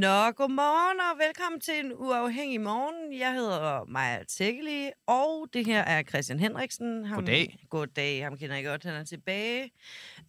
Nå, 0.00 0.30
godmorgen 0.30 1.00
og 1.00 1.18
velkommen 1.26 1.60
til 1.60 1.74
en 1.84 1.92
uafhængig 1.92 2.60
morgen. 2.60 3.18
Jeg 3.18 3.34
hedder 3.34 3.84
Maja 3.84 4.24
Tækkeli, 4.24 4.90
og 5.06 5.48
det 5.52 5.66
her 5.66 5.82
er 5.82 6.02
Christian 6.02 6.40
Henriksen. 6.40 7.04
Ham, 7.04 7.18
Goddag. 7.18 7.66
Goddag, 7.70 8.24
ham 8.24 8.36
kender 8.36 8.56
jeg 8.56 8.64
godt, 8.64 8.84
han 8.84 8.94
er 8.94 9.04
tilbage. 9.04 9.70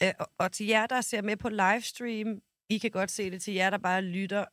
Øh, 0.04 0.12
og, 0.20 0.28
og 0.38 0.52
til 0.52 0.66
jer, 0.66 0.88
der 0.88 1.02
ser 1.02 1.22
med 1.22 1.38
på 1.38 1.50
livestream, 1.50 2.40
I 2.70 2.78
kan 2.78 2.92
godt 2.92 3.12
se 3.12 3.32
det. 3.32 3.42
Til 3.42 3.54
jer, 3.54 3.70
der 3.70 3.78
bare 3.78 4.02
lytter, 4.02 4.46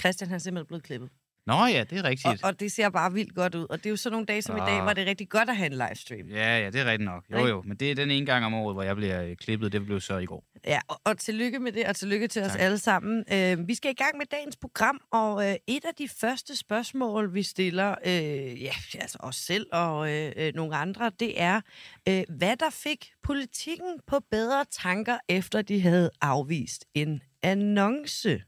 Christian 0.00 0.28
han 0.28 0.34
er 0.34 0.38
simpelthen 0.38 0.66
blevet 0.66 0.82
klippet. 0.82 1.10
Nå 1.46 1.66
ja, 1.66 1.84
det 1.90 1.98
er 1.98 2.04
rigtigt. 2.04 2.26
Og, 2.26 2.38
og 2.42 2.60
det 2.60 2.72
ser 2.72 2.88
bare 2.90 3.12
vildt 3.12 3.34
godt 3.34 3.54
ud. 3.54 3.66
Og 3.70 3.78
det 3.78 3.86
er 3.86 3.90
jo 3.90 3.96
sådan 3.96 4.12
nogle 4.12 4.26
dage 4.26 4.42
som 4.42 4.56
i 4.56 4.60
dag, 4.60 4.68
Ah. 4.76 4.82
hvor 4.82 4.92
det 4.92 5.02
er 5.02 5.06
rigtig 5.06 5.28
godt 5.28 5.50
at 5.50 5.56
have 5.56 5.66
en 5.66 5.72
livestream. 5.72 6.28
Ja, 6.28 6.58
ja, 6.58 6.70
det 6.70 6.80
er 6.80 6.84
rigtigt 6.84 7.04
nok. 7.04 7.24
Jo, 7.32 7.46
jo. 7.46 7.62
Men 7.66 7.76
det 7.76 7.90
er 7.90 7.94
den 7.94 8.10
ene 8.10 8.26
gang 8.26 8.44
om 8.44 8.54
året, 8.54 8.74
hvor 8.74 8.82
jeg 8.82 8.96
bliver 8.96 9.22
øh, 9.22 9.36
klippet. 9.36 9.72
Det 9.72 9.86
blev 9.86 10.00
så 10.00 10.18
i 10.18 10.24
går. 10.24 10.44
Ja, 10.66 10.80
og, 10.88 11.00
og 11.04 11.18
tillykke 11.18 11.58
med 11.58 11.72
det, 11.72 11.86
og 11.86 11.96
tillykke 11.96 12.28
til 12.28 12.42
os 12.42 12.52
Tak. 12.52 12.60
alle 12.60 12.78
sammen. 12.78 13.24
Øh, 13.32 13.68
vi 13.68 13.74
skal 13.74 13.90
i 13.90 13.94
gang 13.94 14.16
med 14.18 14.26
dagens 14.26 14.56
program, 14.56 15.00
og 15.12 15.48
øh, 15.50 15.54
et 15.66 15.84
af 15.84 15.94
de 15.98 16.08
første 16.08 16.56
spørgsmål, 16.56 17.34
vi 17.34 17.42
stiller, 17.42 17.94
øh, 18.06 18.62
ja, 18.62 18.72
altså 18.94 19.18
os 19.20 19.36
selv 19.36 19.66
og 19.72 20.12
øh, 20.12 20.32
øh, 20.36 20.52
nogle 20.54 20.76
andre, 20.76 21.10
det 21.20 21.40
er, 21.40 21.60
øh, 22.08 22.22
hvad 22.28 22.56
der 22.56 22.70
fik 22.70 23.10
politikken 23.22 24.00
på 24.06 24.20
bedre 24.30 24.64
tanker, 24.70 25.18
efter 25.28 25.62
de 25.62 25.80
havde 25.80 26.10
afvist 26.20 26.84
en 26.94 27.22
annonce. 27.42 28.42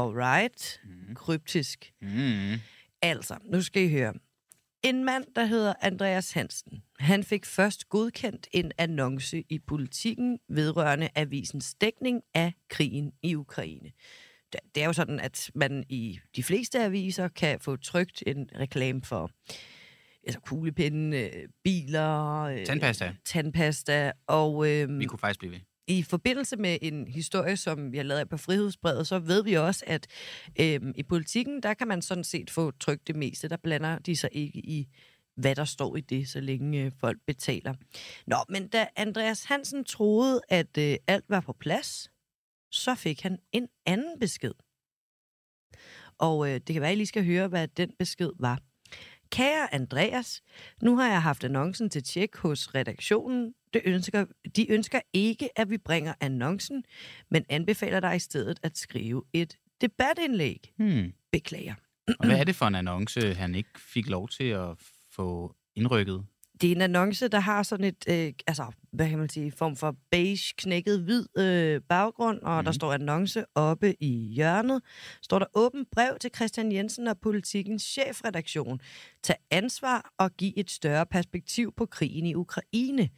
Alright, 0.00 0.80
Mm. 0.84 1.14
kryptisk. 1.14 1.92
Mm. 2.02 2.52
Altså, 3.02 3.36
nu 3.44 3.62
skal 3.62 3.82
I 3.82 3.88
høre. 3.90 4.14
En 4.82 5.04
mand, 5.04 5.24
der 5.36 5.44
hedder 5.44 5.74
Andreas 5.80 6.32
Hansen, 6.32 6.82
han 6.98 7.24
fik 7.24 7.44
først 7.46 7.88
godkendt 7.88 8.48
en 8.52 8.72
annonce 8.78 9.44
i 9.48 9.58
politikken 9.58 10.38
vedrørende 10.48 11.08
avisens 11.14 11.74
dækning 11.74 12.22
af 12.34 12.52
krigen 12.70 13.12
i 13.22 13.34
Ukraine. 13.34 13.90
Det- 14.52 14.82
er 14.82 14.86
jo 14.86 14.92
sådan, 14.92 15.20
at 15.20 15.50
man 15.54 15.84
i 15.88 16.18
de 16.36 16.42
fleste 16.42 16.82
aviser 16.84 17.28
kan 17.28 17.60
få 17.60 17.76
trykt 17.76 18.22
en 18.26 18.50
reklame 18.58 19.02
for 19.04 19.30
altså 20.26 20.40
kuglepinde, 20.40 21.18
øh, 21.18 21.48
biler, 21.64 22.40
øh, 22.42 22.66
Tandpasta. 22.66 23.14
tandpasta 23.24 24.12
og 24.26 24.68
øh, 24.70 24.98
Vi 24.98 25.04
kunne 25.04 25.18
faktisk 25.18 25.38
blive 25.38 25.52
ved 25.52 25.60
i 25.86 26.02
forbindelse 26.02 26.56
med 26.56 26.78
en 26.82 27.06
historie, 27.06 27.56
som 27.56 27.94
jeg 27.94 28.04
lavet 28.04 28.28
på 28.28 28.36
Frihedsbrevet, 28.36 29.06
så 29.06 29.18
ved 29.18 29.44
vi 29.44 29.54
også, 29.54 29.84
at 29.86 30.06
øhm, 30.60 30.92
i 30.96 31.02
politikken, 31.02 31.62
der 31.62 31.74
kan 31.74 31.88
man 31.88 32.02
sådan 32.02 32.24
set 32.24 32.50
få 32.50 32.70
trykt 32.70 33.06
det 33.06 33.16
meste. 33.16 33.48
Der 33.48 33.56
blander 33.56 33.98
de 33.98 34.16
sig 34.16 34.30
ikke 34.32 34.58
i, 34.58 34.88
hvad 35.36 35.54
der 35.54 35.64
står 35.64 35.96
i 35.96 36.00
det, 36.00 36.28
så 36.28 36.40
længe 36.40 36.84
øh, 36.84 36.92
folk 37.00 37.18
betaler. 37.26 37.74
Nå, 38.26 38.36
men 38.48 38.68
da 38.68 38.88
Andreas 38.96 39.44
Hansen 39.44 39.84
troede, 39.84 40.40
at 40.48 40.78
øh, 40.78 40.96
alt 41.06 41.24
var 41.28 41.40
på 41.40 41.52
plads, 41.52 42.10
så 42.70 42.94
fik 42.94 43.22
han 43.22 43.38
en 43.52 43.68
anden 43.86 44.18
besked. 44.20 44.52
Og 46.18 46.48
øh, 46.48 46.54
det 46.54 46.72
kan 46.72 46.80
være, 46.80 46.90
at 46.90 46.94
I 46.94 46.96
lige 46.96 47.06
skal 47.06 47.24
høre, 47.24 47.48
hvad 47.48 47.68
den 47.68 47.90
besked 47.98 48.30
var. 48.38 48.60
Kære 49.30 49.74
Andreas, 49.74 50.42
nu 50.82 50.96
har 50.96 51.08
jeg 51.08 51.22
haft 51.22 51.44
annoncen 51.44 51.90
til 51.90 52.02
tjek 52.02 52.36
hos 52.36 52.74
redaktionen. 52.74 53.54
Det 53.84 53.92
ønsker, 53.94 54.24
de 54.56 54.70
ønsker 54.70 55.00
ikke, 55.12 55.58
at 55.58 55.70
vi 55.70 55.78
bringer 55.78 56.14
annoncen, 56.20 56.84
men 57.30 57.44
anbefaler 57.48 58.00
dig 58.00 58.16
i 58.16 58.18
stedet 58.18 58.58
at 58.62 58.78
skrive 58.78 59.22
et 59.32 59.56
debatindlæg. 59.80 60.72
Hmm. 60.78 61.12
Beklager. 61.32 61.74
Og 62.18 62.26
hvad 62.26 62.38
er 62.38 62.44
det 62.44 62.56
for 62.56 62.66
en 62.66 62.74
annonce, 62.74 63.34
han 63.34 63.54
ikke 63.54 63.70
fik 63.92 64.08
lov 64.08 64.28
til 64.28 64.44
at 64.44 64.68
få 65.12 65.54
indrykket? 65.74 66.24
Det 66.60 66.72
er 66.72 66.74
en 66.76 66.80
annonce, 66.82 67.28
der 67.28 67.38
har 67.40 67.62
sådan 67.62 67.84
et, 67.84 68.04
øh, 68.08 68.32
altså, 68.46 68.66
hvad 68.92 69.08
kan 69.10 69.18
man 69.18 69.28
sige, 69.28 69.52
form 69.52 69.76
for 69.76 69.96
beige, 70.10 70.54
knækket 70.58 71.00
hvid 71.02 71.26
øh, 71.38 71.80
baggrund, 71.88 72.40
og 72.40 72.58
mm. 72.60 72.64
der 72.64 72.70
Mhm. 72.70 72.74
står 72.74 72.92
annonce 72.92 73.44
oppe 73.54 74.02
i 74.02 74.32
hjørnet. 74.34 74.82
Står 75.22 75.38
der 75.38 75.46
åben 75.54 75.86
brev 75.92 76.16
til 76.20 76.30
Christian 76.36 76.72
Jensen 76.72 77.06
og 77.08 77.18
politikens 77.22 77.82
chefredaktion. 77.82 78.80
Tag 79.22 79.36
ansvar 79.50 80.12
og 80.18 80.30
giv 80.36 80.52
et 80.56 80.70
større 80.70 81.06
perspektiv 81.06 81.72
på 81.76 81.86
krigen 81.86 82.26
i 82.26 82.34
Ukraine. 82.34 83.08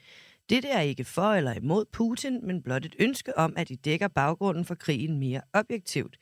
Dette 0.51 0.69
er 0.69 0.81
ikke 0.81 1.05
for 1.05 1.33
eller 1.33 1.55
imod 1.55 1.85
Putin, 1.93 2.47
men 2.47 2.63
blot 2.63 2.85
et 2.85 2.95
ønske 2.99 3.39
om, 3.39 3.55
at 3.57 3.69
de 3.69 3.77
dækker 3.77 4.09
baggrunden 4.09 4.65
for 4.65 4.75
krigen 4.75 5.19
mere 5.19 5.41
objektivt. 5.53 6.19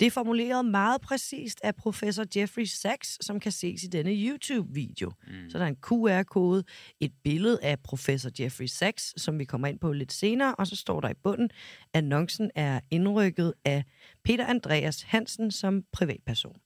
Det 0.00 0.06
er 0.06 0.10
formuleret 0.10 0.64
meget 0.64 1.00
præcist 1.00 1.60
af 1.64 1.74
professor 1.74 2.24
Jeffrey 2.36 2.64
Sachs, 2.64 3.26
som 3.26 3.40
kan 3.40 3.52
ses 3.52 3.82
i 3.82 3.86
denne 3.86 4.10
YouTube-video. 4.10 5.12
Mm. 5.26 5.50
Så 5.50 5.58
der 5.58 5.64
er 5.64 5.68
en 5.68 5.76
QR-kode, 5.76 6.64
et 7.00 7.12
billede 7.24 7.58
af 7.62 7.80
professor 7.80 8.30
Jeffrey 8.40 8.66
Sachs, 8.66 9.22
som 9.22 9.38
vi 9.38 9.44
kommer 9.44 9.68
ind 9.68 9.78
på 9.78 9.92
lidt 9.92 10.12
senere, 10.12 10.54
og 10.54 10.66
så 10.66 10.76
står 10.76 11.00
der 11.00 11.08
i 11.08 11.14
bunden, 11.14 11.50
annoncen 11.94 12.50
er 12.54 12.80
indrykket 12.90 13.54
af 13.64 13.84
Peter 14.24 14.46
Andreas 14.46 15.02
Hansen 15.02 15.50
som 15.50 15.82
privatperson. 15.92 16.56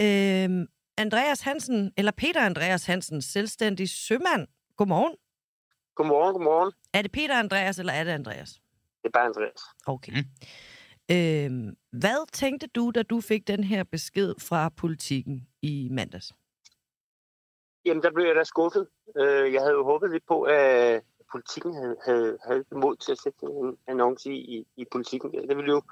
Øhm, 0.00 0.66
Andreas 0.96 1.40
Hansen, 1.40 1.92
eller 1.96 2.12
Peter 2.12 2.40
Andreas 2.40 2.86
Hansen, 2.86 3.22
selvstændig 3.22 3.88
sømand. 3.88 4.46
Godmorgen. 4.76 5.14
Godmorgen, 5.98 6.32
godmorgen. 6.32 6.72
Er 6.92 7.02
det 7.02 7.12
Peter 7.12 7.34
Andreas, 7.34 7.78
eller 7.78 7.92
er 7.92 8.04
det 8.04 8.10
Andreas? 8.10 8.50
Det 9.02 9.08
er 9.08 9.10
bare 9.10 9.24
Andreas. 9.26 9.60
Okay. 9.86 10.12
Mm. 10.12 10.26
Øhm, 11.16 11.76
hvad 11.90 12.30
tænkte 12.32 12.66
du, 12.66 12.92
da 12.94 13.02
du 13.02 13.20
fik 13.20 13.48
den 13.48 13.64
her 13.64 13.84
besked 13.84 14.34
fra 14.48 14.68
politikken 14.68 15.48
i 15.62 15.88
mandags? 15.90 16.32
Jamen, 17.84 18.02
der 18.02 18.10
blev 18.10 18.26
jeg 18.26 18.34
da 18.34 18.44
skuffet. 18.44 18.86
Øh, 19.16 19.52
Jeg 19.52 19.60
havde 19.60 19.72
jo 19.72 19.84
håbet 19.84 20.10
lidt 20.10 20.26
på, 20.26 20.42
at 20.42 21.02
politikken 21.32 21.74
havde, 21.74 21.96
havde, 22.06 22.38
havde 22.46 22.64
mod 22.72 22.96
til 22.96 23.12
at 23.12 23.18
sætte 23.18 23.46
en 23.46 23.76
annonce 23.86 24.30
i, 24.32 24.58
i, 24.58 24.66
i 24.76 24.84
politikken. 24.92 25.48
Det 25.48 25.56
ville 25.56 25.72
jo 25.72 25.82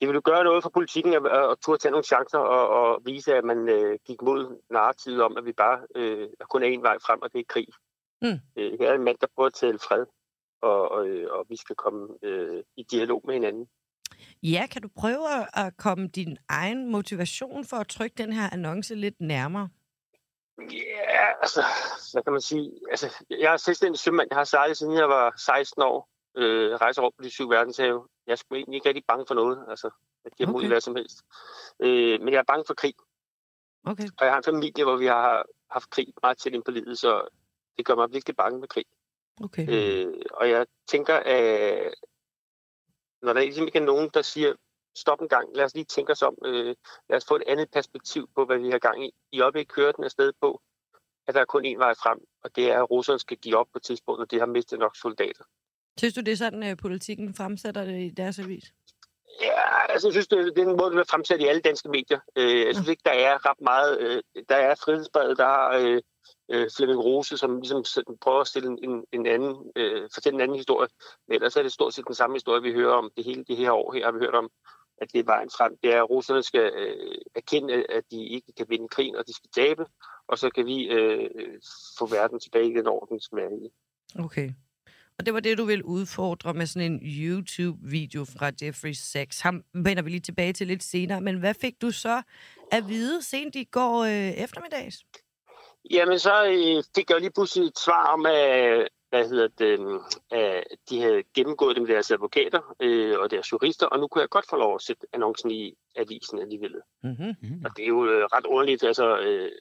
det 0.00 0.08
ville 0.08 0.20
jo 0.24 0.30
gøre 0.30 0.44
noget 0.44 0.62
for 0.62 0.70
politikken 0.70 1.14
at, 1.14 1.26
at, 1.26 1.58
turde 1.64 1.78
tage 1.78 1.92
nogle 1.92 2.04
chancer 2.04 2.38
og, 2.38 2.68
og 2.68 3.02
vise, 3.04 3.34
at 3.34 3.44
man 3.44 3.68
øh, 3.68 3.98
gik 4.06 4.22
mod 4.22 4.60
narrativet 4.70 5.22
om, 5.22 5.36
at 5.36 5.44
vi 5.44 5.52
bare 5.52 5.78
øh, 5.96 6.28
kun 6.50 6.62
er 6.62 6.66
en 6.66 6.82
vej 6.82 6.96
frem, 7.06 7.22
og 7.22 7.32
det 7.32 7.40
er 7.40 7.44
krig. 7.48 7.66
Mm. 8.22 8.38
Øh, 8.56 8.78
her 8.80 8.90
er 8.90 8.94
en 8.94 9.04
mand, 9.04 9.16
der 9.20 9.26
prøver 9.34 9.46
at 9.46 9.54
tale 9.54 9.78
fred, 9.78 10.06
og, 10.62 10.88
og, 10.90 11.08
øh, 11.08 11.30
og 11.32 11.46
vi 11.48 11.56
skal 11.56 11.76
komme 11.76 12.08
øh, 12.22 12.62
i 12.76 12.82
dialog 12.82 13.22
med 13.24 13.34
hinanden. 13.34 13.68
Ja, 14.42 14.66
kan 14.70 14.82
du 14.82 14.88
prøve 14.96 15.26
at- 15.66 15.76
komme 15.76 16.08
din 16.08 16.38
egen 16.48 16.92
motivation 16.92 17.64
for 17.64 17.76
at 17.76 17.88
trykke 17.88 18.14
den 18.18 18.32
her 18.32 18.50
annonce 18.52 18.94
lidt 18.94 19.20
nærmere? 19.20 19.68
Ja, 20.58 21.26
altså, 21.40 21.62
hvad 22.12 22.22
kan 22.22 22.32
man 22.32 22.40
sige? 22.40 22.70
Altså, 22.90 23.24
jeg 23.30 23.52
er 23.52 23.56
selvstændig 23.56 23.98
sømand. 23.98 24.28
Jeg 24.30 24.36
har 24.38 24.44
sejlet 24.44 24.76
siden 24.76 24.94
jeg 24.94 25.08
var 25.08 25.34
16 25.46 25.82
år. 25.82 26.08
Øh, 26.36 26.72
rejser 26.74 27.02
rundt 27.02 27.16
på 27.16 27.22
de 27.24 27.30
syv 27.30 27.50
verdenshave. 27.50 28.08
Jeg 28.26 28.32
er 28.32 28.36
sgu 28.36 28.54
egentlig 28.54 28.76
ikke 28.76 28.88
rigtig 28.88 29.04
bange 29.08 29.24
for 29.28 29.34
noget. 29.34 29.64
Altså, 29.68 29.90
jeg 30.24 30.32
giver 30.32 30.46
mod 30.48 30.54
Okay. 30.54 30.64
okay. 30.66 30.72
hvad 30.72 30.80
som 30.80 30.96
helst. 30.96 31.18
Øh, 31.82 32.20
men 32.20 32.28
jeg 32.32 32.38
er 32.38 32.42
bange 32.52 32.64
for 32.66 32.74
krig. 32.74 32.94
Okay. 33.86 34.08
Og 34.18 34.24
jeg 34.24 34.32
har 34.32 34.38
en 34.38 34.44
familie, 34.44 34.84
hvor 34.84 34.96
vi 34.96 35.06
har 35.06 35.46
haft 35.70 35.90
krig 35.90 36.06
meget 36.22 36.38
tæt 36.38 36.54
ind 36.54 36.62
på 36.64 36.70
livet, 36.70 36.98
så 36.98 37.28
det 37.76 37.86
gør 37.86 37.94
mig 37.94 38.12
virkelig 38.12 38.36
bange 38.36 38.60
med 38.60 38.68
krig. 38.68 38.84
okay. 39.44 39.66
Øh, 39.68 40.14
og 40.30 40.50
jeg 40.50 40.66
tænker, 40.88 41.14
at 41.14 41.94
når 43.22 43.32
der 43.32 43.40
ligesom 43.40 43.66
ikke 43.66 43.78
er 43.78 43.84
nogen, 43.84 44.10
der 44.14 44.22
siger, 44.22 44.54
stop 44.96 45.20
en 45.20 45.28
gang, 45.28 45.56
lad 45.56 45.64
os 45.64 45.74
lige 45.74 45.84
tænke 45.84 46.12
os 46.12 46.22
om, 46.22 46.36
øh, 46.44 46.74
lad 47.08 47.16
os 47.16 47.24
få 47.28 47.36
et 47.36 47.42
andet 47.46 47.70
perspektiv 47.70 48.30
på, 48.34 48.44
hvad 48.44 48.58
vi 48.58 48.70
har 48.70 48.78
gang 48.78 49.06
i. 49.06 49.10
I 49.32 49.40
øjeblikket 49.40 49.74
kører 49.74 49.92
den 49.92 50.04
afsted 50.04 50.32
på, 50.40 50.60
at 51.26 51.34
der 51.34 51.40
er 51.40 51.44
kun 51.44 51.64
én 51.64 51.78
vej 51.78 51.94
frem, 51.94 52.18
og 52.44 52.56
det 52.56 52.70
er, 52.70 52.82
at 52.82 52.90
russerne 52.90 53.18
skal 53.18 53.36
give 53.36 53.56
op 53.56 53.66
på 53.72 53.78
et 53.78 53.82
tidspunkt, 53.82 54.18
når 54.18 54.24
de 54.24 54.38
har 54.38 54.46
mistet 54.46 54.78
nok 54.78 54.96
soldater. 54.96 55.44
Synes 55.98 56.14
du, 56.14 56.20
det 56.20 56.32
er 56.32 56.36
sådan, 56.36 56.62
at 56.62 56.78
politikken 56.78 57.34
fremsætter 57.34 57.84
det 57.84 58.00
i 58.00 58.10
deres 58.10 58.38
avis? 58.38 58.72
Ja, 59.42 59.92
altså, 59.92 60.08
jeg 60.08 60.12
synes, 60.12 60.28
det, 60.28 60.56
det 60.56 60.62
er 60.64 60.70
en 60.70 60.76
måde, 60.76 60.94
der 60.94 61.00
er 61.00 61.10
fremsat 61.10 61.40
i 61.40 61.46
alle 61.46 61.60
danske 61.60 61.88
medier. 61.88 62.20
Øh, 62.36 62.66
jeg 62.66 62.74
synes 62.74 62.88
ikke, 62.88 63.02
der 63.04 63.10
er 63.10 63.50
ret 63.50 63.60
meget. 63.60 64.00
Øh, 64.00 64.22
der 64.48 64.56
er 64.56 64.74
Frihedsbrevet, 64.74 65.38
der 65.38 65.44
har 65.44 65.76
øh, 65.78 66.02
øh, 66.50 66.68
Flemming 66.76 67.04
Rose, 67.04 67.36
som 67.36 67.60
ligesom 67.60 67.84
prøver 68.20 68.40
at 68.40 68.46
stille 68.46 68.68
en, 68.68 68.78
en, 68.90 69.04
en 69.12 69.26
anden, 69.26 69.72
øh, 69.76 70.08
fortælle 70.14 70.34
en 70.36 70.40
anden 70.40 70.56
historie. 70.56 70.88
Men 71.28 71.34
ellers 71.34 71.56
er 71.56 71.62
det 71.62 71.72
stort 71.72 71.94
set 71.94 72.06
den 72.06 72.14
samme 72.14 72.36
historie, 72.36 72.62
vi 72.62 72.72
hører 72.72 72.94
om 72.94 73.10
det 73.16 73.24
hele 73.24 73.44
det 73.44 73.56
her 73.56 73.72
år 73.72 73.92
her, 73.92 74.04
har 74.04 74.12
vi 74.12 74.18
hørt 74.18 74.34
om, 74.34 74.50
at 75.00 75.12
det 75.12 75.18
er 75.18 75.24
vejen 75.24 75.50
frem. 75.50 75.76
Det 75.82 75.94
er, 75.94 76.02
at 76.02 76.10
russerne 76.10 76.42
skal 76.42 76.72
øh, 76.76 77.14
erkende, 77.34 77.74
at 77.74 78.04
de 78.10 78.24
ikke 78.28 78.52
kan 78.56 78.66
vinde 78.68 78.88
krigen, 78.88 79.16
og 79.16 79.26
de 79.26 79.34
skal 79.34 79.50
tabe, 79.54 79.86
og 80.28 80.38
så 80.38 80.50
kan 80.50 80.66
vi 80.66 80.88
øh, 80.88 81.30
få 81.98 82.06
verden 82.06 82.40
tilbage 82.40 82.70
i 82.70 82.74
den 82.74 82.86
orden, 82.86 83.14
den 83.14 83.20
skal 83.20 83.36
være 83.36 83.52
i. 83.52 83.70
Okay. 84.18 84.50
Og 85.18 85.26
det 85.26 85.34
var 85.34 85.40
det, 85.40 85.58
du 85.58 85.64
ville 85.64 85.84
udfordre 85.84 86.54
med 86.54 86.66
sådan 86.66 86.92
en 86.92 87.00
YouTube-video 87.02 88.24
fra 88.24 88.50
Jeffrey 88.62 88.92
Sachs. 88.92 89.40
Ham 89.40 89.64
vender 89.74 90.02
vi 90.02 90.10
lige 90.10 90.20
tilbage 90.20 90.52
til 90.52 90.66
lidt 90.66 90.82
senere. 90.82 91.20
Men 91.20 91.38
hvad 91.38 91.54
fik 91.54 91.82
du 91.82 91.90
så 91.90 92.22
at 92.72 92.88
vide 92.88 93.22
sent 93.22 93.56
i 93.56 93.64
går 93.64 94.04
øh, 94.04 94.44
eftermiddags? 94.44 95.04
Jamen, 95.90 96.18
så 96.18 96.44
øh, 96.44 96.82
fik 96.94 97.10
jeg 97.10 97.16
jo 97.16 97.20
lige 97.20 97.32
pludselig 97.32 97.66
et 97.66 97.78
svar 97.78 98.06
om, 98.06 98.26
at, 98.26 98.88
hvad 99.08 99.28
hedder 99.28 99.48
det, 99.48 100.00
at 100.30 100.64
de 100.90 101.00
havde 101.02 101.22
gennemgået 101.34 101.76
det 101.76 101.82
med 101.82 101.94
deres 101.94 102.10
advokater 102.10 102.74
øh, 102.80 103.18
og 103.18 103.30
deres 103.30 103.52
jurister, 103.52 103.86
og 103.86 103.98
nu 104.00 104.08
kunne 104.08 104.22
jeg 104.22 104.28
godt 104.28 104.46
få 104.50 104.56
lov 104.56 104.74
at 104.74 104.82
sætte 104.82 105.06
annoncen 105.12 105.50
i 105.50 105.74
avisen 105.96 106.38
alligevel. 106.38 106.74
Mm-hmm. 107.02 107.34
Mm. 107.42 107.64
Og 107.64 107.70
det 107.76 107.82
er 107.82 107.88
jo 107.88 108.06
øh, 108.06 108.24
ret 108.24 108.46
underligt, 108.46 108.82
altså... 108.82 109.18
Øh, 109.18 109.52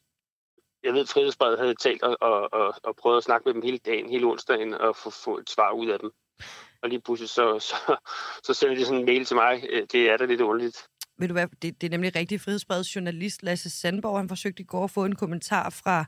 jeg 0.83 0.93
ved, 0.93 1.01
at 1.01 1.09
Frihedsbrevet 1.09 1.59
havde 1.59 1.75
talt 1.75 2.03
og, 2.03 2.17
og, 2.21 2.53
og, 2.53 2.73
og 2.83 2.95
prøvet 2.95 3.17
at 3.17 3.23
snakke 3.23 3.45
med 3.45 3.53
dem 3.53 3.61
hele 3.61 3.77
dagen, 3.77 4.09
hele 4.09 4.25
onsdagen, 4.25 4.73
og 4.73 4.95
få, 4.95 5.09
få 5.09 5.37
et 5.37 5.49
svar 5.49 5.71
ud 5.71 5.87
af 5.87 5.99
dem. 5.99 6.11
Og 6.81 6.89
lige 6.89 7.01
pludselig 7.01 7.29
så, 7.29 7.59
så, 7.59 7.95
så 8.43 8.53
sender 8.53 8.75
de 8.75 8.85
sådan 8.85 8.99
en 8.99 9.05
mail 9.05 9.25
til 9.25 9.35
mig. 9.35 9.63
Øh, 9.69 9.87
Det 9.91 10.09
er 10.09 10.17
da 10.17 10.25
lidt 10.25 10.41
underligt 10.41 10.87
ved 11.19 11.27
du 11.27 11.33
hvad, 11.33 11.47
det, 11.61 11.81
det 11.81 11.87
er 11.87 11.91
nemlig 11.91 12.15
rigtig 12.15 12.41
frihedsbredet 12.41 12.95
journalist 12.95 13.43
Lasse 13.43 13.69
Sandborg. 13.69 14.19
Han 14.19 14.29
forsøgte 14.29 14.61
i 14.61 14.65
går 14.65 14.83
at 14.83 14.91
få 14.91 15.05
en 15.05 15.15
kommentar 15.15 15.69
fra 15.69 16.05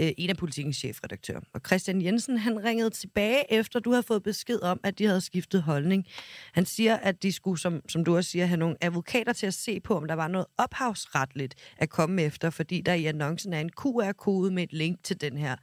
øh, 0.00 0.10
en 0.18 0.30
af 0.30 0.36
politikens 0.36 0.76
chefredaktører. 0.76 1.40
Og 1.54 1.60
Christian 1.66 2.02
Jensen, 2.02 2.38
han 2.38 2.64
ringede 2.64 2.90
tilbage 2.90 3.52
efter, 3.52 3.80
du 3.80 3.90
havde 3.90 4.02
fået 4.02 4.22
besked 4.22 4.62
om, 4.62 4.80
at 4.82 4.98
de 4.98 5.06
havde 5.06 5.20
skiftet 5.20 5.62
holdning. 5.62 6.06
Han 6.52 6.66
siger, 6.66 6.96
at 6.96 7.22
de 7.22 7.32
skulle, 7.32 7.60
som, 7.60 7.80
som 7.88 8.04
du 8.04 8.16
også 8.16 8.30
siger, 8.30 8.46
have 8.46 8.58
nogle 8.58 8.76
advokater 8.80 9.32
til 9.32 9.46
at 9.46 9.54
se 9.54 9.80
på, 9.80 9.96
om 9.96 10.06
der 10.06 10.14
var 10.14 10.28
noget 10.28 10.46
ophavsretligt 10.58 11.54
at 11.76 11.90
komme 11.90 12.22
efter, 12.22 12.50
fordi 12.50 12.80
der 12.80 12.94
i 12.94 13.04
annoncen 13.04 13.52
er 13.52 13.60
en 13.60 13.70
QR-kode 13.70 14.50
med 14.50 14.62
et 14.62 14.72
link 14.72 15.02
til 15.02 15.20
den 15.20 15.36
her 15.36 15.56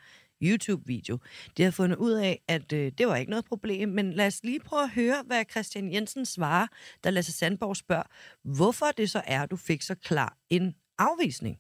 YouTube-video. 0.45 1.19
De 1.57 1.63
har 1.63 1.71
fundet 1.71 1.97
ud 1.97 2.11
af, 2.11 2.41
at 2.47 2.73
øh, 2.73 2.91
det 2.97 3.07
var 3.07 3.15
ikke 3.15 3.29
noget 3.29 3.45
problem, 3.45 3.89
men 3.89 4.13
lad 4.13 4.27
os 4.27 4.43
lige 4.43 4.59
prøve 4.59 4.83
at 4.83 4.89
høre, 4.89 5.23
hvad 5.25 5.43
Christian 5.51 5.93
Jensen 5.93 6.25
svarer, 6.25 6.67
da 7.03 7.09
Lasse 7.09 7.31
Sandborg 7.31 7.77
spørger, 7.77 8.03
hvorfor 8.43 8.85
det 8.97 9.09
så 9.09 9.21
er, 9.25 9.45
du 9.45 9.55
fik 9.55 9.81
så 9.81 9.95
klar 9.95 10.37
en 10.49 10.75
afvisning. 10.97 11.59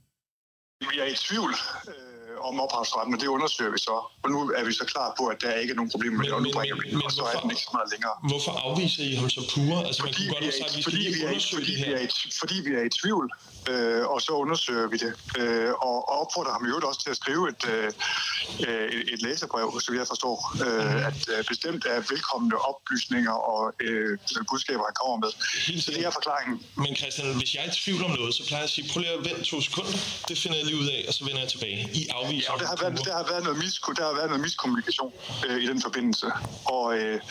Jeg 0.81 1.07
er 1.07 1.11
i 1.11 1.15
tvivl. 1.15 1.51
Øh 1.87 2.14
om 2.49 2.55
ophavsretten, 2.65 3.11
og 3.15 3.19
det 3.21 3.27
undersøger 3.37 3.71
vi 3.75 3.79
så. 3.87 3.95
Og 4.23 4.29
nu 4.33 4.39
er 4.59 4.63
vi 4.67 4.73
så 4.81 4.85
klar 4.93 5.07
på, 5.19 5.23
at 5.33 5.37
der 5.41 5.49
er 5.55 5.59
ikke 5.63 5.75
nogen 5.79 5.91
problemer 5.93 6.17
med 6.17 6.25
det, 6.25 6.33
og 6.33 6.41
nu 6.45 6.49
bringer 6.57 6.75
vi 6.81 6.83
det, 6.91 7.03
og 7.07 7.11
så 7.11 7.23
er 7.33 7.39
den 7.41 7.49
ikke 7.53 7.65
så 7.69 7.73
meget 7.77 7.89
længere. 7.93 8.15
Hvorfor 8.31 8.51
afviser 8.67 9.03
I 9.09 9.13
ham 9.19 9.29
så 9.37 9.41
pure? 9.53 9.77
Altså, 9.87 10.01
fordi, 10.01 10.23
man 10.23 10.27
kunne 10.27 10.33
godt 10.33 10.43
have 10.43 10.57
sagt, 10.61 10.77
vi 10.77 10.83
fordi, 10.89 11.03
vi 11.17 11.21
er, 11.29 11.39
fordi, 11.57 11.73
vi 11.85 11.89
er 11.97 12.01
i, 12.07 12.09
fordi 12.41 12.55
vi 12.65 12.71
er 12.79 12.83
i 12.89 12.91
tvivl, 12.99 13.25
øh, 13.71 14.03
og 14.13 14.19
så 14.21 14.31
undersøger 14.43 14.87
vi 14.93 14.97
det. 15.05 15.13
Øh, 15.39 15.71
og, 15.87 15.97
og 16.11 16.15
opfordrer 16.23 16.53
ham 16.55 16.63
i 16.65 16.67
øvrigt 16.71 16.85
også 16.89 17.01
til 17.03 17.11
at 17.15 17.19
skrive 17.23 17.43
et, 17.53 17.63
øh, 17.73 17.89
et, 18.95 19.13
et 19.13 19.21
læserbrev, 19.27 19.67
så 19.85 19.89
jeg 19.99 20.07
forstår, 20.13 20.35
øh, 20.65 21.07
at 21.09 21.19
øh, 21.33 21.39
bestemt 21.51 21.83
er 21.93 21.99
velkomne 22.13 22.55
oplysninger 22.69 23.35
og 23.53 23.61
øh, 23.85 24.17
budskaber, 24.49 24.83
han 24.89 24.95
kommer 25.01 25.17
med. 25.25 25.31
Så 25.85 25.91
det 25.95 26.01
er 26.07 26.11
forklaringen. 26.19 26.55
Men 26.83 26.95
Christian, 26.99 27.27
hvis 27.41 27.51
jeg 27.55 27.61
er 27.65 27.69
i 27.71 27.75
tvivl 27.83 28.01
om 28.07 28.11
noget, 28.19 28.33
så 28.37 28.43
plejer 28.47 28.61
jeg 28.63 28.69
at 28.71 28.75
sige, 28.75 28.85
prøv 28.91 28.99
lige 29.01 29.13
at 29.19 29.23
vente 29.29 29.43
to 29.51 29.57
sekunder. 29.67 29.91
Det 30.29 30.35
finder 30.43 30.57
jeg 30.57 30.65
lige 30.69 30.79
ud 30.83 30.89
af, 30.97 31.01
og 31.07 31.13
så 31.13 31.21
vender 31.27 31.41
jeg 31.45 31.49
tilbage. 31.55 31.79
I 31.93 32.01
afviser 32.19 32.34
Ja, 32.43 32.53
og 32.53 32.59
der 32.59 32.67
har 32.67 32.77
været, 32.81 33.05
der 33.05 33.15
har 33.21 33.27
været 33.31 33.43
noget, 33.43 33.57
mis, 33.63 33.73
der 33.99 34.05
har 34.09 34.15
været 34.19 34.29
noget 34.31 34.41
miskommunikation 34.41 35.11
øh, 35.47 35.63
i 35.63 35.67
den 35.67 35.81
forbindelse. 35.81 36.27
Og 36.65 36.85
øh, 36.97 37.21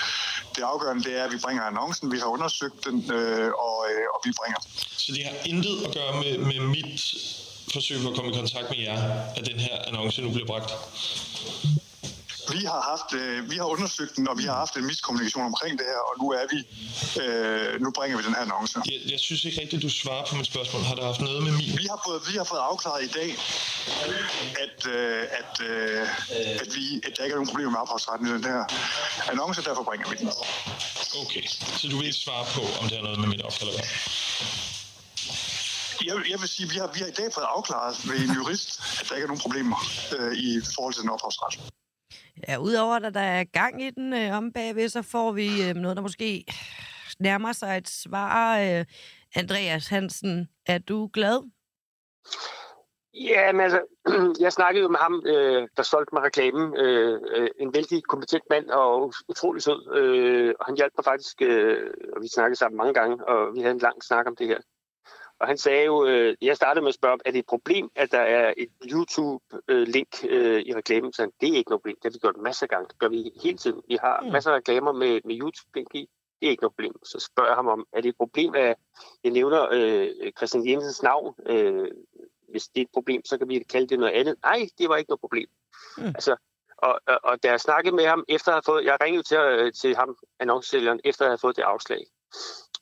det 0.54 0.62
afgørende 0.62 1.04
det 1.04 1.18
er, 1.18 1.24
at 1.24 1.32
vi 1.32 1.38
bringer 1.44 1.62
annoncen, 1.62 2.12
vi 2.12 2.18
har 2.18 2.26
undersøgt 2.26 2.84
den, 2.86 2.96
øh, 3.12 3.50
og, 3.66 3.76
øh, 3.90 4.04
og 4.14 4.18
vi 4.24 4.30
bringer 4.40 4.58
den. 4.62 4.70
Så 5.04 5.12
det 5.16 5.24
har 5.24 5.36
intet 5.44 5.76
at 5.86 5.90
gøre 5.98 6.12
med, 6.22 6.32
med 6.50 6.60
mit 6.76 7.02
forsøg 7.72 8.02
på 8.02 8.08
at 8.08 8.16
komme 8.16 8.30
i 8.30 8.34
kontakt 8.34 8.70
med 8.70 8.78
jer, 8.78 8.98
at 9.36 9.46
den 9.50 9.58
her 9.60 9.76
annonce 9.86 10.22
nu 10.22 10.30
bliver 10.30 10.46
bragt? 10.46 10.70
Vi 12.52 12.64
har, 12.64 12.80
haft, 12.90 13.10
øh, 13.20 13.50
vi 13.50 13.56
har 13.56 13.64
undersøgt 13.64 14.16
den, 14.16 14.28
og 14.28 14.38
vi 14.38 14.44
har 14.44 14.54
haft 14.54 14.76
en 14.76 14.86
miskommunikation 14.86 15.44
omkring 15.44 15.78
det 15.78 15.86
her, 15.92 16.00
og 16.08 16.14
nu 16.22 16.26
er 16.40 16.46
vi, 16.52 16.58
øh, 17.22 17.80
nu 17.80 17.90
bringer 17.96 18.16
vi 18.18 18.22
den 18.22 18.34
her 18.34 18.42
annonce. 18.42 18.78
Jeg, 18.86 19.00
jeg 19.12 19.20
synes 19.20 19.44
ikke 19.44 19.60
rigtigt, 19.60 19.82
du 19.82 19.88
svarer 19.88 20.24
på 20.30 20.36
mit 20.36 20.46
spørgsmål. 20.46 20.82
Har 20.82 20.94
det 20.94 21.04
haft 21.04 21.20
noget 21.20 21.42
med 21.42 21.52
min? 21.52 21.78
Vi 21.82 21.86
har 21.92 22.00
fået, 22.06 22.20
vi 22.30 22.36
har 22.36 22.44
fået 22.44 22.62
afklaret 22.70 23.02
i 23.08 23.12
dag, 23.18 23.30
at, 24.64 24.78
øh, 24.96 25.22
at, 25.40 25.52
øh, 25.70 26.08
at, 26.62 26.68
vi, 26.76 26.84
at 27.06 27.12
der 27.16 27.22
ikke 27.24 27.34
er 27.34 27.40
nogen 27.40 27.50
problemer 27.52 27.70
med 27.70 27.80
ophavsretten 27.84 28.26
i 28.28 28.30
den 28.30 28.44
her 28.44 28.64
annonce, 29.32 29.62
derfor 29.68 29.82
bringer 29.82 30.06
vi 30.10 30.16
den. 30.20 30.28
Okay, 31.22 31.44
så 31.78 31.88
du 31.90 31.96
vil 31.96 32.06
ikke 32.06 32.18
svare 32.26 32.44
på, 32.56 32.62
om 32.80 32.84
det 32.88 32.96
har 32.98 33.04
noget 33.04 33.20
med 33.20 33.28
mit 33.28 33.42
opkald 33.42 33.70
at 33.70 33.76
gøre? 33.76 33.90
Jeg, 36.08 36.14
jeg 36.30 36.40
vil 36.40 36.48
sige, 36.48 36.66
at 36.66 36.72
vi 36.74 36.78
har, 36.78 36.90
vi 36.94 37.00
har 37.00 37.06
i 37.06 37.16
dag 37.20 37.32
fået 37.32 37.46
afklaret 37.56 37.94
ved 38.08 38.16
en 38.28 38.34
jurist, 38.34 38.70
at 39.00 39.08
der 39.08 39.14
ikke 39.14 39.24
er 39.24 39.32
nogen 39.32 39.44
problemer 39.46 39.78
øh, 40.18 40.32
i 40.36 40.60
forhold 40.74 40.94
til 40.94 41.02
den 41.02 41.10
ophavsret. 41.10 41.54
Ja, 42.48 42.58
udover 42.58 42.94
at 42.94 43.14
der 43.14 43.20
er 43.20 43.44
gang 43.44 43.82
i 43.82 43.90
den 43.90 44.12
øh, 44.12 44.36
om 44.36 44.52
bagved, 44.52 44.88
så 44.88 45.02
får 45.02 45.32
vi 45.32 45.68
øh, 45.68 45.74
noget, 45.74 45.96
der 45.96 46.02
måske 46.02 46.44
nærmer 47.18 47.52
sig 47.52 47.78
et 47.78 47.88
svar. 47.88 48.58
Øh, 48.58 48.84
Andreas 49.36 49.88
Hansen, 49.88 50.48
er 50.66 50.78
du 50.78 51.10
glad? 51.12 51.50
Ja, 53.14 53.52
men 53.52 53.60
altså, 53.60 53.80
jeg 54.44 54.52
snakkede 54.52 54.82
jo 54.82 54.88
med 54.88 54.98
ham, 54.98 55.22
øh, 55.26 55.68
der 55.76 55.82
solgte 55.82 56.14
mig 56.14 56.22
reklamen. 56.22 56.76
Øh, 56.76 57.20
øh, 57.36 57.48
en 57.58 57.74
vældig 57.74 58.04
kompetent 58.04 58.44
mand 58.50 58.70
og 58.70 59.12
utrolig 59.28 59.62
sød. 59.62 59.96
Øh, 59.96 60.54
og 60.60 60.66
han 60.66 60.76
hjalp 60.76 60.92
mig 60.98 61.04
faktisk, 61.04 61.42
øh, 61.42 61.90
og 62.16 62.22
vi 62.22 62.28
snakkede 62.28 62.58
sammen 62.58 62.76
mange 62.76 62.94
gange, 62.94 63.28
og 63.28 63.54
vi 63.54 63.60
havde 63.60 63.74
en 63.74 63.78
lang 63.78 64.04
snak 64.04 64.26
om 64.26 64.36
det 64.36 64.46
her. 64.46 64.58
Og 65.40 65.46
han 65.46 65.58
sagde 65.58 65.84
jo, 65.84 66.06
øh, 66.06 66.36
jeg 66.40 66.56
startede 66.56 66.82
med 66.82 66.88
at 66.88 66.94
spørge, 66.94 67.18
er 67.24 67.30
det 67.30 67.38
et 67.38 67.46
problem, 67.46 67.90
at 67.94 68.12
der 68.12 68.18
er 68.18 68.54
et 68.56 68.68
YouTube-link 68.92 70.24
øh, 70.28 70.62
i 70.62 70.74
reklamen? 70.74 71.12
Så 71.12 71.30
det 71.40 71.48
er 71.48 71.56
ikke 71.56 71.70
noget 71.70 71.80
problem. 71.80 71.96
Det 71.96 72.04
har 72.04 72.10
vi 72.10 72.18
gjort 72.18 72.36
masser 72.36 72.66
af 72.66 72.70
gange. 72.70 72.88
Det 72.88 72.98
gør 72.98 73.08
vi 73.08 73.30
hele 73.42 73.58
tiden. 73.58 73.82
Vi 73.88 73.98
har 74.00 74.20
mm. 74.20 74.32
masser 74.32 74.50
af 74.50 74.56
reklamer 74.56 74.92
med, 74.92 75.20
med 75.24 75.40
YouTube-link 75.40 75.94
i. 75.94 76.08
Det 76.40 76.46
er 76.46 76.50
ikke 76.50 76.62
noget 76.62 76.72
problem. 76.72 77.04
Så 77.04 77.18
spørger 77.18 77.50
jeg 77.50 77.56
ham 77.56 77.66
om, 77.66 77.86
er 77.92 78.00
det 78.00 78.08
et 78.08 78.16
problem, 78.16 78.54
at 78.54 78.76
jeg 79.24 79.32
nævner 79.32 79.68
øh, 79.70 80.32
Christian 80.36 80.68
Jensens 80.68 81.02
navn? 81.02 81.34
Øh, 81.46 81.88
hvis 82.48 82.68
det 82.68 82.80
er 82.80 82.84
et 82.84 82.92
problem, 82.92 83.24
så 83.24 83.38
kan 83.38 83.48
vi 83.48 83.58
kalde 83.58 83.86
det 83.86 83.98
noget 83.98 84.12
andet. 84.12 84.36
Nej, 84.42 84.68
det 84.78 84.88
var 84.88 84.96
ikke 84.96 85.10
noget 85.10 85.20
problem. 85.20 85.48
Mm. 85.98 86.06
Altså, 86.06 86.36
og, 86.78 87.00
og, 87.06 87.20
og 87.24 87.42
da 87.42 87.50
jeg 87.50 87.60
snakkede 87.60 87.96
med 87.96 88.06
ham, 88.06 88.24
efter 88.28 88.48
at 88.48 88.54
have 88.54 88.62
fået, 88.66 88.84
jeg 88.84 88.96
ringede 89.00 89.22
til, 89.22 89.38
øh, 89.38 89.72
til 89.72 89.96
ham, 89.96 90.16
annoncesælgeren, 90.40 91.00
efter 91.04 91.24
at 91.24 91.30
have 91.30 91.38
fået 91.38 91.56
det 91.56 91.62
afslag. 91.62 92.06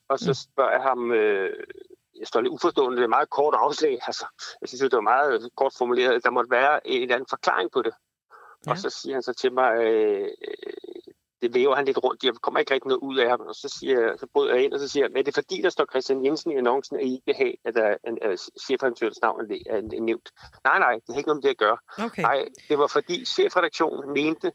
Og 0.07 0.19
så 0.19 0.29
mm. 0.29 0.33
spørger 0.33 0.71
jeg 0.71 0.81
ham, 0.81 1.11
øh, 1.11 1.63
jeg 2.19 2.27
står 2.27 2.41
lidt 2.41 2.53
uforstående, 2.53 2.95
det 2.95 3.01
er 3.01 3.05
et 3.05 3.09
meget 3.09 3.29
kort 3.29 3.55
afslag. 3.57 3.99
Altså, 4.07 4.25
jeg 4.61 4.69
synes, 4.69 4.81
det 4.81 4.93
var 4.93 5.01
meget 5.01 5.49
kort 5.55 5.73
formuleret. 5.77 6.23
Der 6.23 6.29
måtte 6.29 6.51
være 6.51 6.87
en 6.87 7.01
eller 7.01 7.15
anden 7.15 7.27
forklaring 7.29 7.71
på 7.71 7.81
det. 7.81 7.93
Ja. 8.65 8.71
Og 8.71 8.77
så 8.77 8.89
siger 8.89 9.15
han 9.15 9.23
så 9.23 9.33
til 9.33 9.53
mig, 9.53 9.71
øh, 9.83 10.29
det 11.41 11.53
væver 11.53 11.75
han 11.75 11.85
lidt 11.85 12.03
rundt. 12.03 12.23
Jeg 12.23 12.33
kommer 12.41 12.59
ikke 12.59 12.73
rigtig 12.73 12.87
noget 12.87 13.01
ud 13.01 13.17
af 13.17 13.29
ham. 13.29 13.39
Og 13.39 13.55
så, 13.55 13.75
siger, 13.79 14.17
så 14.17 14.27
bryder 14.33 14.53
jeg 14.55 14.63
ind, 14.63 14.73
og 14.73 14.79
så 14.79 14.87
siger 14.87 15.07
jeg, 15.07 15.19
er 15.19 15.23
det 15.23 15.33
fordi, 15.33 15.61
der 15.61 15.69
står 15.69 15.85
Christian 15.91 16.25
Jensen 16.25 16.51
i 16.51 16.55
annoncen, 16.55 16.95
at 16.97 17.05
I 17.05 17.13
ikke 17.13 17.25
vil 17.25 17.35
have, 17.35 17.53
at 17.65 17.73
der 17.75 17.97
en, 18.07 18.17
en 18.21 18.37
chefredaktørens 18.65 19.21
navn 19.21 19.39
er 19.41 20.01
nævnt? 20.01 20.29
Nej, 20.63 20.79
nej, 20.79 20.93
det 20.93 21.09
har 21.09 21.17
ikke 21.17 21.27
noget 21.27 21.43
med 21.43 21.49
det 21.49 21.49
at 21.49 21.57
gøre. 21.57 21.77
Okay. 22.05 22.21
Nej, 22.21 22.45
det 22.69 22.77
var 22.77 22.87
fordi 22.87 23.25
chefredaktionen 23.25 24.13
mente, 24.13 24.51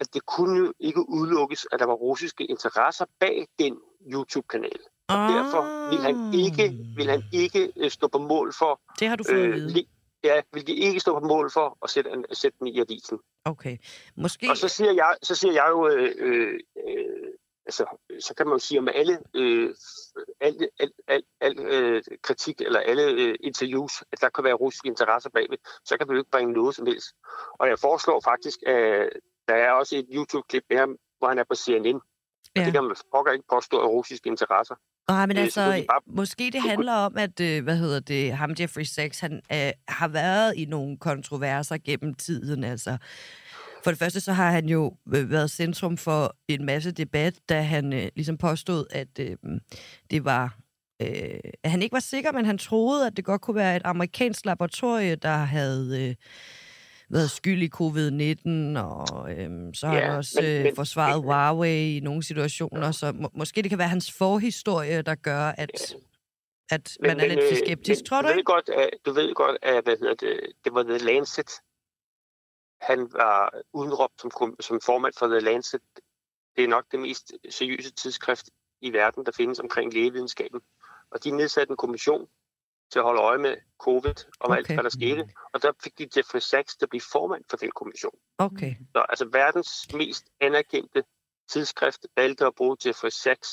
at 0.00 0.14
det 0.14 0.26
kunne 0.26 0.58
jo 0.58 0.72
ikke 0.78 1.08
udelukkes, 1.08 1.66
at 1.72 1.80
der 1.80 1.86
var 1.86 1.94
russiske 1.94 2.44
interesser 2.44 3.06
bag 3.20 3.46
den 3.58 3.80
YouTube-kanal. 4.12 4.78
Og 5.08 5.16
ah. 5.16 5.34
derfor 5.34 5.90
vil 5.90 5.98
han 5.98 6.34
ikke, 6.34 6.78
vil 6.96 7.10
han 7.10 7.22
ikke 7.32 7.72
øh, 7.76 7.90
stå 7.90 8.08
på 8.08 8.18
mål 8.18 8.52
for... 8.58 8.80
Det 9.00 9.08
har 9.08 9.16
du 9.16 9.24
fået 9.30 9.38
øh, 9.38 9.54
vide. 9.54 9.86
Ja, 10.24 10.40
vil 10.52 10.66
de 10.66 10.72
ikke 10.72 11.00
stå 11.00 11.20
på 11.20 11.26
mål 11.26 11.50
for 11.50 11.78
at 11.82 11.90
sætte, 11.90 12.10
en, 12.10 12.24
sætte 12.32 12.58
den 12.58 12.66
i 12.66 12.80
avisen. 12.80 13.18
Okay. 13.44 13.78
Måske... 14.16 14.50
Og 14.50 14.56
så 14.56 14.68
siger 14.68 14.92
jeg, 14.92 15.16
så 15.22 15.34
siger 15.34 15.52
jeg 15.52 15.66
jo, 15.70 15.88
øh, 15.88 16.14
øh, 16.16 16.58
altså, 17.66 17.84
så 18.20 18.34
kan 18.34 18.46
man 18.46 18.54
jo 18.54 18.58
sige 18.58 18.78
om 18.78 18.88
alle, 18.94 19.18
øh, 19.34 19.74
al, 20.40 20.68
al, 20.80 20.92
al, 21.08 21.22
al 21.40 21.58
øh, 21.58 22.02
kritik 22.22 22.60
eller 22.60 22.80
alle 22.80 23.02
øh, 23.02 23.34
interviews, 23.40 23.92
at 24.12 24.20
der 24.20 24.28
kan 24.28 24.44
være 24.44 24.54
russiske 24.54 24.88
interesser 24.88 25.30
bagved, 25.30 25.58
så 25.84 25.96
kan 25.96 26.08
vi 26.08 26.12
jo 26.12 26.18
ikke 26.18 26.30
bringe 26.30 26.52
noget 26.52 26.74
som 26.74 26.86
helst. 26.86 27.08
Og 27.58 27.68
jeg 27.68 27.78
foreslår 27.78 28.20
faktisk, 28.24 28.62
at 28.66 29.10
der 29.48 29.54
er 29.54 29.70
også 29.70 29.96
et 29.96 30.06
YouTube-klip 30.10 30.64
med 30.70 30.78
ham, 30.78 30.96
hvor 31.18 31.28
han 31.28 31.38
er 31.38 31.44
på 31.44 31.54
CNN. 31.54 32.00
Ja. 32.56 32.64
det 32.64 32.72
kan 32.72 32.82
man 32.82 32.96
pokker 33.14 33.32
ikke 33.32 33.44
påstå 33.52 33.80
af 33.80 33.86
russiske 33.86 34.28
interesser. 34.28 34.74
Nej, 35.08 35.26
men 35.26 35.36
altså, 35.36 35.84
bare... 35.88 36.00
måske 36.06 36.50
det 36.52 36.62
handler 36.62 36.92
om, 36.92 37.16
at, 37.16 37.40
øh, 37.40 37.64
hvad 37.64 37.76
hedder 37.76 38.00
det, 38.00 38.32
ham 38.32 38.54
Jeffrey 38.60 38.84
Sachs, 38.84 39.20
han 39.20 39.40
øh, 39.52 39.72
har 39.88 40.08
været 40.08 40.54
i 40.56 40.64
nogle 40.64 40.98
kontroverser 40.98 41.78
gennem 41.84 42.14
tiden, 42.14 42.64
altså. 42.64 42.96
For 43.84 43.90
det 43.90 43.98
første, 43.98 44.20
så 44.20 44.32
har 44.32 44.50
han 44.50 44.66
jo 44.66 44.96
øh, 45.14 45.30
været 45.30 45.50
centrum 45.50 45.96
for 45.96 46.36
en 46.48 46.64
masse 46.66 46.92
debat, 46.92 47.34
da 47.48 47.62
han 47.62 47.92
øh, 47.92 48.08
ligesom 48.16 48.38
påstod, 48.38 48.86
at 48.90 49.18
øh, 49.20 49.36
det 50.10 50.24
var 50.24 50.56
øh, 51.02 51.38
han 51.64 51.82
ikke 51.82 51.92
var 51.92 52.00
sikker, 52.00 52.32
men 52.32 52.44
han 52.44 52.58
troede, 52.58 53.06
at 53.06 53.16
det 53.16 53.24
godt 53.24 53.40
kunne 53.40 53.54
være 53.56 53.76
et 53.76 53.82
amerikansk 53.84 54.44
laboratorie, 54.44 55.14
der 55.14 55.36
havde 55.36 56.08
øh, 56.08 56.14
været 57.08 57.30
skyld 57.30 57.62
i 57.62 57.70
covid-19, 57.74 58.78
og 58.78 59.32
øhm, 59.32 59.74
så 59.74 59.86
har 59.86 59.96
ja, 59.96 60.04
han 60.04 60.16
også 60.16 60.38
men, 60.42 60.66
øh, 60.66 60.74
forsvaret 60.76 61.16
men, 61.16 61.24
Huawei 61.24 61.96
i 61.96 62.00
nogle 62.00 62.22
situationer, 62.22 62.92
så 62.92 63.12
må, 63.12 63.30
måske 63.34 63.62
det 63.62 63.70
kan 63.70 63.78
være 63.78 63.88
hans 63.88 64.12
forhistorie, 64.12 65.02
der 65.02 65.14
gør, 65.14 65.40
at, 65.40 65.94
ja. 65.94 66.74
at 66.74 66.98
man 67.00 67.16
men, 67.16 67.20
er 67.20 67.28
lidt 67.28 67.50
øh, 67.50 67.56
skeptisk, 67.56 68.00
men, 68.00 68.06
tror 68.06 68.22
du, 68.22 68.28
du 68.28 68.34
ved 68.34 68.44
godt, 68.44 68.68
at, 68.68 68.90
du 69.06 69.12
ved 69.12 69.34
godt, 69.34 69.58
at 69.62 69.84
hvad 69.84 69.96
hedder 69.96 70.14
det, 70.14 70.40
det 70.64 70.74
var 70.74 70.82
The 70.82 70.98
Lancet. 70.98 71.50
Han 72.80 73.12
var 73.12 73.54
udenråbt 73.72 74.20
som, 74.20 74.56
som 74.60 74.80
formand 74.80 75.14
for 75.18 75.26
The 75.26 75.40
Lancet. 75.40 75.80
Det 76.56 76.64
er 76.64 76.68
nok 76.68 76.84
det 76.92 77.00
mest 77.00 77.32
seriøse 77.50 77.90
tidsskrift 77.92 78.50
i 78.80 78.92
verden, 78.92 79.26
der 79.26 79.32
findes 79.32 79.60
omkring 79.60 79.92
lægevidenskaben. 79.94 80.60
Og 81.10 81.24
de 81.24 81.30
nedsatte 81.30 81.70
en 81.70 81.76
kommission, 81.76 82.28
til 82.94 82.98
at 83.02 83.04
holde 83.10 83.22
øje 83.30 83.38
med 83.38 83.54
covid 83.86 84.16
og 84.40 84.50
okay. 84.50 84.56
alt, 84.56 84.66
hvad 84.66 84.84
der 84.88 84.94
skete. 85.00 85.22
Og 85.52 85.62
der 85.62 85.72
fik 85.84 85.98
de 85.98 86.08
Jeffrey 86.16 86.40
Sachs 86.40 86.76
til 86.76 86.84
at 86.84 86.90
blive 86.90 87.06
formand 87.12 87.44
for 87.50 87.56
den 87.56 87.70
kommission. 87.70 88.16
Okay. 88.38 88.72
Så 88.94 89.00
altså 89.08 89.26
verdens 89.32 89.72
mest 89.94 90.24
anerkendte 90.40 91.02
tidsskrift 91.52 92.02
valgte 92.16 92.46
at 92.46 92.54
bruge 92.54 92.76
Jeffrey 92.86 93.10
Sachs 93.10 93.50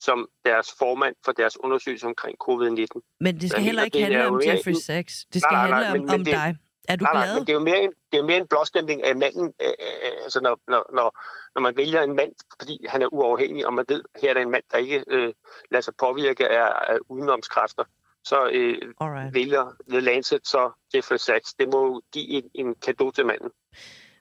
som 0.00 0.28
deres 0.44 0.68
formand 0.78 1.14
for 1.24 1.32
deres 1.32 1.56
undersøgelse 1.60 2.06
omkring 2.06 2.36
covid-19. 2.44 3.16
Men 3.20 3.40
det 3.40 3.50
skal 3.50 3.62
heller 3.62 3.84
ikke 3.84 4.02
handle 4.02 4.26
om 4.26 4.40
Jeffrey 4.46 4.72
Sachs. 4.72 5.14
Det 5.32 5.42
skal 5.42 5.54
nej, 5.54 5.70
nej, 5.70 5.82
handle 5.82 6.12
om, 6.14 6.20
om 6.20 6.24
dig. 6.24 6.56
Er 6.88 6.96
du 6.96 7.04
nej, 7.04 7.12
glad? 7.12 7.26
Nej, 7.26 7.34
men 7.34 7.46
det 7.46 7.48
er 7.48 7.58
jo 7.60 7.64
mere 7.70 7.82
en, 7.82 7.92
det 8.12 8.18
er 8.18 8.24
mere 8.24 8.36
en 8.36 8.46
blåstemning 8.46 9.04
af 9.04 9.16
manden. 9.16 9.52
Øh, 9.62 9.68
øh, 9.68 10.12
altså 10.22 10.40
når, 10.40 10.58
når, 10.68 10.90
når, 10.92 11.08
når 11.54 11.60
man 11.62 11.76
vælger 11.76 12.02
en 12.02 12.16
mand, 12.16 12.32
fordi 12.60 12.86
han 12.88 13.02
er 13.02 13.08
uafhængig, 13.12 13.66
og 13.66 13.74
man 13.74 13.84
ved, 13.88 14.02
her 14.22 14.30
er 14.30 14.34
der 14.34 14.40
en 14.40 14.50
mand, 14.50 14.64
der 14.70 14.78
ikke 14.78 15.04
øh, 15.08 15.32
lader 15.70 15.82
sig 15.82 15.94
påvirke 15.98 16.48
af, 16.48 16.92
af 16.92 16.98
udenomskræfter, 17.08 17.84
så 18.26 18.48
øh, 18.52 18.78
Alright. 19.00 19.34
vælger 19.34 19.64
The 19.90 20.00
Lancet 20.00 20.40
så 20.46 20.70
Jeffrey 20.94 21.16
Sachs. 21.16 21.54
Det 21.54 21.68
må 21.72 21.86
jo 21.86 22.02
give 22.12 22.28
en, 22.28 22.44
en 22.54 22.74
kado 22.74 23.10
til 23.10 23.26
manden. 23.26 23.50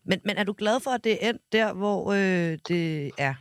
Men, 0.05 0.21
men 0.25 0.37
er 0.37 0.43
du 0.43 0.53
glad 0.57 0.79
for, 0.79 0.91
at 0.91 1.03
det 1.03 1.11
er 1.25 1.29
endt 1.29 1.41
der, 1.51 1.73
hvor 1.73 2.11
øh, 2.11 2.57
det 2.67 3.11
er? 3.17 3.33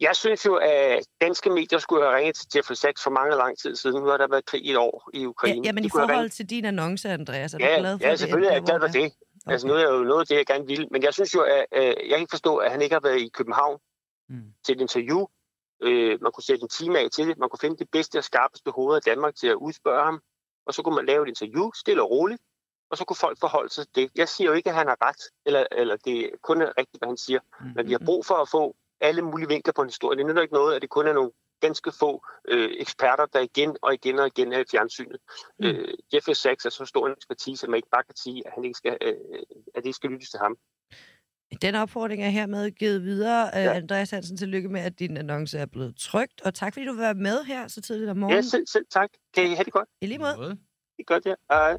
Jeg 0.00 0.16
synes 0.16 0.46
jo, 0.46 0.54
at 0.54 1.06
danske 1.20 1.50
medier 1.50 1.78
skulle 1.78 2.02
have 2.04 2.16
ringet 2.16 2.34
til 2.36 2.46
Jeffrey 2.56 2.74
Sachs 2.74 3.02
for 3.02 3.10
mange 3.10 3.36
lang 3.36 3.58
tid 3.58 3.76
siden. 3.76 4.02
Nu 4.02 4.06
har 4.08 4.16
der 4.16 4.28
været 4.28 4.44
krig 4.46 4.64
i 4.64 4.70
et 4.70 4.76
år 4.76 5.10
i 5.14 5.20
Ja, 5.20 5.26
Ukraine. 5.26 5.60
jamen 5.66 5.82
De 5.82 5.86
i 5.86 5.90
kunne 5.90 6.00
have 6.00 6.08
forhold 6.08 6.30
til 6.30 6.50
din 6.50 6.64
annonce, 6.64 7.08
Andreas, 7.08 7.54
er 7.54 7.58
du 7.58 7.64
Ja, 7.64 7.78
glad 7.78 7.98
for, 7.98 8.06
ja 8.06 8.12
at 8.12 8.18
selvfølgelig 8.18 8.48
er 8.48 8.52
jeg 8.52 8.62
glad 8.62 8.80
for 8.80 8.86
det. 8.86 9.04
Okay. 9.04 9.52
Altså, 9.52 9.66
nu 9.66 9.72
er 9.74 9.78
jeg 9.78 9.88
jo 9.90 10.02
noget 10.04 10.20
af 10.20 10.26
det, 10.26 10.36
jeg 10.36 10.46
gerne 10.46 10.66
vil. 10.66 10.88
Men 10.90 11.02
jeg 11.02 11.14
synes 11.14 11.34
jo, 11.34 11.40
at 11.40 11.64
øh, 11.74 11.84
jeg 11.86 11.94
kan 12.10 12.18
ikke 12.18 12.30
forstå, 12.30 12.56
at 12.56 12.70
han 12.70 12.82
ikke 12.82 12.94
har 12.94 13.00
været 13.00 13.20
i 13.20 13.28
København 13.28 13.78
Mm. 14.28 14.42
til 14.66 14.74
et 14.74 14.80
interview. 14.80 15.26
Øh, 15.82 16.22
man 16.22 16.32
kunne 16.32 16.44
sætte 16.44 16.62
en 16.62 16.68
time 16.68 16.98
af 16.98 17.10
til 17.10 17.28
det. 17.28 17.38
Man 17.38 17.48
kunne 17.48 17.58
finde 17.58 17.76
det 17.76 17.90
bedste 17.90 18.18
og 18.18 18.24
skarpeste 18.24 18.70
hoved 18.70 18.96
af 18.96 19.02
Danmark 19.02 19.34
til 19.34 19.46
at 19.46 19.54
udspørge 19.54 20.04
ham. 20.04 20.20
Og 20.66 20.74
så 20.74 20.82
kunne 20.82 20.94
man 20.94 21.06
lave 21.06 21.22
et 21.22 21.28
interview, 21.28 21.70
stille 21.74 22.02
og 22.02 22.10
roligt. 22.10 22.42
Og 22.90 22.96
så 22.98 23.04
kunne 23.04 23.16
folk 23.16 23.40
forholde 23.40 23.70
sig 23.70 23.86
til 23.86 23.94
det. 23.94 24.10
Jeg 24.14 24.28
siger 24.28 24.48
jo 24.48 24.54
ikke, 24.54 24.70
at 24.70 24.76
han 24.76 24.86
har 24.86 24.96
ret, 25.02 25.22
eller, 25.46 25.66
eller 25.72 25.96
det 25.96 26.30
kun 26.42 26.62
er 26.62 26.72
rigtigt, 26.78 27.00
hvad 27.00 27.08
han 27.08 27.16
siger. 27.16 27.40
Mm. 27.60 27.66
Men 27.76 27.86
vi 27.86 27.92
har 27.92 28.02
brug 28.04 28.26
for 28.26 28.34
at 28.34 28.48
få 28.48 28.76
alle 29.00 29.22
mulige 29.22 29.48
vinkler 29.48 29.72
på 29.72 29.82
en 29.82 29.88
historie. 29.88 30.18
Det 30.18 30.26
nytter 30.26 30.42
ikke 30.42 30.54
noget, 30.54 30.74
at 30.74 30.82
det 30.82 30.90
kun 30.90 31.06
er 31.06 31.12
nogle 31.12 31.32
ganske 31.60 31.92
få 31.92 32.26
øh, 32.48 32.70
eksperter, 32.78 33.26
der 33.26 33.40
igen 33.40 33.76
og 33.82 33.94
igen 33.94 34.18
og 34.18 34.26
igen 34.26 34.52
er 34.52 34.58
i 34.58 34.64
fjernsynet. 34.70 35.20
Mm. 35.58 35.66
Øh, 35.66 35.94
Jeffrey 36.14 36.34
Sachs 36.34 36.64
er 36.64 36.70
så 36.70 36.84
stor 36.84 37.06
en 37.06 37.12
ekspertise, 37.12 37.66
at 37.66 37.70
man 37.70 37.76
ikke 37.76 37.88
bare 37.96 38.02
kan 38.04 38.16
sige, 38.16 38.46
at, 38.46 38.52
han 38.54 38.64
ikke 38.64 38.76
skal, 38.76 38.98
øh, 39.00 39.16
at 39.74 39.82
det 39.82 39.86
ikke 39.86 39.96
skal 39.96 40.10
lyttes 40.10 40.30
til 40.30 40.40
ham. 40.40 40.56
Den 41.62 41.74
opfordring 41.74 42.22
er 42.22 42.28
hermed 42.28 42.70
givet 42.70 43.02
videre. 43.02 43.50
Ja. 43.54 43.62
Ja. 43.64 43.74
Andreas 43.74 44.10
Hansen, 44.10 44.36
tillykke 44.36 44.68
med, 44.68 44.80
at 44.80 44.98
din 44.98 45.16
annonce 45.16 45.58
er 45.58 45.66
blevet 45.66 45.96
trygt. 45.96 46.40
Og 46.40 46.54
tak, 46.54 46.72
fordi 46.72 46.86
du 46.86 46.92
vil 46.92 47.00
være 47.00 47.14
med 47.14 47.44
her 47.44 47.68
så 47.68 47.80
tidligt 47.80 48.10
om 48.10 48.16
Ja, 48.16 48.20
morgenen. 48.20 48.44
selv, 48.44 48.66
selv 48.66 48.84
tak. 48.90 49.08
Kan 49.34 49.44
I 49.44 49.54
have 49.54 49.64
det 49.64 49.72
godt? 49.72 49.88
I 50.00 50.06
lige 50.06 50.18
måde. 50.18 50.36
Måde. 50.36 50.50
Det 50.50 50.58
er 50.98 51.04
godt, 51.04 51.26
ja. 51.26 51.34
Hej. 51.50 51.76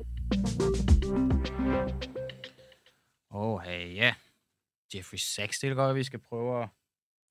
Åh, 3.32 3.42
oh, 3.54 3.62
hey, 3.62 3.96
ja. 3.96 4.14
Jeffrey 4.96 5.18
Sachs, 5.18 5.60
det 5.60 5.70
er 5.70 5.74
godt, 5.74 5.90
at 5.90 5.96
vi 5.96 6.04
skal 6.04 6.20
prøve 6.20 6.64
at, 6.64 6.70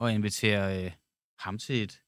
at 0.01 0.15
invitere 0.15 0.85
øh, 0.85 0.91
ham 1.39 1.59
til 1.59 1.83
et, 1.83 2.01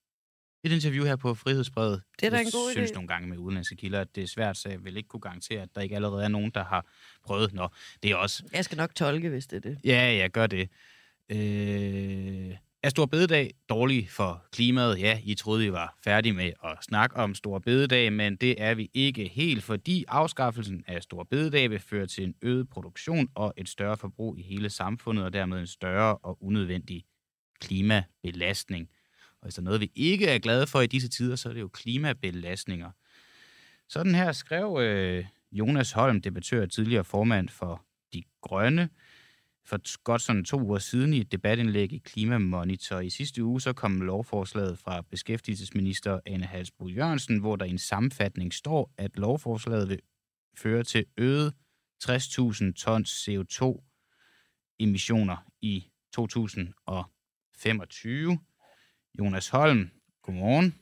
et 0.66 0.72
interview 0.72 1.04
her 1.04 1.16
på 1.16 1.34
Frihedsbrevet. 1.34 2.02
Det 2.20 2.26
er 2.26 2.30
da 2.30 2.36
jeg 2.36 2.44
en 2.44 2.50
god 2.52 2.70
synes 2.72 2.90
idé. 2.90 2.94
nogle 2.94 3.08
gange 3.08 3.28
med 3.28 3.38
udenlandske 3.38 3.76
kilder, 3.76 4.00
at 4.00 4.14
det 4.14 4.22
er 4.22 4.28
svært, 4.28 4.56
så 4.56 4.68
jeg 4.68 4.84
vil 4.84 4.96
ikke 4.96 5.08
kunne 5.08 5.20
garantere, 5.20 5.62
at 5.62 5.68
der 5.74 5.80
ikke 5.80 5.94
allerede 5.94 6.24
er 6.24 6.28
nogen, 6.28 6.50
der 6.50 6.64
har 6.64 6.86
prøvet. 7.24 7.52
Nå, 7.52 7.68
det 8.02 8.10
er 8.10 8.16
også 8.16 8.42
Jeg 8.52 8.64
skal 8.64 8.76
nok 8.76 8.94
tolke, 8.94 9.28
hvis 9.28 9.46
det 9.46 9.56
er 9.56 9.70
det. 9.70 9.78
Ja, 9.84 10.16
ja, 10.16 10.26
gør 10.26 10.46
det. 10.46 10.68
Øh, 11.30 12.56
er 12.82 12.88
Stor 12.88 13.06
Bededag 13.06 13.50
dårlig 13.68 14.10
for 14.10 14.44
klimaet? 14.52 15.00
Ja, 15.00 15.20
I 15.24 15.34
troede, 15.34 15.64
vi 15.64 15.72
var 15.72 15.98
færdige 16.04 16.32
med 16.32 16.52
at 16.64 16.78
snakke 16.82 17.16
om 17.16 17.34
Stor 17.34 17.58
Bededag, 17.58 18.12
men 18.12 18.36
det 18.36 18.62
er 18.62 18.74
vi 18.74 18.90
ikke 18.94 19.28
helt, 19.28 19.64
fordi 19.64 20.04
afskaffelsen 20.08 20.84
af 20.86 21.02
Stor 21.02 21.24
Bededag 21.30 21.70
vil 21.70 21.78
føre 21.78 22.06
til 22.06 22.24
en 22.24 22.34
øget 22.42 22.68
produktion 22.68 23.28
og 23.34 23.54
et 23.56 23.68
større 23.68 23.96
forbrug 23.96 24.38
i 24.38 24.42
hele 24.42 24.70
samfundet, 24.70 25.24
og 25.24 25.32
dermed 25.32 25.60
en 25.60 25.66
større 25.66 26.16
og 26.16 26.44
unødvendig 26.44 27.04
klimabelastning. 27.60 28.88
Og 29.46 29.48
hvis 29.48 29.54
der 29.54 29.62
er 29.62 29.64
noget, 29.64 29.80
vi 29.80 29.90
ikke 29.94 30.26
er 30.26 30.38
glade 30.38 30.66
for 30.66 30.80
i 30.80 30.86
disse 30.86 31.08
tider, 31.08 31.36
så 31.36 31.48
er 31.48 31.52
det 31.52 31.60
jo 31.60 31.68
klimabelastninger. 31.68 32.90
Sådan 33.88 34.14
her 34.14 34.32
skrev 34.32 34.78
øh, 34.80 35.24
Jonas 35.52 35.92
Holm, 35.92 36.20
debattør 36.20 36.62
og 36.62 36.70
tidligere 36.70 37.04
formand 37.04 37.48
for 37.48 37.84
De 38.12 38.22
Grønne, 38.42 38.88
for 39.64 40.02
godt 40.02 40.22
sådan 40.22 40.44
to 40.44 40.60
uger 40.60 40.78
siden 40.78 41.14
i 41.14 41.20
et 41.20 41.32
debatindlæg 41.32 41.92
i 41.92 41.98
Klimamonitor. 41.98 43.00
I 43.00 43.10
sidste 43.10 43.44
uge 43.44 43.60
så 43.60 43.72
kom 43.72 44.00
lovforslaget 44.00 44.78
fra 44.78 45.02
beskæftigelsesminister 45.10 46.20
Anne 46.26 46.46
Halsbro 46.46 46.88
Jørgensen, 46.88 47.38
hvor 47.38 47.56
der 47.56 47.64
i 47.64 47.70
en 47.70 47.78
sammenfatning 47.78 48.54
står, 48.54 48.92
at 48.98 49.18
lovforslaget 49.18 49.88
vil 49.88 50.00
føre 50.56 50.82
til 50.82 51.04
øget 51.16 51.54
60.000 52.04 52.72
tons 52.72 53.28
CO2-emissioner 53.28 55.36
i 55.60 55.86
2025. 56.12 58.38
Jonas 59.18 59.48
Holm, 59.48 59.90
godmorgen. 60.22 60.74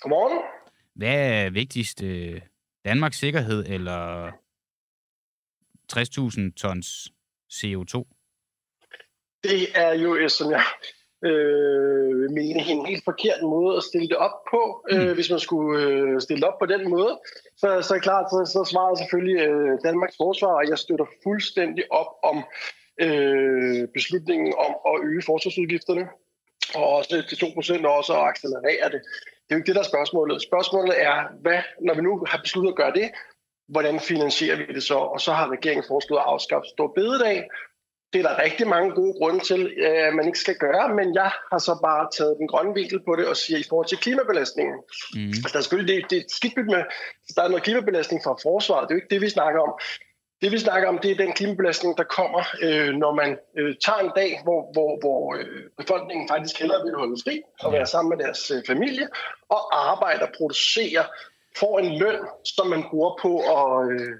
Godmorgen. 0.00 0.38
Hvad 0.94 1.44
er 1.44 1.50
vigtigst? 1.50 2.02
øh, 2.02 2.40
Danmarks 2.84 3.18
sikkerhed 3.18 3.64
eller 3.66 4.30
60.000 5.92 6.54
tons 6.56 7.12
CO2? 7.52 7.94
Det 9.42 9.60
er 9.74 9.92
jo, 9.94 10.14
øh, 10.16 10.30
som 10.30 10.50
jeg 10.50 10.62
øh, 11.24 12.20
vil 12.20 12.30
mene, 12.32 12.60
en 12.60 12.86
helt 12.86 13.04
forkert 13.04 13.42
måde 13.42 13.76
at 13.76 13.82
stille 13.82 14.08
det 14.08 14.16
op 14.16 14.36
på. 14.50 14.86
Mm. 14.90 14.96
Øh, 14.96 15.14
hvis 15.14 15.30
man 15.30 15.40
skulle 15.40 15.82
øh, 15.82 16.20
stille 16.20 16.40
det 16.40 16.48
op 16.48 16.58
på 16.58 16.66
den 16.66 16.90
måde, 16.90 17.20
så, 17.56 17.68
så 17.82 17.94
er 17.94 17.98
klart, 17.98 18.30
så, 18.30 18.40
så 18.54 18.70
svarer 18.70 18.94
selvfølgelig 18.94 19.40
øh, 19.48 19.78
Danmarks 19.84 20.16
forsvar, 20.16 20.54
og 20.60 20.68
jeg 20.68 20.78
støtter 20.78 21.06
fuldstændig 21.22 21.84
op 21.92 22.10
om 22.30 22.36
øh, 23.00 23.88
beslutningen 23.94 24.54
om 24.66 24.72
at 24.90 24.94
øge 25.08 25.22
forsvarsudgifterne, 25.26 26.04
og 26.74 26.88
også 26.88 27.24
til 27.28 27.36
2% 27.36 27.86
og 27.86 27.96
også 27.96 28.12
at 28.12 28.28
accelerere 28.28 28.90
det. 28.94 29.00
Det 29.44 29.50
er 29.50 29.54
jo 29.54 29.56
ikke 29.56 29.66
det, 29.66 29.74
der 29.74 29.80
er 29.80 29.94
spørgsmålet. 29.94 30.42
Spørgsmålet 30.42 31.02
er, 31.02 31.16
hvad, 31.42 31.60
når 31.80 31.94
vi 31.94 32.02
nu 32.02 32.24
har 32.30 32.38
besluttet 32.38 32.70
at 32.70 32.76
gøre 32.76 32.92
det, 32.92 33.10
hvordan 33.68 34.00
finansierer 34.00 34.56
vi 34.56 34.66
det 34.74 34.82
så? 34.82 34.94
Og 34.94 35.20
så 35.20 35.32
har 35.32 35.52
regeringen 35.56 35.84
foreslået 35.88 36.20
at 36.20 36.26
afskaffe 36.26 36.68
stor 36.74 36.88
bededag. 36.98 37.48
Det 38.12 38.18
er 38.20 38.28
der 38.28 38.42
rigtig 38.42 38.66
mange 38.68 38.90
gode 38.90 39.14
grunde 39.20 39.40
til, 39.44 39.60
øh, 39.84 40.06
at 40.08 40.14
man 40.14 40.26
ikke 40.26 40.38
skal 40.38 40.56
gøre, 40.66 40.94
men 40.98 41.14
jeg 41.14 41.30
har 41.50 41.58
så 41.58 41.74
bare 41.88 42.08
taget 42.16 42.36
den 42.40 42.48
grønne 42.48 42.74
vinkel 42.74 43.00
på 43.08 43.16
det 43.16 43.26
og 43.26 43.36
siger 43.36 43.58
i 43.58 43.68
forhold 43.68 43.88
til 43.88 43.98
klimabelastningen. 43.98 44.76
Mm. 45.14 45.34
Altså, 45.42 45.50
der 45.52 45.58
er 45.58 45.66
selvfølgelig 45.66 45.94
det, 45.94 46.10
det 46.10 46.18
er 46.18 46.24
skidt 46.28 46.66
med, 46.74 46.82
der 47.36 47.42
er 47.42 47.48
noget 47.48 47.64
klimabelastning 47.64 48.20
fra 48.24 48.34
forsvaret. 48.42 48.88
Det 48.88 48.90
er 48.90 48.96
jo 48.96 49.02
ikke 49.02 49.14
det, 49.14 49.20
vi 49.20 49.36
snakker 49.36 49.60
om. 49.60 49.72
Det 50.42 50.52
vi 50.52 50.58
snakker 50.58 50.88
om, 50.88 50.98
det 50.98 51.10
er 51.10 51.14
den 51.16 51.32
klimabelastning, 51.32 51.96
der 51.98 52.04
kommer, 52.04 52.42
øh, 52.62 52.88
når 52.94 53.14
man 53.14 53.38
øh, 53.58 53.74
tager 53.84 53.98
en 53.98 54.10
dag, 54.16 54.40
hvor, 54.42 54.72
hvor, 54.72 54.98
hvor 55.00 55.36
øh, 55.38 55.62
befolkningen 55.78 56.28
faktisk 56.28 56.58
hellere 56.60 56.84
vil 56.84 56.94
holde 56.94 57.16
fri 57.24 57.42
og 57.60 57.72
være 57.72 57.86
sammen 57.86 58.18
med 58.18 58.24
deres 58.24 58.50
øh, 58.50 58.62
familie, 58.66 59.08
og 59.48 59.90
arbejder, 59.90 60.26
producerer, 60.36 61.04
får 61.56 61.78
en 61.78 61.98
løn, 61.98 62.18
som 62.44 62.66
man 62.66 62.84
bruger 62.90 63.18
på 63.22 63.38
at, 63.38 63.92
øh, 63.92 64.14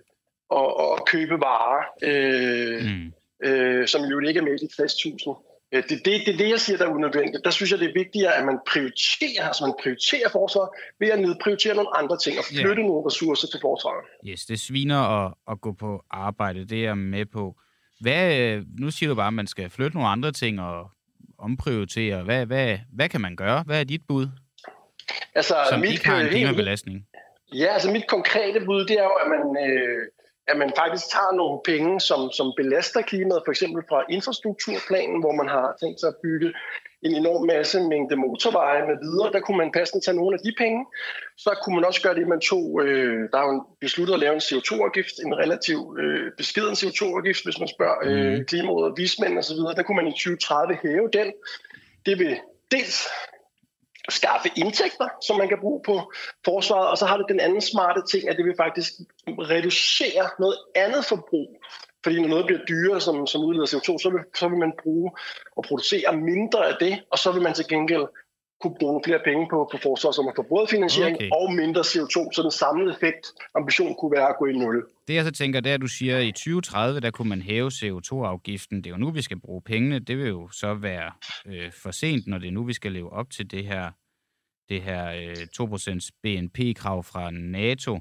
at, 0.60 0.68
at 0.92 1.04
købe 1.06 1.40
varer, 1.40 1.82
øh, 2.02 2.84
Mm. 2.84 3.12
øh, 3.48 3.88
som 3.88 4.02
jo 4.04 4.20
ikke 4.20 4.38
er 4.38 4.44
med 4.44 4.54
i 4.54 4.66
de 4.66 4.82
60.000. 4.82 5.53
Øh, 5.74 5.82
Det 5.88 5.92
er 5.92 6.02
det, 6.04 6.26
det, 6.26 6.38
det, 6.38 6.48
jeg 6.50 6.60
siger, 6.60 6.76
der 6.76 6.86
er 6.86 6.90
unødvendigt. 6.90 7.44
Der 7.44 7.50
synes 7.50 7.70
jeg, 7.72 7.78
det 7.78 7.88
er 7.88 7.92
vigtigere, 8.02 8.34
at 8.38 8.44
man 8.44 8.58
prioriterer, 8.72 9.46
altså 9.46 9.66
man 9.66 9.74
prioriterer 9.82 10.28
forsvaret 10.32 10.68
ved 11.00 11.08
at 11.08 11.20
nedprioritere 11.20 11.74
nogle 11.74 11.96
andre 11.98 12.18
ting 12.18 12.38
og 12.38 12.44
flytte 12.44 12.82
nogle 12.82 13.06
ressourcer 13.06 13.48
til 13.48 13.60
forsvaret. 13.62 14.04
Yes, 14.28 14.46
det 14.46 14.60
sviner 14.60 15.00
at, 15.00 15.34
at 15.50 15.60
gå 15.60 15.72
på 15.72 16.04
arbejde, 16.10 16.64
det 16.64 16.78
er 16.78 16.82
jeg 16.82 16.98
med 16.98 17.26
på. 17.26 17.56
Hvad, 18.00 18.38
øh, 18.38 18.62
nu 18.78 18.90
siger 18.90 19.08
du 19.08 19.14
bare, 19.14 19.26
at 19.26 19.34
man 19.34 19.46
skal 19.46 19.70
flytte 19.70 19.96
nogle 19.96 20.08
andre 20.08 20.32
ting 20.32 20.60
og 20.60 20.90
omprioritere. 21.38 22.22
Hvad, 22.22 22.46
hvad, 22.46 22.78
hvad 22.92 23.08
kan 23.08 23.20
man 23.20 23.36
gøre? 23.36 23.62
Hvad 23.66 23.80
er 23.80 23.84
dit 23.84 24.02
bud, 24.08 24.26
Altså, 25.34 25.54
som 25.70 25.80
mit, 25.80 25.90
ikke 25.90 26.06
har 26.06 26.20
en 26.20 26.26
øh, 26.26 26.32
klimabelastning? 26.32 27.06
Ja, 27.54 27.66
altså 27.66 27.90
mit 27.90 28.06
konkrete 28.08 28.60
bud, 28.66 28.84
det 28.84 28.96
er 28.98 29.02
jo, 29.02 29.16
at 29.22 29.28
man, 29.34 29.42
øh, 29.66 29.98
at 30.48 30.56
man 30.56 30.72
faktisk 30.78 31.06
tager 31.14 31.32
nogle 31.40 31.58
penge, 31.64 32.00
som, 32.00 32.20
som 32.38 32.52
belaster 32.56 33.02
klimaet, 33.02 33.42
for 33.44 33.50
eksempel 33.50 33.82
fra 33.88 34.04
infrastrukturplanen, 34.10 35.20
hvor 35.20 35.32
man 35.32 35.48
har 35.48 35.76
tænkt 35.82 36.00
sig 36.00 36.08
at 36.08 36.16
bygge 36.22 36.52
en 37.02 37.14
enorm 37.14 37.46
masse 37.46 37.80
mængde 37.80 38.16
motorveje 38.16 38.82
med 38.86 38.96
videre. 39.02 39.32
Der 39.32 39.40
kunne 39.40 39.56
man 39.58 39.72
passende 39.72 40.04
tage 40.04 40.16
nogle 40.16 40.34
af 40.36 40.40
de 40.46 40.52
penge. 40.58 40.86
Så 41.36 41.50
kunne 41.62 41.74
man 41.74 41.84
også 41.84 42.02
gøre 42.02 42.14
det, 42.14 42.28
man 42.28 42.40
tog, 42.40 42.80
øh, 42.84 43.28
der 43.32 43.38
er 43.38 43.44
jo 43.48 43.50
en- 43.50 43.66
besluttet 43.80 44.14
at 44.14 44.20
lave 44.20 44.34
en 44.34 44.40
CO2-afgift, 44.48 45.14
en 45.26 45.34
relativt 45.42 46.00
øh, 46.00 46.32
beskeden 46.36 46.74
CO2-afgift, 46.80 47.44
hvis 47.44 47.58
man 47.58 47.68
spørger 47.68 47.98
øh, 48.04 48.32
Mhm. 48.32 48.44
Klimarådet 48.46 48.90
og 48.90 48.96
vismænd 48.96 49.38
osv. 49.38 49.56
Der 49.76 49.82
kunne 49.82 49.96
man 49.96 50.06
i 50.08 50.12
2030 50.12 50.78
hæve 50.82 51.08
den. 51.12 51.32
Det 52.06 52.18
vil 52.18 52.36
dels 52.70 52.96
skaffe 54.08 54.48
indtægter, 54.56 55.08
som 55.26 55.38
man 55.38 55.48
kan 55.48 55.58
bruge 55.60 55.80
på 55.86 56.12
forsvaret, 56.44 56.88
og 56.88 56.98
så 56.98 57.06
har 57.06 57.16
det 57.16 57.26
den 57.28 57.40
anden 57.40 57.60
smarte 57.60 58.02
ting, 58.10 58.28
at 58.28 58.36
det 58.36 58.44
vil 58.44 58.54
faktisk 58.56 58.92
reducere 59.28 60.28
noget 60.38 60.58
andet 60.74 61.04
forbrug. 61.04 61.48
Fordi 62.04 62.20
når 62.20 62.28
noget 62.28 62.46
bliver 62.46 62.64
dyrere, 62.64 63.00
som, 63.00 63.26
som 63.26 63.44
udleder 63.44 63.66
CO2, 63.66 63.98
så 64.02 64.10
vil, 64.12 64.20
så 64.34 64.48
vil 64.48 64.58
man 64.58 64.72
bruge 64.82 65.10
og 65.56 65.64
producere 65.64 66.16
mindre 66.16 66.68
af 66.68 66.76
det, 66.80 67.02
og 67.10 67.18
så 67.18 67.32
vil 67.32 67.42
man 67.42 67.54
til 67.54 67.68
gengæld 67.68 68.06
kunne 68.60 68.76
bruge 68.80 69.00
flere 69.04 69.20
penge 69.24 69.46
på, 69.50 69.68
på 69.72 69.78
forsvar, 69.82 70.10
så 70.10 70.22
man 70.22 70.32
får 70.36 70.46
både 70.48 70.66
finansiering 70.70 71.16
Okay. 71.16 71.30
og 71.32 71.52
mindre 71.52 71.80
CO2, 71.80 72.16
så 72.34 72.40
den 72.42 72.50
samlede 72.50 72.90
effekt, 72.96 73.26
ambition 73.54 73.94
kunne 74.00 74.12
være 74.12 74.28
at 74.28 74.36
gå 74.38 74.46
i 74.46 74.52
nul. 74.52 74.84
Det 75.08 75.14
jeg 75.14 75.24
så 75.24 75.30
tænker, 75.30 75.60
det 75.60 75.70
er, 75.70 75.74
at 75.74 75.80
du 75.80 75.86
siger, 75.86 76.18
at 76.18 76.24
i 76.24 76.32
2030, 76.32 77.00
der 77.00 77.10
kunne 77.10 77.28
man 77.28 77.42
hæve 77.42 77.70
CO2-afgiften. 77.74 78.76
Det 78.78 78.86
er 78.86 78.90
jo 78.90 78.96
nu, 78.96 79.10
vi 79.10 79.22
skal 79.22 79.40
bruge 79.40 79.62
pengene. 79.62 79.98
Det 79.98 80.18
vil 80.18 80.28
jo 80.28 80.48
så 80.52 80.74
være 80.74 81.12
øh, 81.46 81.72
for 81.82 81.90
sent, 81.90 82.26
når 82.26 82.38
det 82.38 82.48
er 82.48 82.52
nu, 82.52 82.64
vi 82.64 82.72
skal 82.72 82.92
leve 82.92 83.12
op 83.12 83.30
til 83.30 83.50
det 83.50 83.64
her, 83.66 83.90
det 84.68 84.82
her 84.82 85.02
øh, 85.10 85.36
2% 85.60 86.08
BNP-krav 86.22 87.02
fra 87.04 87.30
NATO. 87.30 87.98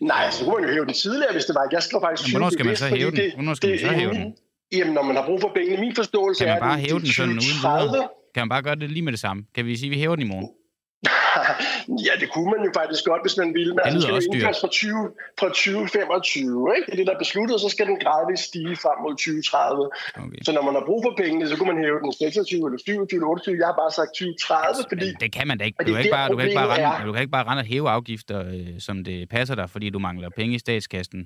Nej, 0.00 0.30
så 0.30 0.44
kunne 0.44 0.54
man 0.60 0.68
jo 0.68 0.74
hæve 0.74 0.84
den 0.86 0.94
tidligere, 0.94 1.32
hvis 1.32 1.44
det 1.44 1.54
var. 1.54 1.68
Jeg 1.72 1.82
skal 1.82 1.98
faktisk 2.06 2.28
Jamen, 2.28 2.32
hvornår 2.34 2.50
skal 2.50 2.66
man 2.66 2.76
så 2.76 2.86
hæve 2.86 3.10
den? 3.10 3.32
Hvornår 3.34 3.54
skal 3.54 3.70
man 3.70 3.78
så 3.78 3.86
hæve 4.00 4.12
den? 4.12 4.36
Jamen, 4.72 4.94
når 4.94 5.02
man 5.02 5.16
har 5.16 5.26
brug 5.26 5.40
for 5.40 5.50
pengene, 5.54 5.80
min 5.80 5.94
forståelse 5.94 6.44
Kan 6.44 6.48
man 6.48 6.56
er, 6.56 6.60
bare 6.60 6.76
at 6.78 6.80
hæve 6.86 6.98
den 7.00 7.06
sådan 7.06 7.28
uden 7.30 7.40
2030, 7.40 7.90
videre? 7.90 8.08
Kan 8.34 8.40
man 8.40 8.48
bare 8.48 8.62
gøre 8.62 8.74
det 8.74 8.90
lige 8.90 9.02
med 9.02 9.12
det 9.12 9.20
samme? 9.20 9.44
Kan 9.54 9.66
vi 9.66 9.76
sige, 9.76 9.90
at 9.90 9.94
vi 9.94 10.00
hæver 10.00 10.16
den 10.16 10.26
i 10.26 10.28
morgen? 10.28 10.48
ja, 12.06 12.14
det 12.20 12.28
kunne 12.34 12.50
man 12.54 12.60
jo 12.66 12.70
faktisk 12.80 13.02
godt, 13.10 13.22
hvis 13.26 13.36
man 13.42 13.48
ville. 13.58 13.72
Men 13.74 13.82
Det 13.84 13.90
altså, 13.90 13.98
lyder 13.98 14.06
skal 14.06 14.14
også 14.20 14.28
jo 14.28 14.34
indføres 14.34 14.60
fra, 14.64 14.68
20, 14.68 15.10
fra 15.40 15.48
2025, 15.48 16.74
ikke? 16.76 16.86
Det 16.86 16.92
er 16.94 16.98
det, 17.00 17.06
der 17.08 17.14
er 17.18 17.22
besluttet, 17.24 17.56
så 17.64 17.68
skal 17.74 17.86
den 17.90 17.98
gradvist 18.04 18.44
stige 18.50 18.76
frem 18.84 18.98
mod 19.04 19.14
2030. 19.14 19.90
Okay. 20.24 20.40
Så 20.46 20.50
når 20.56 20.62
man 20.68 20.74
har 20.78 20.84
brug 20.88 21.00
for 21.06 21.12
pengene, 21.22 21.44
så 21.50 21.54
kunne 21.56 21.70
man 21.72 21.78
hæve 21.84 21.98
den 22.04 22.12
26 22.12 22.66
eller 22.68 22.78
27 22.78 23.18
eller 23.18 23.28
28. 23.28 23.58
Jeg 23.62 23.68
har 23.70 23.78
bare 23.82 23.92
sagt 23.98 24.10
2030, 24.18 24.84
fordi... 24.92 25.06
Men 25.12 25.20
det 25.24 25.30
kan 25.36 25.46
man 25.50 25.56
da 25.58 25.64
ikke. 25.68 25.76
Du 25.88 25.92
kan 25.94 26.00
ikke, 26.04 26.16
bare, 26.18 26.28
du, 26.32 26.36
kan 26.38 26.44
ikke 26.48 26.60
bare 26.62 26.70
rende, 26.74 27.06
du 27.08 27.12
kan 27.14 27.20
ikke 27.24 27.36
bare 27.38 27.46
rende 27.48 27.62
og 27.64 27.68
hæve 27.72 27.86
afgifter, 27.96 28.38
øh, 28.54 28.74
som 28.86 28.96
det 29.08 29.16
passer 29.36 29.54
dig, 29.60 29.66
fordi 29.74 29.86
du 29.96 29.98
mangler 30.08 30.28
penge 30.40 30.52
i 30.58 30.60
statskassen. 30.66 31.20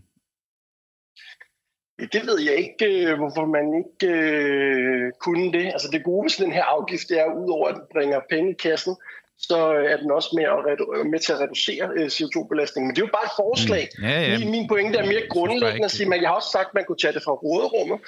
Det 2.12 2.22
ved 2.26 2.38
jeg 2.40 2.54
ikke, 2.54 2.86
øh, 3.06 3.16
hvorfor 3.18 3.44
man 3.56 3.66
ikke 3.82 4.14
øh, 4.14 5.12
kunne 5.20 5.52
det. 5.52 5.66
Altså 5.66 5.88
det 5.92 6.04
gode 6.04 6.22
ved 6.24 6.30
sådan 6.30 6.46
en 6.46 6.52
her 6.52 6.64
afgift, 6.64 7.08
det 7.08 7.20
er, 7.20 7.34
udover 7.42 7.68
at 7.68 7.74
den 7.74 7.82
bringer 7.92 8.20
penge 8.30 8.50
i 8.50 8.54
kassen, 8.66 8.96
så 9.38 9.56
er 9.92 9.96
den 9.96 10.10
også 10.10 10.30
med, 10.36 10.44
at 10.44 10.50
redu- 10.68 11.08
med 11.12 11.18
til 11.18 11.32
at 11.32 11.40
reducere 11.40 11.84
øh, 11.96 12.06
CO2-belastningen. 12.06 12.86
Men 12.88 12.94
det 12.96 13.02
er 13.02 13.06
jo 13.06 13.16
bare 13.18 13.28
et 13.30 13.36
forslag. 13.44 13.88
Mm. 13.98 14.04
Ja, 14.04 14.20
ja. 14.20 14.38
Min, 14.38 14.50
min 14.50 14.68
pointe 14.68 14.98
er 14.98 15.06
mere 15.06 15.22
grundlæggende 15.30 15.84
at 15.84 15.90
sige, 15.90 16.14
at 16.14 16.20
jeg 16.22 16.28
har 16.30 16.36
også 16.36 16.50
sagt, 16.50 16.68
at 16.68 16.74
man 16.74 16.84
kunne 16.84 16.98
tage 17.02 17.12
det 17.12 17.22
fra 17.22 17.32
råderummet. 17.32 17.98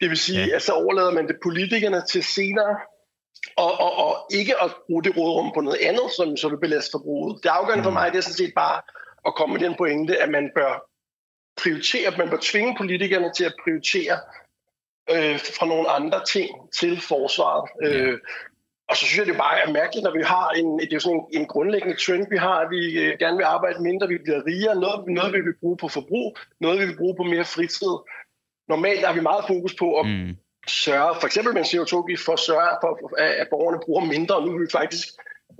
Det 0.00 0.08
vil 0.10 0.18
sige, 0.18 0.44
Ja. 0.46 0.56
at 0.56 0.62
så 0.62 0.72
overlader 0.72 1.10
man 1.18 1.26
det 1.28 1.36
politikerne 1.42 2.02
til 2.12 2.22
senere, 2.24 2.74
og, 3.56 3.72
og, 3.86 3.92
og 4.06 4.12
ikke 4.40 4.54
at 4.64 4.70
bruge 4.86 5.02
det 5.04 5.16
råderum 5.16 5.52
på 5.54 5.60
noget 5.60 5.78
andet, 5.88 6.06
som 6.16 6.36
så 6.36 6.48
vil 6.48 6.60
belaste 6.66 6.90
forbruget. 6.96 7.42
Det 7.42 7.48
afgørende 7.48 7.84
for 7.84 7.90
Mm. 7.90 7.94
mig, 7.94 8.12
det 8.12 8.18
er 8.18 8.22
sådan 8.22 8.34
set 8.44 8.52
bare 8.56 8.78
at 9.26 9.34
komme 9.34 9.52
med 9.54 9.62
den 9.66 9.74
pointe, 9.78 10.22
at 10.22 10.30
man 10.30 10.50
bør 10.54 10.72
prioritere, 11.62 12.18
man 12.18 12.30
bør 12.30 12.38
tvinge 12.42 12.74
politikerne 12.76 13.32
til 13.36 13.44
at 13.44 13.54
prioritere 13.64 14.16
øh, 15.10 15.38
fra 15.58 15.66
nogle 15.66 15.88
andre 15.90 16.24
ting 16.24 16.50
til 16.78 17.00
forsvaret. 17.00 17.70
Ja. 17.82 17.88
Øh, 17.88 18.18
og 18.88 18.96
så 18.96 19.04
synes 19.06 19.18
jeg, 19.18 19.26
det 19.26 19.36
bare 19.36 19.58
er 19.60 19.72
mærkeligt, 19.72 20.04
når 20.04 20.12
vi 20.12 20.22
har 20.22 20.48
en, 20.50 20.78
det 20.78 20.92
er 20.92 20.96
jo 20.96 21.00
sådan 21.00 21.18
en, 21.18 21.40
en 21.40 21.46
grundlæggende 21.46 21.96
trend, 21.96 22.26
vi 22.30 22.36
har, 22.36 22.56
at 22.64 22.70
vi 22.70 22.98
øh, 23.00 23.18
gerne 23.18 23.36
vil 23.36 23.44
arbejde 23.44 23.82
mindre, 23.82 24.08
vi 24.08 24.18
bliver 24.24 24.46
rigere, 24.46 24.80
noget, 24.80 25.08
noget 25.08 25.32
vil 25.32 25.44
vi 25.46 25.52
bruge 25.60 25.76
på 25.76 25.88
forbrug, 25.88 26.36
noget 26.60 26.78
vil 26.80 26.88
vi 26.88 26.94
bruge 26.94 27.16
på 27.16 27.22
mere 27.22 27.44
fritid. 27.44 27.94
Normalt 28.68 29.06
har 29.06 29.14
vi 29.14 29.20
meget 29.20 29.44
fokus 29.48 29.74
på 29.74 29.98
at 30.00 30.06
Mm. 30.06 30.36
sørge, 30.68 31.14
for 31.20 31.26
eksempel 31.26 31.54
med 31.54 31.62
en 31.62 31.70
CO2-gift, 31.72 32.24
for 32.24 32.32
at 32.32 32.38
sørge 32.38 32.72
for, 32.82 32.90
at 33.18 33.30
at 33.42 33.46
borgerne 33.50 33.80
bruger 33.84 34.04
mindre, 34.04 34.34
og 34.36 34.42
nu 34.46 34.52
vil 34.52 34.66
vi 34.66 34.70
faktisk 34.72 35.06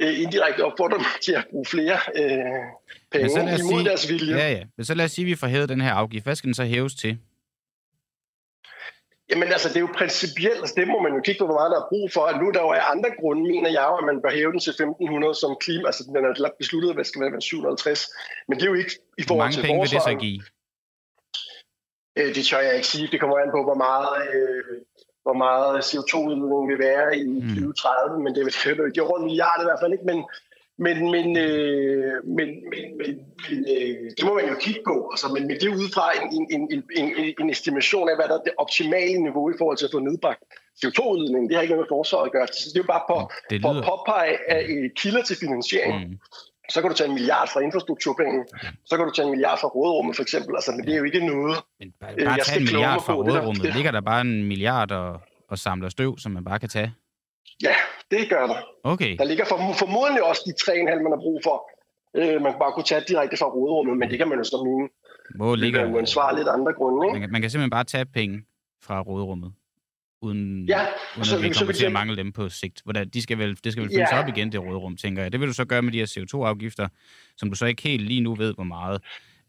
øh, 0.03 0.21
indirekte 0.23 0.65
opfordre 0.65 0.97
dem 0.99 1.07
til 1.23 1.33
at 1.33 1.45
bruge 1.51 1.65
flere 1.67 1.99
øh, 2.17 2.63
penge 3.13 3.31
imod 3.43 3.59
sige- 3.59 3.85
deres 3.85 4.09
vilje. 4.11 4.37
Ja, 4.37 4.51
ja. 4.53 4.63
Men 4.77 4.85
så 4.85 4.95
lad 4.95 5.05
os 5.05 5.13
sige, 5.13 5.25
at 5.25 5.31
vi 5.31 5.35
får 5.35 5.47
hævet 5.47 5.69
den 5.69 5.81
her 5.81 5.93
afgift. 5.93 6.25
Hvad 6.27 6.35
skal 6.37 6.47
den 6.49 6.55
så 6.55 6.65
hæves 6.65 6.95
til? 6.95 7.19
Jamen 9.31 9.49
altså, 9.57 9.69
det 9.69 9.77
er 9.77 9.81
jo 9.89 9.93
principielt, 10.03 10.59
altså 10.65 10.75
det 10.81 10.89
må 10.89 10.99
man 11.07 11.13
jo 11.17 11.21
kigge 11.27 11.39
på, 11.39 11.47
hvor 11.47 11.59
meget 11.61 11.71
der 11.75 11.81
er 11.83 11.89
brug 11.93 12.07
for. 12.17 12.23
At 12.31 12.37
nu 12.43 12.47
der 12.57 12.61
jo 12.67 12.69
er 12.81 12.85
andre 12.95 13.11
grunde, 13.21 13.43
mener 13.53 13.71
jeg 13.79 13.89
at 14.01 14.05
man 14.11 14.17
bør 14.23 14.33
hæve 14.39 14.53
den 14.55 14.61
til 14.61 14.71
1500 14.71 15.35
som 15.43 15.57
klima. 15.65 15.85
Altså 15.91 16.03
den 16.07 16.17
er 16.17 16.51
besluttet, 16.63 16.97
det 16.97 17.07
skal 17.07 17.21
være 17.23 17.41
750. 17.41 18.07
Men 18.49 18.55
det 18.59 18.65
er 18.67 18.71
jo 18.73 18.79
ikke 18.83 18.95
i 19.19 19.23
forhold 19.29 19.43
mange 19.45 19.55
til 19.57 19.63
penge 19.67 19.81
vil 19.83 19.91
det 19.97 20.03
så 20.11 20.15
give? 20.25 20.41
Øh, 22.19 22.29
det 22.37 22.43
tør 22.49 22.61
jeg 22.69 22.75
ikke 22.79 22.91
sige. 22.95 23.07
Det 23.13 23.19
kommer 23.21 23.37
an 23.45 23.51
på, 23.57 23.61
hvor 23.69 23.79
meget, 23.87 24.11
øh, 24.35 24.63
hvor 25.27 25.37
meget 25.47 25.73
CO2-udledning 25.91 26.65
vil 26.71 26.79
være 26.89 27.09
i 27.19 27.27
Mm. 27.27 27.49
2030. 27.49 28.23
Men 28.23 28.31
det 28.33 28.39
er 28.41 28.45
jo 28.45 28.55
er 29.03 29.09
rundt 29.11 29.23
en 29.23 29.29
milliard 29.31 29.61
i 29.63 29.67
hvert 29.69 29.81
fald 29.83 29.93
ikke. 29.97 30.07
Men, 30.13 30.19
men, 30.85 30.97
men, 31.15 31.27
øh, 31.47 32.15
men, 32.39 32.49
men, 32.71 32.85
men, 33.01 33.11
men 33.49 33.59
øh, 33.73 34.05
det 34.17 34.25
må 34.29 34.33
man 34.39 34.49
jo 34.53 34.57
kigge 34.67 34.83
på. 34.91 34.97
Altså, 35.13 35.27
men, 35.35 35.43
men 35.49 35.55
det 35.61 35.67
er 35.67 35.75
ud 35.83 35.89
fra 35.97 36.07
en, 36.19 36.27
en, 36.55 36.63
en, 36.75 36.83
en, 37.01 37.35
en, 37.41 37.51
estimation 37.51 38.09
af, 38.11 38.17
hvad 38.19 38.29
der 38.31 38.37
er 38.41 38.45
det 38.49 38.53
optimale 38.65 39.19
niveau 39.27 39.45
i 39.55 39.57
forhold 39.61 39.77
til 39.79 39.89
at 39.89 39.95
få 39.97 40.01
nedbragt 40.09 40.43
CO2-udledningen. 40.81 41.47
Det 41.49 41.55
har 41.57 41.63
ikke 41.63 41.75
noget 41.75 41.85
med 41.87 41.95
forsvaret 41.97 42.27
at 42.27 42.33
gøre. 42.37 42.47
Så 42.47 42.69
det 42.73 42.79
er 42.81 42.85
jo 42.87 42.93
bare 42.97 43.07
på, 43.13 43.17
Det 43.51 43.63
for 43.63 43.69
at 43.71 43.77
lyder... 43.77 43.87
påpege 43.91 44.33
af 44.55 44.61
øh, 44.75 44.91
kilder 45.01 45.23
til 45.23 45.37
finansiering. 45.45 45.95
Mm. 46.09 46.19
Så 46.69 46.81
kan 46.81 46.91
du 46.91 46.97
tage 46.97 47.09
en 47.09 47.15
milliard 47.15 47.49
fra 47.53 47.61
infrastrukturpenge. 47.61 48.45
Så 48.85 48.97
kan 48.97 49.05
du 49.07 49.13
tage 49.17 49.27
en 49.27 49.31
milliard 49.31 49.59
fra 49.61 49.69
råderummet 49.69 50.17
for 50.17 50.23
eksempel. 50.23 50.53
Altså, 50.57 50.71
men 50.73 50.87
det 50.87 50.93
er 50.95 50.99
jo 50.99 51.05
ikke 51.05 51.27
noget, 51.27 51.57
Men 51.81 51.93
bare, 52.01 52.13
Øh, 52.19 52.25
bare 52.27 52.35
jeg 52.37 52.45
tage 52.47 52.59
en 52.61 52.65
milliard 52.65 53.03
fra 53.07 53.15
på 53.15 53.23
det 53.23 53.27
der. 53.33 53.39
råderummet. 53.39 53.63
Det- 53.63 53.75
Ligger 53.75 53.91
der 53.91 54.01
bare 54.01 54.21
en 54.21 54.45
milliard 54.45 54.93
og, 54.93 55.21
og 55.49 55.59
samler 55.59 55.89
støv, 55.89 56.19
som 56.19 56.33
man 56.33 56.45
bare 56.45 56.59
kan 56.59 56.69
tage? 56.69 56.95
Ja, 57.63 57.75
det 58.11 58.29
gør 58.31 58.47
der. 58.47 58.61
Okay. 58.85 59.17
Der 59.19 59.25
ligger 59.25 59.45
for, 59.45 59.57
formodentlig 59.83 60.23
også 60.25 60.43
de 60.47 60.53
3,5, 60.65 61.03
man 61.03 61.13
har 61.13 61.21
brug 61.27 61.41
for. 61.45 61.57
Øh, 62.19 62.43
man 62.43 62.53
kan 62.53 62.59
bare 62.65 62.73
kunne 62.73 62.85
tage 62.93 63.03
direkte 63.09 63.37
fra 63.37 63.47
råderummet, 63.47 63.97
men 63.99 64.11
det 64.11 64.19
kan 64.19 64.29
man 64.29 64.39
jo 64.39 64.45
så 64.45 64.59
mene. 64.69 64.89
Hvor 65.39 65.51
Det 65.51 65.59
ligger... 65.59 65.81
er 65.81 65.93
uansvarligt 65.95 66.49
af 66.49 66.53
andre 66.53 66.73
grunde, 66.73 66.99
Man 66.99 67.09
ikke? 67.09 67.21
kan, 67.21 67.33
man 67.33 67.41
kan 67.41 67.51
simpelthen 67.51 67.71
bare 67.71 67.85
tage 67.85 68.07
penge 68.07 68.37
fra 68.87 69.01
råderummet, 69.01 69.53
uden, 70.23 70.67
Ja, 70.69 70.81
uden 71.17 71.25
så- 71.25 71.37
at 71.37 71.43
vi 71.43 71.49
kommer 71.49 71.73
til 71.75 71.87
at 71.87 71.93
mangle 71.93 72.17
dem 72.17 72.33
på 72.33 72.49
sigt. 72.49 72.81
Hvordan, 72.85 73.09
de 73.09 73.23
skal 73.23 73.39
vel, 73.39 73.59
det 73.65 73.73
skal 73.73 73.83
vel 73.83 73.91
fyldes 73.91 74.09
Ja. 74.13 74.23
op 74.23 74.29
igen, 74.29 74.53
det 74.53 74.61
råderum, 74.61 74.97
tænker 74.97 75.23
jeg. 75.23 75.33
Det 75.33 75.41
vil 75.41 75.49
du 75.49 75.53
så 75.53 75.65
gøre 75.65 75.83
med 75.83 75.93
de 75.93 75.99
her 75.99 76.07
CO2-afgifter, 76.07 76.89
som 77.37 77.51
du 77.51 77.57
så 77.57 77.67
ikke 77.67 77.83
helt 77.83 78.03
lige 78.03 78.21
nu 78.21 78.35
ved, 78.35 78.55
hvor 78.55 78.65
meget 78.65 79.01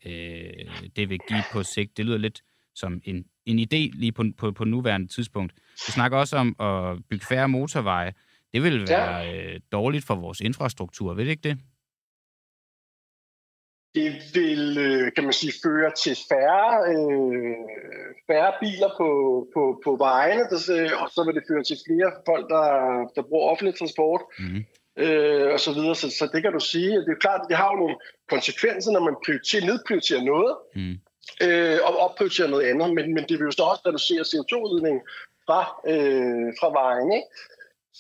øh, 0.06 0.90
det 0.96 1.10
vil 1.10 1.20
give 1.30 1.44
på 1.52 1.64
sigt. 1.64 1.98
Det 1.98 2.06
lyder 2.06 2.18
lidt 2.18 2.42
som 2.76 3.02
en, 3.04 3.26
en 3.46 3.60
idé 3.60 3.90
lige 4.00 4.12
på, 4.12 4.24
på, 4.38 4.52
på 4.52 4.64
nuværende 4.66 5.08
tidspunkt. 5.08 5.54
Du 5.88 5.92
snakker 5.92 6.18
også 6.18 6.38
om 6.38 6.56
at 6.60 6.98
bygge 7.10 7.26
færre 7.26 7.50
motorveje. 7.50 8.14
Det 8.54 8.64
vil 8.64 8.86
Ja. 8.90 8.98
være 8.98 9.38
øh, 9.54 9.60
dårligt 9.72 10.06
for 10.06 10.16
vores 10.16 10.40
infrastruktur, 10.42 11.14
ved 11.14 11.26
det 11.26 11.32
ikke 11.32 11.50
det? 11.50 11.58
Det 13.96 14.14
vil, 14.34 14.78
øh, 14.78 15.12
kan 15.16 15.24
man 15.24 15.34
sige, 15.34 15.54
føre 15.64 15.92
til 16.04 16.16
færre, 16.30 16.70
øh, 16.92 17.56
færre 18.28 18.54
biler 18.62 18.90
på, 18.98 19.10
på, 19.54 19.82
på 19.84 19.96
vejene, 19.96 20.44
der, 20.52 20.96
og 21.02 21.10
så 21.16 21.24
vil 21.26 21.36
det 21.36 21.44
føre 21.50 21.64
til 21.64 21.78
flere 21.88 22.12
folk, 22.30 22.46
der, 22.50 22.66
der 23.16 23.22
bruger 23.30 23.50
offentlig 23.52 23.76
transport. 23.80 24.22
Mm. 24.40 24.62
øh, 25.04 25.54
og 25.54 25.60
så 25.60 25.72
videre. 25.74 25.96
Så, 25.96 26.10
så 26.20 26.30
det 26.34 26.42
kan 26.44 26.54
du 26.54 26.60
sige. 26.60 26.92
Det 26.92 27.08
er 27.08 27.16
jo 27.16 27.26
klart, 27.26 27.42
at 27.44 27.50
det 27.50 27.58
har 27.58 27.70
jo 27.72 27.78
nogle 27.84 27.96
konsekvenser, 28.30 28.92
når 28.92 29.04
man 29.10 29.16
prioriterer, 29.26 29.66
nedprioriterer 29.66 30.24
noget, 30.34 30.54
Mm. 30.76 30.96
øh, 31.46 31.78
og 31.88 31.94
opprioriterer 32.06 32.48
noget 32.54 32.66
andet. 32.72 32.88
Men, 32.98 33.06
men 33.16 33.24
det 33.30 33.36
vil 33.40 33.46
jo 33.50 33.52
så 33.52 33.64
også 33.72 33.84
reducere 33.88 34.24
CO2-udledningen 34.32 35.02
fra, 35.46 35.62
øh, 35.92 36.48
fra 36.60 36.70
vejen. 36.82 37.10
Ikke? 37.18 37.28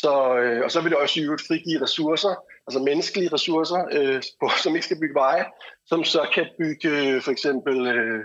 Så, 0.04 0.14
øh, 0.42 0.64
og 0.66 0.72
så 0.72 0.82
vil 0.82 0.92
det 0.92 1.00
også 1.00 1.20
i 1.20 1.24
øvrigt 1.24 1.48
frigive 1.48 1.82
ressourcer, 1.84 2.34
altså 2.68 2.80
menneskelige 2.80 3.34
ressourcer, 3.34 3.82
øh, 3.92 4.22
på, 4.42 4.50
som 4.64 4.76
ikke 4.76 4.86
skal 4.86 5.00
bygge 5.00 5.16
veje, 5.16 5.46
som 5.86 6.04
så 6.04 6.22
kan 6.36 6.46
bygge 6.58 6.90
øh, 6.90 7.22
for 7.22 7.32
eksempel 7.32 7.88
øh, 7.88 8.24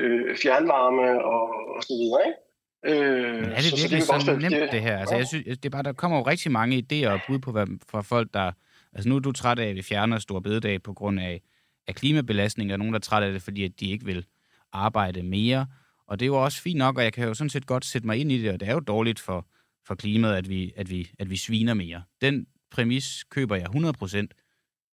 øh, 0.00 0.36
fjernvarme 0.42 1.24
og, 1.24 1.48
og 1.76 1.82
så 1.82 1.92
videre. 2.00 2.22
Ikke? 2.26 2.38
Øh, 2.84 3.34
Men 3.34 3.52
er 3.52 3.56
det 3.56 3.64
så, 3.64 3.76
virkelig 3.76 4.02
så, 4.02 4.12
det 4.14 4.22
så 4.22 4.36
nemt, 4.36 4.72
det 4.72 4.82
her? 4.82 4.98
Altså, 4.98 5.14
jeg 5.16 5.26
synes, 5.26 5.44
det 5.44 5.64
er 5.64 5.70
bare, 5.70 5.82
der 5.82 5.92
kommer 5.92 6.18
jo 6.18 6.26
rigtig 6.26 6.52
mange 6.52 6.86
idéer 6.92 7.08
og 7.08 7.20
bud 7.26 7.38
på, 7.38 7.52
hvad, 7.52 7.66
fra 7.88 8.02
folk, 8.02 8.28
der... 8.34 8.52
Altså, 8.92 9.08
nu 9.08 9.16
er 9.16 9.20
du 9.20 9.32
træt 9.32 9.58
af, 9.58 9.68
at 9.68 9.76
vi 9.76 9.82
fjerner 9.82 10.18
store 10.18 10.42
bededag 10.42 10.82
på 10.82 10.92
grund 10.92 11.20
af, 11.20 11.40
af 11.88 11.94
klimabelastning, 11.94 12.72
og 12.72 12.78
nogen, 12.78 12.92
der 12.94 12.98
er 12.98 13.02
træt 13.02 13.22
af 13.22 13.32
det, 13.32 13.42
fordi 13.42 13.64
at 13.64 13.80
de 13.80 13.90
ikke 13.90 14.04
vil 14.04 14.24
arbejde 14.72 15.22
mere. 15.22 15.66
Og 16.06 16.20
det 16.20 16.24
er 16.24 16.26
jo 16.26 16.44
også 16.44 16.62
fint 16.62 16.78
nok, 16.78 16.98
og 16.98 17.04
jeg 17.04 17.12
kan 17.12 17.28
jo 17.28 17.34
sådan 17.34 17.50
set 17.50 17.66
godt 17.66 17.84
sætte 17.84 18.06
mig 18.06 18.18
ind 18.18 18.32
i 18.32 18.42
det, 18.42 18.52
og 18.52 18.60
det 18.60 18.68
er 18.68 18.72
jo 18.72 18.80
dårligt 18.80 19.20
for, 19.20 19.46
for 19.86 19.94
klimaet, 19.94 20.36
at 20.36 20.48
vi, 20.48 20.72
at, 20.76 20.90
vi, 20.90 21.10
at 21.18 21.30
vi 21.30 21.36
sviner 21.36 21.74
mere. 21.74 22.02
Den 22.20 22.46
præmis 22.76 23.24
køber 23.30 23.56
jeg 23.56 23.66
100%. 23.66 24.26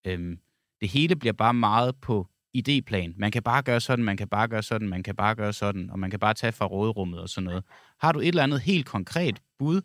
Øhm, 0.07 0.39
det 0.81 0.89
hele 0.89 1.17
bliver 1.17 1.33
bare 1.33 1.55
meget 1.55 1.95
på 2.03 2.27
idéplan. 2.59 3.15
Man 3.17 3.31
kan 3.31 3.43
bare 3.43 3.63
gøre 3.63 3.81
sådan, 3.81 4.05
man 4.05 4.17
kan 4.17 4.29
bare 4.29 4.49
gøre 4.49 4.63
sådan, 4.63 4.89
man 4.89 5.03
kan 5.03 5.17
bare 5.17 5.35
gøre 5.35 5.53
sådan, 5.53 5.91
og 5.91 5.99
man 5.99 6.11
kan 6.11 6.21
bare 6.21 6.35
tage 6.35 6.53
fra 6.53 6.67
råderummet 6.67 7.21
og 7.21 7.29
sådan 7.29 7.45
noget. 7.45 7.65
Har 8.01 8.13
du 8.13 8.21
et 8.21 8.29
eller 8.29 8.43
andet 8.43 8.61
helt 8.61 8.87
konkret 8.87 9.37
bud, 9.59 9.81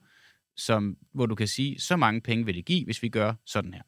som, 0.58 0.98
hvor 1.14 1.26
du 1.26 1.36
kan 1.36 1.48
sige, 1.48 1.82
så 1.82 1.96
mange 1.96 2.22
penge 2.22 2.46
vil 2.46 2.56
det 2.56 2.66
give, 2.66 2.86
hvis 2.86 3.04
vi 3.04 3.10
gør 3.10 3.34
sådan 3.46 3.74
her? 3.74 3.86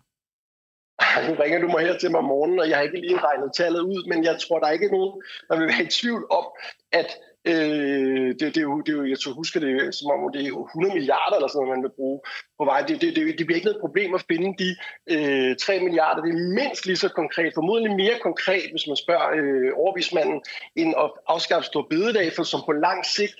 Nu 1.28 1.34
ringer 1.44 1.60
du 1.60 1.68
mig 1.68 1.82
her 1.86 1.98
til 1.98 2.12
mig 2.12 2.20
om 2.20 2.26
morgenen, 2.26 2.60
og 2.60 2.70
jeg 2.70 2.78
har 2.78 2.84
ikke 2.84 3.02
lige 3.02 3.20
regnet 3.28 3.52
tallet 3.58 3.82
ud, 3.82 4.10
men 4.10 4.24
jeg 4.24 4.36
tror, 4.42 4.60
der 4.60 4.68
er 4.68 4.72
ikke 4.72 4.92
nogen, 4.92 5.22
der 5.50 5.58
vil 5.60 5.68
være 5.68 5.84
i 5.84 5.94
tvivl 6.02 6.24
om, 6.32 6.46
at 6.92 7.10
øh, 7.48 8.28
det, 8.40 8.56
det, 8.56 8.58
er 8.58 8.62
jo, 8.62 8.82
det 8.82 8.92
er 8.94 8.98
jo, 8.98 9.06
jeg 9.06 9.20
tror, 9.20 9.34
husker 9.34 9.60
det, 9.60 9.96
som 9.96 10.12
om 10.12 10.32
det 10.34 10.42
er 10.42 10.48
jo 10.48 10.66
100 10.66 10.94
milliarder 10.94 11.36
eller 11.36 11.48
sådan 11.48 11.60
noget, 11.60 11.76
man 11.76 11.84
vil 11.84 11.98
bruge 12.00 12.20
på 12.60 12.64
vej. 12.66 12.82
Det, 12.88 13.02
det, 13.02 13.16
det, 13.16 13.38
det 13.38 13.46
bliver 13.46 13.60
ikke 13.60 13.70
noget 13.70 13.86
problem 13.86 14.14
at 14.14 14.26
finde 14.32 14.50
de 14.64 14.70
øh, 15.14 15.56
3 15.56 15.80
milliarder. 15.80 16.22
Det 16.22 16.32
er 16.32 16.56
mindst 16.62 16.86
lige 16.86 17.04
så 17.06 17.10
konkret, 17.10 17.54
formodentlig 17.60 17.96
mere 18.04 18.18
konkret, 18.28 18.68
hvis 18.72 18.88
man 18.88 18.98
spørger 19.04 19.28
øh, 19.40 19.72
overvismanden, 19.84 20.40
end 20.76 20.94
at 21.04 21.12
afskaffe 21.28 21.66
stor 21.66 21.88
bededag, 21.90 22.28
for 22.36 22.44
som 22.44 22.62
på 22.66 22.72
lang 22.72 23.06
sigt 23.06 23.40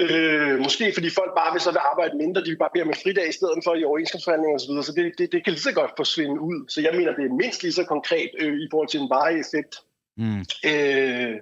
Øh, 0.00 0.58
måske 0.58 0.92
fordi 0.94 1.10
folk 1.10 1.32
bare 1.40 1.52
vil 1.52 1.60
så 1.60 1.70
vil 1.70 1.88
arbejde 1.92 2.16
mindre, 2.16 2.44
de 2.44 2.50
vil 2.50 2.62
bare 2.64 2.74
bede 2.74 2.82
om 2.82 2.88
en 2.88 3.02
fridag 3.02 3.28
i 3.28 3.32
stedet 3.32 3.58
for 3.64 3.74
i 3.74 3.84
overenskomstforhandlinger 3.84 4.56
osv., 4.58 4.72
så 4.88 4.92
det, 4.96 5.04
det, 5.18 5.32
det 5.32 5.44
kan 5.44 5.52
lige 5.52 5.68
så 5.68 5.74
godt 5.80 5.92
forsvinde 5.96 6.40
ud. 6.40 6.68
Så 6.68 6.80
jeg 6.80 6.94
mener, 6.98 7.12
det 7.16 7.24
er 7.24 7.40
mindst 7.42 7.62
lige 7.62 7.72
så 7.72 7.84
konkret 7.84 8.30
øh, 8.38 8.54
i 8.64 8.66
forhold 8.70 8.88
til 8.88 9.00
en 9.00 9.10
varig 9.10 9.40
effekt, 9.40 9.74
Mm. 10.18 10.44
øh, 10.70 11.34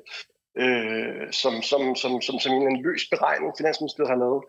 øh, 0.63 1.33
som, 1.33 1.63
som, 1.63 1.95
som, 1.97 2.21
som, 2.21 2.41
som 2.41 2.53
en 2.53 2.83
løs 2.83 3.05
beregning, 3.11 3.53
Finansministeriet 3.59 4.11
har 4.15 4.21
lavet. 4.25 4.43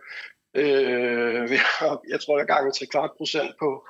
Øh, 0.62 1.50
vi 1.52 1.56
har- 1.56 2.02
jeg 2.10 2.20
tror, 2.22 2.38
jeg 2.38 2.48
gange 2.48 2.72
til 2.72 2.88
kvart 2.89 3.12
procent 3.18 3.52
på, 3.60 3.88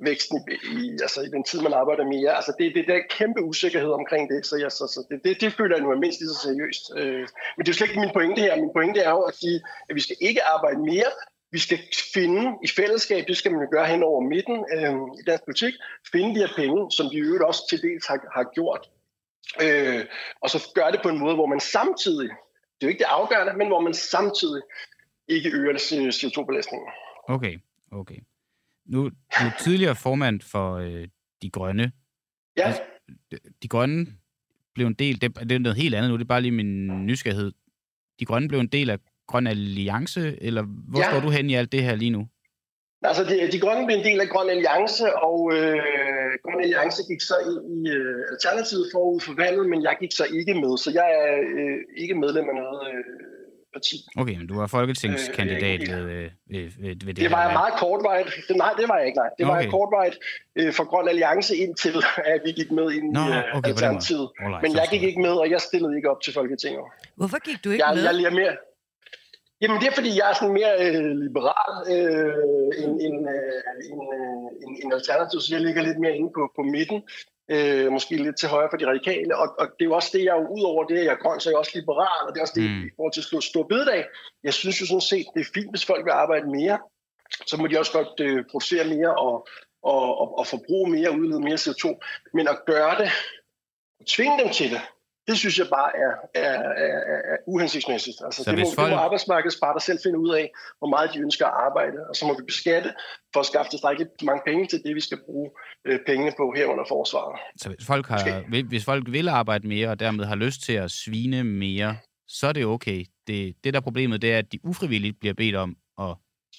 væksten 0.00 0.38
i, 0.50 0.56
i, 0.84 0.90
altså 1.06 1.20
i 1.22 1.30
den 1.34 1.44
tid, 1.44 1.60
man 1.60 1.72
arbejder 1.72 2.04
mere. 2.04 2.30
Altså 2.38 2.52
det, 2.58 2.74
det, 2.74 2.84
der 2.88 2.94
er 2.94 3.10
kæmpe 3.18 3.40
usikkerhed 3.42 3.90
omkring 3.90 4.30
det, 4.32 4.46
så, 4.46 4.56
jeg, 4.56 4.72
så, 4.72 4.84
så 4.94 5.00
det, 5.10 5.20
det, 5.24 5.40
det 5.40 5.52
føler 5.52 5.76
jeg 5.76 5.82
nu 5.84 5.90
er 5.90 6.04
mindst 6.04 6.20
lige 6.20 6.28
så 6.34 6.40
seriøst. 6.46 6.84
Øh, 6.98 7.24
men 7.54 7.60
det 7.62 7.68
er 7.68 7.72
jo 7.72 7.78
slet 7.78 7.88
ikke 7.88 8.00
min 8.00 8.16
pointe 8.18 8.40
her. 8.42 8.56
Min 8.56 8.74
pointe 8.76 9.00
er 9.00 9.10
jo 9.10 9.22
at 9.30 9.34
sige, 9.34 9.60
at 9.88 9.94
vi 9.94 10.00
skal 10.00 10.16
ikke 10.20 10.44
arbejde 10.44 10.80
mere, 10.92 11.10
vi 11.52 11.58
skal 11.58 11.78
finde 12.14 12.42
i 12.66 12.68
fællesskab, 12.68 13.24
det 13.28 13.36
skal 13.36 13.52
man 13.52 13.60
jo 13.60 13.68
gøre 13.70 13.86
hen 13.86 14.02
over 14.02 14.20
midten 14.20 14.56
øh, 14.74 14.94
i 15.20 15.22
dansk 15.28 15.44
politik, 15.44 15.74
finde 16.12 16.34
de 16.34 16.40
her 16.44 16.52
penge, 16.56 16.80
som 16.96 17.06
vi 17.12 17.16
øvrigt 17.18 17.44
også 17.44 17.62
til 17.70 17.82
dels 17.82 18.06
har, 18.06 18.18
har 18.36 18.44
gjort. 18.54 18.82
Øh, 19.62 20.04
og 20.40 20.50
så 20.50 20.72
gøre 20.74 20.92
det 20.92 21.00
på 21.02 21.08
en 21.08 21.18
måde, 21.18 21.34
hvor 21.34 21.46
man 21.46 21.60
samtidig, 21.60 22.28
det 22.28 22.82
er 22.82 22.86
jo 22.86 22.88
ikke 22.88 22.98
det 22.98 23.04
afgørende, 23.04 23.56
men 23.56 23.66
hvor 23.66 23.80
man 23.80 23.94
samtidig 23.94 24.62
ikke 25.28 25.50
øger 25.50 25.72
CO2-belastningen. 26.18 26.88
Okay, 27.28 27.58
okay. 27.92 28.18
Nu 28.86 29.08
du 29.08 29.44
er 29.46 29.58
tidligere 29.60 29.96
formand 29.96 30.40
for 30.40 30.76
øh, 30.76 31.08
De 31.42 31.50
Grønne. 31.50 31.92
Ja. 32.56 32.66
Altså, 32.66 32.82
de, 33.30 33.38
de 33.62 33.68
Grønne 33.68 34.06
blev 34.74 34.86
en 34.86 34.94
del, 34.94 35.20
det, 35.20 35.38
det 35.40 35.52
er 35.52 35.58
noget 35.58 35.76
helt 35.78 35.94
andet 35.94 36.10
nu, 36.10 36.16
det 36.16 36.22
er 36.22 36.28
bare 36.28 36.40
lige 36.40 36.52
min 36.52 37.06
nysgerrighed. 37.06 37.52
De 38.20 38.24
Grønne 38.24 38.48
blev 38.48 38.60
en 38.60 38.66
del 38.66 38.90
af 38.90 38.98
Grøn 39.26 39.46
Alliance, 39.46 40.42
eller 40.42 40.62
hvor 40.62 41.00
ja. 41.00 41.10
står 41.10 41.20
du 41.20 41.30
hen 41.30 41.50
i 41.50 41.54
alt 41.54 41.72
det 41.72 41.82
her 41.82 41.94
lige 41.94 42.10
nu? 42.10 42.28
Altså, 43.02 43.24
de, 43.24 43.52
de 43.52 43.60
grønne 43.60 43.86
blev 43.86 43.96
en 43.96 44.04
del 44.04 44.20
af 44.20 44.28
Grøn 44.28 44.50
Alliance, 44.50 45.16
og 45.16 45.52
øh, 45.54 45.78
Grøn 46.44 46.60
Alliance 46.66 47.02
gik 47.10 47.20
så 47.30 47.34
ind 47.46 47.56
i 47.86 47.90
øh, 47.98 48.32
Alternativet 48.32 48.86
forud 48.94 49.20
for 49.26 49.34
valget, 49.42 49.64
men 49.72 49.78
jeg 49.88 49.94
gik 50.02 50.12
så 50.20 50.24
ikke 50.38 50.54
med, 50.62 50.72
så 50.84 50.88
jeg 51.00 51.08
er 51.22 51.32
øh, 51.56 51.78
ikke 52.02 52.14
medlem 52.24 52.46
af 52.52 52.54
noget 52.62 52.80
øh, 52.90 53.04
parti. 53.76 53.96
Okay, 54.22 54.36
men 54.40 54.46
du 54.50 54.54
var 54.60 54.66
folketingskandidat 54.66 55.80
øh, 55.82 55.94
ved, 55.94 56.04
øh, 56.12 56.30
ved, 56.52 56.64
ved, 56.82 56.94
ved 57.06 57.14
det 57.14 57.16
Det 57.24 57.30
var 57.30 57.42
jeg 57.46 57.52
meget 57.60 57.74
kortvarigt. 57.82 58.28
Nej, 58.64 58.72
det 58.80 58.86
var 58.90 58.96
jeg 59.00 59.06
ikke, 59.06 59.18
nej. 59.24 59.30
Det 59.38 59.44
var 59.46 59.52
Okay. 59.56 59.62
jeg 59.62 59.70
kortvarigt 59.70 60.16
øh, 60.58 60.72
for 60.76 60.84
Grøn 60.90 61.08
Alliance 61.08 61.56
indtil, 61.56 61.96
at 62.34 62.40
vi 62.46 62.50
gik 62.60 62.70
med 62.78 62.86
ind 62.96 63.06
Nå, 63.18 63.20
i 63.20 63.30
øh, 63.38 63.56
okay. 63.56 63.68
Alternativet. 63.68 64.26
Alright, 64.40 64.62
Men 64.62 64.70
jeg 64.80 64.86
gik 64.92 65.02
ikke 65.02 65.20
med, 65.26 65.34
og 65.42 65.46
jeg 65.54 65.60
stillede 65.60 65.92
ikke 65.98 66.10
op 66.12 66.20
til 66.26 66.32
Folketinget. 66.38 66.84
Hvorfor 67.20 67.38
gik 67.48 67.58
du 67.64 67.68
ikke 67.70 67.84
Jeg, 67.86 67.94
med? 67.94 68.02
jeg 68.04 68.30
er 68.32 68.36
mere... 68.42 68.54
Jamen 69.60 69.80
det 69.80 69.88
er 69.88 69.94
fordi, 69.94 70.18
jeg 70.18 70.30
er 70.30 70.34
sådan 70.34 70.58
mere 70.60 70.72
øh, 70.84 71.10
liberal 71.26 71.72
øh, 71.94 72.34
end, 72.82 72.92
end, 73.06 73.18
øh, 73.34 73.60
end, 73.90 74.02
øh, 74.16 74.46
end, 74.62 74.72
end 74.82 74.92
alternativ, 74.98 75.40
så 75.40 75.54
jeg 75.54 75.60
ligger 75.60 75.82
lidt 75.82 76.00
mere 76.00 76.16
inde 76.16 76.30
på, 76.36 76.52
på 76.56 76.62
midten. 76.62 77.02
Øh, 77.50 77.92
måske 77.92 78.16
lidt 78.16 78.38
til 78.38 78.48
højre 78.48 78.68
for 78.72 78.76
de 78.76 78.86
radikale. 78.86 79.36
Og, 79.36 79.48
og 79.58 79.66
det 79.66 79.82
er 79.84 79.90
jo 79.90 79.94
også 79.94 80.10
det, 80.12 80.24
jeg 80.24 80.36
er 80.36 80.40
jo 80.42 80.48
ud 80.56 80.62
over 80.62 80.84
det, 80.84 80.98
at 80.98 81.04
jeg 81.04 81.12
er 81.12 81.22
grøn, 81.22 81.40
så 81.40 81.48
er 81.48 81.52
jeg 81.52 81.58
også 81.58 81.72
liberal. 81.74 82.22
Og 82.26 82.30
det 82.32 82.38
er 82.38 82.46
også 82.46 82.60
det, 82.60 82.70
mm. 82.70 82.86
i 82.86 82.90
forhold 82.96 83.12
til 83.12 83.20
at 83.20 83.30
slå 83.30 83.40
stor 83.40 83.62
bededag. 83.62 84.04
Jeg 84.44 84.54
synes 84.54 84.80
jo 84.80 84.86
sådan 84.86 85.08
set, 85.12 85.26
det 85.34 85.40
er 85.40 85.50
fint, 85.54 85.70
hvis 85.72 85.86
folk 85.86 86.04
vil 86.04 86.10
arbejde 86.10 86.46
mere. 86.58 86.78
Så 87.46 87.56
må 87.56 87.66
de 87.66 87.78
også 87.78 87.92
godt 87.92 88.20
øh, 88.20 88.44
producere 88.50 88.84
mere 88.94 89.12
og, 89.26 89.48
og, 89.82 90.20
og, 90.20 90.38
og 90.38 90.46
forbruge 90.46 90.90
mere, 90.90 91.18
udlede 91.20 91.40
mere 91.40 91.62
CO2. 91.64 91.84
Men 92.34 92.48
at 92.48 92.58
gøre 92.66 92.94
det, 93.02 93.10
tvinge 94.06 94.38
dem 94.42 94.50
til 94.52 94.70
det, 94.70 94.80
det 95.28 95.36
synes 95.38 95.58
jeg 95.58 95.66
bare 95.78 95.90
er, 96.04 96.12
er, 96.34 96.54
er, 96.84 96.98
er, 97.32 97.36
uhensigtsmæssigt. 97.46 98.16
Altså, 98.24 98.44
Så 98.44 98.50
det, 98.50 98.58
må, 98.58 98.64
folk... 98.74 98.88
det 98.88 98.96
må 98.96 99.00
arbejdsmarkedets 99.06 99.58
parter 99.62 99.80
selv 99.80 99.98
finde 100.04 100.18
ud 100.18 100.30
af, 100.40 100.50
hvor 100.78 100.88
meget 100.88 101.10
de 101.14 101.18
ønsker 101.26 101.46
at 101.46 101.52
arbejde, 101.66 101.98
og 102.08 102.16
så 102.16 102.26
må 102.26 102.32
vi 102.38 102.44
beskatte 102.52 102.90
for 103.32 103.40
at 103.40 103.46
skaffe 103.46 103.70
tilstrækkeligt 103.70 104.10
mange 104.22 104.42
penge 104.46 104.66
til 104.66 104.78
det, 104.84 104.94
vi 104.94 105.00
skal 105.00 105.18
bruge 105.26 105.50
øh, 105.84 105.98
pengene 106.06 106.32
på 106.40 106.52
herunder 106.56 106.84
forsvaret. 106.88 107.38
Så 107.56 107.68
hvis 107.68 107.86
folk, 107.86 108.06
har, 108.06 108.42
vil- 108.50 108.66
hvis 108.68 108.84
folk 108.84 109.04
vil 109.16 109.28
arbejde 109.28 109.68
mere, 109.68 109.88
og 109.88 110.00
dermed 110.00 110.24
har 110.24 110.36
lyst 110.36 110.60
til 110.62 110.72
at 110.72 110.90
svine 110.90 111.44
mere, 111.44 111.96
så 112.28 112.46
er 112.46 112.52
det 112.52 112.64
okay. 112.66 113.04
Det, 113.26 113.54
det 113.64 113.74
der 113.74 113.80
er 113.80 113.84
problemet, 113.88 114.22
det 114.22 114.32
er, 114.34 114.38
at 114.38 114.52
de 114.52 114.58
ufrivilligt 114.64 115.20
bliver 115.20 115.34
bedt 115.34 115.56
om 115.56 115.76
at 116.00 116.04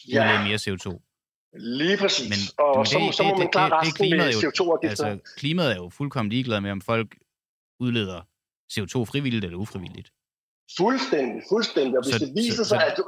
udlede 0.08 0.24
Ja, 0.32 0.44
mere 0.48 0.56
CO2. 0.66 0.88
lige 1.58 1.98
præcis. 1.98 2.30
Men, 2.30 2.66
og 2.66 2.78
men 2.78 2.86
så, 2.86 3.00
må- 3.00 3.12
så 3.12 3.24
må 3.24 3.38
man 3.38 3.50
klare 3.52 3.82
resten 3.82 4.10
med 4.10 4.30
CO2-afgifter. 4.34 5.06
altså, 5.06 5.34
klimaet 5.38 5.72
er 5.72 5.76
jo 5.76 5.90
fuldkommen 5.90 6.30
ligeglad 6.32 6.62
med, 6.62 6.72
om 6.72 6.82
folk 6.82 7.16
udleder 7.80 8.22
CO2 8.74 9.06
frivilligt 9.12 9.46
eller 9.46 9.58
ufrivilligt. 9.58 10.10
Fuldstændig, 10.78 11.42
fuldstændig. 11.50 11.98
Og 11.98 12.04
hvis 12.04 12.16
Så- 12.16 12.26
det 12.26 12.34
viser 12.36 12.64
så- 12.64 12.70
sig, 12.70 12.80
så- 12.82 12.86
at 12.92 12.98
du... 12.98 13.04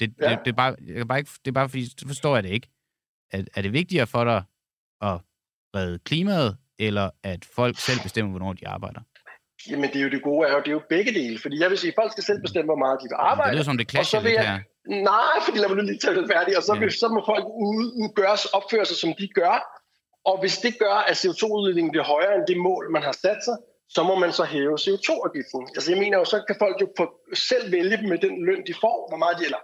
Det, 0.00 0.14
Ja. 0.20 0.30
det, 0.30 0.38
det, 0.44 0.50
er 0.50 0.56
bare, 0.56 0.76
jeg 0.86 0.94
kan 0.96 1.08
bare 1.08 1.18
ikke, 1.18 1.30
det 1.44 1.50
er 1.50 1.52
bare 1.52 1.68
fordi, 1.68 1.84
så 1.86 2.04
forstår 2.06 2.36
jeg 2.36 2.42
det 2.42 2.50
ikke. 2.50 2.68
Er, 3.32 3.42
er 3.56 3.62
det 3.62 3.72
vigtigere 3.72 4.06
for 4.06 4.24
dig 4.24 4.42
at 5.02 5.16
redde 5.76 5.98
klimaet, 5.98 6.56
eller 6.78 7.10
at 7.22 7.44
folk 7.44 7.78
selv 7.78 8.00
bestemmer, 8.02 8.30
hvornår 8.30 8.52
de 8.52 8.68
arbejder? 8.68 9.00
jamen, 9.70 9.88
det 9.92 9.96
er 10.00 10.04
jo 10.08 10.10
det 10.16 10.22
gode, 10.22 10.48
er 10.48 10.52
jo, 10.52 10.58
det 10.58 10.68
er 10.68 10.78
jo 10.80 10.82
begge 10.94 11.10
dele. 11.14 11.38
Fordi 11.44 11.56
jeg 11.62 11.70
vil 11.70 11.78
sige, 11.78 11.90
at 11.92 11.98
folk 12.02 12.12
skal 12.12 12.24
selv 12.30 12.40
bestemme, 12.46 12.66
hvor 12.72 12.80
meget 12.84 12.96
de 13.00 13.04
vil 13.04 13.10
Det 13.10 13.30
arbejde. 13.32 13.52
lyder 13.54 13.64
som, 13.70 13.78
det 13.78 13.90
clasher 13.90 14.20
lidt 14.20 14.34
jeg- 14.34 14.46
her. 14.52 14.58
Nej, 15.12 15.36
fordi 15.44 15.56
lad 15.58 15.68
mig 15.68 15.76
nu 15.76 15.82
lige 15.90 15.98
tage 16.04 16.14
det 16.20 16.26
færdigt, 16.34 16.56
og 16.58 16.62
så, 16.68 16.74
Ja. 16.74 16.80
vil, 16.80 16.92
så 17.02 17.08
må 17.14 17.20
folk 17.32 17.44
ud, 17.68 17.84
ud 18.00 18.08
gøre, 18.20 18.36
opføre 18.58 18.84
sig, 18.90 18.96
som 19.04 19.10
de 19.20 19.26
gør. 19.40 19.54
Og 20.30 20.36
hvis 20.42 20.56
det 20.64 20.72
gør, 20.84 20.96
at 21.10 21.14
CO2-udledningen 21.22 21.90
bliver 21.94 22.04
højere 22.14 22.34
end 22.38 22.44
det 22.50 22.56
mål, 22.68 22.82
man 22.96 23.02
har 23.08 23.12
sat 23.24 23.40
sig, 23.48 23.56
så 23.88 24.02
må 24.02 24.14
man 24.14 24.32
så 24.32 24.44
hæve 24.44 24.74
CO2-afgiften. 24.84 25.62
Altså 25.76 25.88
jeg 25.92 26.00
mener 26.02 26.18
jo, 26.18 26.24
så 26.24 26.44
kan 26.46 26.56
folk 26.58 26.76
jo 26.80 26.88
få, 26.98 27.04
selv 27.34 27.72
vælge 27.72 27.96
med 28.08 28.18
den 28.18 28.44
løn, 28.46 28.62
de 28.66 28.74
får, 28.84 28.96
hvor 29.10 29.18
meget 29.18 29.38
de, 29.38 29.44
eller 29.44 29.62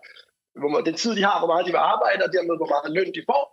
hvor 0.61 0.69
meget, 0.69 0.87
den 0.87 0.95
tid, 0.95 1.17
de 1.17 1.25
har, 1.25 1.37
hvor 1.41 1.51
meget 1.53 1.67
de 1.67 1.71
vil 1.71 1.85
arbejde, 1.95 2.21
og 2.27 2.31
dermed 2.37 2.55
hvor 2.61 2.71
meget 2.75 2.89
løn 2.97 3.11
de 3.19 3.23
får, 3.31 3.45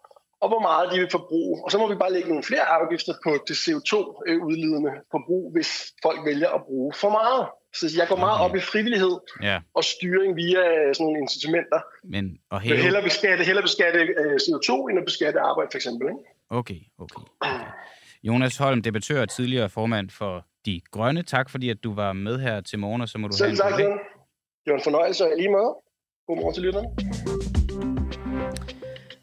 og 0.42 0.48
hvor 0.52 0.62
meget 0.70 0.86
de 0.94 0.98
vil 1.00 1.10
forbruge. 1.18 1.54
Og 1.66 1.72
så 1.72 1.78
må 1.78 1.86
vi 1.94 1.96
bare 2.04 2.14
lægge 2.14 2.30
nogle 2.30 2.44
flere 2.44 2.66
afgifter 2.78 3.14
på 3.26 3.32
det 3.48 3.56
CO2-udledende 3.66 4.92
forbrug, 5.14 5.52
hvis 5.56 5.70
folk 6.06 6.20
vælger 6.30 6.50
at 6.58 6.62
bruge 6.70 6.94
for 7.02 7.10
meget. 7.10 7.46
Så 7.80 7.86
jeg 7.98 8.08
går 8.08 8.16
meget 8.16 8.40
op 8.46 8.56
i 8.56 8.60
frivillighed 8.60 9.16
Ja, 9.44 9.58
og 9.74 9.84
styring 9.84 10.36
via 10.36 10.60
øh, 10.60 10.96
sådan 10.96 11.06
nogle 11.06 11.20
incitamenter. 11.20 11.80
men 12.04 12.38
Jeg 12.52 12.60
hæve... 12.60 12.78
hellere 12.78 13.04
beskatte, 13.04 13.44
hellere 13.44 13.64
beskatte 13.64 14.00
øh, 14.00 14.36
CO2, 14.46 14.90
end 14.90 15.00
at 15.00 15.06
beskatte 15.06 15.40
arbejde, 15.40 15.70
for 15.74 15.78
eksempel. 15.78 16.06
Ikke? 16.14 16.24
Okay, 16.50 16.80
okay. 17.00 17.22
okay. 17.42 17.66
Jonas 18.24 18.58
Holm, 18.58 18.82
debattør 18.82 19.22
og 19.22 19.30
tidligere 19.30 19.70
formand 19.70 20.10
for 20.10 20.46
De 20.70 20.82
Grønne. 20.92 21.24
Tak 21.24 21.50
fordi, 21.50 21.70
at 21.70 21.84
du 21.84 21.94
var 21.94 22.14
med 22.14 22.40
her 22.40 22.62
til 22.62 22.80
morgen, 22.80 23.02
og 23.02 23.10
så 23.10 23.18
må 23.18 23.28
du 23.28 23.34
have 23.34 23.38
Selv 23.38 23.52
en 23.52 23.58
tak, 23.58 23.80
dag. 23.80 23.86
Det 24.66 24.72
var 24.72 24.76
en 24.76 24.84
fornøjelse, 24.84 25.24
og 25.26 25.32
i 25.38 25.42
lige 25.42 25.52
måde. 25.52 25.76
God 26.28 26.36
morgen 26.36 26.54
til 26.54 26.64
lytterne. 26.64 26.88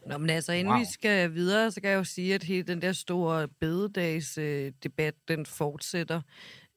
Nå, 0.07 0.19
men 0.19 0.31
altså, 0.31 0.53
inden 0.53 0.73
Wow. 0.73 0.81
vi 0.81 0.85
skal 0.93 1.35
videre, 1.35 1.71
så 1.71 1.81
kan 1.81 1.91
jeg 1.91 1.97
jo 1.97 2.05
sige, 2.05 2.35
at 2.35 2.43
hele 2.43 2.63
den 2.63 2.83
der 2.83 2.93
store 2.93 3.49
bededags 3.61 4.39
øh, 4.39 4.73
debat, 4.83 5.15
den 5.29 5.47
fortsætter. 5.47 6.21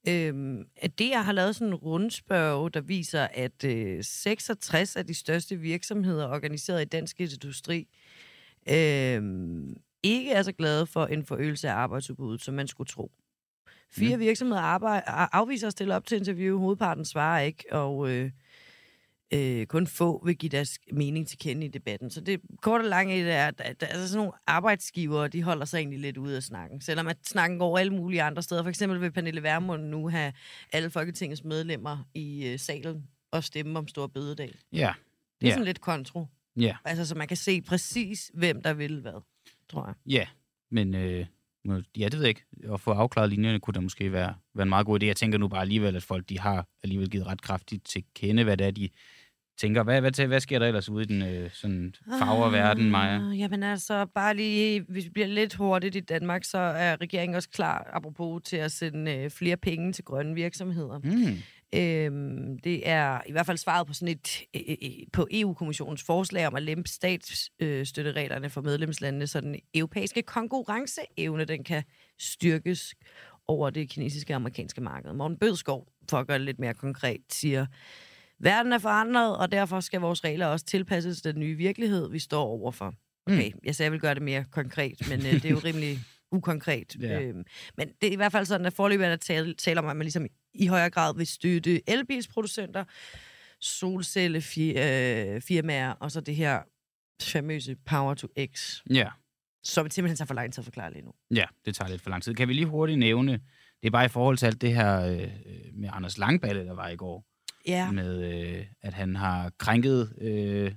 Øhm, 0.08 0.64
at 0.78 1.00
det, 1.00 1.10
jeg 1.10 1.26
har 1.26 1.32
lavet 1.32 1.56
sådan 1.56 1.68
en 1.68 1.76
rundspørg, 1.76 2.74
der 2.74 2.82
viser, 2.82 3.28
at 3.34 3.64
øh, 3.66 4.04
66 4.04 4.96
af 4.96 5.08
de 5.08 5.14
største 5.14 5.56
virksomheder 5.56 6.28
organiseret 6.28 6.82
i 6.82 6.86
dansk 6.86 7.20
industri 7.20 7.88
øh, 8.70 9.22
ikke 10.04 10.32
er 10.32 10.44
så 10.44 10.52
glade 10.52 10.86
for 10.86 11.06
en 11.06 11.26
forøgelse 11.26 11.70
af 11.70 11.74
arbejdsudbuddet, 11.74 12.42
som 12.42 12.54
man 12.54 12.68
skulle 12.68 12.88
tro. 12.88 13.12
Fire 13.92 14.16
Mm. 14.18 14.22
virksomheder 14.22 14.62
arbejde, 14.62 15.04
afviser 15.08 15.68
at 15.68 15.72
stille 15.74 15.96
op 15.96 16.06
til 16.06 16.18
interview, 16.18 16.60
hovedparten 16.60 17.06
svarer 17.06 17.42
ikke, 17.42 17.64
og 17.72 18.10
øh, 18.10 18.32
øh, 19.34 19.66
kun 19.66 19.88
få 19.88 20.26
vil 20.26 20.38
give 20.38 20.50
deres 20.50 20.80
mening 20.92 21.28
til 21.28 21.38
kende 21.38 21.66
i 21.66 21.70
debatten. 21.70 22.10
Så 22.12 22.22
det 22.22 22.42
kort 22.62 22.82
og 22.82 22.88
lange 22.88 23.20
i 23.20 23.24
det 23.24 23.32
er, 23.32 23.48
at, 23.48 23.62
at 23.62 23.84
altså 23.84 24.08
sådan 24.08 24.18
nogle 24.18 24.32
arbejdsgivere, 24.48 25.28
de 25.28 25.44
holder 25.44 25.66
sig 25.66 25.78
egentlig 25.78 26.00
lidt 26.00 26.18
ude 26.18 26.36
af 26.36 26.44
snakken. 26.44 26.82
Selvom 26.82 27.08
at 27.08 27.18
snakken 27.24 27.60
går 27.60 27.78
alle 27.78 27.94
mulige 27.94 28.22
andre 28.22 28.42
steder. 28.44 28.64
For 28.64 28.70
eksempel 28.70 29.02
vil 29.02 29.12
Pernille 29.12 29.44
Vermund 29.44 29.84
nu 29.84 30.10
have 30.10 30.34
alle 30.74 30.90
Folketingets 30.90 31.44
medlemmer 31.44 31.98
i 32.14 32.48
øh, 32.48 32.60
salen 32.60 33.08
og 33.32 33.44
stemme 33.44 33.80
om 33.80 33.88
stor 33.88 34.08
bededag. 34.08 34.56
Ja, 34.74 34.94
Det 35.42 35.46
er 35.46 35.50
Ja. 35.50 35.54
sådan 35.54 35.66
lidt 35.66 35.82
kontro. 35.82 36.26
ja, 36.58 36.78
Altså, 36.86 37.06
så 37.06 37.16
man 37.16 37.28
kan 37.28 37.38
se 37.38 37.62
præcis, 37.62 38.32
hvem 38.34 38.62
der 38.62 38.74
vil 38.74 39.02
hvad, 39.02 39.22
tror 39.70 39.86
jeg. 39.86 39.96
ja. 40.06 40.28
Men 40.72 40.96
øh, 40.96 41.26
ja, 41.98 42.06
det 42.06 42.14
ved 42.14 42.20
jeg 42.20 42.30
ikke. 42.30 42.46
At 42.74 42.82
få 42.82 42.92
afklaret 42.92 43.30
linjerne 43.30 43.60
kunne 43.60 43.74
da 43.74 43.80
måske 43.80 44.12
være, 44.12 44.34
være 44.56 44.64
en 44.64 44.70
meget 44.70 44.86
god 44.86 45.04
idé. 45.04 45.06
Jeg 45.06 45.16
tænker 45.16 45.38
nu 45.38 45.48
bare 45.48 45.62
alligevel, 45.62 45.96
at 45.96 46.04
folk 46.04 46.30
de 46.30 46.40
har 46.40 46.68
alligevel 46.84 47.10
givet 47.10 47.28
ret 47.28 47.42
kraftigt 47.42 47.86
til 47.86 48.04
kende, 48.16 48.44
hvad 48.44 48.58
det 48.58 48.68
er, 48.68 48.72
de 48.72 48.90
tænker. 49.60 49.84
Hvad, 49.84 50.02
hvad, 50.02 50.28
hvad 50.28 50.40
sker 50.40 50.60
der 50.60 50.68
ellers 50.68 50.90
ude 50.90 51.04
i 51.04 51.08
den 51.08 51.22
øh, 51.22 51.50
sådan 51.54 51.94
farver 52.20 52.50
verden, 52.50 52.92
Maja? 52.92 53.30
Ah, 53.30 53.40
Jamen 53.40 53.64
altså, 53.64 54.06
bare 54.06 54.36
lige, 54.36 54.86
hvis 54.90 55.06
vi 55.06 55.10
bliver 55.10 55.28
lidt 55.28 55.54
hurtigt 55.54 55.96
i 55.96 56.00
Danmark, 56.00 56.44
så 56.44 56.58
er 56.58 57.02
regeringen 57.02 57.36
også 57.36 57.50
klar, 57.50 57.90
apropos, 57.94 58.42
til 58.46 58.58
at 58.58 58.72
sende 58.72 59.18
øh, 59.18 59.30
flere 59.30 59.58
penge 59.58 59.94
til 59.94 60.04
grønne 60.04 60.36
virksomheder. 60.36 61.00
Mm. 61.00 61.38
Øhm, 61.76 62.60
det 62.60 62.90
er 62.90 63.22
i 63.28 63.32
hvert 63.32 63.46
fald 63.46 63.58
svaret 63.58 63.88
på 63.88 63.94
sådan 63.94 64.08
et 64.08 64.42
øh, 64.56 64.62
øh, 64.82 64.90
på 65.14 65.28
EU-kommissionens 65.32 66.04
forslag 66.04 66.48
om 66.48 66.56
at 66.56 66.64
lempe 66.64 66.90
statsstøttereglerne 66.90 68.50
for 68.50 68.62
medlemslandene, 68.62 69.28
så 69.28 69.42
den 69.42 69.56
europæiske 69.74 70.22
konkurrenceevne 70.22 71.46
den 71.46 71.64
kan 71.64 71.84
styrkes 72.20 72.96
over 73.48 73.70
det 73.70 73.90
kinesiske 73.90 74.34
og 74.34 74.36
amerikanske 74.36 74.82
marked. 74.82 75.14
Morten 75.14 75.38
Bødskov, 75.38 75.88
for 76.10 76.18
at 76.18 76.28
gøre 76.28 76.38
det 76.38 76.46
lidt 76.46 76.60
mere 76.60 76.74
konkret, 76.74 77.22
siger, 77.30 77.66
verden 78.40 78.74
er 78.74 78.78
forandret, 78.78 79.38
og 79.38 79.52
derfor 79.52 79.80
skal 79.80 80.02
vores 80.02 80.24
regler 80.24 80.46
også 80.46 80.66
tilpasses 80.66 81.22
den 81.22 81.40
nye 81.40 81.56
virkelighed, 81.56 82.10
vi 82.12 82.20
står 82.20 82.44
overfor. 82.44 82.94
Okay, 83.26 83.52
jeg 83.64 83.76
sagde, 83.76 83.86
jeg 83.86 83.92
vil 83.92 84.00
gøre 84.00 84.14
det 84.14 84.22
mere 84.22 84.46
konkret, 84.52 85.10
men 85.10 85.20
øh, 85.20 85.34
det 85.34 85.46
er 85.46 85.50
jo 85.50 85.62
rimelig 85.70 86.00
ukonkret. 86.32 86.96
Ja. 87.02 87.22
Øhm, 87.22 87.44
men 87.78 87.90
det 88.02 88.08
er 88.08 88.12
i 88.12 88.16
hvert 88.16 88.32
fald 88.32 88.46
sådan, 88.46 88.66
at 88.66 88.74
forløbet 88.74 89.06
er 89.06 89.10
der 89.10 89.16
tale, 89.16 89.54
tale 89.54 89.80
om, 89.80 89.88
at 89.88 89.96
man 89.96 90.06
ligesom 90.06 90.28
i 90.54 90.68
højere 90.68 90.90
grad 90.90 91.16
vil 91.16 91.28
støtte 91.28 91.90
elbilsproducenter, 91.90 92.84
solcellefirmaer, 93.60 95.92
og 95.92 96.12
så 96.12 96.22
det 96.22 96.36
her 96.36 96.62
famøse 97.22 97.76
Power 97.86 98.14
to 98.14 98.28
X. 98.56 98.82
Ja. 98.90 99.08
Som 99.64 99.90
simpelthen 99.90 100.18
tager 100.18 100.26
for 100.26 100.34
lang 100.34 100.54
tid 100.54 100.62
at 100.62 100.66
forklare 100.66 100.94
lige 100.94 101.06
nu. 101.06 101.12
Ja, 101.36 101.46
det 101.66 101.76
tager 101.76 101.90
lidt 101.90 102.02
for 102.02 102.10
lang 102.10 102.24
tid. 102.24 102.36
Kan 102.36 102.48
vi 102.48 102.54
lige 102.54 102.66
hurtigt 102.66 103.00
nævne, 103.00 103.32
det 103.82 103.88
er 103.88 103.92
bare 103.92 104.06
i 104.06 104.10
forhold 104.10 104.38
til 104.38 104.46
alt 104.46 104.62
det 104.62 104.76
her 104.76 105.02
øh, 105.06 105.28
med 105.74 105.90
Anders 105.94 106.18
Langballe, 106.18 106.66
der 106.66 106.74
var 106.74 106.88
i 106.90 106.96
går, 106.96 107.26
Ja, 107.68 107.92
med 107.92 108.34
øh, 108.34 108.66
at 108.82 108.94
han 108.94 109.16
har 109.16 109.52
krænket 109.58 110.14
øh, 110.22 110.74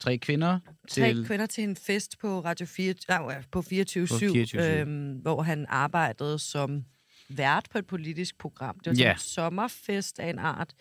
tre 0.00 0.18
kvinder 0.18 0.58
tre 0.88 1.14
til... 1.14 1.26
kvinder 1.26 1.46
til 1.46 1.64
en 1.64 1.76
fest 1.76 2.18
på 2.18 2.40
Radio 2.40 2.66
4, 2.66 2.94
nej, 3.08 3.42
på 3.52 3.62
24 3.62 4.06
På 4.06 4.14
24/7. 4.14 4.60
øhm, 4.60 5.12
hvor 5.12 5.42
han 5.42 5.66
arbejdede 5.68 6.38
som 6.38 6.84
vært 7.28 7.68
på 7.72 7.78
et 7.78 7.86
politisk 7.86 8.38
program. 8.38 8.78
Det 8.78 8.86
var 8.86 8.94
sådan 8.94 9.06
Ja. 9.06 9.12
en 9.12 9.18
sommerfest 9.18 10.18
af 10.20 10.30
en 10.30 10.38
art, 10.38 10.74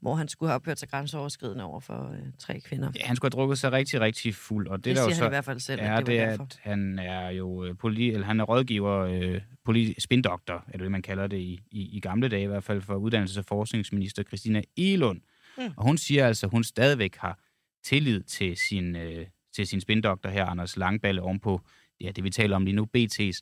hvor 0.00 0.14
han 0.14 0.28
skulle 0.28 0.50
have 0.50 0.54
opført 0.54 0.78
sig 0.78 0.88
grænseoverskridende 0.88 1.64
over 1.64 1.80
for 1.80 2.10
øh, 2.12 2.18
tre 2.38 2.60
kvinder. 2.60 2.90
Ja, 3.00 3.04
han 3.06 3.16
skulle 3.16 3.32
have 3.34 3.40
drukket 3.40 3.58
sig 3.58 3.72
rigtig, 3.72 4.00
rigtig 4.00 4.34
fuld. 4.34 4.68
Og 4.68 4.78
det, 4.78 4.84
Det, 4.84 4.96
der 4.96 5.02
det 5.02 5.06
jo 5.08 5.10
siger 5.10 5.16
så 5.16 5.22
han 5.22 5.30
i 5.30 5.34
hvert 5.34 5.44
fald 5.44 5.60
selv, 5.60 5.80
er, 5.82 5.92
at 5.94 5.98
det 5.98 6.06
det 6.06 6.16
var 6.20 6.22
er, 6.26 6.28
derfor. 6.30 6.42
at 6.44 6.58
han 6.62 6.98
er 6.98 7.28
jo 7.30 7.64
øh, 7.64 7.76
poli, 7.76 8.10
eller 8.10 8.26
han 8.26 8.40
er 8.40 8.44
rådgiver, 8.44 8.96
øh, 8.98 9.40
poli, 9.64 9.94
spindoktor, 9.98 10.64
er 10.68 10.78
det 10.78 10.90
man 10.90 11.02
kalder 11.02 11.26
det 11.26 11.38
i, 11.38 11.60
i, 11.70 11.96
i 11.96 12.00
gamle 12.00 12.28
dage 12.28 12.42
i 12.42 12.46
hvert 12.46 12.64
fald, 12.64 12.82
for 12.82 12.98
uddannelses- 12.98 13.38
og 13.38 13.44
forskningsminister 13.44 14.22
Christina 14.22 14.62
Elund. 14.76 15.20
Mm. 15.58 15.64
Og 15.76 15.84
hun 15.84 15.98
siger 15.98 16.26
altså, 16.26 16.46
at 16.46 16.50
hun 16.50 16.64
stadigvæk 16.64 17.16
har 17.16 17.38
tillid 17.84 18.22
til 18.22 18.56
sin, 18.56 18.96
øh, 18.96 19.26
til 19.54 19.66
sin 19.66 19.80
spindoktor 19.80 20.28
her, 20.30 20.44
Anders 20.46 20.76
Langballe, 20.76 21.22
ovenpå 21.22 21.60
ja, 22.00 22.10
det, 22.10 22.24
vi 22.24 22.30
taler 22.30 22.56
om 22.56 22.64
lige 22.64 22.74
nu, 22.76 22.88
BT's 22.96 23.40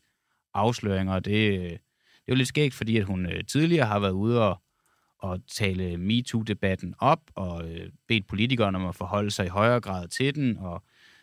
afsløringer. 0.55 1.19
Det, 1.19 1.61
øh, 1.61 1.79
det 2.27 2.33
er 2.33 2.35
jo 2.35 2.39
lidt 2.39 2.49
skægt, 2.49 2.75
fordi 2.75 2.97
at 2.97 3.05
hun 3.05 3.27
øh, 3.27 3.45
tidligere 3.45 3.87
har 3.87 3.99
været 3.99 4.13
ude 4.13 4.49
og, 4.49 4.63
og 5.19 5.41
tale 5.47 5.97
MeToo-debatten 5.97 6.95
op, 6.99 7.21
og 7.35 7.71
øh, 7.71 7.91
bedt 8.09 8.27
politikerne 8.27 8.79
om 8.79 8.87
at 8.87 8.95
forholde 8.95 9.31
sig 9.31 9.47
i 9.47 9.49
højere 9.49 9.81
grad 9.81 10.09
til 10.09 10.35
den, 10.35 10.59
og 10.59 10.83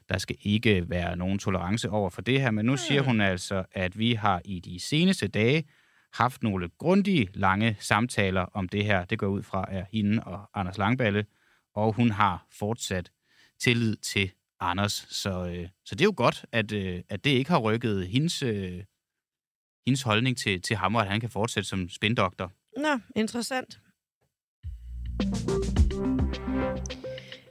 der 0.10 0.18
skal 0.18 0.36
ikke 0.42 0.90
være 0.90 1.16
nogen 1.16 1.40
tolerance 1.40 1.90
over 1.90 2.10
for 2.10 2.22
det 2.22 2.42
her. 2.42 2.52
Men 2.52 2.66
nu 2.66 2.78
siger 2.78 3.02
hun 3.02 3.22
altså, 3.22 3.64
at 3.72 4.00
vi 4.00 4.14
har 4.14 4.42
i 4.46 4.60
de 4.60 4.80
seneste 4.80 5.28
dage 5.28 5.64
haft 6.14 6.44
nogle 6.44 6.70
grundige, 6.78 7.30
lange 7.34 7.78
samtaler 7.80 8.42
om 8.42 8.70
det 8.70 8.86
her. 8.86 9.06
Det 9.06 9.20
går 9.20 9.28
ud 9.28 9.44
fra 9.44 9.66
er 9.70 9.86
hende 9.92 10.24
og 10.24 10.50
Anders 10.54 10.78
Langballe, 10.78 11.26
og 11.76 11.94
hun 11.94 12.12
har 12.12 12.48
fortsat 12.60 13.12
tillid 13.60 13.96
til 13.96 14.32
Anders. 14.60 15.08
Så, 15.10 15.46
øh, 15.46 15.68
så 15.86 15.96
det 15.96 16.02
er 16.02 16.06
jo 16.06 16.14
godt, 16.18 16.46
at, 16.52 16.72
øh, 16.72 17.02
at 17.10 17.24
det 17.24 17.30
ikke 17.30 17.50
har 17.50 17.60
rykket 17.60 18.08
hendes, 18.08 18.44
øh, 18.44 18.84
hendes 19.86 20.02
holdning 20.02 20.38
til, 20.38 20.62
til 20.62 20.76
ham, 20.76 20.96
og 20.96 21.02
at 21.02 21.08
han 21.08 21.20
kan 21.20 21.30
fortsætte 21.30 21.70
som 21.70 21.90
spindoktor. 21.90 22.52
Nå, 22.78 23.00
interessant. 23.16 23.80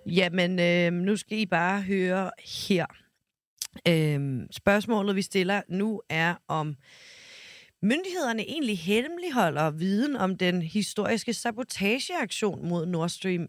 Jamen, 0.07 0.59
øh, 0.61 0.93
nu 0.93 1.17
skal 1.17 1.39
I 1.39 1.47
bare 1.47 1.83
høre 1.83 2.31
her. 2.65 2.87
Øh, 3.89 4.47
spørgsmålet, 4.51 5.17
vi 5.17 5.23
stiller 5.23 5.63
nu, 5.69 6.03
er 6.09 6.35
om 6.49 6.77
myndighederne 7.83 8.43
egentlig 8.43 8.79
hemmeligholder 8.79 9.71
viden 9.71 10.17
om 10.17 10.39
den 10.39 10.63
historiske 10.63 11.35
sabotageaktion 11.35 12.69
mod 12.69 12.87
Nord 12.87 13.09
Stream 13.09 13.43
1 13.43 13.49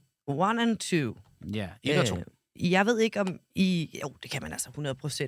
and 0.59 0.77
2. 0.77 1.21
Ja, 1.53 1.69
et 1.83 1.99
og 1.99 2.05
to. 2.05 2.15
Øh, 2.17 2.23
jeg 2.59 2.85
ved 2.85 2.99
ikke 2.99 3.21
om 3.21 3.39
I... 3.55 3.99
Jo, 4.03 4.13
det 4.23 4.31
kan 4.31 4.41
man 4.41 4.51
altså 4.51 4.69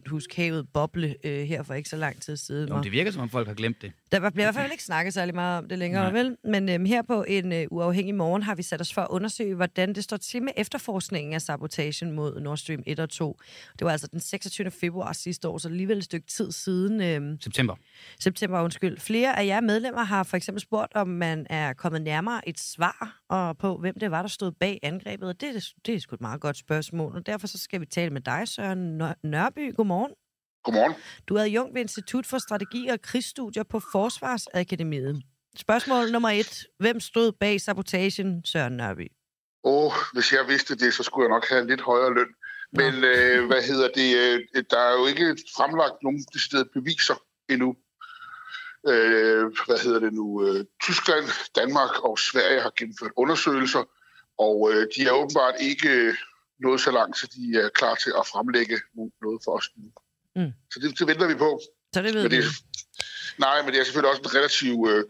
100% 0.06 0.10
huske 0.10 0.36
havet 0.36 0.68
boble 0.74 1.16
øh, 1.24 1.44
her 1.44 1.64
for 1.64 1.74
ikke 1.74 1.90
så 1.90 1.98
lang 1.98 2.22
tid 2.22 2.38
siden. 2.38 2.70
Jo, 2.70 2.82
det 2.82 2.92
virker, 2.92 3.12
som 3.12 3.22
om 3.22 3.30
folk 3.30 3.48
har 3.48 3.54
glemt 3.54 3.82
det. 3.82 3.92
der 4.12 4.30
bliver 4.30 4.44
i 4.44 4.46
hvert 4.46 4.56
fald 4.56 4.72
ikke 4.72 4.84
snakket 4.84 5.14
særlig 5.14 5.36
meget 5.36 5.58
om 5.58 5.70
det 5.70 5.80
længere, 5.80 6.04
Nej. 6.04 6.24
vel? 6.24 6.38
Men 6.44 6.70
øhm, 6.70 6.86
her 6.86 7.02
på 7.02 7.24
en 7.28 7.52
øh, 7.54 7.66
uafhængig 7.72 8.16
morgen 8.16 8.44
har 8.44 8.56
vi 8.56 8.64
sat 8.64 8.82
os 8.82 8.94
for 8.94 9.02
at 9.02 9.08
undersøge, 9.10 9.56
hvordan 9.56 9.96
det 9.96 10.04
står 10.04 10.18
til 10.18 10.44
med 10.44 10.52
efterforskningen 10.58 11.34
af 11.34 11.42
sabotagen 11.42 12.12
mod 12.12 12.42
Nord 12.42 12.58
Stream 12.58 12.84
1 12.86 13.00
og 13.00 13.10
2. 13.10 13.40
Det 13.80 13.86
var 13.86 13.92
altså 13.92 14.08
den 14.12 14.20
26. 14.20 14.72
februar 14.72 15.14
sidste 15.14 15.48
år, 15.48 15.58
så 15.58 15.68
alligevel 15.68 15.98
et 15.98 16.04
stykke 16.04 16.28
tid 16.28 16.52
siden. 16.52 17.02
Øh, 17.02 17.38
September. 17.42 17.76
september, 18.20 18.62
undskyld. 18.62 19.00
Flere 19.00 19.40
af 19.40 19.46
jer 19.46 19.62
medlemmer 19.62 20.04
har 20.04 20.24
for 20.24 20.38
eksempel 20.38 20.62
spurgt, 20.62 20.96
om 20.96 21.08
man 21.08 21.48
er 21.50 21.74
kommet 21.74 22.02
nærmere 22.02 22.50
et 22.50 22.60
svar 22.60 23.22
og 23.30 23.58
på, 23.58 23.78
hvem 23.78 24.00
det 24.00 24.12
var, 24.12 24.22
der 24.22 24.30
stod 24.30 24.52
bag 24.52 24.80
angrebet. 24.84 25.30
Og 25.30 25.42
det, 25.42 25.74
det 25.86 25.96
er 25.96 26.00
sgu 26.00 26.16
et 26.16 26.22
meget 26.22 26.42
godt 26.42 26.58
spørgsmål, 26.58 27.13
og 27.16 27.26
derfor 27.26 27.48
så 27.48 27.58
skal 27.58 27.82
vi 27.82 27.86
tale 27.86 28.10
med 28.10 28.22
dig, 28.22 28.48
Søren 28.48 29.02
Nør- 29.02 29.20
Nørby. 29.24 29.76
Godmorgen. 29.76 30.12
Godmorgen. 30.64 30.94
Du 31.28 31.36
er 31.36 31.42
adjunkt 31.42 31.74
ved 31.74 31.82
Institut 31.82 32.26
for 32.26 32.38
Strategi 32.38 32.88
og 32.88 33.02
Krigsstudier 33.02 33.64
på 33.64 33.80
Forsvarsakademiet. 33.92 35.24
Spørgsmål 35.58 36.12
nummer 36.12 36.30
et. 36.30 36.66
Hvem 36.80 37.00
stod 37.00 37.32
bag 37.32 37.62
sabotagen, 37.62 38.46
Søren 38.46 38.78
Nørby? 38.78 39.12
Åh, 39.64 39.92
hvis 40.14 40.34
jeg 40.34 40.46
vidste 40.48 40.76
det, 40.76 40.94
så 40.94 41.04
skulle 41.04 41.26
jeg 41.26 41.30
nok 41.36 41.50
have 41.50 41.62
en 41.62 41.68
lidt 41.68 41.82
højere 41.82 42.14
løn. 42.14 42.28
Men 42.72 42.94
øh, 43.04 43.48
hvad 43.48 43.62
hedder 43.64 43.90
det? 43.96 44.18
Øh, 44.18 44.64
der 44.70 44.80
er 44.80 44.94
jo 45.00 45.06
ikke 45.06 45.38
fremlagt 45.58 46.04
nogen 46.04 46.26
deciderede 46.34 46.70
beviser 46.74 47.16
endnu. 47.50 47.76
Øh, 48.88 49.44
hvad 49.68 49.84
hedder 49.84 50.00
det 50.00 50.14
nu? 50.14 50.48
Øh, 50.48 50.66
Tyskland, 50.82 51.26
Danmark 51.56 52.04
og 52.04 52.20
Sverige 52.20 52.62
har 52.62 52.72
gennemført 52.78 53.12
undersøgelser, 53.18 53.84
og 54.40 54.56
øh, 54.72 54.88
de 54.96 55.02
er 55.08 55.12
åbenbart 55.12 55.54
ikke 55.62 55.90
nået 56.64 56.82
så 56.82 56.92
langt, 56.92 57.18
så 57.18 57.26
de 57.36 57.44
er 57.64 57.70
klar 57.70 57.96
til 57.96 58.12
at 58.20 58.28
fremlægge 58.32 58.76
no- 58.76 59.18
noget 59.26 59.40
for 59.46 59.52
os 59.58 59.68
nu. 59.78 59.84
Mm. 60.36 60.52
Så 60.72 60.80
det, 60.80 61.00
det 61.00 61.08
venter 61.08 61.28
vi 61.28 61.36
på. 61.36 61.50
Så 61.94 62.02
det 62.02 62.14
ved 62.14 62.22
Men 62.24 62.32
vi. 62.32 62.38
det, 62.38 62.46
nej, 63.46 63.62
men 63.62 63.70
det 63.74 63.80
er 63.80 63.84
selvfølgelig 63.84 64.12
også 64.14 64.22
en 64.22 64.36
relativt 64.38 64.90
øh, 64.92 65.04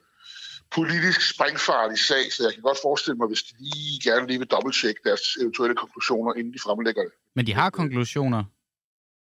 politisk 0.77 1.19
springfarlig 1.33 1.99
sag, 1.99 2.23
så 2.33 2.43
jeg 2.43 2.53
kan 2.53 2.61
godt 2.69 2.77
forestille 2.87 3.17
mig, 3.17 3.27
hvis 3.27 3.43
de 3.43 3.53
lige 3.59 3.99
gerne 4.09 4.27
lige 4.27 4.39
vil 4.39 4.47
dobbelttjekke 4.47 5.01
deres 5.03 5.21
eventuelle 5.41 5.75
konklusioner, 5.75 6.33
inden 6.33 6.53
de 6.53 6.59
fremlægger 6.65 7.01
det. 7.03 7.11
Men 7.35 7.47
de 7.47 7.53
har 7.53 7.69
konklusioner. 7.69 8.43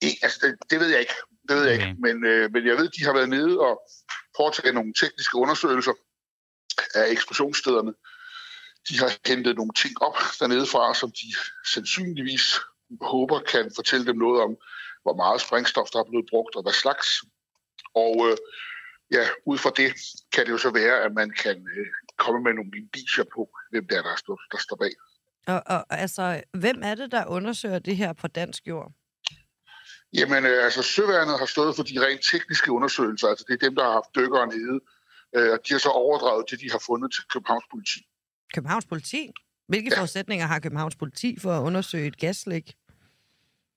I, 0.03 0.11
altså, 0.23 0.39
det, 0.47 0.53
det 0.71 0.81
ved 0.81 0.89
jeg 0.89 1.01
ikke. 1.01 1.13
Det 1.49 1.57
ved 1.57 1.65
jeg 1.65 1.75
Okay. 1.79 1.89
ikke. 1.89 2.01
Men, 2.07 2.17
øh, 2.25 2.53
men 2.53 2.67
jeg 2.67 2.77
ved, 2.77 2.89
de 2.89 3.05
har 3.05 3.13
været 3.13 3.29
nede 3.29 3.61
og 3.61 3.75
foretaget 4.37 4.75
nogle 4.75 4.93
tekniske 5.01 5.37
undersøgelser 5.37 5.93
af 6.95 7.05
eksplosionsstederne. 7.11 7.93
De 8.89 8.99
har 8.99 9.11
hentet 9.27 9.57
nogle 9.57 9.73
ting 9.77 10.03
op 10.03 10.17
dernede 10.41 10.67
fra, 10.67 10.95
som 10.95 11.11
de 11.11 11.29
sandsynligvis 11.75 12.45
håber 13.01 13.41
kan 13.41 13.73
fortælle 13.77 14.07
dem 14.07 14.17
noget 14.17 14.43
om, 14.43 14.57
hvor 15.03 15.17
meget 15.17 15.41
sprængstof, 15.41 15.89
der 15.93 15.99
er 15.99 16.09
blevet 16.11 16.27
brugt, 16.31 16.57
og 16.57 16.63
hvad 16.63 16.73
slags. 16.73 17.07
Og 17.95 18.15
øh, 18.29 18.37
ja, 19.13 19.25
ud 19.47 19.59
fra 19.59 19.71
det 19.77 19.89
kan 20.33 20.47
det 20.47 20.53
jo 20.53 20.59
så 20.59 20.71
være, 20.71 20.97
at 21.05 21.13
man 21.13 21.31
kan 21.31 21.57
øh, 21.77 21.87
komme 22.17 22.41
med 22.41 22.53
nogle 22.55 22.71
indicier 22.77 23.25
på, 23.35 23.51
hvem 23.71 23.87
det 23.89 23.99
er, 23.99 24.03
der 24.03 24.17
står, 24.17 24.41
der 24.53 24.59
står 24.59 24.77
bag. 24.77 24.93
Og, 25.47 25.63
og 25.67 25.87
altså, 25.91 26.43
hvem 26.53 26.81
er 26.83 26.95
det, 26.95 27.13
der 27.13 27.27
undersøger 27.27 27.79
det 27.79 27.97
her 27.97 28.13
på 28.13 28.29
dansk 28.29 28.67
jord? 28.67 28.93
Jamen, 30.13 30.47
øh, 30.47 30.65
altså 30.65 30.83
Søværnet 30.83 31.39
har 31.39 31.47
stået 31.47 31.77
for 31.77 31.83
de 31.83 32.07
rent 32.07 32.23
tekniske 32.33 32.73
undersøgelser. 32.73 33.29
Altså 33.29 33.45
det 33.49 33.55
er 33.55 33.67
dem, 33.67 33.75
der 33.75 33.85
har 33.85 33.93
haft 33.93 34.15
dykkere 34.17 34.47
nede. 34.47 34.81
Øh, 35.37 35.53
og 35.53 35.59
de 35.69 35.73
har 35.75 35.79
så 35.79 35.89
overdraget 35.89 36.51
det, 36.51 36.61
de 36.61 36.71
har 36.71 36.83
fundet 36.87 37.13
til 37.13 37.23
Københavns 37.33 37.65
politi. 37.71 38.01
Københavns 38.55 38.87
politi? 38.87 39.31
Hvilke 39.69 39.91
Ja. 39.93 39.99
forudsætninger 39.99 40.47
har 40.47 40.59
Københavns 40.59 40.97
politi 40.97 41.39
for 41.41 41.53
at 41.59 41.63
undersøge 41.63 42.07
et 42.07 42.17
gaslæg? 42.19 42.75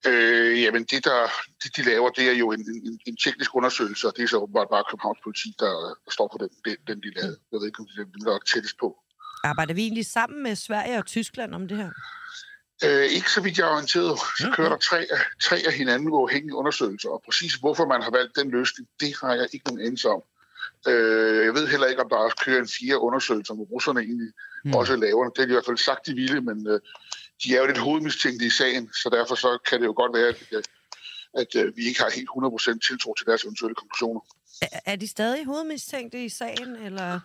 Øh, 0.08 0.62
jamen, 0.62 0.84
det, 0.84 1.06
der, 1.06 1.28
det, 1.64 1.78
de 1.78 1.82
laver, 1.84 2.10
det 2.10 2.30
er 2.30 2.34
jo 2.34 2.52
en, 2.52 2.60
en, 2.60 3.00
en 3.06 3.18
teknisk 3.18 3.56
undersøgelse, 3.56 4.08
og 4.08 4.14
det 4.18 4.24
er 4.24 4.28
så 4.28 4.38
åbenbart 4.38 4.68
bare 4.72 4.84
Københavns 4.90 5.20
politi, 5.24 5.56
der, 5.60 5.96
står 6.12 6.30
for 6.34 6.38
den, 6.38 6.50
den, 6.66 6.78
den, 6.88 6.98
de 7.04 7.10
lavede. 7.16 7.38
Jeg 7.52 7.60
ved 7.60 7.68
ikke, 7.68 7.80
om 7.80 7.88
det 7.88 8.28
er 8.28 8.40
tættest 8.54 8.78
på. 8.80 8.98
Arbejder 9.44 9.74
vi 9.74 9.82
egentlig 9.82 10.06
sammen 10.06 10.44
med 10.44 10.56
Sverige 10.56 10.98
og 10.98 11.06
Tyskland 11.06 11.56
om 11.56 11.68
det 11.68 11.78
her? 11.78 11.92
Øh, 12.86 13.06
ikke 13.06 13.30
så 13.32 13.42
vidt 13.42 13.58
jeg 13.58 13.68
er 13.68 13.72
orienteret, 13.72 14.20
så 14.38 14.52
kører 14.56 14.70
der 14.70 14.78
tre, 14.78 15.08
tre 15.42 15.58
af 15.68 15.74
hinanden 15.74 16.10
uafhængige 16.10 16.56
undersøgelser, 16.56 17.10
og 17.10 17.22
præcis 17.26 17.54
hvorfor 17.56 17.86
man 17.88 18.02
har 18.02 18.12
valgt 18.12 18.36
den 18.36 18.52
løsning, 18.52 18.88
det 19.00 19.16
har 19.22 19.34
jeg 19.34 19.48
ikke 19.54 19.66
nogen 19.66 19.82
anelse 19.86 20.10
om. 20.10 20.22
Øh, 20.88 21.46
jeg 21.46 21.54
ved 21.54 21.68
heller 21.68 21.88
ikke, 21.88 22.02
om 22.04 22.10
der 22.10 22.16
også 22.16 22.38
kører 22.46 22.60
en 22.60 22.68
fire 22.80 23.00
undersøgelser, 23.00 23.54
hvor 23.54 23.64
russerne 23.64 24.00
egentlig. 24.00 24.32
Mm. 24.64 24.76
også 24.76 24.96
laver. 24.96 25.30
Det 25.30 25.38
har 25.38 25.46
de 25.46 25.52
i 25.52 25.54
hvert 25.54 25.66
fald 25.66 25.78
sagt, 25.78 26.06
de 26.06 26.14
ville, 26.14 26.42
men 26.42 26.68
øh, 26.68 26.80
de 27.44 27.56
er 27.56 27.60
jo 27.60 27.66
lidt 27.66 27.78
hovedmistænkte 27.78 28.46
i 28.46 28.50
sagen, 28.50 28.90
så 28.94 29.10
derfor 29.10 29.36
så 29.36 29.58
kan 29.70 29.80
det 29.82 29.86
jo 29.86 29.94
godt 29.96 30.14
være, 30.18 30.28
at, 30.28 30.40
at, 30.52 30.68
at 31.34 31.66
øh, 31.66 31.78
vi 31.78 31.82
ikke 31.88 32.02
har 32.02 32.10
helt 32.10 32.30
100% 32.30 32.88
tiltro 32.88 33.14
til 33.14 33.26
deres 33.28 33.44
eventuelle 33.44 33.76
konklusioner. 33.76 34.22
Er, 34.62 34.80
er 34.86 34.96
de 34.96 35.08
stadig 35.08 35.46
hovedmistænkte 35.46 36.26
i 36.26 36.30
sagen, 36.30 36.76
eller 36.76 37.20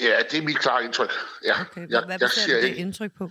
Ja, 0.00 0.18
det 0.30 0.38
er 0.38 0.42
mit 0.42 0.58
klare 0.58 0.84
indtryk. 0.84 1.12
Ja, 1.44 1.60
okay, 1.60 1.86
hvad, 1.86 1.88
jeg, 1.90 2.04
hvad 2.06 2.18
jeg 2.20 2.30
du 2.46 2.52
det 2.52 2.64
ikke. 2.64 2.78
indtryk 2.78 3.12
på? 3.18 3.30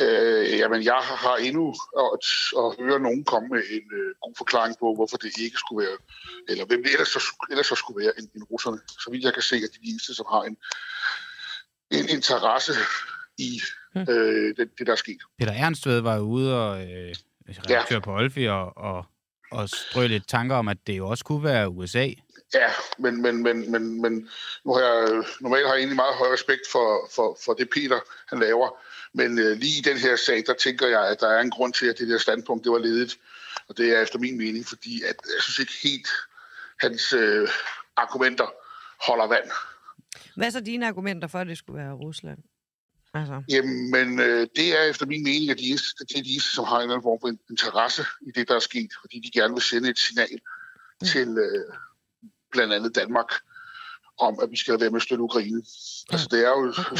Øh, 0.00 0.58
jamen, 0.58 0.84
jeg 0.84 1.00
har 1.22 1.36
endnu 1.36 1.74
at, 2.04 2.26
at 2.62 2.84
høre 2.84 3.00
nogen 3.00 3.24
komme 3.24 3.48
med 3.48 3.62
en 3.70 3.86
øh, 4.00 4.14
god 4.22 4.34
forklaring 4.38 4.74
på, 4.80 4.94
hvorfor 4.94 5.16
det 5.16 5.38
ikke 5.38 5.56
skulle 5.56 5.86
være, 5.86 5.98
eller 6.48 6.64
hvem 6.64 6.82
det 6.82 6.92
ellers 6.92 7.08
så, 7.08 7.46
ellers 7.50 7.66
så 7.66 7.74
skulle 7.74 8.04
være 8.04 8.12
end, 8.18 8.28
end 8.34 8.44
russerne. 8.50 8.78
Så 8.88 9.10
vidt 9.10 9.24
jeg 9.24 9.34
kan 9.34 9.42
se, 9.42 9.56
at 9.56 9.70
de 9.74 9.88
eneste, 9.90 10.14
som 10.14 10.26
har 10.30 10.42
en, 10.42 10.56
en 11.90 12.08
interesse 12.08 12.72
i 13.38 13.60
Hmm. 13.94 14.06
øh, 14.08 14.56
det, 14.56 14.78
det, 14.78 14.86
der 14.86 14.92
er 14.92 14.96
sket. 14.96 15.18
Peter 15.38 15.52
Ernstved 15.52 16.00
var 16.00 16.18
ude 16.18 16.62
og 16.62 16.82
øh, 16.82 17.14
redaktør 17.48 17.98
på 17.98 18.12
Olfi 18.12 18.44
og, 18.44 18.76
og, 18.76 19.04
og 19.50 19.68
strø 19.68 20.06
lidt 20.06 20.28
tanker 20.28 20.56
om, 20.56 20.68
at 20.68 20.76
det 20.86 20.96
jo 20.96 21.08
også 21.08 21.24
kunne 21.24 21.44
være 21.44 21.68
USA. 21.68 22.08
Ja, 22.54 22.68
men, 22.98 23.22
men, 23.22 23.42
men, 23.42 23.70
men, 23.70 24.02
men 24.02 24.28
nu 24.64 24.74
har 24.74 24.80
jeg, 24.80 25.24
normalt 25.40 25.66
har 25.66 25.74
jeg 25.74 25.78
egentlig 25.78 25.96
meget 25.96 26.14
høj 26.14 26.32
respekt 26.32 26.60
for, 26.72 27.10
for, 27.14 27.38
for 27.44 27.54
det 27.54 27.70
Peter, 27.70 28.00
han 28.28 28.38
laver. 28.38 28.68
Men 29.12 29.38
øh, 29.38 29.56
lige 29.56 29.78
i 29.78 29.82
den 29.82 29.98
her 29.98 30.16
sag, 30.16 30.42
der 30.46 30.54
tænker 30.54 30.86
jeg, 30.86 31.08
at 31.08 31.20
der 31.20 31.28
er 31.28 31.40
en 31.40 31.50
grund 31.50 31.72
til, 31.72 31.86
at 31.86 31.98
det 31.98 32.08
der 32.08 32.18
standpunkt, 32.18 32.64
det 32.64 32.72
var 32.72 32.78
ledet. 32.78 33.18
Og 33.68 33.76
det 33.76 33.96
er 33.96 34.02
efter 34.02 34.18
min 34.18 34.38
mening, 34.38 34.66
fordi 34.66 35.02
at, 35.02 35.16
jeg 35.24 35.42
synes 35.42 35.58
ikke 35.58 35.72
helt, 35.82 36.08
hans 36.80 37.12
øh, 37.12 37.48
argumenter 37.96 38.46
holder 39.06 39.26
vand. 39.26 39.50
Hvad 40.36 40.46
er 40.46 40.50
så 40.50 40.60
dine 40.60 40.86
argumenter 40.86 41.28
for, 41.28 41.38
at 41.38 41.46
det 41.46 41.58
skulle 41.58 41.82
være 41.82 41.92
Rusland? 41.92 42.38
Altså. 43.14 43.42
Jamen, 43.48 44.20
øh, 44.20 44.46
det 44.56 44.78
er 44.78 44.82
efter 44.90 45.06
min 45.06 45.22
mening, 45.22 45.50
at 45.50 45.58
de 45.58 45.68
eneste, 45.68 46.04
det 46.04 46.18
er 46.18 46.22
de 46.22 46.30
eneste, 46.30 46.50
som 46.50 46.64
har 46.64 46.76
en 46.76 46.82
eller 46.82 46.94
anden 46.94 47.02
form 47.02 47.18
for 47.20 47.50
interesse 47.50 48.02
i 48.26 48.30
det, 48.30 48.48
der 48.48 48.54
er 48.54 48.58
sket, 48.58 48.90
fordi 49.00 49.20
de 49.20 49.30
gerne 49.30 49.54
vil 49.54 49.62
sende 49.62 49.90
et 49.90 49.98
signal 49.98 50.38
mm. 51.00 51.06
til 51.06 51.28
øh, 51.28 51.74
blandt 52.50 52.72
andet 52.74 52.94
Danmark 52.94 53.30
om, 54.18 54.38
at 54.42 54.50
vi 54.50 54.56
skal 54.56 54.80
være 54.80 54.90
med 54.90 54.96
at 54.96 55.02
støtte 55.02 55.24
Ukraine. 55.24 55.62
Ja. 55.62 56.14
Altså, 56.14 56.28
det 56.30 56.40
er 56.46 56.48
jo 56.48 56.68
okay. 56.68 56.96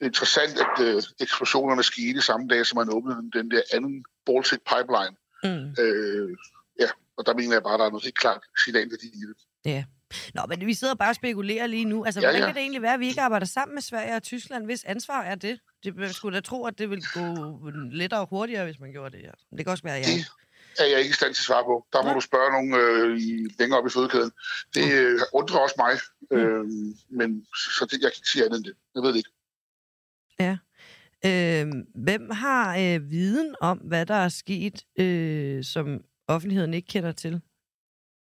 interessant, 0.00 0.54
at 0.64 0.86
øh, 0.86 1.02
eksplosionerne 1.20 1.82
skete 1.82 2.20
samme 2.20 2.48
dag, 2.48 2.66
som 2.66 2.76
man 2.78 2.88
åbnede 2.90 3.30
den 3.32 3.50
der 3.50 3.62
anden 3.72 4.04
Baltic 4.26 4.60
Pipeline. 4.72 5.14
Mm. 5.44 5.82
Øh, 5.82 6.36
ja, 6.80 6.88
og 7.16 7.26
der 7.26 7.34
mener 7.34 7.52
jeg 7.52 7.62
bare, 7.62 7.74
at 7.74 7.80
der 7.80 7.86
er 7.86 7.90
noget 7.90 8.04
helt 8.04 8.18
klart 8.18 8.42
signalværdi 8.64 9.06
i 9.06 9.24
det. 9.30 9.36
Ja. 9.64 9.84
Nå, 10.34 10.42
men 10.48 10.66
vi 10.66 10.74
sidder 10.74 10.94
bare 10.94 11.10
og 11.10 11.14
spekulerer 11.14 11.66
lige 11.66 11.84
nu. 11.84 12.04
Altså, 12.04 12.20
ja, 12.20 12.26
hvordan 12.26 12.40
ja. 12.40 12.46
kan 12.46 12.54
det 12.54 12.60
egentlig 12.60 12.82
være, 12.82 12.94
at 12.94 13.00
vi 13.00 13.08
ikke 13.08 13.20
arbejder 13.20 13.46
sammen 13.46 13.74
med 13.74 13.82
Sverige 13.82 14.16
og 14.16 14.22
Tyskland? 14.22 14.64
Hvis 14.64 14.84
ansvar 14.84 15.22
er 15.22 15.34
det? 15.34 15.60
det 15.84 15.96
man 15.96 16.12
skulle 16.12 16.34
da 16.34 16.40
tro, 16.40 16.66
at 16.66 16.78
det 16.78 16.90
ville 16.90 17.04
gå 17.14 17.58
lettere 17.90 18.20
og 18.20 18.28
hurtigere, 18.28 18.64
hvis 18.64 18.80
man 18.80 18.92
gjorde 18.92 19.16
det 19.16 19.24
her. 19.24 19.32
Det 19.56 19.64
kan 19.64 19.68
også 19.68 19.84
være, 19.84 19.96
ja. 19.96 20.02
Det 20.76 20.80
er 20.80 20.90
jeg 20.90 20.98
ikke 20.98 21.10
i 21.10 21.12
stand 21.12 21.34
til 21.34 21.40
at 21.40 21.44
svare 21.44 21.64
på. 21.64 21.86
Der 21.92 22.02
må 22.02 22.08
ja. 22.08 22.14
du 22.14 22.20
spørge 22.20 22.50
nogen 22.52 22.74
øh, 22.74 23.18
i, 23.18 23.48
længere 23.58 23.78
op 23.80 23.86
i 23.86 23.90
fødekæden. 23.90 24.32
Det 24.74 24.92
øh, 24.92 25.20
undrer 25.32 25.58
også 25.58 25.74
mig, 25.78 25.94
mm. 26.30 26.36
øh, 26.36 26.64
men 27.10 27.46
så 27.54 27.84
det, 27.90 27.92
jeg 27.92 28.10
kan 28.12 28.18
ikke 28.18 28.28
sige 28.28 28.44
andet 28.44 28.56
end 28.56 28.64
det. 28.64 28.74
Jeg 28.94 29.02
ved 29.02 29.08
det 29.08 29.16
ikke. 29.16 29.30
Ja. 30.40 30.56
Øh, 31.24 31.66
hvem 31.94 32.30
har 32.30 32.76
øh, 32.78 33.10
viden 33.10 33.54
om, 33.60 33.78
hvad 33.78 34.06
der 34.06 34.14
er 34.14 34.28
sket, 34.28 34.84
øh, 34.98 35.64
som 35.64 36.04
offentligheden 36.28 36.74
ikke 36.74 36.88
kender 36.88 37.12
til? 37.12 37.40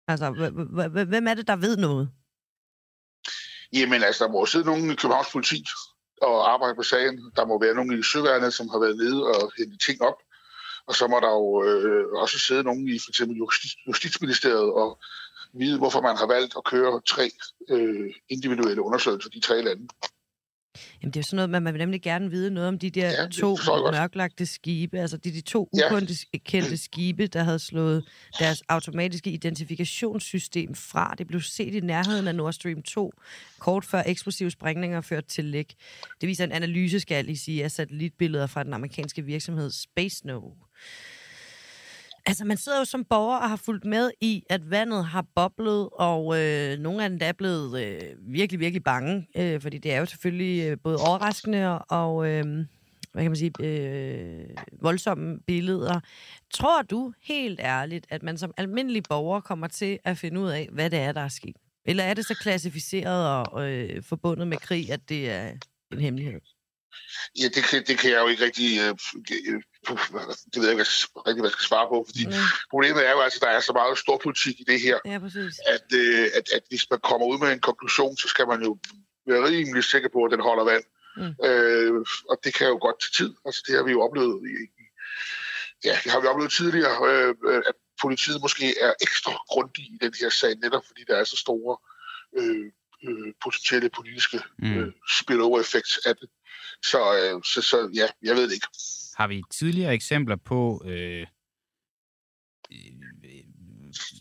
Altså, 0.08 0.32
hvem 1.08 1.28
er 1.28 1.34
det, 1.34 1.48
der 1.48 1.56
ved 1.56 1.78
noget? 1.78 2.10
Jamen, 3.74 4.04
altså, 4.04 4.26
der 4.26 4.32
må 4.32 4.46
sidde 4.46 4.66
nogen 4.66 4.92
i 4.92 4.96
Københavns 4.96 5.32
politi 5.32 5.66
og 6.22 6.54
arbejde 6.54 6.76
på 6.76 6.84
sagen. 6.84 7.32
Der 7.36 7.46
må 7.46 7.60
være 7.60 7.76
nogen 7.76 8.00
i 8.00 8.04
Søværnet, 8.04 8.54
som 8.54 8.70
har 8.70 8.80
været 8.80 8.98
nede 8.98 9.24
og 9.24 9.52
hentet 9.58 9.82
ting 9.82 10.02
op. 10.02 10.18
Og 10.88 10.96
så 10.96 11.08
må 11.08 11.20
der 11.20 11.30
jo 11.30 11.64
øh, 11.64 12.06
også 12.12 12.40
sidde 12.40 12.64
nogen 12.64 12.88
i 12.88 13.00
for 13.00 13.10
eksempel 13.12 13.38
Justitsministeriet 13.88 14.74
og 14.74 15.00
vide, 15.54 15.78
hvorfor 15.78 16.02
man 16.02 16.18
har 16.18 16.28
valgt 16.28 16.54
at 16.58 16.64
køre 16.64 17.02
tre 17.08 17.32
øh, 17.70 18.14
individuelle 18.30 18.82
undersøgelser 18.82 19.30
de 19.30 19.40
tre 19.40 19.62
lande. 19.62 19.88
Jamen, 21.02 21.12
det 21.12 21.18
er 21.18 21.22
jo 21.22 21.24
sådan 21.24 21.36
noget, 21.36 21.50
man, 21.50 21.64
man 21.64 21.74
vil 21.74 21.80
nemlig 21.80 22.02
gerne 22.02 22.30
vide 22.30 22.52
noget 22.52 22.68
om 22.68 22.80
de 22.80 22.90
der 22.90 23.10
ja, 23.10 23.28
to 23.28 23.58
mørklagte 23.92 24.46
skibe, 24.46 25.00
altså 25.00 25.18
de, 25.18 25.32
de 25.32 25.42
to 25.42 25.70
ukendte 25.72 26.14
ja. 26.54 26.76
skibe, 26.86 27.28
der 27.28 27.44
havde 27.44 27.60
slået 27.60 28.04
deres 28.40 28.64
automatiske 28.70 29.30
identifikationssystem 29.30 30.76
fra. 30.76 31.16
Det 31.18 31.28
blev 31.28 31.42
set 31.42 31.76
i 31.76 31.80
nærheden 31.80 32.28
af 32.28 32.36
Nord 32.36 32.54
Stream 32.54 32.82
2, 32.82 33.14
kort 33.60 33.86
før 33.86 34.04
eksplosive 34.06 34.52
sprængninger 34.52 35.02
førte 35.02 35.28
til 35.28 35.46
læk. 35.46 35.74
Det 36.22 36.28
viser 36.28 36.44
en 36.44 36.52
analyse, 36.52 37.00
skal 37.00 37.26
jeg 37.26 37.38
sige, 37.38 37.64
af 37.64 37.72
satellitbilleder 37.72 38.48
fra 38.48 38.64
den 38.64 38.74
amerikanske 38.74 39.22
virksomhed 39.22 39.72
Space 39.72 40.16
Snow. 40.16 40.54
Altså, 42.28 42.46
man 42.46 42.58
sidder 42.58 42.80
jo 42.80 42.86
som 42.86 43.06
borger 43.06 43.38
og 43.38 43.50
har 43.50 43.56
fulgt 43.56 43.86
med 43.86 44.12
i, 44.22 44.44
at 44.50 44.72
vandet 44.72 45.06
har 45.06 45.26
boblet, 45.36 45.90
og 45.94 46.42
øh, 46.42 46.80
nogle 46.80 47.04
af 47.04 47.10
dem 47.10 47.20
er 47.22 47.32
blevet 47.32 47.82
øh, 47.86 48.02
virkelig, 48.20 48.60
virkelig 48.60 48.84
bange, 48.84 49.28
øh, 49.38 49.62
fordi 49.62 49.78
det 49.78 49.94
er 49.94 50.00
jo 50.00 50.06
selvfølgelig 50.06 50.70
øh, 50.70 50.78
både 50.84 50.98
overraskende 50.98 51.80
og, 51.80 52.28
øh, 52.30 52.46
hvad 53.12 53.24
kan 53.24 53.32
man 53.32 53.36
sige, 53.36 53.52
øh, 53.60 54.50
voldsomme 54.82 55.40
billeder. 55.40 56.00
Tror 56.54 56.82
du 56.82 57.14
helt 57.24 57.60
ærligt, 57.60 58.06
at 58.10 58.24
man 58.24 58.38
som 58.38 58.54
almindelig 58.58 59.04
borger 59.10 59.40
kommer 59.40 59.68
til 59.68 60.00
at 60.04 60.18
finde 60.18 60.42
ud 60.42 60.50
af, 60.50 60.70
hvad 60.72 60.90
det 60.90 61.00
er, 61.00 61.12
der 61.12 61.22
er 61.22 61.28
sket? 61.28 61.56
Eller 61.86 62.04
er 62.04 62.14
det 62.14 62.26
så 62.26 62.36
klassificeret 62.36 63.48
og 63.48 63.72
øh, 63.72 64.04
forbundet 64.04 64.48
med 64.48 64.58
krig, 64.58 64.92
at 64.92 65.10
det 65.10 65.32
er 65.32 65.52
en 65.92 66.00
hemmelighed? 66.00 66.55
Ja, 67.40 67.48
det, 67.56 67.64
kan, 67.64 67.84
det 67.88 67.98
kan 68.00 68.12
jeg 68.12 68.20
jo 68.24 68.28
ikke 68.28 68.46
rigtig... 68.46 68.70
Øh, 68.80 68.94
det 70.52 70.58
ved 70.60 70.68
jeg 70.68 70.72
ikke 70.72 70.84
rigtig, 71.28 71.42
hvad 71.42 71.50
jeg 71.50 71.58
skal 71.58 71.70
svare 71.72 71.88
på, 71.94 72.06
fordi 72.10 72.26
mm. 72.26 72.34
problemet 72.70 73.08
er 73.08 73.12
jo 73.12 73.22
altså, 73.22 73.40
at 73.42 73.46
der 73.46 73.54
er 73.58 73.60
så 73.60 73.74
meget 73.74 73.98
stor 73.98 74.18
politik 74.24 74.60
i 74.60 74.66
det 74.72 74.80
her, 74.82 74.98
ja, 75.06 75.20
at, 75.76 75.88
øh, 75.94 76.28
at, 76.38 76.46
at 76.58 76.64
hvis 76.70 76.86
man 76.92 77.00
kommer 77.00 77.28
ud 77.28 77.38
med 77.40 77.52
en 77.52 77.60
konklusion, 77.60 78.18
så 78.18 78.28
skal 78.28 78.48
man 78.48 78.64
jo 78.64 78.78
være 79.28 79.46
rimelig 79.50 79.84
sikker 79.84 80.10
på, 80.14 80.20
at 80.24 80.32
den 80.32 80.40
holder 80.40 80.64
vand. 80.64 80.84
Mm. 81.18 81.34
Øh, 81.48 82.06
og 82.30 82.38
det 82.44 82.54
kan 82.54 82.68
jo 82.68 82.78
godt 82.82 83.02
til 83.02 83.12
tid. 83.20 83.32
Altså, 83.46 83.62
det 83.68 83.76
har 83.76 83.84
vi 83.84 83.92
jo 83.92 84.02
oplevet 84.02 84.38
i, 84.54 84.54
ja, 85.88 85.96
det 86.04 86.12
har 86.12 86.20
vi 86.22 86.28
oplevet 86.28 86.52
tidligere, 86.52 86.96
øh, 87.12 87.62
at 87.70 87.76
politiet 88.02 88.42
måske 88.42 88.66
er 88.82 88.94
ekstra 89.02 89.32
grundige 89.32 89.90
i 89.96 89.98
den 90.02 90.14
her 90.20 90.30
sag, 90.30 90.56
netop 90.56 90.84
fordi 90.88 91.04
der 91.08 91.16
er 91.16 91.24
så 91.24 91.38
store 91.38 91.78
øh, 92.40 92.66
øh, 93.08 93.34
potentielle 93.44 93.90
politiske 93.90 94.40
mm. 94.60 94.78
øh, 94.78 94.92
spillover-effekt 95.20 95.92
af 96.06 96.16
det. 96.16 96.30
Så, 96.84 96.98
øh, 96.98 97.44
så, 97.44 97.62
så 97.62 97.90
ja, 97.94 98.08
jeg 98.24 98.36
ved 98.36 98.44
det 98.44 98.54
ikke. 98.54 98.68
Har 99.16 99.28
vi 99.28 99.42
tidligere 99.52 99.94
eksempler 99.94 100.36
på 100.36 100.84
øh, 100.86 101.28
øh, 102.72 102.78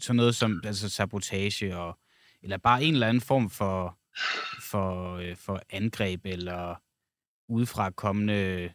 sådan 0.01 0.17
noget 0.17 0.35
som 0.35 0.61
altså 0.65 0.89
sabotage, 0.89 1.77
og, 1.77 1.99
eller 2.43 2.57
bare 2.57 2.83
en 2.83 2.95
eller 2.95 3.09
anden 3.09 3.21
form 3.21 3.51
for, 3.51 3.99
for, 4.63 5.17
øh, 5.17 5.37
for 5.37 5.63
angreb, 5.71 6.21
eller 6.27 6.75
udefra 7.49 7.91
kommende 7.91 8.73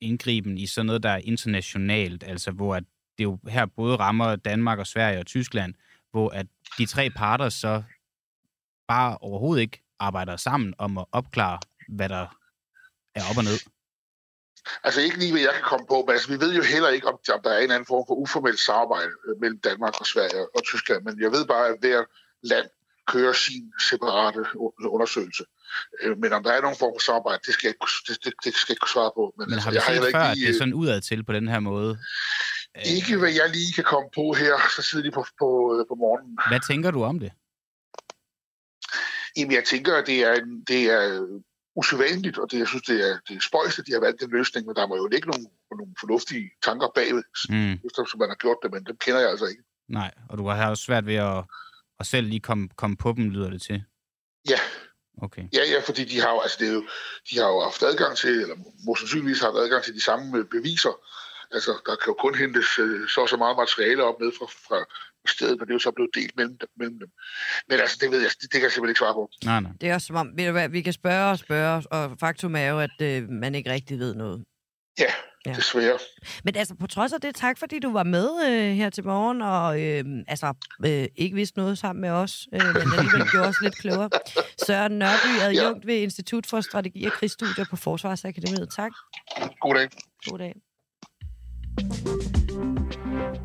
indgriben 0.00 0.58
i 0.58 0.66
sådan 0.66 0.86
noget, 0.86 1.02
der 1.02 1.10
er 1.10 1.20
internationalt, 1.24 2.24
altså 2.24 2.50
hvor 2.50 2.74
at 2.74 2.84
det 3.18 3.24
jo 3.24 3.38
her 3.48 3.66
både 3.66 3.96
rammer 3.96 4.36
Danmark 4.36 4.78
og 4.78 4.86
Sverige 4.86 5.18
og 5.18 5.26
Tyskland, 5.26 5.74
hvor 6.10 6.28
at 6.30 6.46
de 6.78 6.86
tre 6.86 7.10
parter 7.10 7.48
så 7.48 7.82
bare 8.88 9.18
overhovedet 9.18 9.62
ikke 9.62 9.82
arbejder 9.98 10.36
sammen 10.36 10.74
om 10.78 10.98
at 10.98 11.04
opklare, 11.12 11.58
hvad 11.88 12.08
der 12.08 12.38
er 13.18 13.30
op 13.30 13.40
og 13.42 13.44
ned? 13.44 13.58
Altså 14.84 15.00
ikke 15.00 15.18
lige, 15.18 15.32
hvad 15.32 15.40
jeg 15.40 15.54
kan 15.58 15.68
komme 15.72 15.86
på, 15.92 16.04
men 16.06 16.12
altså, 16.16 16.28
vi 16.34 16.40
ved 16.44 16.52
jo 16.54 16.62
heller 16.62 16.88
ikke, 16.88 17.06
om, 17.08 17.18
der 17.44 17.50
er 17.50 17.58
en 17.58 17.70
anden 17.70 17.90
form 17.92 18.04
for 18.08 18.14
uformelt 18.14 18.60
samarbejde 18.60 19.12
øh, 19.26 19.34
mellem 19.40 19.60
Danmark 19.68 19.94
og 20.00 20.06
Sverige 20.06 20.46
og 20.56 20.60
Tyskland, 20.64 21.00
men 21.04 21.14
jeg 21.24 21.30
ved 21.32 21.44
bare, 21.46 21.66
at 21.68 21.76
hver 21.80 22.00
land 22.42 22.68
kører 23.12 23.32
sin 23.32 23.64
separate 23.90 24.40
undersøgelse. 24.96 25.44
Øh, 26.02 26.18
men 26.22 26.32
om 26.32 26.42
der 26.42 26.52
er 26.52 26.60
nogen 26.60 26.78
form 26.82 26.92
for 26.96 27.04
samarbejde, 27.10 27.40
det 27.46 27.54
skal 27.54 27.66
jeg 27.68 27.74
ikke, 27.74 27.86
det, 28.08 28.16
det, 28.24 28.32
det 28.44 28.54
skal 28.54 28.72
jeg 28.72 28.78
ikke 28.80 28.92
svare 28.96 29.12
på. 29.18 29.24
Men, 29.38 29.44
men 29.48 29.54
altså, 29.54 29.68
har 29.68 29.92
vi 29.92 29.96
set 29.96 30.12
før, 30.12 30.34
lige, 30.34 30.46
at 30.46 30.48
det 30.48 30.54
er 30.54 30.58
sådan 30.58 30.74
udad 30.74 31.00
til 31.00 31.24
på 31.24 31.32
den 31.32 31.48
her 31.48 31.60
måde? 31.60 31.98
Ikke 32.84 33.16
hvad 33.16 33.32
jeg 33.40 33.48
lige 33.50 33.72
kan 33.72 33.84
komme 33.84 34.08
på 34.14 34.24
her, 34.32 34.54
så 34.76 34.82
sidder 34.82 35.04
de 35.04 35.10
på, 35.10 35.22
på, 35.40 35.48
på 35.88 35.94
morgenen. 35.94 36.38
Hvad 36.48 36.60
tænker 36.68 36.90
du 36.90 37.04
om 37.04 37.18
det? 37.18 37.32
Jamen, 39.36 39.52
jeg 39.52 39.64
tænker, 39.64 39.96
at 39.96 40.06
det 40.06 40.18
er, 40.24 40.34
det 40.68 40.82
er 40.90 41.02
usædvanligt, 41.78 42.38
og 42.38 42.50
det, 42.50 42.58
jeg 42.58 42.68
synes, 42.68 42.84
det 42.90 42.98
er, 43.08 43.14
det 43.28 43.42
spøjst, 43.42 43.78
at 43.78 43.86
de 43.86 43.92
har 43.92 44.00
valgt 44.00 44.20
den 44.20 44.30
løsning, 44.30 44.66
men 44.66 44.76
der 44.76 44.86
må 44.86 44.96
jo 44.96 45.08
ikke 45.12 45.30
nogen, 45.30 45.46
nogen 45.70 45.96
fornuftige 46.00 46.50
tanker 46.62 46.88
bagved, 46.94 47.24
mm. 47.48 47.74
som 48.10 48.18
man 48.22 48.28
har 48.28 48.40
gjort 48.44 48.56
det, 48.62 48.72
men 48.72 48.84
dem 48.84 48.96
kender 49.04 49.20
jeg 49.20 49.30
altså 49.30 49.46
ikke. 49.46 49.62
Nej, 49.88 50.10
og 50.28 50.38
du 50.38 50.48
har 50.48 50.70
også 50.70 50.84
svært 50.84 51.06
ved 51.06 51.14
at, 51.14 51.44
at 52.00 52.06
selv 52.06 52.26
lige 52.26 52.40
komme, 52.40 52.68
komme 52.76 52.96
på 52.96 53.12
dem, 53.16 53.30
lyder 53.30 53.50
det 53.50 53.62
til. 53.62 53.84
Ja. 54.48 54.60
Okay. 55.22 55.44
Ja, 55.52 55.64
ja, 55.72 55.80
fordi 55.88 56.04
de 56.04 56.20
har 56.20 56.30
jo, 56.30 56.40
altså 56.40 56.56
det 56.60 56.68
er 56.68 56.72
jo, 56.72 56.84
de 57.30 57.38
har 57.38 57.48
jo 57.54 57.60
haft 57.60 57.82
adgang 57.82 58.16
til, 58.16 58.30
eller 58.42 58.56
må 58.86 58.94
sandsynligvis 58.94 59.40
have 59.40 59.62
adgang 59.64 59.84
til 59.84 59.94
de 59.94 60.04
samme 60.04 60.44
beviser. 60.44 60.94
Altså, 61.50 61.72
der 61.86 61.96
kan 61.96 62.10
jo 62.12 62.16
kun 62.24 62.34
hentes 62.34 62.78
øh, 62.78 63.08
så 63.08 63.26
så 63.26 63.36
meget 63.36 63.56
materiale 63.56 64.04
op 64.04 64.20
med 64.20 64.30
fra, 64.38 64.46
fra, 64.66 64.78
stedet, 65.28 65.58
men 65.58 65.66
det 65.66 65.70
er 65.70 65.74
jo 65.74 65.78
så 65.78 65.90
blevet 65.90 66.10
delt 66.14 66.36
mellem 66.36 66.58
dem. 66.58 66.68
Mellem 66.76 66.98
dem. 66.98 67.08
Men 67.68 67.80
altså, 67.80 67.98
det 68.00 68.10
ved 68.10 68.20
jeg, 68.20 68.30
det, 68.30 68.42
det 68.42 68.52
kan 68.52 68.62
jeg 68.62 68.72
simpelthen 68.72 68.90
ikke 68.90 68.98
svare 68.98 69.14
på. 69.14 69.30
Nej, 69.44 69.60
nej. 69.60 69.72
Det 69.80 69.88
er 69.88 69.94
også 69.94 70.06
som 70.06 70.16
om, 70.16 70.28
ved 70.36 70.46
du 70.46 70.52
hvad, 70.52 70.68
vi 70.68 70.82
kan 70.82 70.92
spørge 70.92 71.30
og 71.30 71.38
spørge, 71.38 71.82
og 71.90 72.16
faktum 72.20 72.56
er 72.56 72.66
jo, 72.66 72.80
at 72.80 72.96
øh, 73.02 73.28
man 73.28 73.54
ikke 73.54 73.70
rigtig 73.70 73.98
ved 73.98 74.14
noget. 74.14 74.44
Ja, 74.98 75.12
ja, 75.46 75.52
desværre. 75.52 75.98
Men 76.44 76.56
altså, 76.56 76.74
på 76.74 76.86
trods 76.86 77.12
af 77.12 77.20
det, 77.20 77.34
tak 77.34 77.58
fordi 77.58 77.78
du 77.78 77.92
var 77.92 78.02
med 78.02 78.28
øh, 78.46 78.74
her 78.74 78.90
til 78.90 79.04
morgen, 79.04 79.42
og 79.42 79.82
øh, 79.82 80.04
altså, 80.28 80.54
øh, 80.86 81.06
ikke 81.16 81.34
vidste 81.34 81.58
noget 81.58 81.78
sammen 81.78 82.00
med 82.00 82.10
os, 82.10 82.48
øh, 82.54 82.60
men 82.66 82.76
alligevel 82.98 83.30
gjorde 83.30 83.48
os 83.48 83.60
lidt 83.62 83.78
klogere. 83.78 84.10
Søren 84.66 84.98
Nørby, 84.98 85.40
adjunkt 85.42 85.84
ja. 85.84 85.92
ved 85.92 86.00
Institut 86.00 86.46
for 86.46 86.60
Strategi 86.60 87.04
og 87.04 87.12
Krigsstudier 87.12 87.64
på 87.70 87.76
Forsvarsakademiet. 87.76 88.68
Tak. 88.76 88.92
God 89.60 89.74
dag. 89.74 89.88
God 90.26 90.38
dag. 90.38 90.54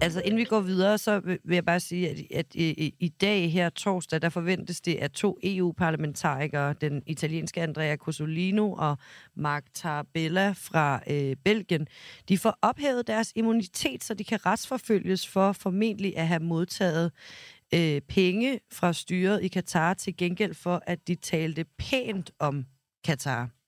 Altså, 0.04 0.22
inden 0.22 0.38
vi 0.38 0.44
går 0.44 0.60
videre, 0.60 0.98
så 0.98 1.20
vil 1.20 1.56
jeg 1.56 1.66
bare 1.66 1.80
sige, 1.80 2.10
at, 2.10 2.18
at 2.32 2.56
i, 2.56 2.96
i 3.00 3.10
dag 3.10 3.52
her 3.52 3.70
torsdag, 3.70 4.22
der 4.22 4.30
forventes 4.30 4.82
det, 4.82 4.96
at 4.96 5.12
to 5.12 5.38
EU-parlamentarikere, 5.44 6.74
den 6.82 7.04
italienske 7.06 7.62
Andrea 7.62 7.96
Cosolino 7.96 8.72
og 8.72 8.98
Mark 9.36 9.64
Tarabella 9.74 10.52
fra 10.52 11.02
øh, 11.08 11.36
Belgien, 11.46 11.88
de 12.30 12.38
får 12.38 12.58
ophævet 12.62 13.08
deres 13.08 13.32
immunitet, 13.36 14.04
så 14.04 14.14
de 14.14 14.24
kan 14.24 14.46
retsforfølges 14.46 15.28
for 15.28 15.52
formentlig 15.52 16.18
at 16.18 16.28
have 16.28 16.44
modtaget 16.44 17.12
øh, 17.74 18.02
penge 18.02 18.60
fra 18.72 18.94
styret 18.94 19.44
i 19.44 19.48
Katar 19.48 19.94
til 19.94 20.18
gengæld 20.18 20.54
for, 20.54 20.84
at 20.88 21.08
de 21.08 21.16
talte 21.16 21.66
pænt 21.78 22.32
om 22.40 22.66
Katar. 23.04 23.63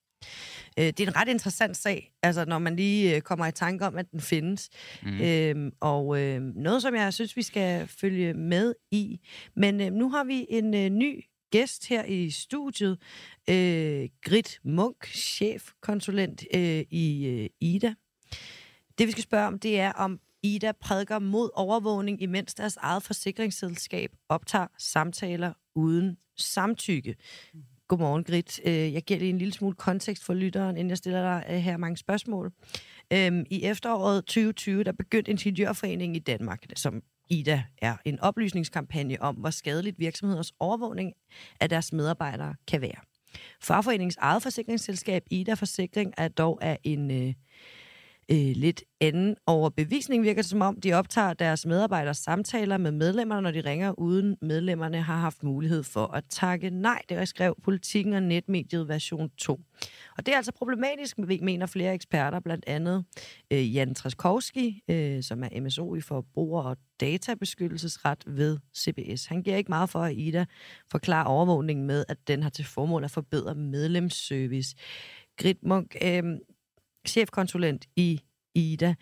Øh, 0.78 0.84
det 0.84 1.00
er 1.00 1.06
en 1.06 1.16
ret 1.16 1.28
interessant 1.28 1.76
sag, 1.76 2.12
altså 2.22 2.44
når 2.44 2.58
man 2.58 2.76
lige 2.76 3.16
øh, 3.16 3.20
kommer 3.20 3.46
i 3.46 3.52
tanke 3.52 3.86
om, 3.86 3.96
at 3.96 4.10
den 4.10 4.20
findes. 4.20 4.70
Mm. 5.02 5.20
Øhm, 5.20 5.72
og 5.80 6.22
øh, 6.22 6.40
noget, 6.40 6.82
som 6.82 6.94
jeg 6.94 7.14
synes, 7.14 7.36
vi 7.36 7.42
skal 7.42 7.86
følge 7.86 8.34
med 8.34 8.74
i. 8.90 9.20
Men 9.56 9.80
øh, 9.80 9.92
nu 9.92 10.10
har 10.10 10.24
vi 10.24 10.46
en 10.48 10.74
øh, 10.74 10.88
ny 10.88 11.24
gæst 11.50 11.88
her 11.88 12.04
i 12.04 12.30
studiet. 12.30 12.98
Øh, 13.50 14.08
Grit 14.22 14.60
Munk, 14.64 15.06
chefkonsulent 15.06 16.44
øh, 16.54 16.84
i 16.90 17.26
øh, 17.26 17.48
IDA. 17.60 17.94
Det, 18.98 19.06
vi 19.06 19.12
skal 19.12 19.22
spørge 19.22 19.46
om, 19.46 19.58
det 19.58 19.80
er, 19.80 19.92
om 19.92 20.20
IDA 20.42 20.72
prædiker 20.72 21.18
mod 21.18 21.50
overvågning, 21.54 22.22
imens 22.22 22.54
deres 22.54 22.76
eget 22.76 23.02
forsikringsselskab 23.02 24.10
optager 24.28 24.66
samtaler 24.78 25.52
uden 25.74 26.16
samtykke. 26.36 27.16
Godmorgen, 27.88 28.24
Grit. 28.24 28.60
Øh, 28.64 28.94
jeg 28.94 29.02
giver 29.02 29.20
lige 29.20 29.30
en 29.30 29.38
lille 29.38 29.54
smule 29.54 29.74
kontekst 29.74 30.24
for 30.24 30.34
lytteren, 30.34 30.76
inden 30.76 30.90
jeg 30.90 30.98
stiller 30.98 31.22
dig 31.22 31.44
øh, 31.50 31.56
her 31.56 31.76
mange 31.76 31.96
spørgsmål. 31.96 32.52
Øhm, 33.12 33.44
I 33.50 33.62
efteråret 33.62 34.24
2020, 34.24 34.84
der 34.84 34.92
begyndte 34.92 35.30
Ingeniørforeningen 35.30 36.16
i 36.16 36.18
Danmark, 36.18 36.62
som 36.76 37.02
IDA 37.30 37.62
er, 37.78 37.96
en 38.04 38.20
oplysningskampagne 38.20 39.22
om, 39.22 39.34
hvor 39.34 39.50
skadeligt 39.50 39.98
virksomheders 39.98 40.52
overvågning 40.60 41.12
af 41.60 41.68
deres 41.68 41.92
medarbejdere 41.92 42.54
kan 42.68 42.80
være. 42.80 43.00
Fagforeningens 43.60 44.16
eget 44.16 44.42
forsikringsselskab, 44.42 45.22
IDA 45.30 45.54
Forsikring, 45.54 46.12
er 46.16 46.28
dog 46.28 46.58
af 46.62 46.78
en 46.84 47.10
øh, 47.10 47.34
øh, 48.30 48.52
lidt 48.56 48.82
anden 49.00 49.36
overbevisning, 49.46 50.22
virker 50.22 50.42
det 50.42 50.50
som 50.50 50.60
om, 50.60 50.80
de 50.80 50.92
optager 50.92 51.32
deres 51.32 51.66
medarbejders 51.66 52.16
samtaler 52.16 52.78
med 52.78 52.90
medlemmerne, 52.90 53.42
når 53.42 53.50
de 53.50 53.60
ringer, 53.60 54.00
uden 54.00 54.36
medlemmerne 54.42 55.02
har 55.02 55.16
haft 55.16 55.42
mulighed 55.42 55.82
for 55.82 56.06
at 56.06 56.24
takke 56.30 56.70
nej. 56.70 57.02
Det 57.08 57.28
skrev 57.28 57.54
Politiken 57.62 58.12
og 58.12 58.22
Netmediet 58.22 58.88
version 58.88 59.30
2. 59.38 59.60
Og 60.18 60.26
det 60.26 60.32
er 60.32 60.36
altså 60.36 60.52
problematisk, 60.52 61.18
mener 61.18 61.66
flere 61.66 61.94
eksperter, 61.94 62.40
blandt 62.40 62.64
andet 62.66 63.04
øh, 63.50 63.74
Jan 63.74 63.94
Traskowski, 63.94 64.82
øh, 64.88 65.22
som 65.22 65.42
er 65.42 65.60
MSO 65.60 65.94
i 65.94 66.00
forbruger- 66.00 66.62
og 66.62 66.76
databeskyttelsesret 67.00 68.24
ved 68.26 68.58
CBS. 68.76 69.26
Han 69.26 69.42
giver 69.42 69.56
ikke 69.56 69.68
meget 69.68 69.90
for, 69.90 70.00
at 70.00 70.16
Ida 70.16 70.44
forklarer 70.90 71.26
overvågningen 71.26 71.86
med, 71.86 72.04
at 72.08 72.16
den 72.28 72.42
har 72.42 72.50
til 72.50 72.64
formål 72.64 73.04
at 73.04 73.10
forbedre 73.10 73.54
medlemsservice. 73.54 74.76
Grit 75.36 75.62
Munk, 75.62 75.96
øh, 76.02 76.22
chefkonsulent 77.08 77.86
i 77.96 78.20
IDA. 78.54 78.94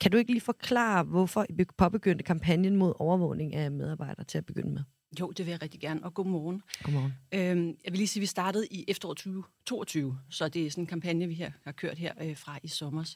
Kan 0.00 0.10
du 0.10 0.16
ikke 0.16 0.30
lige 0.30 0.40
forklare, 0.40 1.04
hvorfor 1.04 1.46
I 1.48 1.64
påbegyndte 1.78 2.24
kampagnen 2.24 2.76
mod 2.76 2.92
overvågning 2.98 3.54
af 3.54 3.70
medarbejdere 3.70 4.24
til 4.24 4.38
at 4.38 4.46
begynde 4.46 4.70
med? 4.70 4.82
Jo, 5.20 5.30
det 5.30 5.46
vil 5.46 5.50
jeg 5.50 5.62
rigtig 5.62 5.80
gerne, 5.80 6.04
og 6.04 6.14
godmorgen. 6.14 6.62
Godmorgen. 6.82 7.12
Øhm, 7.34 7.76
jeg 7.84 7.92
vil 7.92 7.98
lige 7.98 8.06
sige, 8.06 8.20
at 8.20 8.22
vi 8.22 8.26
startede 8.26 8.66
i 8.70 8.84
efteråret 8.88 9.18
2022, 9.18 10.18
så 10.30 10.48
det 10.48 10.66
er 10.66 10.70
sådan 10.70 10.82
en 10.82 10.86
kampagne, 10.86 11.26
vi 11.26 11.34
her 11.34 11.50
har 11.64 11.72
kørt 11.72 11.98
her 11.98 12.12
øh, 12.20 12.36
fra 12.36 12.58
i 12.62 12.68
sommer. 12.68 13.14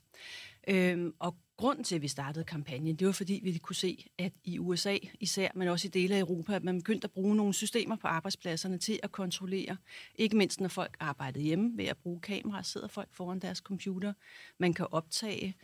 Øhm, 0.69 1.15
og 1.19 1.37
grunden 1.57 1.85
til, 1.85 1.95
at 1.95 2.03
vi 2.03 2.09
startede 2.09 2.45
kampagnen, 2.45 2.97
det 2.97 3.07
var 3.07 3.13
fordi, 3.13 3.41
vi 3.43 3.59
kunne 3.59 3.77
se, 3.77 4.11
at 4.19 4.33
i 4.45 4.59
USA 4.59 4.97
især, 5.21 5.49
men 5.55 5.69
også 5.69 5.89
i 5.89 5.91
dele 5.91 6.15
af 6.15 6.21
Europa, 6.21 6.55
at 6.55 6.65
man 6.65 6.79
begyndte 6.79 7.05
at 7.05 7.11
bruge 7.11 7.37
nogle 7.37 7.55
systemer 7.55 7.97
på 7.97 8.07
arbejdspladserne 8.07 8.79
til 8.79 9.01
at 9.03 9.13
kontrollere. 9.13 9.77
Ikke 10.15 10.37
mindst, 10.37 10.61
når 10.61 10.69
folk 10.69 10.97
arbejdede 11.01 11.45
hjemme 11.45 11.77
ved 11.77 11.85
at 11.85 11.97
bruge 11.97 12.21
kameraer, 12.21 12.63
sidder 12.63 12.89
folk 12.89 13.09
foran 13.13 13.39
deres 13.39 13.59
computer. 13.59 14.13
Man 14.59 14.75
kan 14.75 14.87
optage 14.91 15.57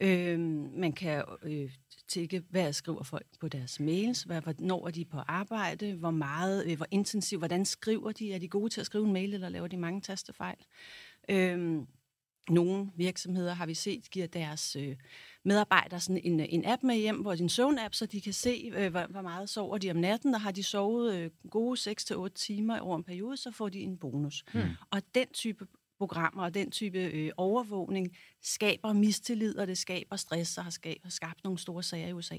Øh, 0.00 0.40
man 0.78 0.92
kan 0.92 1.24
øh, 1.42 1.70
tjekke, 2.08 2.42
hvad 2.50 2.72
skriver 2.72 3.02
folk 3.02 3.26
på 3.40 3.48
deres 3.48 3.80
mails, 3.80 4.22
hvad, 4.22 4.40
hvornår 4.40 4.86
er 4.86 4.90
de 4.90 5.04
på 5.04 5.18
arbejde, 5.18 5.94
hvor 5.94 6.10
meget, 6.10 6.66
øh, 6.66 6.76
hvor 6.76 6.86
intensivt, 6.90 7.40
hvordan 7.40 7.64
skriver 7.64 8.12
de, 8.12 8.32
er 8.32 8.38
de 8.38 8.48
gode 8.48 8.70
til 8.70 8.80
at 8.80 8.86
skrive 8.86 9.06
en 9.06 9.12
mail, 9.12 9.34
eller 9.34 9.48
laver 9.48 9.66
de 9.66 9.76
mange 9.76 10.00
tastefejl? 10.00 10.56
Øh, 11.28 11.82
nogle 12.48 12.90
virksomheder 12.96 13.54
har 13.54 13.66
vi 13.66 13.74
set 13.74 14.10
giver 14.10 14.26
deres 14.26 14.76
øh, 14.76 14.96
medarbejdere 15.44 16.00
sådan 16.00 16.20
en, 16.24 16.40
en 16.40 16.64
app 16.64 16.82
med 16.82 16.96
hjem, 16.96 17.16
hvor 17.16 17.34
din 17.34 17.48
søvn-app, 17.48 17.94
så 17.94 18.06
de 18.06 18.20
kan 18.20 18.32
se, 18.32 18.72
øh, 18.74 18.90
hvor, 18.90 19.06
hvor 19.06 19.22
meget 19.22 19.48
sover 19.48 19.78
de 19.78 19.90
om 19.90 19.96
natten, 19.96 20.34
og 20.34 20.40
har 20.40 20.50
de 20.50 20.62
sovet 20.62 21.14
øh, 21.14 21.30
gode 21.50 21.90
6-8 21.90 22.28
timer 22.28 22.80
over 22.80 22.96
en 22.96 23.04
periode, 23.04 23.36
så 23.36 23.50
får 23.50 23.68
de 23.68 23.80
en 23.80 23.98
bonus. 23.98 24.44
Hmm. 24.52 24.62
Og 24.90 25.02
den 25.14 25.26
type 25.32 25.66
programmer 25.98 26.44
og 26.44 26.54
den 26.54 26.70
type 26.70 26.98
øh, 26.98 27.30
overvågning 27.36 28.16
skaber 28.42 28.92
mistillid, 28.92 29.58
og 29.58 29.66
det 29.66 29.78
skaber 29.78 30.16
stress 30.16 30.58
og 30.58 30.64
har 30.64 30.70
skabt, 30.70 30.98
har 31.02 31.10
skabt 31.10 31.44
nogle 31.44 31.58
store 31.58 31.82
sager 31.82 32.08
i 32.08 32.12
USA. 32.12 32.38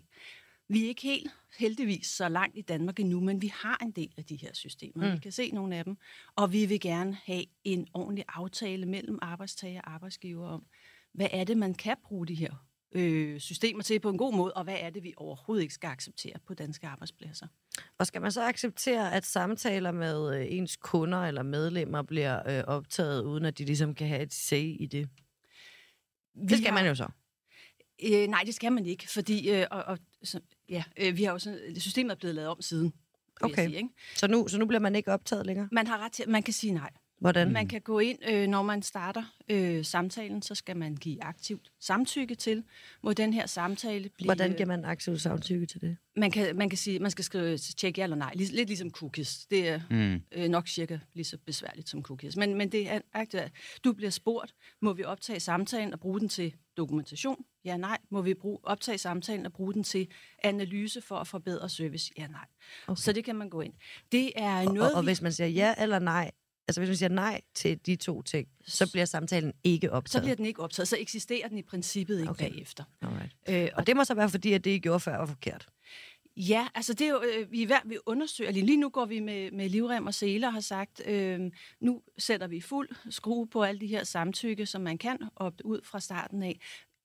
Vi 0.67 0.83
er 0.83 0.87
ikke 0.87 1.01
helt 1.01 1.31
heldigvis 1.57 2.07
så 2.07 2.29
langt 2.29 2.57
i 2.57 2.61
Danmark 2.61 2.99
endnu, 2.99 3.19
men 3.19 3.41
vi 3.41 3.47
har 3.47 3.77
en 3.81 3.91
del 3.91 4.13
af 4.17 4.25
de 4.25 4.35
her 4.35 4.53
systemer. 4.53 5.07
Mm. 5.07 5.13
Vi 5.13 5.17
kan 5.17 5.31
se 5.31 5.51
nogle 5.51 5.75
af 5.75 5.83
dem, 5.83 5.97
og 6.35 6.53
vi 6.53 6.65
vil 6.65 6.79
gerne 6.79 7.17
have 7.25 7.43
en 7.63 7.87
ordentlig 7.93 8.25
aftale 8.27 8.85
mellem 8.85 9.19
arbejdstager 9.21 9.81
og 9.81 9.93
arbejdsgiver 9.93 10.47
om, 10.47 10.65
hvad 11.13 11.27
er 11.31 11.43
det, 11.43 11.57
man 11.57 11.73
kan 11.73 11.97
bruge 12.03 12.27
de 12.27 12.35
her 12.35 12.65
øh, 12.93 13.39
systemer 13.39 13.83
til 13.83 13.99
på 13.99 14.09
en 14.09 14.17
god 14.17 14.33
måde, 14.33 14.53
og 14.53 14.63
hvad 14.63 14.77
er 14.79 14.89
det, 14.89 15.03
vi 15.03 15.13
overhovedet 15.17 15.61
ikke 15.61 15.73
skal 15.73 15.87
acceptere 15.87 16.33
på 16.47 16.53
danske 16.53 16.87
arbejdspladser. 16.87 17.47
Og 17.97 18.07
skal 18.07 18.21
man 18.21 18.31
så 18.31 18.43
acceptere, 18.43 19.13
at 19.13 19.25
samtaler 19.25 19.91
med 19.91 20.39
øh, 20.39 20.45
ens 20.49 20.75
kunder 20.75 21.17
eller 21.17 21.43
medlemmer 21.43 22.01
bliver 22.01 22.57
øh, 22.57 22.63
optaget, 22.67 23.23
uden 23.23 23.45
at 23.45 23.57
de 23.57 23.65
ligesom 23.65 23.95
kan 23.95 24.07
have 24.07 24.21
et 24.21 24.33
say 24.33 24.75
i 24.79 24.85
det? 24.85 25.09
Vi 26.33 26.47
det 26.47 26.57
skal 26.57 26.71
har... 26.71 26.79
man 26.79 26.87
jo 26.87 26.95
så. 26.95 27.07
Øh, 28.03 28.27
nej, 28.27 28.43
det 28.45 28.55
skal 28.55 28.71
man 28.71 28.85
ikke, 28.85 29.09
fordi 29.09 29.49
øh, 29.49 29.65
og, 29.71 29.83
og, 29.83 29.97
så, 30.23 30.39
ja, 30.69 30.83
øh, 30.97 31.17
vi 31.17 31.23
har 31.23 31.31
jo 31.31 31.39
sådan, 31.39 31.79
systemet 31.79 32.11
er 32.11 32.15
blevet 32.15 32.35
lavet 32.35 32.49
om 32.49 32.61
siden. 32.61 32.93
Okay, 33.41 33.65
sige, 33.65 33.77
ikke? 33.77 33.89
Så, 34.15 34.27
nu, 34.27 34.47
så 34.47 34.57
nu 34.57 34.65
bliver 34.65 34.79
man 34.79 34.95
ikke 34.95 35.11
optaget 35.11 35.45
længere? 35.45 35.69
Man 35.71 35.87
har 35.87 35.97
ret 35.97 36.11
til, 36.11 36.29
man 36.29 36.43
kan 36.43 36.53
sige 36.53 36.73
nej. 36.73 36.89
Hvordan? 37.23 37.51
Man 37.51 37.67
kan 37.67 37.81
gå 37.81 37.99
ind, 37.99 38.19
øh, 38.29 38.47
når 38.47 38.61
man 38.61 38.81
starter 38.81 39.23
øh, 39.49 39.85
samtalen, 39.85 40.41
så 40.41 40.55
skal 40.55 40.77
man 40.77 40.95
give 40.95 41.23
aktivt 41.23 41.71
samtykke 41.79 42.35
til, 42.35 42.63
hvor 43.01 43.13
den 43.13 43.33
her 43.33 43.45
samtale 43.45 44.09
bliver... 44.09 44.27
Hvordan 44.27 44.51
giver 44.51 44.65
man 44.65 44.85
aktivt 44.85 45.21
samtykke 45.21 45.65
til 45.65 45.81
det? 45.81 45.97
Man 46.15 46.31
kan, 46.31 46.55
man 46.55 46.69
kan 46.69 46.77
sige, 46.77 46.99
man 46.99 47.11
skal 47.11 47.25
skrive 47.25 47.57
tjek 47.57 47.97
ja 47.97 48.03
eller 48.03 48.15
nej, 48.15 48.31
lidt, 48.35 48.51
lidt 48.51 48.69
ligesom 48.69 48.91
cookies. 48.91 49.45
Det 49.45 49.67
er 49.67 49.81
mm. 49.89 50.21
øh, 50.31 50.49
nok 50.49 50.67
cirka 50.67 50.99
lige 51.13 51.25
så 51.25 51.37
besværligt 51.45 51.89
som 51.89 52.01
cookies. 52.01 52.37
Men, 52.37 52.55
men 52.55 52.71
det 52.71 52.91
er 52.91 52.99
aktivt. 53.13 53.51
Du 53.83 53.93
bliver 53.93 54.09
spurgt, 54.09 54.53
må 54.81 54.93
vi 54.93 55.03
optage 55.03 55.39
samtalen 55.39 55.93
og 55.93 55.99
bruge 55.99 56.19
den 56.19 56.29
til 56.29 56.53
dokumentation? 56.77 57.45
Ja, 57.65 57.77
nej. 57.77 57.97
Må 58.09 58.21
vi 58.21 58.33
bruge, 58.33 58.59
optage 58.63 58.97
samtalen 58.97 59.45
og 59.45 59.53
bruge 59.53 59.73
den 59.73 59.83
til 59.83 60.07
analyse 60.43 61.01
for 61.01 61.15
at 61.15 61.27
forbedre 61.27 61.69
service? 61.69 62.11
Ja, 62.17 62.27
nej. 62.27 62.45
Okay. 62.87 63.01
Så 63.01 63.13
det 63.13 63.25
kan 63.25 63.35
man 63.35 63.49
gå 63.49 63.61
ind. 63.61 63.73
Det 64.11 64.31
er 64.35 64.67
og, 64.67 64.73
noget, 64.73 64.91
og, 64.91 64.97
og 64.97 65.03
vi... 65.03 65.07
hvis 65.07 65.21
man 65.21 65.31
siger 65.31 65.47
ja 65.47 65.73
eller 65.77 65.99
nej, 65.99 66.31
altså 66.67 66.81
hvis 66.81 66.87
man 66.87 66.97
siger 66.97 67.09
nej 67.09 67.41
til 67.55 67.79
de 67.85 67.95
to 67.95 68.21
ting, 68.21 68.47
så 68.65 68.91
bliver 68.91 69.05
samtalen 69.05 69.53
ikke 69.63 69.91
optaget. 69.91 70.11
Så 70.11 70.21
bliver 70.21 70.35
den 70.35 70.45
ikke 70.45 70.61
optaget, 70.61 70.87
så 70.87 70.97
eksisterer 70.99 71.47
den 71.47 71.57
i 71.57 71.61
princippet 71.61 72.19
ikke 72.19 72.29
okay. 72.29 72.49
bagefter. 72.49 72.83
Alright. 73.01 73.31
Øh, 73.49 73.69
og, 73.73 73.79
og 73.79 73.87
det 73.87 73.95
må 73.95 74.03
så 74.03 74.13
være, 74.13 74.29
fordi 74.29 74.53
at 74.53 74.63
det, 74.63 74.71
I 74.71 74.79
gjorde 74.79 74.99
før, 74.99 75.17
var 75.17 75.25
forkert. 75.25 75.67
Ja, 76.37 76.67
altså 76.75 76.93
det 76.93 77.07
er 77.07 77.11
jo, 77.11 77.21
øh, 77.21 77.51
vi, 77.51 77.63
er, 77.63 77.87
vi 77.87 77.97
undersøger 78.05 78.51
lige. 78.51 78.65
Lige 78.65 78.77
nu 78.77 78.89
går 78.89 79.05
vi 79.05 79.19
med, 79.19 79.51
med 79.51 79.69
livrem 79.69 80.07
og 80.07 80.13
seler 80.13 80.47
og 80.47 80.53
har 80.53 80.61
sagt, 80.61 81.01
øh, 81.07 81.51
nu 81.79 82.01
sætter 82.17 82.47
vi 82.47 82.61
fuld 82.61 82.89
skrue 83.09 83.47
på 83.47 83.63
alle 83.63 83.81
de 83.81 83.87
her 83.87 84.03
samtykke, 84.03 84.65
som 84.65 84.81
man 84.81 84.97
kan, 84.97 85.17
op 85.35 85.53
ud 85.63 85.81
fra 85.83 85.99
starten 85.99 86.43
af. 86.43 86.59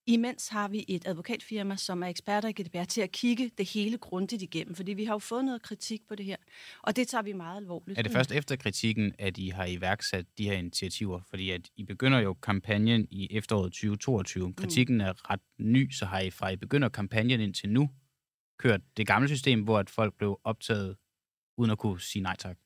Imens 0.09 0.49
har 0.49 0.69
vi 0.69 0.85
et 0.89 1.07
advokatfirma, 1.07 1.77
som 1.77 2.03
er 2.03 2.07
eksperter 2.07 2.49
i 2.49 2.53
GDPR, 2.53 2.85
til 2.85 3.01
at 3.01 3.13
kigge 3.13 3.51
det 3.59 3.69
hele 3.69 3.99
grundigt 3.99 4.43
igennem, 4.43 4.75
fordi 4.75 4.93
vi 4.93 5.05
har 5.05 5.15
jo 5.15 5.19
fået 5.19 5.45
noget 5.45 5.63
kritik 5.63 6.01
på 6.09 6.15
det 6.15 6.27
her, 6.27 6.37
og 6.83 6.97
det 6.97 7.09
tager 7.09 7.23
vi 7.23 7.33
meget 7.33 7.57
alvorligt. 7.57 7.99
Er 7.99 8.03
det 8.03 8.13
først 8.13 8.33
efter 8.33 8.57
kritikken, 8.57 9.15
at 9.19 9.39
I 9.39 9.49
har 9.49 9.67
iværksat 9.67 10.27
de 10.39 10.45
her 10.45 10.53
initiativer? 10.53 11.21
Fordi 11.31 11.51
at 11.51 11.71
I 11.77 11.85
begynder 11.85 12.19
jo 12.19 12.35
kampagnen 12.35 13.09
i 13.11 13.29
efteråret 13.31 13.73
2022. 13.73 14.55
Kritikken 14.55 14.97
mm. 14.97 15.01
er 15.01 15.31
ret 15.31 15.41
ny, 15.59 15.91
så 15.91 16.07
har 16.07 16.21
I 16.21 16.31
fra 16.31 16.49
I 16.49 16.57
begynder 16.57 16.89
kampagnen 16.89 17.41
indtil 17.41 17.71
nu 17.71 17.91
kørt 18.59 18.81
det 18.97 19.07
gamle 19.07 19.29
system, 19.29 19.63
hvor 19.63 19.79
at 19.79 19.91
folk 19.91 20.15
blev 20.19 20.41
optaget 20.45 20.97
uden 21.59 21.71
at 21.71 21.79
kunne 21.79 22.01
sige 22.01 22.23
nej 22.23 22.37
tak? 22.37 22.57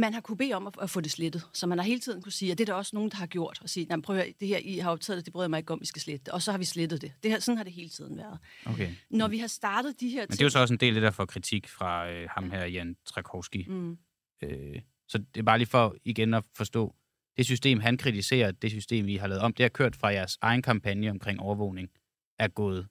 Man 0.00 0.14
har 0.14 0.20
kunne 0.20 0.36
bede 0.36 0.52
om 0.52 0.66
at, 0.66 0.74
at 0.82 0.90
få 0.90 1.00
det 1.00 1.10
slettet, 1.10 1.42
så 1.52 1.66
man 1.66 1.78
har 1.78 1.84
hele 1.84 2.00
tiden 2.00 2.22
kunne 2.22 2.32
sige, 2.32 2.52
at 2.52 2.58
det 2.58 2.68
er 2.68 2.72
der 2.72 2.78
også 2.78 2.96
nogen, 2.96 3.10
der 3.10 3.16
har 3.16 3.26
gjort, 3.26 3.58
og 3.62 3.68
sige, 3.68 4.02
prøv 4.02 4.16
at 4.16 4.22
høre, 4.22 4.34
det 4.40 4.48
her, 4.48 4.58
I 4.58 4.78
har 4.78 4.90
optaget 4.90 5.16
det, 5.16 5.24
det 5.24 5.32
bryder 5.32 5.44
jeg 5.44 5.50
mig 5.50 5.58
ikke 5.58 5.72
om, 5.72 5.80
vi 5.80 5.86
skal 5.86 6.02
slette 6.02 6.24
det. 6.24 6.32
Og 6.34 6.42
så 6.42 6.50
har 6.50 6.58
vi 6.58 6.64
slettet 6.64 7.02
det. 7.02 7.12
det 7.22 7.30
her, 7.30 7.38
sådan 7.38 7.56
har 7.56 7.64
det 7.64 7.72
hele 7.72 7.88
tiden 7.88 8.16
været. 8.16 8.38
Okay. 8.66 8.94
Når 9.10 9.28
vi 9.28 9.38
har 9.38 9.46
startet 9.46 10.00
de 10.00 10.08
her 10.08 10.20
Men 10.20 10.28
det 10.28 10.40
er 10.40 10.44
jo 10.44 10.50
så 10.50 10.58
også 10.58 10.74
en 10.74 10.80
del 10.80 10.88
af 10.88 10.94
det, 10.94 11.02
der 11.02 11.10
får 11.10 11.24
kritik 11.24 11.68
fra 11.68 12.10
øh, 12.10 12.28
ham 12.30 12.50
her, 12.50 12.64
Jan 12.64 12.96
Trakowski. 13.06 13.66
Mm. 13.68 13.98
Øh, 14.42 14.80
så 15.08 15.18
det 15.18 15.40
er 15.40 15.42
bare 15.42 15.58
lige 15.58 15.68
for 15.68 15.96
igen 16.04 16.34
at 16.34 16.44
forstå, 16.56 16.94
det 17.36 17.46
system, 17.46 17.80
han 17.80 17.96
kritiserer, 17.96 18.50
det 18.50 18.70
system, 18.70 19.08
I 19.08 19.16
har 19.16 19.26
lavet 19.26 19.42
om, 19.42 19.52
det 19.52 19.64
har 19.64 19.68
kørt 19.68 19.96
fra 19.96 20.08
jeres 20.08 20.38
egen 20.40 20.62
kampagne 20.62 21.10
omkring 21.10 21.40
overvågning, 21.40 21.90
er 22.38 22.48
gået 22.48 22.88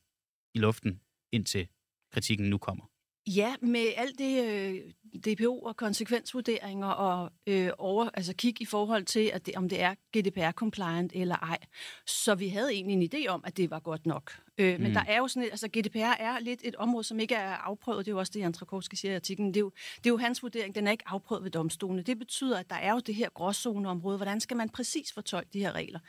i 0.53 0.59
luften, 0.59 0.99
indtil 1.31 1.67
kritikken 2.11 2.49
nu 2.49 2.57
kommer. 2.57 2.88
Ja, 3.35 3.55
med 3.61 3.87
alt 3.97 4.19
det 4.19 4.43
øh, 4.45 4.81
DPO 5.21 5.59
og 5.59 5.77
konsekvensvurderinger 5.77 6.87
og 6.87 7.31
øh, 7.47 7.69
over, 7.77 8.09
altså 8.13 8.33
kig 8.35 8.61
i 8.61 8.65
forhold 8.65 9.05
til, 9.05 9.31
at 9.33 9.45
det, 9.45 9.55
om 9.55 9.69
det 9.69 9.81
er 9.81 9.95
GDPR-compliant 10.17 11.21
eller 11.21 11.35
ej. 11.35 11.57
Så 12.05 12.35
vi 12.35 12.47
havde 12.47 12.73
egentlig 12.73 12.93
en 12.93 13.09
idé 13.13 13.27
om, 13.27 13.43
at 13.45 13.57
det 13.57 13.69
var 13.69 13.79
godt 13.79 14.05
nok. 14.05 14.39
Øh, 14.57 14.75
mm. 14.75 14.83
Men 14.83 14.93
der 14.93 15.03
er 15.07 15.17
jo 15.17 15.27
sådan 15.27 15.43
et, 15.43 15.49
altså 15.51 15.67
GDPR 15.67 16.15
er 16.19 16.39
lidt 16.39 16.61
et 16.63 16.75
område, 16.75 17.03
som 17.03 17.19
ikke 17.19 17.35
er 17.35 17.55
afprøvet. 17.55 18.05
Det 18.05 18.11
er 18.11 18.13
jo 18.13 18.19
også 18.19 18.31
det, 18.35 18.39
Jan 18.39 18.53
Trakowski 18.53 18.95
siger 18.95 19.11
i 19.11 19.15
artiklen. 19.15 19.47
Det 19.47 19.57
er, 19.57 19.61
jo, 19.61 19.71
det 19.97 20.05
er 20.05 20.09
jo 20.09 20.17
hans 20.17 20.43
vurdering, 20.43 20.75
den 20.75 20.87
er 20.87 20.91
ikke 20.91 21.07
afprøvet 21.07 21.43
ved 21.43 21.51
domstolene. 21.51 22.01
Det 22.01 22.19
betyder, 22.19 22.59
at 22.59 22.69
der 22.69 22.75
er 22.75 22.91
jo 22.91 22.99
det 22.99 23.15
her 23.15 23.29
gråzoneområde. 23.29 24.17
Hvordan 24.17 24.39
skal 24.39 24.57
man 24.57 24.69
præcis 24.69 25.13
fortolke 25.13 25.49
de 25.53 25.59
her 25.59 25.71
regler? 25.71 25.99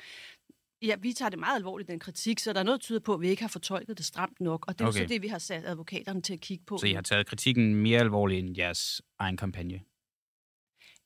Ja, 0.83 0.97
vi 0.97 1.13
tager 1.13 1.29
det 1.29 1.39
meget 1.39 1.57
alvorligt, 1.57 1.89
den 1.89 1.99
kritik, 1.99 2.39
så 2.39 2.53
der 2.53 2.61
er 2.61 2.65
noget, 2.65 2.81
der 2.81 2.85
tyder 2.85 3.01
på, 3.01 3.15
at 3.15 3.21
vi 3.21 3.29
ikke 3.29 3.43
har 3.43 3.49
fortolket 3.49 3.99
det 3.99 4.07
stramt 4.07 4.41
nok, 4.41 4.67
og 4.69 4.79
det 4.79 4.85
er 4.85 4.89
okay. 4.89 5.01
så 5.01 5.07
det, 5.07 5.23
vi 5.23 5.29
har 5.29 5.39
sat 5.39 5.65
advokaterne 5.65 6.23
til 6.23 6.33
at 6.33 6.41
kigge 6.41 6.65
på. 6.65 6.79
Så 6.79 6.87
I 6.87 6.93
har 6.93 7.03
taget 7.03 7.27
kritikken 7.27 7.75
mere 7.75 8.01
alvorligt 8.01 8.47
end 8.47 8.57
jeres 8.59 9.03
egen 9.19 9.37
kampagne? 9.37 9.81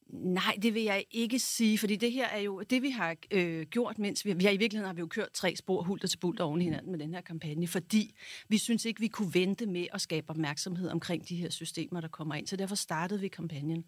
Nej, 0.08 0.58
det 0.62 0.74
vil 0.74 0.82
jeg 0.82 1.04
ikke 1.10 1.38
sige, 1.38 1.78
fordi 1.78 1.96
det 1.96 2.12
her 2.12 2.28
er 2.28 2.38
jo 2.38 2.62
det, 2.70 2.82
vi 2.82 2.90
har 2.90 3.16
øh, 3.30 3.66
gjort, 3.66 3.98
mens 3.98 4.24
vi, 4.24 4.32
vi 4.32 4.44
har 4.44 4.50
i 4.50 4.56
virkeligheden 4.56 4.86
har 4.86 4.94
vi 4.94 5.00
jo 5.00 5.06
kørt 5.06 5.28
tre 5.32 5.56
spor 5.56 5.82
hulter 5.82 6.08
til 6.08 6.18
bulter 6.18 6.44
oven 6.44 6.60
i 6.60 6.64
hinanden 6.64 6.90
med 6.90 6.98
den 6.98 7.14
her 7.14 7.20
kampagne, 7.20 7.68
fordi 7.68 8.14
vi 8.48 8.58
synes 8.58 8.84
ikke, 8.84 9.00
vi 9.00 9.08
kunne 9.08 9.34
vente 9.34 9.66
med 9.66 9.86
at 9.92 10.00
skabe 10.00 10.30
opmærksomhed 10.30 10.88
omkring 10.88 11.28
de 11.28 11.36
her 11.36 11.50
systemer, 11.50 12.00
der 12.00 12.08
kommer 12.08 12.34
ind. 12.34 12.46
Så 12.46 12.56
derfor 12.56 12.74
startede 12.74 13.20
vi 13.20 13.28
kampagnen 13.28 13.84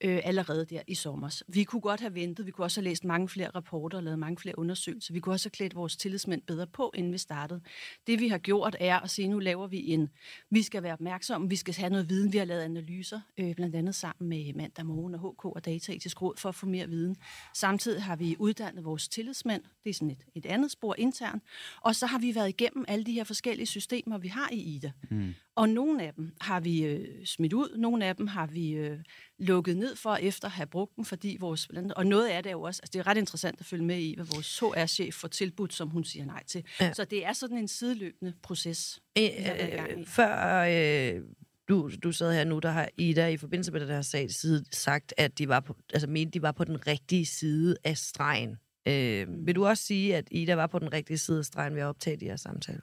øh, 0.00 0.20
allerede 0.24 0.64
der 0.64 0.82
i 0.86 0.94
sommer. 0.94 1.42
Vi 1.48 1.64
kunne 1.64 1.80
godt 1.80 2.00
have 2.00 2.14
ventet, 2.14 2.46
vi 2.46 2.50
kunne 2.50 2.64
også 2.64 2.80
have 2.80 2.88
læst 2.88 3.04
mange 3.04 3.28
flere 3.28 3.50
rapporter 3.50 3.98
og 3.98 4.04
lavet 4.04 4.18
mange 4.18 4.38
flere 4.38 4.58
undersøgelser. 4.58 5.14
Vi 5.14 5.20
kunne 5.20 5.34
også 5.34 5.46
have 5.48 5.50
klædt 5.50 5.74
vores 5.74 5.96
tillidsmænd 5.96 6.42
bedre 6.42 6.66
på, 6.66 6.92
inden 6.94 7.12
vi 7.12 7.18
startede. 7.18 7.60
Det 8.06 8.20
vi 8.20 8.28
har 8.28 8.38
gjort 8.38 8.76
er 8.80 8.98
at 9.00 9.10
sige, 9.10 9.28
nu 9.28 9.38
laver 9.38 9.66
vi 9.66 9.92
en, 9.92 10.08
vi 10.50 10.62
skal 10.62 10.82
være 10.82 10.92
opmærksomme, 10.92 11.48
vi 11.48 11.56
skal 11.56 11.74
have 11.74 11.90
noget 11.90 12.08
viden, 12.08 12.32
vi 12.32 12.38
har 12.38 12.44
lavet 12.44 12.62
analyser, 12.62 13.20
øh, 13.38 13.54
blandt 13.54 13.76
andet 13.76 13.94
sammen 13.94 14.28
med 14.28 14.54
Mandag 14.54 14.86
Morgen 14.86 15.14
og 15.14 15.20
HK 15.20 15.44
og 15.44 15.64
Dataetisk 15.64 16.22
Råd 16.22 16.34
for 16.36 16.48
at 16.48 16.54
få 16.54 16.66
mere 16.66 16.88
viden. 16.88 17.16
Samtidig 17.54 18.02
har 18.02 18.16
vi 18.16 18.36
uddannet 18.38 18.84
vores 18.84 19.08
tillidsmænd, 19.08 19.62
det 19.84 19.90
er 19.90 19.94
sådan 19.94 20.10
et, 20.10 20.24
et 20.34 20.46
andet 20.46 20.70
spor 20.70 20.94
internt, 20.98 21.42
og 21.80 21.94
så 21.94 22.06
har 22.06 22.18
vi 22.18 22.34
været 22.34 22.48
igennem 22.48 22.84
alle 22.88 23.04
de 23.04 23.12
her 23.12 23.24
forskellige 23.24 23.66
systemer, 23.66 24.18
vi 24.18 24.28
har 24.28 24.48
i 24.52 24.56
IDA. 24.56 24.92
Mm. 25.10 25.34
Og 25.60 25.68
nogle 25.68 26.02
af 26.02 26.14
dem 26.14 26.32
har 26.40 26.60
vi 26.60 26.84
øh, 26.84 27.24
smidt 27.24 27.52
ud, 27.52 27.76
nogle 27.78 28.06
af 28.06 28.16
dem 28.16 28.26
har 28.26 28.46
vi 28.46 28.70
øh, 28.70 28.98
lukket 29.38 29.76
ned 29.76 29.96
for 29.96 30.16
efter 30.16 30.48
at 30.48 30.52
have 30.52 30.66
brugt 30.66 30.96
dem, 30.96 31.04
fordi 31.04 31.36
vores... 31.40 31.68
Og 31.96 32.06
noget 32.06 32.28
af 32.28 32.42
det 32.42 32.50
er 32.50 32.54
jo 32.54 32.62
også... 32.62 32.80
Altså 32.82 32.92
det 32.92 32.98
er 32.98 33.06
ret 33.06 33.16
interessant 33.16 33.60
at 33.60 33.66
følge 33.66 33.84
med 33.84 33.98
i, 33.98 34.14
hvad 34.14 34.26
vores 34.34 34.58
HR-chef 34.58 35.14
får 35.14 35.28
tilbudt, 35.28 35.74
som 35.74 35.88
hun 35.88 36.04
siger 36.04 36.24
nej 36.24 36.44
til. 36.44 36.64
Ja. 36.80 36.92
Så 36.92 37.04
det 37.04 37.26
er 37.26 37.32
sådan 37.32 37.58
en 37.58 37.68
sideløbende 37.68 38.32
proces. 38.42 39.02
Øh, 39.18 39.24
øh, 39.24 40.06
før 40.06 40.58
øh, 40.68 41.22
du, 41.68 41.90
du 42.02 42.12
sad 42.12 42.32
her 42.34 42.44
nu, 42.44 42.58
der 42.58 42.70
har 42.70 42.88
Ida 42.96 43.28
i 43.28 43.36
forbindelse 43.36 43.72
med 43.72 43.80
den 43.80 43.88
her 43.88 44.02
sag 44.02 44.30
side 44.30 44.64
sagt, 44.72 45.14
at 45.16 45.38
de 45.38 45.48
var 45.48 45.60
på, 45.60 45.76
altså 45.92 46.08
mente, 46.08 46.30
de 46.30 46.42
var 46.42 46.52
på 46.52 46.64
den 46.64 46.86
rigtige 46.86 47.26
side 47.26 47.76
af 47.84 47.96
stregen. 47.96 48.56
Øh, 48.88 49.46
vil 49.46 49.54
du 49.54 49.66
også 49.66 49.84
sige, 49.84 50.16
at 50.16 50.28
Ida 50.30 50.54
var 50.54 50.66
på 50.66 50.78
den 50.78 50.92
rigtige 50.92 51.18
side 51.18 51.38
af 51.38 51.44
stregen 51.44 51.74
ved 51.74 51.82
at 51.82 51.86
optage 51.86 52.16
de 52.16 52.24
her 52.24 52.36
samtaler? 52.36 52.80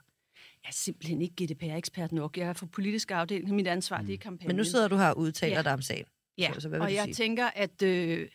Jeg 0.68 0.72
er 0.72 0.76
simpelthen 0.76 1.22
ikke 1.22 1.46
GDPR-ekspert 1.46 2.12
nok. 2.12 2.38
Jeg 2.38 2.48
er 2.48 2.54
for 2.54 2.66
politisk 2.66 3.12
afdeling. 3.12 3.56
Mit 3.56 3.68
ansvar, 3.68 4.02
mm. 4.02 4.06
det 4.06 4.14
er 4.14 4.18
kampagnen. 4.18 4.48
Men 4.48 4.56
nu 4.56 4.64
sidder 4.64 4.88
du 4.88 4.96
her 4.96 5.08
og 5.08 5.18
udtaler 5.18 5.56
ja. 5.56 5.62
dig 5.62 5.74
om 5.74 5.82
sagen. 5.82 6.06
Ja, 6.38 6.52
så, 6.54 6.60
så 6.60 6.70
hvad 6.70 6.80
og 6.80 6.94
jeg 6.94 7.04
sige? 7.04 7.14
tænker, 7.14 7.48
at 7.56 7.82
øh, 7.82 8.28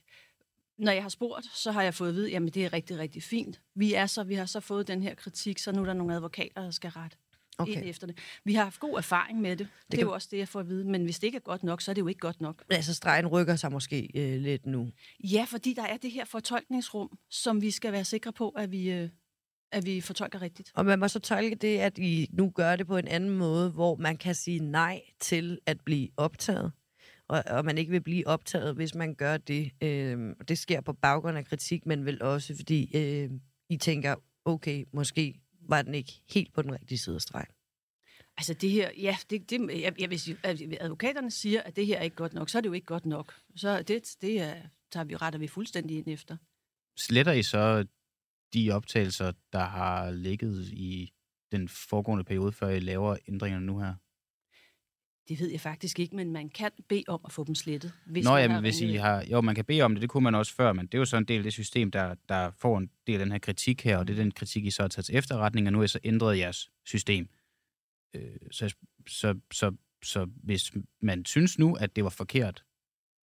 når 0.79 0.93
jeg 0.93 1.03
har 1.03 1.09
spurgt, 1.09 1.45
så 1.45 1.73
har 1.73 1.83
jeg 1.83 1.95
fået 1.95 2.09
at 2.09 2.15
vide, 2.15 2.37
at 2.37 2.55
det 2.55 2.65
er 2.65 2.73
rigtig, 2.73 2.99
rigtig 2.99 3.23
fint. 3.23 3.61
Vi, 3.75 3.95
er 3.95 4.07
så, 4.07 4.25
vi 4.25 4.35
har 4.35 4.47
så 4.47 4.61
fået 4.61 4.89
den 4.89 5.03
her 5.03 5.15
kritik, 5.15 5.59
så 5.59 5.73
nu 5.73 5.81
er 5.81 5.87
der 5.87 5.93
nogle 5.93 6.15
advokater, 6.15 6.63
der 6.63 6.71
skal 6.71 6.91
rette 6.91 7.17
okay. 7.59 7.73
ind 7.73 7.85
efter 7.85 8.07
det. 8.07 8.19
Vi 8.45 8.55
har 8.55 8.63
haft 8.63 8.81
god 8.81 8.99
erfaring 8.99 9.41
med 9.41 9.51
det. 9.51 9.59
Det, 9.59 9.93
det 9.93 9.99
er 9.99 10.03
jo 10.03 10.13
også 10.13 10.29
det, 10.31 10.39
jeg 10.39 10.49
får 10.49 10.61
at 10.61 10.69
vide. 10.69 10.85
Men 10.85 11.05
hvis 11.05 11.19
det 11.19 11.27
ikke 11.27 11.37
er 11.37 11.41
godt 11.41 11.63
nok, 11.63 11.81
så 11.81 11.91
er 11.91 11.95
det 11.95 12.03
jo 12.03 12.09
ikke 12.09 12.21
godt 12.21 12.41
nok. 12.41 12.65
Altså, 12.71 12.95
stregen 12.95 13.27
rykker 13.27 13.57
sig 13.57 13.73
måske 13.73 14.11
øh, 14.15 14.41
lidt 14.41 14.67
nu. 14.67 14.91
Ja, 15.25 15.45
fordi 15.49 15.75
der 15.75 15.83
er 15.83 15.97
det 15.97 16.11
her 16.11 16.25
fortolkningsrum, 16.25 17.19
som 17.31 17.63
vi 17.63 17.71
skal 17.71 17.93
være 17.93 18.05
sikre 18.05 18.33
på, 18.33 18.49
at 18.49 18.71
vi, 18.71 18.91
øh, 18.91 19.09
at 19.73 19.87
vi 19.87 20.01
fortolker 20.01 20.43
rigtigt. 20.43 20.73
Og 20.75 20.85
man 20.85 20.99
må 20.99 21.09
så 21.09 21.19
tolke 21.19 21.57
det, 21.57 21.79
at 21.79 21.99
I 21.99 22.29
nu 22.33 22.51
gør 22.51 22.77
det 22.77 22.87
på 22.87 22.97
en 22.97 23.09
anden 23.09 23.31
måde, 23.31 23.71
hvor 23.71 23.97
man 23.97 24.17
kan 24.17 24.35
sige 24.35 24.59
nej 24.59 25.01
til 25.21 25.59
at 25.67 25.81
blive 25.81 26.09
optaget 26.17 26.73
og, 27.33 27.45
og 27.47 27.65
man 27.65 27.79
ikke 27.79 27.91
vil 27.91 28.01
blive 28.01 28.27
optaget, 28.27 28.75
hvis 28.75 28.95
man 28.95 29.15
gør 29.15 29.37
det. 29.37 29.73
Øh, 29.83 30.35
det 30.49 30.59
sker 30.59 30.81
på 30.81 30.93
baggrund 30.93 31.39
af 31.39 31.45
kritik, 31.45 31.87
men 31.87 32.05
vel 32.05 32.23
også 32.23 32.57
fordi 32.57 32.97
øh, 32.97 33.31
I 33.69 33.77
tænker, 33.77 34.15
okay, 34.45 34.85
måske 34.93 35.41
var 35.69 35.83
den 35.83 35.95
ikke 35.95 36.13
helt 36.31 36.53
på 36.55 36.63
den 36.63 36.73
rigtige 36.73 36.99
side 36.99 37.15
af 37.15 37.21
stregen. 37.21 37.55
Altså 38.37 38.55
det 38.55 38.71
her, 38.71 38.91
ja, 38.99 39.17
det, 39.31 39.51
det, 39.51 39.81
jeg, 39.81 40.01
jeg, 40.01 40.09
hvis 40.09 40.31
advokaterne 40.81 41.31
siger, 41.31 41.63
at 41.63 41.77
det 41.77 41.87
her 41.87 41.99
er 41.99 42.03
ikke 42.03 42.17
godt 42.17 42.35
nok, 42.35 42.51
så 42.51 42.59
er 42.59 42.63
det 42.63 42.69
jo 42.69 42.73
ikke 42.73 42.87
godt 42.87 43.07
nok. 43.07 43.35
Så 43.57 43.83
det, 43.83 44.17
det 44.21 44.41
er, 44.41 44.55
tager 44.93 45.05
vi, 45.05 45.17
retter 45.17 45.39
vi 45.39 45.47
fuldstændig 45.47 45.99
ind 45.99 46.09
efter. 46.09 46.37
Sletter 46.97 47.33
I 47.33 47.43
så 47.43 47.87
de 48.55 48.71
optagelser, 48.71 49.33
der 49.53 49.65
har 49.65 50.11
ligget 50.11 50.69
i 50.69 51.13
den 51.53 51.69
foregående 51.69 52.25
periode, 52.25 52.53
før 52.53 52.69
I 52.69 52.81
laver 52.81 53.17
ændringerne 53.29 53.67
nu 53.67 53.79
her? 53.79 53.95
Det 55.29 55.41
ved 55.41 55.51
jeg 55.51 55.61
faktisk 55.61 55.99
ikke, 55.99 56.17
men 56.17 56.33
man 56.33 56.49
kan 56.49 56.71
bede 56.89 57.05
om 57.09 57.21
at 57.25 57.33
få 57.33 57.45
dem 57.45 57.55
slettet. 57.55 57.93
Hvis 58.07 58.25
Nå, 58.25 58.37
jamen, 58.37 58.61
hvis 58.61 58.81
I 58.81 58.95
har... 58.95 59.25
Jo, 59.31 59.41
man 59.41 59.55
kan 59.55 59.65
bede 59.65 59.83
om 59.83 59.95
det, 59.95 60.03
det 60.03 60.11
kunne 60.11 60.25
man 60.25 60.35
også 60.35 60.55
før, 60.55 60.73
men 60.73 60.87
det 60.87 60.95
er 60.95 60.99
jo 60.99 61.05
så 61.05 61.17
en 61.17 61.25
del 61.25 61.37
af 61.37 61.43
det 61.43 61.53
system, 61.53 61.91
der, 61.91 62.15
der 62.29 62.51
får 62.51 62.79
en 62.79 62.91
del 63.07 63.15
af 63.15 63.19
den 63.19 63.33
her 63.33 63.39
kritik 63.39 63.83
her, 63.83 63.99
og 63.99 64.07
det 64.07 64.13
er 64.13 64.23
den 64.23 64.31
kritik, 64.31 64.65
I 64.65 64.71
så 64.71 64.83
har 64.83 64.89
taget 64.89 65.05
til 65.05 65.17
efterretning, 65.17 65.67
og 65.67 65.73
nu 65.73 65.81
er 65.81 65.85
I 65.85 65.89
så 65.89 65.99
ændret 66.05 66.39
jeres 66.39 66.71
system. 66.85 67.29
Øh, 68.15 68.37
så, 68.51 68.75
så, 69.09 69.39
så, 69.53 69.77
så 70.03 70.29
hvis 70.43 70.73
man 71.01 71.25
synes 71.25 71.59
nu, 71.59 71.75
at 71.75 71.97
det 71.97 72.05
var 72.05 72.11
forkert, 72.11 72.65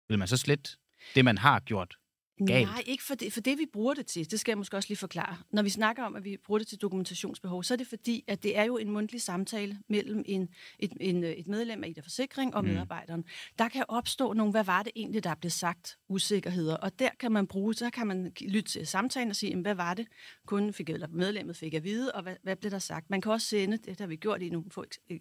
vil 0.09 0.19
man 0.19 0.27
så 0.27 0.37
slette 0.37 0.71
det, 1.15 1.25
man 1.25 1.37
har 1.37 1.59
gjort 1.59 1.97
galt. 2.37 2.67
Nej, 2.67 2.83
ikke 2.85 3.03
for 3.03 3.15
det, 3.15 3.33
for 3.33 3.41
det, 3.41 3.57
vi 3.57 3.65
bruger 3.73 3.93
det 3.93 4.05
til. 4.05 4.31
Det 4.31 4.39
skal 4.39 4.51
jeg 4.51 4.57
måske 4.57 4.77
også 4.77 4.89
lige 4.89 4.97
forklare. 4.97 5.37
Når 5.51 5.63
vi 5.63 5.69
snakker 5.69 6.03
om, 6.03 6.15
at 6.15 6.23
vi 6.23 6.37
bruger 6.45 6.59
det 6.59 6.67
til 6.67 6.81
dokumentationsbehov, 6.81 7.63
så 7.63 7.73
er 7.73 7.75
det 7.75 7.87
fordi, 7.87 8.23
at 8.27 8.43
det 8.43 8.57
er 8.57 8.63
jo 8.63 8.77
en 8.77 8.89
mundtlig 8.89 9.21
samtale 9.21 9.79
mellem 9.89 10.23
en, 10.25 10.49
et, 10.79 10.93
en, 10.99 11.23
et 11.23 11.47
medlem 11.47 11.83
af 11.83 11.89
Ida 11.89 12.01
Forsikring 12.01 12.55
og 12.55 12.63
mm. 12.63 12.69
medarbejderen. 12.69 13.23
Der 13.59 13.69
kan 13.69 13.85
opstå 13.87 14.33
nogle, 14.33 14.51
hvad 14.51 14.63
var 14.63 14.83
det 14.83 14.91
egentlig, 14.95 15.23
der 15.23 15.35
blev 15.35 15.49
sagt, 15.49 15.97
usikkerheder. 16.09 16.75
Og 16.75 16.99
der 16.99 17.09
kan 17.19 17.31
man 17.31 17.47
bruge, 17.47 17.73
så 17.73 17.89
kan 17.89 18.07
man 18.07 18.31
lytte 18.41 18.71
til 18.71 18.87
samtalen 18.87 19.29
og 19.29 19.35
sige, 19.35 19.61
hvad 19.61 19.75
var 19.75 19.93
det, 19.93 20.07
kunden 20.45 20.73
fik, 20.73 20.89
eller 20.89 21.07
medlemmet 21.07 21.55
fik 21.55 21.73
at 21.73 21.83
vide, 21.83 22.11
og 22.11 22.23
hvad, 22.23 22.35
hvad 22.43 22.55
blev 22.55 22.71
der 22.71 22.79
sagt. 22.79 23.09
Man 23.09 23.21
kan 23.21 23.31
også 23.31 23.47
sende, 23.47 23.77
det 23.77 23.99
har 23.99 24.07
vi 24.07 24.15
gjort 24.15 24.41
i 24.41 24.49
nogle, 24.49 24.65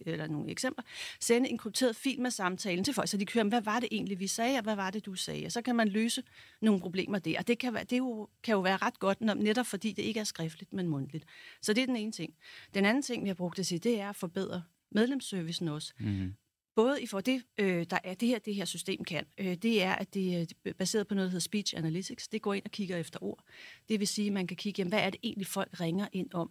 eller 0.07 0.27
nogle 0.27 0.51
eksempler, 0.51 0.85
sende 1.21 1.51
en 1.51 1.59
krypteret 1.59 1.97
fil 1.97 2.21
med 2.21 2.31
samtalen 2.31 2.85
til 2.85 2.95
folk, 2.95 3.09
så 3.09 3.17
de 3.17 3.27
kører, 3.27 3.45
hvad 3.45 3.63
var 3.63 3.81
det 3.81 3.89
egentlig, 3.93 4.21
vi 4.21 4.27
sagde, 4.27 4.57
og 4.57 4.63
hvad 4.63 4.77
var 4.77 4.91
det, 4.91 5.07
du 5.07 5.15
sagde. 5.15 5.47
Og 5.47 5.53
så 5.53 5.63
kan 5.63 5.77
man 5.77 5.89
løse 5.89 6.23
nogle 6.63 6.81
problemer 6.81 7.04
problemer 7.05 7.19
der. 7.19 7.39
Og 7.39 7.49
det 7.49 7.59
kan, 7.59 7.75
være, 7.75 7.85
det 7.85 7.99
jo, 7.99 8.29
kan 8.43 8.53
jo 8.53 8.61
være 8.61 8.77
ret 8.77 8.99
godt, 8.99 9.21
netop 9.21 9.67
fordi 9.67 9.93
det 9.93 10.03
ikke 10.03 10.21
er 10.21 10.25
skriftligt, 10.25 10.73
men 10.73 10.89
mundtligt. 10.89 11.25
Så 11.63 11.73
det 11.73 11.83
er 11.83 11.87
den 11.87 11.97
ene 11.97 12.13
ting. 12.13 12.35
Den 12.75 12.85
anden 12.85 13.03
ting, 13.03 13.23
vi 13.23 13.29
har 13.29 13.35
brugt 13.35 13.57
det 13.57 13.67
til, 13.67 13.85
det 13.85 14.01
er 14.01 14.09
at 14.09 14.17
forbedre 14.17 14.63
medlemsservicen 14.91 15.69
også. 15.69 15.93
Mm. 16.01 16.35
Både 16.75 17.03
i 17.03 17.07
for 17.07 17.21
det, 17.21 17.43
øh, 17.59 17.87
der 17.91 17.99
er 18.05 18.15
det 18.15 18.29
her, 18.29 18.39
det 18.39 18.55
her 18.55 18.65
system 18.65 19.05
kan, 19.05 19.25
øh, 19.39 19.55
det 19.55 19.83
er, 19.83 19.93
at 19.93 20.15
det 20.15 20.55
er 20.65 20.73
baseret 20.73 21.09
på 21.09 21.15
noget, 21.15 21.27
der 21.27 21.31
hedder 21.31 21.41
Speech 21.41 21.75
Analytics. 21.77 22.29
Det 22.29 22.43
går 22.43 22.55
ind 22.55 22.65
og 22.65 22.71
kigger 22.71 22.97
efter 22.97 23.23
ord. 23.23 23.45
Det 23.89 24.01
vil 24.01 24.09
sige, 24.09 24.27
at 24.27 24.33
man 24.33 24.47
kan 24.47 24.57
kigge, 24.57 24.81
jamen, 24.81 24.93
hvad 24.93 25.01
er 25.01 25.11
det 25.11 25.21
egentlig, 25.23 25.47
folk 25.47 25.81
ringer 25.81 26.09
ind 26.13 26.35
om? 26.35 26.51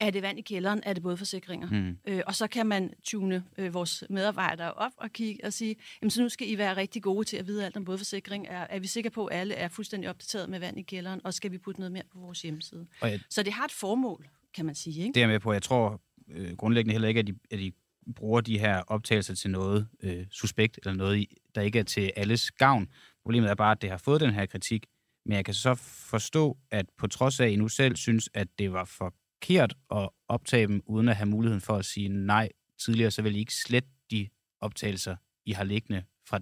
Er 0.00 0.10
det 0.10 0.22
vand 0.22 0.38
i 0.38 0.42
kælderen? 0.42 0.80
Er 0.86 0.92
det 0.92 1.02
både 1.02 1.16
forsikringer? 1.16 1.70
Mm. 1.70 1.98
Øh, 2.08 2.22
og 2.26 2.34
så 2.34 2.46
kan 2.46 2.66
man 2.66 2.92
tune 3.04 3.44
øh, 3.58 3.74
vores 3.74 4.04
medarbejdere 4.10 4.72
op 4.72 4.92
og 4.96 5.10
kigge 5.10 5.44
og 5.44 5.52
sige, 5.52 5.76
jamen 6.02 6.10
så 6.10 6.22
nu 6.22 6.28
skal 6.28 6.50
I 6.50 6.58
være 6.58 6.76
rigtig 6.76 7.02
gode 7.02 7.24
til 7.24 7.36
at 7.36 7.46
vide 7.46 7.64
alt 7.64 7.76
om 7.76 7.84
både 7.84 7.98
forsikring. 7.98 8.46
Er, 8.46 8.66
er 8.70 8.78
vi 8.78 8.86
sikre 8.86 9.10
på, 9.10 9.26
at 9.26 9.40
alle 9.40 9.54
er 9.54 9.68
fuldstændig 9.68 10.10
opdateret 10.10 10.48
med 10.48 10.60
vand 10.60 10.78
i 10.78 10.82
kælderen? 10.82 11.20
Og 11.24 11.34
skal 11.34 11.52
vi 11.52 11.58
putte 11.58 11.80
noget 11.80 11.92
mere 11.92 12.02
på 12.12 12.18
vores 12.18 12.42
hjemmeside? 12.42 12.86
jeg, 13.02 13.20
så 13.30 13.42
det 13.42 13.52
har 13.52 13.64
et 13.64 13.72
formål, 13.72 14.28
kan 14.54 14.66
man 14.66 14.74
sige. 14.74 15.02
Ikke? 15.02 15.14
Det 15.14 15.22
er 15.22 15.26
med 15.26 15.40
på. 15.40 15.52
Jeg 15.52 15.62
tror 15.62 16.00
øh, 16.30 16.56
grundlæggende 16.56 16.92
heller 16.92 17.08
ikke, 17.08 17.20
at 17.20 17.26
de, 17.26 17.34
at 17.50 17.58
de 17.58 17.72
bruger 18.16 18.40
de 18.40 18.58
her 18.58 18.82
optagelser 18.86 19.34
til 19.34 19.50
noget 19.50 19.88
øh, 20.02 20.26
suspekt, 20.30 20.78
eller 20.82 20.92
noget, 20.92 21.26
der 21.54 21.60
ikke 21.60 21.78
er 21.78 21.82
til 21.82 22.12
alles 22.16 22.50
gavn. 22.50 22.88
Problemet 23.22 23.50
er 23.50 23.54
bare, 23.54 23.72
at 23.72 23.82
det 23.82 23.90
har 23.90 23.98
fået 23.98 24.20
den 24.20 24.30
her 24.30 24.46
kritik. 24.46 24.86
Men 25.26 25.36
jeg 25.36 25.44
kan 25.44 25.54
så 25.54 25.74
forstå, 25.74 26.56
at 26.70 26.86
på 26.98 27.06
trods 27.06 27.40
af, 27.40 27.46
at 27.46 27.52
I 27.52 27.56
nu 27.56 27.68
selv 27.68 27.96
synes, 27.96 28.30
at 28.34 28.48
det 28.58 28.72
var 28.72 28.84
for 28.84 29.14
forkert 29.44 29.74
at 29.90 30.08
optage 30.28 30.66
dem, 30.66 30.82
uden 30.86 31.08
at 31.08 31.16
have 31.16 31.26
muligheden 31.26 31.60
for 31.60 31.76
at 31.76 31.84
sige 31.84 32.08
nej 32.08 32.48
tidligere, 32.78 33.10
så 33.10 33.22
vil 33.22 33.36
I 33.36 33.38
ikke 33.38 33.54
slette 33.54 33.88
de 34.10 34.28
optagelser, 34.60 35.16
I 35.46 35.52
har 35.52 35.64
liggende 35.64 36.04
fra 36.28 36.40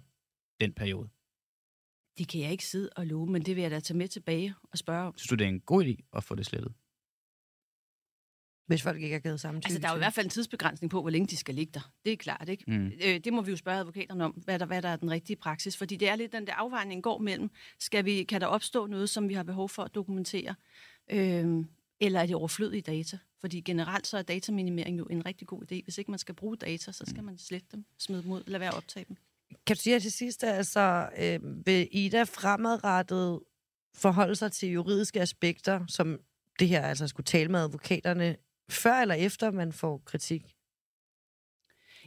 den 0.61 0.72
periode? 0.72 1.09
Det 2.18 2.28
kan 2.28 2.40
jeg 2.40 2.50
ikke 2.50 2.66
sidde 2.66 2.90
og 2.96 3.07
love, 3.07 3.26
men 3.26 3.42
det 3.42 3.57
vil 3.57 3.62
jeg 3.62 3.70
da 3.70 3.80
tage 3.80 3.98
med 3.98 4.09
tilbage 4.09 4.55
og 4.72 4.78
spørge 4.78 5.07
om. 5.07 5.18
Synes 5.18 5.28
du, 5.28 5.34
det 5.34 5.44
er 5.44 5.48
en 5.48 5.61
god 5.61 5.84
idé 5.84 6.09
at 6.16 6.24
få 6.24 6.34
det 6.34 6.46
slettet? 6.46 6.72
Hvis 8.66 8.82
folk 8.82 9.03
ikke 9.03 9.12
har 9.14 9.20
givet 9.20 9.40
samtykke 9.40 9.66
Altså, 9.66 9.78
der 9.78 9.88
er 9.88 9.92
jo 9.92 9.96
i 9.96 9.98
hvert 9.98 10.14
fald 10.14 10.26
en 10.26 10.30
tidsbegrænsning 10.30 10.90
på, 10.90 11.00
hvor 11.00 11.11
længe 11.11 11.26
de 11.26 11.36
skal 11.36 11.55
ligge 11.55 11.72
der. 11.74 11.92
Det 12.05 12.12
er 12.12 12.16
klart, 12.16 12.48
ikke? 12.48 12.64
Mm. 12.66 12.86
Øh, 12.86 13.20
det 13.24 13.32
må 13.32 13.42
vi 13.42 13.50
jo 13.50 13.57
spørge 13.57 13.78
advokaterne 13.78 14.24
om, 14.24 14.30
hvad 14.30 14.59
der, 14.59 14.66
hvad 14.66 14.82
der 14.82 14.88
er 14.88 14.96
den 14.96 15.11
rigtige 15.11 15.36
praksis. 15.36 15.76
Fordi 15.76 15.96
det 15.96 16.09
er 16.09 16.16
lidt 16.16 16.32
den 16.32 16.46
der 16.46 16.55
afvejning 16.55 17.03
går 17.03 17.18
mellem, 17.18 17.50
skal 17.78 18.05
vi, 18.05 18.24
kan 18.24 18.40
der 18.40 18.46
opstå 18.46 18.86
noget, 18.86 19.11
som 19.11 19.28
vi 19.28 19.34
har 19.34 19.42
behov 19.42 19.68
for 19.68 19.82
at 19.82 19.94
dokumentere? 19.94 20.55
Øh, 21.11 21.64
eller 22.03 22.20
er 22.20 22.26
det 22.26 22.36
overflødige 22.36 22.82
data? 22.82 23.18
Fordi 23.40 23.61
generelt 23.61 24.07
så 24.07 24.18
er 24.18 24.22
dataminimering 24.22 24.98
jo 24.98 25.05
en 25.05 25.26
rigtig 25.26 25.46
god 25.46 25.62
idé. 25.62 25.82
Hvis 25.84 25.98
ikke 25.98 26.11
man 26.11 26.18
skal 26.18 26.34
bruge 26.34 26.57
data, 26.57 26.92
så 26.92 27.05
skal 27.07 27.24
man 27.24 27.38
slette 27.38 27.66
dem, 27.72 27.84
smide 27.98 28.22
dem 28.22 28.30
ud, 28.30 28.42
lade 28.46 28.61
være 28.61 28.68
at 28.70 28.76
optage 28.76 29.05
dem. 29.09 29.16
Kan 29.66 29.76
du 29.76 29.82
sige 29.82 29.94
her 29.94 30.00
til 30.00 30.12
sidst, 30.12 30.44
altså, 30.44 31.09
øh, 31.18 31.66
vil 31.66 31.88
Ida 31.90 32.22
fremadrettet 32.22 33.40
forholde 33.94 34.36
sig 34.36 34.53
til 34.53 34.68
juridiske 34.68 35.20
aspekter, 35.20 35.86
som 35.86 36.20
det 36.59 36.68
her 36.68 36.82
altså 36.82 37.07
skulle 37.07 37.24
tale 37.24 37.48
med 37.48 37.61
advokaterne, 37.61 38.36
før 38.70 38.94
eller 38.94 39.14
efter 39.14 39.50
man 39.50 39.72
får 39.72 40.03
kritik? 40.05 40.57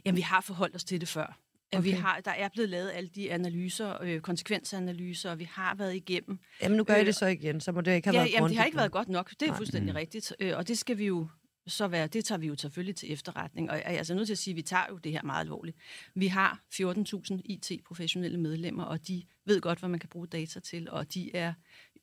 Jamen, 0.04 0.16
vi 0.16 0.22
har 0.22 0.40
forholdt 0.40 0.76
os 0.76 0.84
til 0.84 1.00
det 1.00 1.08
før. 1.08 1.45
Okay. 1.72 1.82
Vi 1.82 1.90
har, 1.90 2.20
der 2.20 2.30
er 2.30 2.48
blevet 2.48 2.68
lavet 2.70 2.90
alle 2.94 3.10
de 3.14 3.32
analyser, 3.32 4.02
øh, 4.02 4.20
konsekvensanalyser, 4.20 5.30
og 5.30 5.38
vi 5.38 5.44
har 5.52 5.74
været 5.74 5.94
igennem. 5.96 6.38
Jamen, 6.62 6.76
nu 6.76 6.84
gør 6.84 6.94
I 6.96 7.00
Øh, 7.00 7.06
det 7.06 7.14
så 7.14 7.26
igen, 7.26 7.60
så 7.60 7.72
må 7.72 7.80
det 7.80 7.94
ikke 7.94 8.08
have 8.08 8.14
Ja, 8.16 8.20
været 8.22 8.32
jamen, 8.32 8.48
det 8.50 8.58
har 8.58 8.64
ikke 8.64 8.76
været 8.78 8.92
godt 8.92 9.08
nok. 9.08 9.30
Det 9.30 9.42
er 9.42 9.46
Nej. 9.46 9.56
fuldstændig 9.56 9.92
Mm. 9.92 9.96
rigtigt. 9.96 10.32
Øh, 10.40 10.56
og 10.56 10.68
det 10.68 10.78
skal 10.78 10.98
vi 10.98 11.06
jo 11.06 11.28
så 11.66 11.88
være, 11.88 12.06
det 12.06 12.24
tager 12.24 12.38
vi 12.38 12.46
jo 12.46 12.56
selvfølgelig 12.56 12.96
til 12.96 13.12
efterretning. 13.12 13.70
Og 13.70 13.76
jeg 13.76 13.84
er 13.94 13.98
altså 13.98 14.14
nødt 14.14 14.26
til 14.28 14.34
at 14.34 14.38
sige, 14.38 14.52
at 14.52 14.56
vi 14.56 14.62
tager 14.62 14.84
jo 14.90 14.96
det 14.98 15.12
her 15.12 15.22
meget 15.22 15.40
alvorligt. 15.40 15.76
Vi 16.14 16.26
har 16.26 16.60
14.000 16.74 17.40
IT-professionelle 17.44 18.40
medlemmer, 18.40 18.84
og 18.84 19.08
de 19.08 19.22
ved 19.44 19.60
godt, 19.60 19.78
hvad 19.78 19.88
man 19.88 20.00
kan 20.00 20.08
bruge 20.08 20.26
data 20.26 20.60
til, 20.60 20.90
og 20.90 21.14
de 21.14 21.36
er 21.36 21.52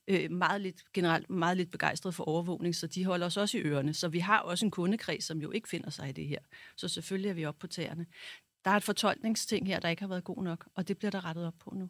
øh, 0.07 0.31
meget 0.31 0.61
lidt, 0.61 0.83
generelt 0.93 1.29
meget 1.29 1.57
lidt 1.57 1.71
begejstrede 1.71 2.13
for 2.13 2.23
overvågning, 2.23 2.75
så 2.75 2.87
de 2.87 3.05
holder 3.05 3.25
os 3.25 3.37
også 3.37 3.57
i 3.57 3.61
ørerne. 3.61 3.93
Så 3.93 4.07
vi 4.07 4.19
har 4.19 4.39
også 4.39 4.65
en 4.65 4.71
kundekreds, 4.71 5.23
som 5.23 5.41
jo 5.41 5.51
ikke 5.51 5.69
finder 5.69 5.89
sig 5.89 6.09
i 6.09 6.11
det 6.11 6.27
her. 6.27 6.39
Så 6.77 6.87
selvfølgelig 6.87 7.29
er 7.29 7.33
vi 7.33 7.45
oppe 7.45 7.59
på 7.59 7.67
tæerne. 7.67 8.05
Der 8.65 8.71
er 8.71 8.75
et 8.75 8.83
fortolkningsting 8.83 9.67
her, 9.67 9.79
der 9.79 9.89
ikke 9.89 10.01
har 10.01 10.09
været 10.09 10.23
god 10.23 10.43
nok, 10.43 10.67
og 10.75 10.87
det 10.87 10.97
bliver 10.97 11.11
der 11.11 11.25
rettet 11.25 11.45
op 11.47 11.53
på 11.59 11.73
nu. 11.75 11.89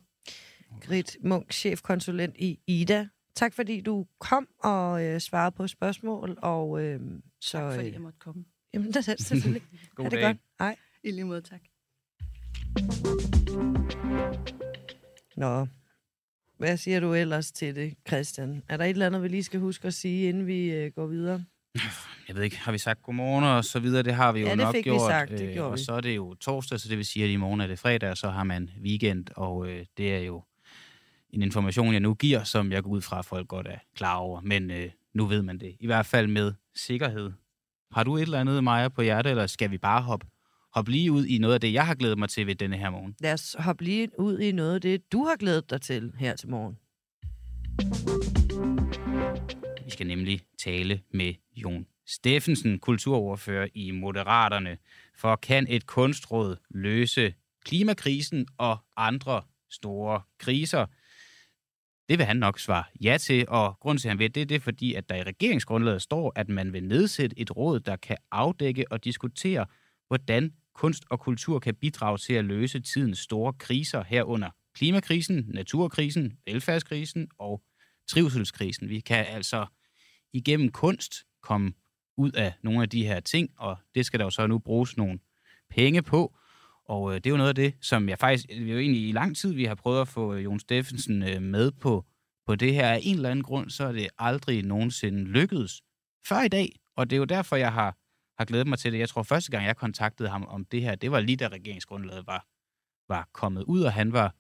Grit 0.82 1.18
Munk, 1.24 1.54
chefkonsulent 1.54 2.36
i 2.38 2.60
Ida. 2.68 3.08
Tak 3.36 3.54
fordi 3.54 3.82
du 3.82 4.08
kom 4.20 4.48
og 4.60 5.04
øh, 5.04 5.20
svarede 5.22 5.52
på 5.52 5.68
spørgsmål. 5.68 6.38
Og, 6.42 6.82
øh, 6.84 7.02
så, 7.42 7.58
Tak 7.58 7.74
fordi 7.74 7.88
øh, 7.88 7.94
jeg 7.94 8.02
måtte 8.02 8.20
komme. 8.20 8.46
Jamen, 8.74 8.88
det 8.88 9.08
er 9.08 9.16
selvfølgelig. 9.20 9.62
God 9.96 10.06
er 10.06 10.10
det 10.10 10.18
dag. 10.18 10.26
godt? 10.28 10.38
Hej. 10.60 10.76
I 11.04 11.12
lige 11.12 11.24
måde, 11.24 11.42
tak. 11.42 11.62
Nå. 15.38 15.68
Hvad 16.58 16.78
siger 16.78 17.00
du 17.00 17.14
ellers 17.14 17.52
til 17.52 17.76
det, 17.76 17.96
Christian? 18.08 18.64
Er 18.70 18.78
der 18.78 18.86
et 18.86 18.90
eller 18.90 19.06
andet, 19.06 19.24
vi 19.24 19.28
lige 19.28 19.44
skal 19.44 19.60
huske 19.60 19.88
at 19.88 19.94
sige, 19.94 20.30
inden 20.30 20.48
vi 20.48 20.72
øh, 20.72 20.92
går 20.92 21.08
videre? 21.08 21.46
Jeg 22.28 22.36
ved 22.36 22.44
ikke, 22.44 22.58
har 22.60 22.72
vi 22.72 22.78
sagt 22.78 23.02
godmorgen 23.04 23.44
og 23.44 23.66
så 23.66 23.80
videre? 23.80 24.04
Det 24.04 24.14
har 24.14 24.32
vi 24.32 24.40
jo 24.40 24.46
Ja, 24.46 24.52
det 24.52 24.60
nok 24.60 24.76
gjort. 24.84 25.02
sagt, 25.02 25.32
det 25.32 25.42
øh, 25.48 25.54
gjorde 25.54 25.68
og 25.72 25.78
vi. 25.78 25.84
så 25.84 25.94
er 25.94 26.02
det 26.02 26.16
jo 26.16 26.34
torsdag, 26.34 26.80
så 26.80 26.90
det 26.90 26.98
vil 26.98 27.06
sige, 27.06 27.26
at 27.26 27.32
i 27.32 27.36
morgen 27.36 27.62
er 27.62 27.68
det 27.68 27.80
fredag, 27.80 28.10
og 28.10 28.18
så 28.18 28.30
har 28.30 28.44
man 28.44 28.70
weekend, 28.84 29.26
og 29.36 29.68
øh, 29.68 29.86
det 29.98 30.16
er 30.16 30.20
jo 30.20 30.44
en 31.30 31.42
information, 31.42 31.92
jeg 31.94 32.00
nu 32.00 32.14
giver, 32.14 32.44
som 32.44 32.72
jeg 32.72 32.84
går 32.84 32.90
ud 32.92 33.02
fra, 33.02 33.20
at 33.20 33.26
folk 33.26 33.48
godt 33.48 33.68
er 33.68 33.78
klar 33.96 34.16
over. 34.16 34.42
Men 34.42 34.72
øh, 34.72 34.90
nu 35.14 35.26
ved 35.26 35.42
man 35.42 35.58
det. 35.60 35.76
I 35.80 35.86
hvert 35.86 36.06
fald 36.06 36.28
med 36.28 36.54
sikkerhed. 36.76 37.32
Har 37.92 38.04
du 38.04 38.16
et 38.18 38.22
eller 38.22 38.40
andet, 38.40 38.64
Maja, 38.64 38.88
på 38.90 39.02
hjertet, 39.02 39.30
eller 39.30 39.48
skal 39.48 39.72
vi 39.72 39.78
bare 39.78 40.02
hoppe, 40.02 40.28
hoppe 40.76 40.92
lige 40.92 41.12
ud 41.12 41.26
i 41.26 41.38
noget 41.38 41.54
af 41.54 41.62
det, 41.62 41.74
jeg 41.74 41.86
har 41.88 41.96
glædet 41.96 42.18
mig 42.20 42.30
til 42.30 42.48
ved 42.48 42.56
denne 42.56 42.78
her 42.78 42.90
morgen? 42.90 43.16
Lad 43.20 43.34
os 43.34 43.56
hoppe 43.60 43.84
lige 43.84 44.10
ud 44.20 44.40
i 44.40 44.52
noget 44.52 44.76
af 44.76 44.82
det, 44.82 45.12
du 45.12 45.24
har 45.24 45.36
glædet 45.36 45.70
dig 45.70 45.82
til 45.82 46.12
her 46.20 46.36
til 46.36 46.50
morgen. 46.50 46.78
Vi 49.86 49.92
skal 49.92 50.08
nemlig 50.08 50.42
tale 50.60 51.02
med 51.14 51.34
Jon 51.56 51.88
Steffensen, 52.06 52.80
kulturordfører 52.80 53.68
i 53.74 53.92
Moderaterne. 53.92 54.78
For 55.16 55.36
kan 55.36 55.68
et 55.70 55.86
kunstråd 55.86 56.56
løse 56.70 57.34
klimakrisen 57.66 58.48
og 58.58 58.78
andre 58.98 59.42
store 59.70 60.22
kriser? 60.38 60.86
Det 62.10 62.18
vil 62.18 62.26
han 62.26 62.38
nok 62.38 62.60
svare 62.60 62.84
ja 63.02 63.18
til, 63.18 63.46
og 63.50 63.80
grunden 63.80 64.00
til, 64.00 64.08
at 64.08 64.12
han 64.12 64.20
ved 64.20 64.30
det, 64.30 64.50
det 64.50 64.56
er 64.56 64.60
fordi, 64.60 64.94
at 64.94 65.10
der 65.10 65.16
i 65.16 65.24
regeringsgrundlaget 65.24 66.02
står, 66.02 66.32
at 66.36 66.50
man 66.50 66.74
vil 66.74 66.84
nedsætte 66.84 67.40
et 67.40 67.58
råd, 67.58 67.80
der 67.80 67.96
kan 67.96 68.18
afdække 68.32 68.92
og 68.92 69.04
diskutere, 69.04 69.66
hvordan 70.08 70.54
kunst 70.74 71.04
og 71.10 71.20
kultur 71.20 71.60
kan 71.60 71.76
bidrage 71.76 72.18
til 72.18 72.34
at 72.34 72.46
løse 72.46 72.80
tidens 72.80 73.20
store 73.20 73.54
kriser 73.54 74.04
herunder 74.04 74.50
klimakrisen, 74.76 75.46
naturkrisen, 75.48 76.38
velfærdskrisen 76.46 77.28
og 77.38 77.64
trivselskrisen. 78.08 78.90
Vi 78.90 79.00
kan 79.00 79.26
altså 79.26 79.66
igennem 80.34 80.72
kunst 80.72 81.14
komme 81.44 81.74
ud 82.18 82.32
af 82.32 82.54
nogle 82.62 82.82
af 82.82 82.90
de 82.90 83.08
her 83.08 83.20
ting, 83.20 83.50
og 83.58 83.78
det 83.96 84.06
skal 84.06 84.20
der 84.20 84.26
jo 84.26 84.30
så 84.30 84.48
nu 84.48 84.60
bruges 84.60 84.98
nogle 84.98 85.20
penge 85.70 86.02
på. 86.02 86.36
Og 86.86 87.12
øh, 87.12 87.16
det 87.16 87.26
er 87.26 87.30
jo 87.30 87.38
noget 87.38 87.50
af 87.50 87.56
det, 87.56 87.74
som 87.82 88.10
jeg 88.10 88.20
faktisk, 88.20 88.48
det 88.48 88.70
er 88.70 88.74
jo 88.74 88.80
egentlig 88.80 89.10
i 89.10 89.12
lang 89.12 89.38
tid, 89.38 89.54
vi 89.54 89.66
har 89.66 89.76
prøvet 89.76 90.02
at 90.02 90.08
få 90.08 90.34
øh, 90.34 90.44
Jon 90.44 90.60
Steffensen 90.60 91.24
øh, 91.24 91.42
med 91.42 91.72
på, 91.72 92.06
på 92.46 92.56
det 92.56 92.74
her. 92.74 92.90
Af 92.90 93.00
en 93.04 93.16
eller 93.16 93.30
anden 93.30 93.44
grund, 93.44 93.70
så 93.70 93.84
er 93.84 93.92
det 93.92 94.08
aldrig 94.18 94.64
nogensinde 94.64 95.24
lykkedes 95.24 95.82
før 96.28 96.42
i 96.42 96.48
dag. 96.48 96.80
Og 96.96 97.10
det 97.10 97.16
er 97.16 97.18
jo 97.18 97.26
derfor, 97.26 97.56
jeg 97.56 97.74
har, 97.74 97.98
har 98.38 98.46
glædet 98.46 98.68
mig 98.68 98.80
til 98.80 98.92
det. 98.92 99.00
Jeg 99.00 99.10
tror, 99.10 99.24
første 99.24 99.52
gang, 99.52 99.66
jeg 99.66 99.78
kontaktede 99.78 100.30
ham 100.30 100.46
om 100.48 100.66
det 100.66 100.82
her, 100.82 100.96
det 100.96 101.12
var 101.12 101.20
lige 101.20 101.38
da 101.38 101.48
regeringsgrundlaget 101.48 102.28
var, 102.28 102.48
var 103.14 103.30
kommet 103.34 103.64
ud, 103.64 103.82
og 103.82 103.94
han 103.94 104.14
var 104.14 104.36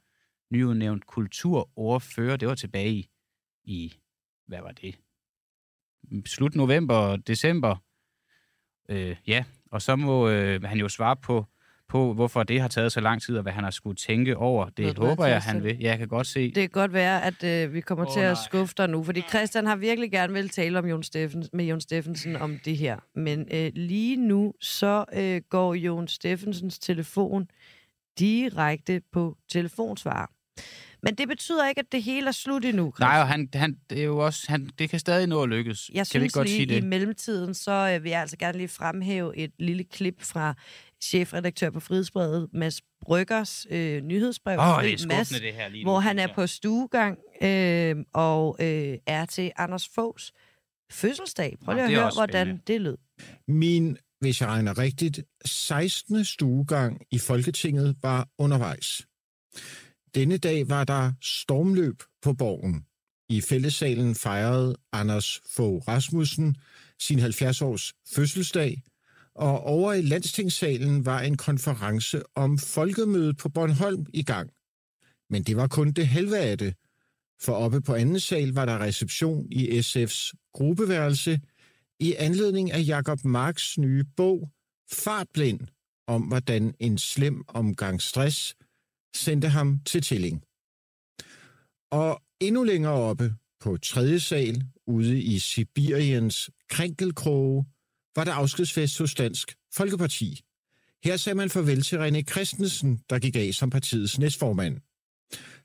nyudnævnt 0.51 1.07
kulturordfører. 1.07 2.37
Det 2.37 2.47
var 2.47 2.55
tilbage 2.55 2.93
i, 2.93 3.09
i 3.63 3.93
hvad 4.47 4.61
var 4.61 4.71
det? 4.71 4.95
Slut 6.25 6.55
november, 6.55 7.15
december. 7.15 7.75
Øh, 8.89 9.15
ja, 9.27 9.43
og 9.71 9.81
så 9.81 9.95
må 9.95 10.29
øh, 10.29 10.63
han 10.63 10.77
jo 10.77 10.89
svare 10.89 11.15
på, 11.15 11.45
på, 11.89 12.13
hvorfor 12.13 12.43
det 12.43 12.61
har 12.61 12.67
taget 12.67 12.91
så 12.91 13.01
lang 13.01 13.21
tid, 13.21 13.37
og 13.37 13.43
hvad 13.43 13.53
han 13.53 13.63
har 13.63 13.71
skulle 13.71 13.95
tænke 13.95 14.37
over. 14.37 14.69
Det 14.69 14.85
hvad, 14.85 14.95
håber 14.95 15.25
jeg, 15.25 15.41
han 15.41 15.63
vil. 15.63 15.77
Ja, 15.79 15.89
jeg 15.89 15.97
kan 15.97 16.07
godt 16.07 16.27
se. 16.27 16.45
Det 16.45 16.55
kan 16.55 16.69
godt 16.69 16.93
være, 16.93 17.23
at 17.23 17.43
øh, 17.43 17.73
vi 17.73 17.81
kommer 17.81 18.05
Åh, 18.05 18.13
til 18.13 18.19
at 18.19 18.25
nej. 18.25 18.43
skuffe 18.45 18.73
dig 18.77 18.89
nu, 18.89 19.03
fordi 19.03 19.21
Christian 19.21 19.65
har 19.65 19.75
virkelig 19.75 20.11
gerne 20.11 20.33
vil 20.33 20.49
tale 20.49 20.79
om 20.79 20.85
Jon 20.85 21.03
Steffens, 21.03 21.49
med 21.53 21.65
Jon 21.65 21.81
Steffensen 21.81 22.35
om 22.35 22.59
det 22.65 22.77
her. 22.77 22.97
Men 23.15 23.47
øh, 23.53 23.71
lige 23.75 24.15
nu, 24.15 24.53
så 24.61 25.05
øh, 25.13 25.41
går 25.49 25.73
Jon 25.73 26.07
Steffensens 26.07 26.79
telefon 26.79 27.47
direkte 28.19 29.01
på 29.11 29.37
telefonsvarer. 29.51 30.27
Men 31.03 31.15
det 31.15 31.27
betyder 31.27 31.67
ikke, 31.67 31.79
at 31.79 31.91
det 31.91 32.03
hele 32.03 32.27
er 32.27 32.31
slut 32.31 32.65
endnu, 32.65 32.91
Christian. 32.91 33.09
Nej, 33.09 33.19
og 33.21 33.27
han, 33.27 33.49
han, 33.53 33.77
det 33.89 33.99
er 33.99 34.03
jo 34.03 34.17
også, 34.17 34.45
han, 34.47 34.69
det 34.79 34.89
kan 34.89 34.99
stadig 34.99 35.27
nå 35.27 35.43
at 35.43 35.49
lykkes. 35.49 35.89
Jeg 35.89 35.95
kan 35.95 36.01
vi 36.01 36.05
synes 36.05 36.23
ikke 36.23 36.33
godt 36.33 36.47
lige, 36.47 36.57
sige 36.57 36.65
det? 36.65 36.83
i 36.83 36.87
mellemtiden, 36.87 37.53
så 37.53 37.71
øh, 37.95 38.03
vil 38.03 38.09
jeg 38.09 38.21
altså 38.21 38.37
gerne 38.37 38.57
lige 38.57 38.67
fremhæve 38.67 39.37
et 39.37 39.51
lille 39.59 39.83
klip 39.83 40.21
fra 40.21 40.53
chefredaktør 41.01 41.69
på 41.69 41.79
Frihedsbrevet, 41.79 42.49
Mads 42.53 42.81
Bryggers 43.01 43.65
øh, 43.69 44.01
nyhedsbrev. 44.01 44.59
Åh, 44.59 44.65
Fri 44.75 44.91
det 44.91 45.03
er 45.03 45.07
Mads, 45.07 45.29
det 45.29 45.53
her 45.53 45.69
lige 45.69 45.85
hvor 45.85 45.93
nu, 45.93 45.99
han 45.99 46.19
synes 46.19 46.31
er 46.31 46.35
på 46.35 46.47
stuegang 46.47 47.17
øh, 47.41 47.95
og 48.13 48.57
øh, 48.59 48.97
er 49.07 49.25
til 49.25 49.51
Anders 49.55 49.89
Foghs 49.95 50.31
fødselsdag. 50.91 51.57
Prøv 51.65 51.75
Nå, 51.75 51.81
lige 51.81 51.83
at 51.83 51.89
det 51.89 51.97
er 51.97 52.01
høre, 52.01 52.11
hvordan 52.15 52.47
spændende. 52.47 52.61
det 52.67 52.81
lød. 52.81 52.97
Min, 53.47 53.97
hvis 54.19 54.41
jeg 54.41 54.49
regner 54.49 54.77
rigtigt, 54.77 55.19
16. 55.45 56.25
stuegang 56.25 57.01
i 57.11 57.19
Folketinget 57.19 57.95
var 58.01 58.27
undervejs. 58.37 59.07
Denne 60.15 60.37
dag 60.37 60.69
var 60.69 60.83
der 60.83 61.11
stormløb 61.21 62.03
på 62.21 62.33
borgen. 62.33 62.85
I 63.29 63.41
fællessalen 63.41 64.15
fejrede 64.15 64.75
Anders 64.91 65.41
Fogh 65.55 65.87
Rasmussen 65.87 66.55
sin 66.99 67.19
70-års 67.19 67.93
fødselsdag, 68.15 68.81
og 69.35 69.63
over 69.63 69.93
i 69.93 70.01
landstingssalen 70.01 71.05
var 71.05 71.19
en 71.19 71.37
konference 71.37 72.21
om 72.35 72.57
folkemødet 72.57 73.37
på 73.37 73.49
Bornholm 73.49 74.05
i 74.13 74.23
gang. 74.23 74.49
Men 75.29 75.43
det 75.43 75.57
var 75.57 75.67
kun 75.67 75.91
det 75.91 76.07
halve 76.07 76.37
af 76.37 76.57
det, 76.57 76.75
for 77.41 77.53
oppe 77.53 77.81
på 77.81 77.93
anden 77.95 78.19
sal 78.19 78.49
var 78.53 78.65
der 78.65 78.79
reception 78.79 79.51
i 79.51 79.79
SF's 79.79 80.31
gruppeværelse 80.53 81.39
i 81.99 82.15
anledning 82.17 82.71
af 82.71 82.83
Jakob 82.87 83.25
Marks 83.25 83.77
nye 83.77 84.03
bog 84.17 84.49
Fartblind 84.91 85.59
om, 86.07 86.21
hvordan 86.21 86.75
en 86.79 86.97
slem 86.97 87.43
omgang 87.47 88.01
stress 88.01 88.55
sendte 89.15 89.49
ham 89.49 89.79
til 89.85 90.01
tilling. 90.01 90.43
Og 91.91 92.21
endnu 92.39 92.63
længere 92.63 92.93
oppe 92.93 93.35
på 93.59 93.77
tredje 93.77 94.19
sal, 94.19 94.63
ude 94.87 95.21
i 95.21 95.39
Sibiriens 95.39 96.49
krænkelkroge, 96.69 97.65
var 98.15 98.23
der 98.23 98.33
afskedsfest 98.33 98.99
hos 98.99 99.15
Dansk 99.15 99.55
Folkeparti. 99.75 100.41
Her 101.03 101.17
sagde 101.17 101.35
man 101.35 101.49
farvel 101.49 101.81
til 101.81 101.97
René 101.97 102.21
Christensen, 102.21 103.01
der 103.09 103.19
gik 103.19 103.35
af 103.35 103.53
som 103.53 103.69
partiets 103.69 104.19
næstformand. 104.19 104.81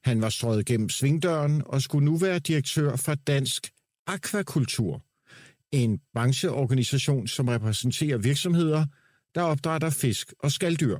Han 0.05 0.21
var 0.21 0.29
strøget 0.29 0.67
gennem 0.67 0.89
svingdøren 0.89 1.63
og 1.67 1.83
skulle 1.83 2.05
nu 2.05 2.17
være 2.17 2.39
direktør 2.39 2.97
for 2.97 3.15
Dansk 3.15 3.71
Aquakultur, 4.07 5.03
en 5.73 6.01
brancheorganisation, 6.15 7.27
som 7.27 7.49
repræsenterer 7.49 8.19
virksomheder, 8.19 8.87
der 9.35 9.43
opdrætter 9.43 9.91
fisk 9.91 10.33
og 10.39 10.53
skalddyr. 10.53 10.99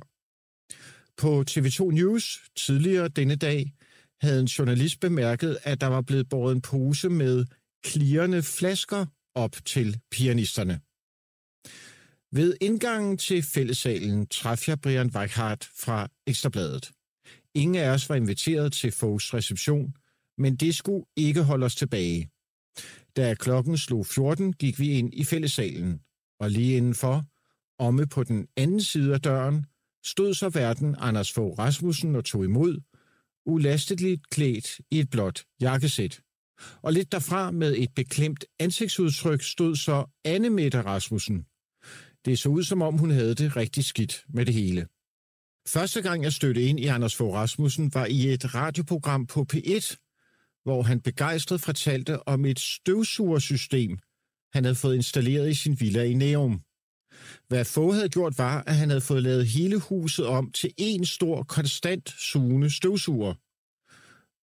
På 1.19 1.43
TV2 1.49 1.91
News 1.91 2.51
tidligere 2.55 3.07
denne 3.07 3.35
dag 3.35 3.73
havde 4.21 4.39
en 4.39 4.45
journalist 4.45 4.99
bemærket, 4.99 5.57
at 5.63 5.81
der 5.81 5.87
var 5.87 6.01
blevet 6.01 6.29
båret 6.29 6.55
en 6.55 6.61
pose 6.61 7.09
med 7.09 7.45
klirrende 7.83 8.43
flasker 8.43 9.05
op 9.35 9.55
til 9.65 9.99
pianisterne. 10.11 10.79
Ved 12.31 12.57
indgangen 12.61 13.17
til 13.17 13.43
fællesalen 13.43 14.27
traf 14.27 14.67
jeg 14.67 14.81
Brian 14.81 15.11
Weichardt 15.15 15.69
fra 15.75 16.07
Ekstrabladet. 16.27 16.91
Ingen 17.55 17.75
af 17.75 17.89
os 17.89 18.09
var 18.09 18.15
inviteret 18.15 18.73
til 18.73 18.91
Foghs 18.91 19.33
reception, 19.33 19.93
men 20.37 20.55
det 20.55 20.75
skulle 20.75 21.05
ikke 21.15 21.43
holde 21.43 21.65
os 21.65 21.75
tilbage. 21.75 22.29
Da 23.15 23.33
klokken 23.33 23.77
slog 23.77 24.05
14, 24.05 24.53
gik 24.53 24.79
vi 24.79 24.89
ind 24.89 25.13
i 25.13 25.23
fællesalen, 25.23 26.01
og 26.39 26.51
lige 26.51 26.77
indenfor, 26.77 27.25
omme 27.79 28.07
på 28.07 28.23
den 28.23 28.47
anden 28.57 28.81
side 28.81 29.13
af 29.13 29.21
døren, 29.21 29.65
stod 30.05 30.33
så 30.33 30.49
verden 30.49 30.95
Anders 30.99 31.33
Fogh 31.33 31.59
Rasmussen 31.59 32.15
og 32.15 32.25
tog 32.25 32.43
imod, 32.43 32.81
ulasteligt 33.45 34.29
klædt 34.29 34.79
i 34.91 34.99
et 34.99 35.09
blåt 35.09 35.45
jakkesæt. 35.61 36.21
Og 36.81 36.93
lidt 36.93 37.11
derfra 37.11 37.51
med 37.51 37.75
et 37.77 37.89
beklemt 37.95 38.45
ansigtsudtryk 38.59 39.41
stod 39.43 39.75
så 39.75 40.05
Anne 40.25 40.49
Mette 40.49 40.81
Rasmussen. 40.81 41.45
Det 42.25 42.39
så 42.39 42.49
ud 42.49 42.63
som 42.63 42.81
om 42.81 42.97
hun 42.97 43.11
havde 43.11 43.35
det 43.35 43.55
rigtig 43.55 43.85
skidt 43.85 44.25
med 44.29 44.45
det 44.45 44.53
hele. 44.53 44.87
Første 45.67 46.01
gang 46.01 46.23
jeg 46.23 46.33
stødte 46.33 46.63
ind 46.63 46.79
i 46.79 46.85
Anders 46.85 47.15
Fogh 47.15 47.33
Rasmussen 47.33 47.93
var 47.93 48.05
i 48.05 48.33
et 48.33 48.55
radioprogram 48.55 49.27
på 49.27 49.45
P1, 49.53 49.95
hvor 50.63 50.81
han 50.81 51.01
begejstret 51.01 51.61
fortalte 51.61 52.27
om 52.27 52.45
et 52.45 52.59
støvsugersystem, 52.59 53.97
han 54.53 54.63
havde 54.63 54.75
fået 54.75 54.95
installeret 54.95 55.49
i 55.49 55.53
sin 55.53 55.79
villa 55.79 56.03
i 56.03 56.13
Neum. 56.13 56.61
Hvad 57.47 57.65
Fogh 57.65 57.95
havde 57.95 58.09
gjort 58.09 58.37
var, 58.37 58.63
at 58.67 58.75
han 58.75 58.89
havde 58.89 59.01
fået 59.01 59.23
lavet 59.23 59.45
hele 59.45 59.79
huset 59.79 60.25
om 60.25 60.51
til 60.51 60.73
en 60.77 61.05
stor, 61.05 61.43
konstant 61.43 62.09
sugende 62.09 62.69
støvsuger. 62.69 63.33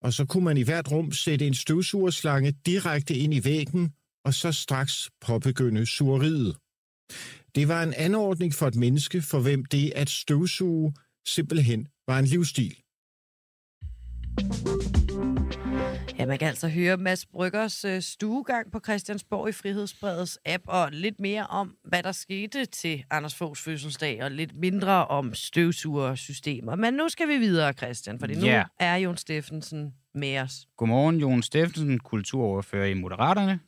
Og 0.04 0.12
så 0.12 0.24
kunne 0.24 0.44
man 0.44 0.56
i 0.56 0.62
hvert 0.62 0.92
rum 0.92 1.12
sætte 1.12 1.46
en 1.46 1.54
støvsugerslange 1.54 2.54
direkte 2.66 3.14
ind 3.14 3.34
i 3.34 3.44
væggen, 3.44 3.92
og 4.24 4.34
så 4.34 4.52
straks 4.52 5.10
påbegynde 5.20 5.86
sugeriet. 5.86 6.56
Det 7.54 7.68
var 7.68 7.82
en 7.82 7.94
anordning 7.94 8.54
for 8.54 8.66
et 8.66 8.76
menneske, 8.76 9.22
for 9.22 9.40
hvem 9.40 9.64
det 9.64 9.92
at 9.96 10.10
støvsuge 10.10 10.94
simpelthen 11.26 11.88
var 12.06 12.18
en 12.18 12.24
livsstil. 12.24 12.76
Ja, 16.18 16.26
man 16.26 16.38
kan 16.38 16.48
altså 16.48 16.68
høre 16.68 16.96
Mads 16.96 17.26
Bryggers 17.26 17.84
øh, 17.84 18.02
stuegang 18.02 18.72
på 18.72 18.80
Christiansborg 18.84 19.48
i 19.48 19.52
Frihedsbredets 19.52 20.38
app, 20.46 20.64
og 20.68 20.88
lidt 20.92 21.20
mere 21.20 21.46
om, 21.46 21.76
hvad 21.84 22.02
der 22.02 22.12
skete 22.12 22.64
til 22.64 23.04
Anders 23.10 23.34
Foghs 23.34 23.60
fødselsdag, 23.62 24.22
og 24.24 24.30
lidt 24.30 24.54
mindre 24.60 25.06
om 25.06 25.34
støvsugersystemer. 25.34 26.76
Men 26.76 26.94
nu 26.94 27.08
skal 27.08 27.28
vi 27.28 27.36
videre, 27.36 27.72
Christian, 27.72 28.18
for 28.20 28.26
nu 28.26 28.46
Ja. 28.46 28.64
er 28.80 28.96
Jon 28.96 29.16
Steffensen 29.16 29.94
med 30.14 30.38
os. 30.38 30.52
Godmorgen, 30.76 31.16
Jon 31.16 31.42
Steffensen, 31.42 31.98
kulturoverfører 31.98 32.86
i 32.86 32.94
Moderaterne. 32.94 33.60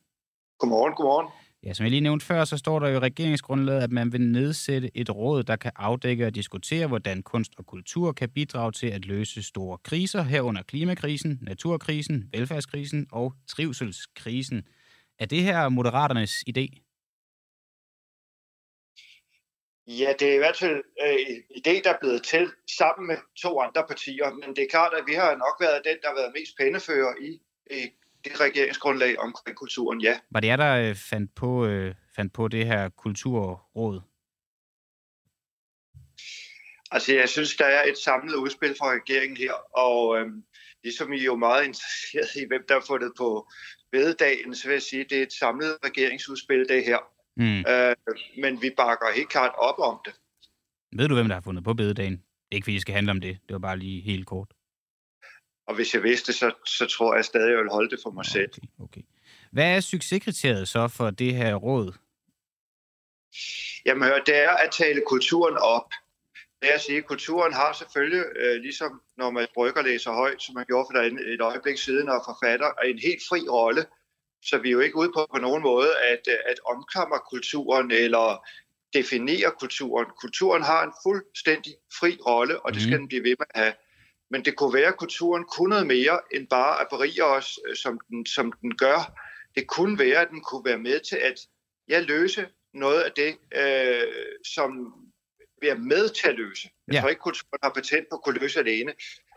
Godmorgen, 0.59 0.95
godmorgen. 0.95 1.29
Ja, 1.69 1.75
som 1.75 1.85
jeg 1.85 1.91
lige 1.91 2.01
nævnte 2.01 2.27
før, 2.27 2.45
så 2.45 2.57
står 2.57 2.79
der 2.79 2.89
jo 2.89 2.97
i 2.97 2.99
regeringsgrundlaget, 2.99 3.83
at 3.83 3.93
man 3.93 4.13
vil 4.13 4.21
nedsætte 4.21 4.91
et 4.95 5.11
råd, 5.11 5.43
der 5.43 5.57
kan 5.57 5.73
afdække 5.77 6.27
og 6.27 6.35
diskutere, 6.35 6.87
hvordan 6.87 7.23
kunst 7.23 7.53
og 7.59 7.67
kultur 7.67 8.13
kan 8.13 8.31
bidrage 8.31 8.73
til 8.73 8.87
at 8.87 9.05
løse 9.05 9.43
store 9.43 9.79
kriser, 9.79 10.23
herunder 10.23 10.63
klimakrisen, 10.63 11.39
naturkrisen, 11.43 12.29
velfærdskrisen 12.33 13.07
og 13.13 13.35
trivselskrisen. 13.49 14.69
Er 15.19 15.27
det 15.27 15.43
her 15.43 15.69
Moderaternes 15.69 16.33
idé? 16.33 16.67
Ja, 19.87 20.13
det 20.19 20.29
er 20.31 20.35
i 20.35 20.39
hvert 20.39 20.57
fald 20.57 20.85
øh, 21.05 21.17
en 21.29 21.43
idé, 21.59 21.83
der 21.85 21.91
er 21.95 21.99
blevet 22.01 22.23
til 22.23 22.51
sammen 22.79 23.07
med 23.07 23.17
to 23.43 23.61
andre 23.61 23.85
partier, 23.89 24.35
men 24.35 24.57
det 24.57 24.63
er 24.65 24.69
klart, 24.71 24.93
at 24.99 25.05
vi 25.07 25.15
har 25.15 25.31
nok 25.37 25.57
været 25.61 25.81
den, 25.85 25.97
der 26.03 26.09
har 26.09 26.15
været 26.15 26.33
mest 26.39 26.57
pændefører 26.59 27.15
i, 27.21 27.31
i 27.71 27.91
det 28.25 28.41
regeringsgrundlag 28.41 29.19
omkring 29.19 29.57
kulturen, 29.57 30.01
ja. 30.01 30.19
Var 30.31 30.41
det 30.41 30.49
jer, 30.49 30.57
der 30.57 30.89
øh, 30.89 30.95
fandt 30.95 31.35
på, 31.35 31.67
øh, 31.67 31.95
fandt 32.17 32.33
på 32.33 32.49
det 32.49 32.67
her 32.67 32.89
kulturråd? 32.89 34.01
Altså, 36.91 37.15
jeg 37.15 37.29
synes, 37.29 37.57
der 37.57 37.65
er 37.67 37.85
et 37.85 37.99
samlet 37.99 38.35
udspil 38.35 38.75
fra 38.79 38.91
regeringen 38.91 39.37
her, 39.37 39.53
og 39.79 40.19
øhm, 40.19 40.45
ligesom 40.85 41.13
I 41.13 41.21
er 41.21 41.25
jo 41.25 41.37
meget 41.37 41.65
interesseret 41.65 42.37
i, 42.37 42.45
hvem 42.49 42.65
der 42.69 42.75
har 42.75 42.85
fundet 42.87 43.13
på 43.19 43.49
bededagen, 43.93 44.55
så 44.55 44.69
vil 44.69 44.73
jeg 44.73 44.83
sige, 44.83 45.05
at 45.05 45.11
det 45.11 45.19
er 45.19 45.23
et 45.23 45.33
samlet 45.33 45.77
regeringsudspil, 45.85 46.69
det 46.69 46.85
her. 46.85 46.99
Mm. 47.37 47.65
Øh, 47.73 47.97
men 48.43 48.63
vi 48.63 48.71
bakker 48.77 49.07
helt 49.17 49.29
klart 49.29 49.53
op 49.59 49.79
om 49.79 50.01
det. 50.05 50.15
Ved 50.93 51.09
du, 51.09 51.15
hvem 51.15 51.29
der 51.29 51.35
har 51.35 51.41
fundet 51.41 51.65
på 51.65 51.75
bededagen? 51.75 52.13
Det 52.13 52.53
er 52.53 52.57
ikke, 52.57 52.65
fordi 52.65 52.75
det 52.75 52.83
skal 52.83 52.95
handle 52.95 53.11
om 53.11 53.21
det. 53.21 53.39
Det 53.49 53.53
var 53.53 53.59
bare 53.59 53.79
lige 53.79 54.01
helt 54.01 54.27
kort. 54.27 54.53
Og 55.69 55.75
hvis 55.75 55.95
jeg 55.95 56.03
vidste, 56.03 56.33
så, 56.33 56.53
så 56.67 56.87
tror 56.87 57.15
jeg 57.15 57.25
stadig, 57.25 57.51
jeg 57.51 57.59
vil 57.59 57.71
holde 57.71 57.91
det 57.91 57.99
for 58.03 58.11
mig 58.11 58.27
selv. 58.27 58.51
Okay, 58.51 58.85
okay. 58.85 59.01
Hvad 59.53 59.77
er 59.77 59.81
succeskriteriet 59.81 60.69
så 60.69 60.89
for 60.89 61.11
det 61.11 61.35
her 61.35 61.55
råd? 61.55 61.93
Jamen, 63.87 64.09
hør, 64.09 64.19
det 64.27 64.37
er 64.37 64.51
at 64.51 64.71
tale 64.73 65.03
kulturen 65.07 65.57
op. 65.57 65.91
Det 66.63 66.71
er 66.71 66.75
at 66.75 66.81
sige, 66.81 66.99
at 66.99 67.07
kulturen 67.07 67.53
har 67.53 67.73
selvfølgelig, 67.73 68.25
øh, 68.37 68.57
ligesom 68.61 69.01
når 69.17 69.31
man 69.31 69.47
brygger 69.55 69.83
læser 69.83 70.13
højt, 70.13 70.43
som 70.43 70.55
man 70.55 70.65
gjorde 70.67 70.87
for 70.93 70.99
et, 71.01 71.33
et 71.35 71.41
øjeblik 71.41 71.79
siden, 71.79 72.09
og 72.09 72.23
forfatter, 72.29 72.71
en 72.85 72.99
helt 72.99 73.23
fri 73.29 73.41
rolle. 73.49 73.87
Så 74.45 74.59
vi 74.59 74.69
er 74.69 74.73
jo 74.73 74.81
ikke 74.81 74.97
ude 74.97 75.13
på 75.17 75.27
på 75.35 75.39
nogen 75.39 75.63
måde 75.63 75.91
at, 76.13 76.23
øh, 76.29 76.39
at 76.51 76.59
omklamre 76.67 77.21
kulturen 77.31 77.91
eller 77.91 78.47
definere 78.95 79.51
kulturen. 79.61 80.07
Kulturen 80.21 80.63
har 80.63 80.83
en 80.85 80.93
fuldstændig 81.07 81.75
fri 82.01 82.19
rolle, 82.27 82.61
og 82.61 82.75
det 82.75 82.83
skal 82.83 82.93
Mhm. 82.95 83.01
den 83.01 83.09
blive 83.09 83.23
ved 83.23 83.37
med 83.39 83.47
at 83.55 83.61
have. 83.63 83.75
Men 84.31 84.45
det 84.45 84.57
kunne 84.57 84.75
være, 84.75 84.87
at 84.89 84.97
kulturen 84.97 85.45
kunne 85.45 85.69
noget 85.71 85.87
mere 85.87 86.21
end 86.35 86.49
bare 86.49 86.81
at 86.81 86.87
berige 86.91 87.25
os, 87.25 87.59
øh, 87.69 87.77
som 87.77 88.01
den, 88.09 88.27
som 88.27 88.53
den 88.53 88.77
gør. 88.77 89.19
Det 89.55 89.67
kunne 89.67 89.99
være, 89.99 90.21
at 90.21 90.29
den 90.31 90.41
kunne 90.41 90.65
være 90.65 90.79
med 90.79 91.01
til 91.01 91.17
at 91.17 91.35
ja, 91.89 92.01
løse 92.01 92.47
noget 92.75 93.03
af 93.03 93.13
det, 93.13 93.37
øh, 93.55 94.13
som 94.47 94.71
vi 95.61 95.69
er 95.69 95.75
med 95.79 96.09
til 96.09 96.29
at 96.29 96.35
løse. 96.35 96.69
Jeg 96.87 96.95
Ja. 96.95 97.01
tror 97.01 97.09
ikke, 97.09 97.21
kulturen 97.21 97.59
har 97.63 97.71
patent 97.71 98.07
på 98.11 98.17
at 98.17 98.23
kunne 98.25 98.39
løse 98.41 98.59
alene. 98.59 98.93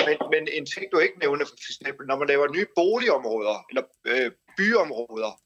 Men, 0.06 0.18
men 0.32 0.48
en 0.48 0.66
ting, 0.66 0.86
du 0.92 1.00
ikke 1.00 1.20
nævner, 1.20 1.46
for 1.46 1.56
eksempel, 1.56 2.08
når 2.08 2.18
man 2.20 2.28
laver 2.28 2.48
nye 2.54 2.66
boligområder 2.76 3.66
eller 3.70 3.84
øh, 4.06 4.32
byområder, 4.58 5.42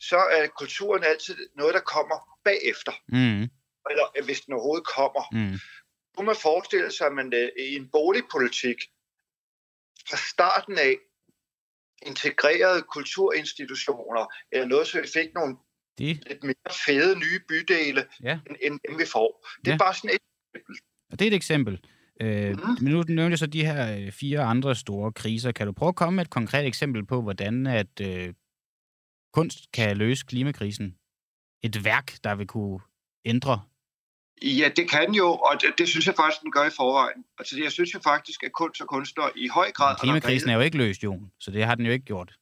så 0.00 0.16
er 0.16 0.46
kulturen 0.46 1.04
altid 1.04 1.36
noget, 1.56 1.74
der 1.74 1.80
kommer 1.80 2.38
bagefter, 2.44 2.92
Mm. 3.08 3.42
eller 3.90 4.06
øh, 4.18 4.24
hvis 4.24 4.40
den 4.40 4.54
overhovedet 4.54 4.86
kommer. 4.86 5.24
Mm. 5.32 5.58
Kunne 6.16 6.26
man 6.26 6.36
forestille 6.42 6.90
sig, 6.92 7.06
at 7.06 7.12
man 7.12 7.32
øh, 7.34 7.48
i 7.58 7.76
en 7.76 7.88
boligpolitik 7.88 8.78
fra 10.08 10.16
starten 10.16 10.78
af 10.78 10.96
integrerede 12.06 12.82
kulturinstitutioner, 12.82 14.26
eller 14.52 14.66
noget, 14.66 14.86
så 14.86 15.00
vi 15.00 15.08
fik 15.08 15.34
nogle 15.34 15.56
Det, 15.98 16.28
lidt 16.28 16.42
mere 16.44 16.72
fede 16.86 17.18
nye 17.18 17.40
bydele, 17.48 18.06
Ja. 18.22 18.38
end, 18.46 18.56
end 18.62 18.80
dem 18.88 18.98
vi 18.98 19.04
får. 19.12 19.46
Det 19.64 19.68
er 19.68 19.72
Ja. 19.72 19.78
bare 19.78 19.94
sådan 19.94 20.10
et 20.10 20.18
og 21.12 21.18
det 21.18 21.24
er 21.24 21.30
et 21.30 21.34
eksempel. 21.34 21.84
Øh, 22.20 22.50
Mhm. 22.50 22.60
Men 22.80 22.92
nu 22.92 23.02
nævnte 23.02 23.30
jeg 23.30 23.38
så 23.38 23.46
de 23.46 23.64
her 23.66 23.96
øh, 23.98 24.12
fire 24.12 24.40
andre 24.40 24.74
store 24.74 25.12
kriser. 25.12 25.52
Kan 25.52 25.66
du 25.66 25.72
prøve 25.72 25.88
at 25.88 25.96
komme 25.96 26.16
med 26.16 26.24
et 26.24 26.30
konkret 26.30 26.66
eksempel 26.66 27.06
på, 27.06 27.22
hvordan 27.22 27.66
at 27.66 28.00
øh, 28.00 28.34
kunst 29.32 29.72
kan 29.72 29.96
løse 29.96 30.26
klimakrisen? 30.26 30.98
Et 31.64 31.84
værk, 31.84 32.24
der 32.24 32.34
vil 32.34 32.46
kunne 32.46 32.80
ændre. 33.24 33.62
Ja, 34.42 34.70
det 34.76 34.90
kan 34.90 35.14
jo, 35.14 35.28
og 35.28 35.62
det, 35.62 35.78
det 35.78 35.88
synes 35.88 36.06
jeg 36.06 36.14
faktisk, 36.14 36.42
den 36.42 36.52
gør 36.52 36.64
i 36.64 36.70
forvejen. 36.70 37.24
Altså, 37.38 37.60
jeg 37.62 37.72
synes 37.72 37.94
jo 37.94 38.00
faktisk, 38.04 38.42
at 38.42 38.52
kunst 38.52 38.80
og 38.80 38.88
kunstnere 38.88 39.30
i 39.36 39.48
høj 39.48 39.72
grad... 39.72 39.96
Klimakrisen 39.96 40.50
er 40.50 40.54
jo 40.54 40.60
ikke 40.60 40.76
løst, 40.76 41.04
Jon, 41.04 41.30
så 41.40 41.50
det 41.50 41.64
har 41.64 41.74
den 41.74 41.86
jo 41.86 41.92
ikke 41.92 42.04
gjort. 42.04 42.32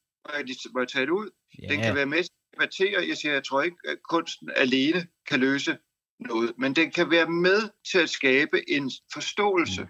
Må 0.73 0.79
jeg 0.79 0.87
tage 0.87 1.05
det 1.05 1.11
ud? 1.11 1.29
Ja, 1.61 1.67
Den 1.67 1.81
kan 1.81 1.95
være 1.95 2.05
med 2.05 2.23
til 2.23 2.31
at 2.31 2.53
debattere. 2.53 3.07
Jeg 3.07 3.17
siger, 3.17 3.33
jeg 3.33 3.43
tror 3.43 3.61
ikke, 3.61 3.77
at 3.87 3.97
kunsten 4.09 4.51
alene 4.55 5.07
kan 5.29 5.39
løse 5.39 5.77
noget, 6.19 6.53
men 6.57 6.75
den 6.75 6.91
kan 6.91 7.11
være 7.11 7.29
med 7.29 7.69
til 7.91 7.97
at 7.97 8.09
skabe 8.09 8.69
en 8.69 8.91
forståelse, 9.13 9.87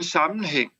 en 0.00 0.04
sammenhæng. 0.04 0.72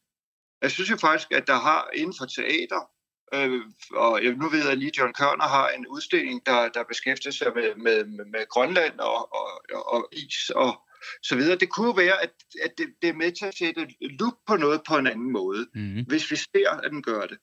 Jeg 0.62 0.70
synes 0.70 0.90
jo 0.90 0.96
faktisk, 0.96 1.32
at 1.32 1.46
der 1.46 1.58
har 1.58 1.90
inden 1.94 2.14
for 2.18 2.26
teater, 2.26 2.90
øh, 3.34 3.60
og 3.90 4.24
jeg, 4.24 4.32
nu 4.32 4.48
ved 4.48 4.58
jeg 4.58 4.70
at 4.70 4.78
lige, 4.78 4.88
at 4.88 4.98
John 4.98 5.12
Kørner 5.12 5.48
har 5.48 5.68
en 5.68 5.86
udstilling, 5.86 6.46
der, 6.46 6.68
der 6.68 6.84
beskæftiger 6.84 7.32
sig 7.32 7.52
med, 7.54 7.74
med, 7.76 8.04
med, 8.04 8.48
Grønland 8.48 8.98
og, 8.98 9.34
og, 9.34 9.48
og 9.94 10.08
is 10.12 10.50
og 10.50 10.82
så 11.22 11.36
videre. 11.36 11.56
Det 11.58 11.68
kunne 11.70 11.86
jo 11.86 11.92
være, 11.92 12.22
at, 12.22 12.32
at 12.64 12.72
det, 12.78 12.86
det 13.02 13.08
er 13.08 13.14
med 13.14 13.32
til 13.32 13.46
at 13.46 13.56
sætte 13.56 13.86
lup 14.00 14.34
på 14.46 14.56
noget 14.56 14.80
på 14.88 14.96
en 14.96 15.06
anden 15.06 15.32
måde, 15.32 15.66
mm. 15.74 16.04
hvis 16.08 16.30
vi 16.30 16.36
ser, 16.36 16.70
at 16.84 16.90
den 16.90 17.02
gør 17.02 17.20
det. 17.20 17.38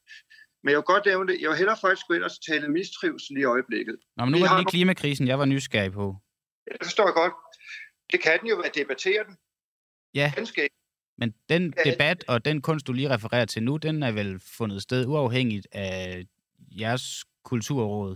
Men 0.63 0.69
jeg 0.71 0.77
vil 0.77 0.83
godt 0.83 1.05
nævne 1.05 1.33
det. 1.33 1.41
Jeg 1.41 1.49
vil 1.49 1.57
hellere 1.57 1.77
faktisk 1.81 2.07
gå 2.07 2.13
ind 2.13 2.23
og 2.23 2.31
tale 2.49 2.67
mistrivsel 2.67 3.37
i 3.37 3.43
øjeblikket. 3.43 3.97
Nå, 4.17 4.25
men 4.25 4.31
nu 4.31 4.37
Vi 4.37 4.41
var 4.43 4.49
det 4.49 4.57
lige 4.57 4.69
klimakrisen, 4.69 5.27
jeg 5.27 5.39
var 5.39 5.45
nysgerrig 5.45 5.91
på. 5.91 6.15
Ja, 6.67 6.73
det 6.77 6.85
forstår 6.85 7.05
jeg 7.07 7.13
godt. 7.13 7.33
Det 8.11 8.21
kan 8.23 8.39
den 8.39 8.47
jo 8.47 8.55
være 8.55 8.71
debattere 8.75 9.23
den. 9.23 9.37
Ja, 10.13 10.31
Ganske. 10.35 10.69
Men 11.21 11.33
den 11.49 11.73
debat 11.85 12.23
og 12.27 12.45
den 12.45 12.61
kunst, 12.61 12.87
du 12.87 12.93
lige 12.93 13.09
refererer 13.09 13.45
til 13.45 13.63
nu, 13.63 13.77
den 13.77 14.03
er 14.03 14.11
vel 14.11 14.39
fundet 14.57 14.81
sted 14.81 15.05
uafhængigt 15.05 15.67
af 15.71 16.25
jeres 16.79 17.25
kulturråd. 17.43 18.15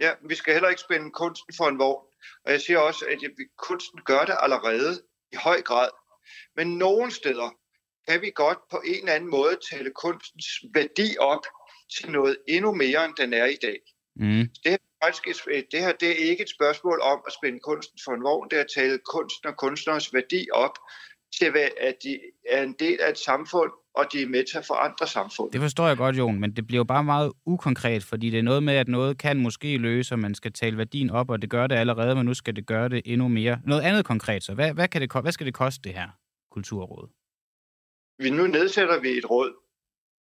Ja, 0.00 0.10
vi 0.28 0.34
skal 0.34 0.52
heller 0.52 0.68
ikke 0.68 0.80
spænde 0.80 1.10
kunsten 1.10 1.54
for 1.56 1.68
en 1.68 1.78
vogn. 1.78 2.04
Og 2.44 2.52
jeg 2.52 2.60
siger 2.60 2.78
også, 2.78 3.04
at 3.10 3.18
vi- 3.20 3.44
kunsten 3.58 4.00
gør 4.04 4.24
det 4.24 4.36
allerede 4.40 5.02
i 5.32 5.36
høj 5.36 5.62
grad. 5.62 5.88
Men 6.56 6.78
nogle 6.78 7.10
steder 7.12 7.50
kan 8.08 8.20
vi 8.20 8.30
godt 8.34 8.58
på 8.70 8.82
en 8.86 8.94
eller 8.94 9.12
anden 9.12 9.30
måde 9.30 9.56
tale 9.70 9.90
kunstens 9.90 10.46
værdi 10.74 11.16
op 11.18 11.44
til 11.96 12.10
noget 12.10 12.36
endnu 12.48 12.74
mere, 12.74 13.04
end 13.04 13.14
den 13.16 13.32
er 13.32 13.44
i 13.44 13.58
dag. 13.62 13.78
Mm. 14.16 14.48
Det 14.64 14.70
her, 14.72 14.72
er 14.72 15.06
faktisk 15.06 15.46
et, 15.50 15.66
det 15.72 15.80
her 15.80 15.92
det 15.92 16.08
er 16.10 16.30
ikke 16.30 16.42
et 16.42 16.50
spørgsmål 16.50 17.00
om 17.00 17.22
at 17.26 17.32
spænde 17.32 17.60
kunsten 17.60 17.98
for 18.04 18.12
en 18.12 18.22
vogn, 18.22 18.48
det 18.50 18.56
er 18.56 18.60
at 18.60 18.72
tale 18.74 18.98
kunsten 19.12 19.48
og 19.48 19.56
kunstnernes 19.56 20.14
værdi 20.14 20.46
op 20.52 20.78
til, 21.38 21.52
at 21.80 21.96
de 22.02 22.20
er 22.50 22.62
en 22.62 22.72
del 22.78 23.00
af 23.00 23.10
et 23.10 23.18
samfund, 23.18 23.70
og 23.94 24.04
de 24.12 24.22
er 24.22 24.26
med 24.26 24.44
til 24.44 24.58
at 24.58 24.66
forandre 24.66 25.06
samfundet. 25.06 25.52
Det 25.52 25.60
forstår 25.60 25.86
jeg 25.88 25.96
godt, 25.96 26.18
Jon, 26.18 26.40
men 26.40 26.56
det 26.56 26.66
bliver 26.66 26.78
jo 26.78 26.84
bare 26.84 27.04
meget 27.04 27.32
ukonkret, 27.46 28.04
fordi 28.04 28.30
det 28.30 28.38
er 28.38 28.42
noget 28.42 28.62
med, 28.62 28.74
at 28.74 28.88
noget 28.88 29.18
kan 29.18 29.40
måske 29.40 29.76
løse, 29.76 30.14
og 30.14 30.18
man 30.18 30.34
skal 30.34 30.52
tale 30.52 30.78
værdien 30.78 31.10
op, 31.10 31.30
og 31.30 31.42
det 31.42 31.50
gør 31.50 31.66
det 31.66 31.76
allerede, 31.76 32.14
men 32.14 32.26
nu 32.26 32.34
skal 32.34 32.56
det 32.56 32.66
gøre 32.66 32.88
det 32.88 33.02
endnu 33.04 33.28
mere. 33.28 33.60
Noget 33.64 33.82
andet 33.82 34.04
konkret 34.04 34.42
så. 34.42 34.54
Hvad, 34.54 34.74
hvad, 34.74 34.88
kan 34.88 35.00
det, 35.00 35.12
hvad 35.22 35.32
skal 35.32 35.46
det 35.46 35.54
koste, 35.54 35.82
det 35.88 35.94
her 35.94 36.08
kulturråd? 36.50 37.08
Vi 38.18 38.30
nu 38.30 38.46
nedsætter 38.46 39.00
vi 39.00 39.08
et 39.08 39.30
råd, 39.30 39.52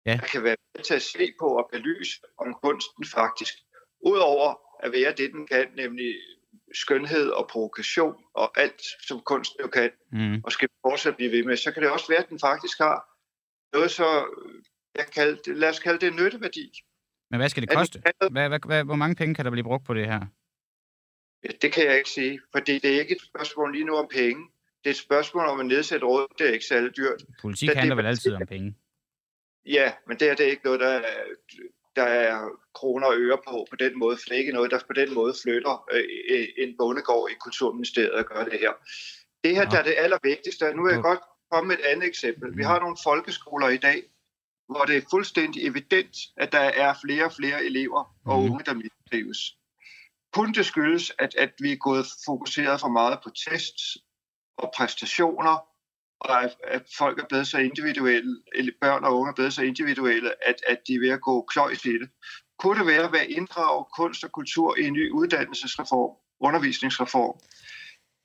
ja. 0.05 0.11
der 0.11 0.27
kan 0.33 0.43
være 0.43 0.55
med 0.75 0.83
til 0.83 0.93
at 0.93 1.01
se 1.01 1.33
på 1.39 1.45
og 1.45 1.69
belyse, 1.71 2.21
om 2.37 2.55
kunsten 2.63 3.05
faktisk, 3.05 3.53
udover 4.05 4.53
at 4.83 4.91
være 4.91 5.13
det, 5.17 5.31
den 5.31 5.47
kan, 5.47 5.67
nemlig 5.75 6.13
skønhed 6.73 7.29
og 7.29 7.47
provokation 7.47 8.23
og 8.33 8.61
alt, 8.61 8.81
som 9.07 9.19
kunsten 9.19 9.61
jo 9.61 9.67
kan, 9.67 9.91
mm. 10.11 10.41
og 10.43 10.51
skal 10.51 10.69
fortsat 10.81 11.15
blive 11.15 11.31
ved 11.31 11.43
med, 11.43 11.57
så 11.57 11.71
kan 11.71 11.83
det 11.83 11.91
også 11.91 12.07
være, 12.09 12.19
at 12.19 12.29
den 12.29 12.39
faktisk 12.39 12.77
har 12.77 12.97
noget 13.73 13.91
så, 13.91 14.25
jeg 14.95 15.05
kalde, 15.15 15.59
lad 15.59 15.69
os 15.69 15.79
kalde 15.79 16.05
det 16.05 16.13
nytteværdi. 16.13 16.71
Men 17.31 17.39
hvad 17.39 17.49
skal 17.49 17.63
det 17.63 17.69
koste? 17.69 18.01
Hvad, 18.31 18.49
hvad, 18.49 18.59
hvad, 18.65 18.83
hvor 18.83 18.95
mange 18.95 19.15
penge 19.15 19.35
kan 19.35 19.45
der 19.45 19.51
blive 19.51 19.63
brugt 19.63 19.85
på 19.85 19.93
det 19.93 20.05
her? 20.05 20.21
Ja, 21.43 21.49
det 21.61 21.71
kan 21.73 21.85
jeg 21.85 21.97
ikke 21.97 22.09
sige, 22.09 22.39
fordi 22.51 22.79
det 22.79 22.95
er 22.95 22.99
ikke 22.99 23.15
et 23.15 23.21
spørgsmål 23.21 23.71
lige 23.71 23.85
nu 23.85 23.95
om 23.95 24.07
penge. 24.11 24.49
Det 24.83 24.89
er 24.89 24.93
et 24.93 24.97
spørgsmål 24.97 25.45
om 25.45 25.59
at 25.59 25.65
nedsætte 25.65 26.05
råd, 26.05 26.27
det 26.37 26.49
er 26.49 26.53
ikke 26.53 26.65
særlig 26.65 26.97
dyrt. 26.97 27.23
Politik 27.41 27.69
det, 27.69 27.77
handler 27.77 27.95
vel 27.95 28.05
altid 28.05 28.33
om 28.33 28.47
penge? 28.47 28.75
Ja, 29.65 29.93
men 30.07 30.19
det 30.19 30.29
er 30.29 30.35
det 30.35 30.43
ikke 30.43 30.61
noget, 30.63 30.79
der 30.79 30.87
er, 30.87 31.01
der 31.95 32.03
er 32.03 32.49
kroner 32.73 33.07
og 33.07 33.13
øre 33.17 33.37
på 33.47 33.67
på 33.69 33.75
den 33.75 33.99
måde, 33.99 34.17
for 34.17 34.23
det 34.27 34.35
er 34.35 34.39
ikke 34.39 34.51
noget, 34.51 34.71
der 34.71 34.79
på 34.87 34.93
den 34.93 35.13
måde 35.13 35.33
flytter 35.43 35.85
øh, 35.91 36.47
en 36.57 36.77
bondegård 36.77 37.31
i 37.31 37.33
Kulturministeriet 37.33 38.11
og 38.11 38.25
gør 38.25 38.43
det 38.43 38.59
her. 38.59 38.73
Det 39.43 39.55
her, 39.55 39.69
der 39.69 39.77
er 39.77 39.83
det 39.83 39.95
allervigtigste, 39.97 40.73
nu 40.73 40.85
er 40.85 40.91
jeg 40.93 41.01
godt 41.01 41.19
komme 41.51 41.67
med 41.67 41.77
et 41.77 41.85
andet 41.85 42.07
eksempel. 42.07 42.57
Vi 42.57 42.63
har 42.63 42.79
nogle 42.79 42.97
folkeskoler 43.03 43.69
i 43.69 43.77
dag, 43.77 44.03
hvor 44.69 44.83
det 44.85 44.97
er 44.97 45.01
fuldstændig 45.11 45.67
evident, 45.67 46.15
at 46.37 46.51
der 46.51 46.59
er 46.59 46.93
flere 47.05 47.25
og 47.25 47.33
flere 47.33 47.65
elever 47.65 48.15
og 48.25 48.39
Mhm. 48.39 48.51
unge, 48.51 48.63
der 48.65 48.73
mistrives. 48.73 49.57
Kun 50.33 50.53
det 50.53 50.65
skyldes, 50.65 51.11
at, 51.19 51.35
at 51.35 51.51
vi 51.59 51.71
er 51.71 51.75
gået 51.75 52.05
fokuseret 52.25 52.79
for 52.79 52.87
meget 52.87 53.19
på 53.23 53.29
tests 53.29 53.97
og 54.57 54.71
præstationer, 54.77 55.72
og 56.23 56.43
at, 56.43 56.55
at 56.63 56.83
folk 56.97 57.19
er 57.19 57.25
blevet 57.29 57.47
så 57.47 57.57
individuelle, 57.57 58.41
eller 58.55 58.71
børn 58.81 59.03
og 59.03 59.19
unge 59.19 59.29
er 59.29 59.33
blevet 59.33 59.53
så 59.53 59.61
individuelle, 59.61 60.47
at, 60.49 60.55
at 60.67 60.77
de 60.87 60.93
er 60.93 60.99
ved 60.99 61.09
at 61.09 61.21
gå 61.21 61.41
kløjs 61.41 61.85
i 61.85 61.93
det. 61.93 62.09
Kunne 62.59 62.79
det 62.79 62.87
være 62.87 63.21
at 63.21 63.27
inddrage 63.27 63.85
kunst 63.97 64.23
og 64.23 64.31
kultur 64.31 64.77
i 64.77 64.83
en 64.83 64.93
ny 64.93 65.11
uddannelsesreform, 65.11 66.15
undervisningsreform, 66.39 67.39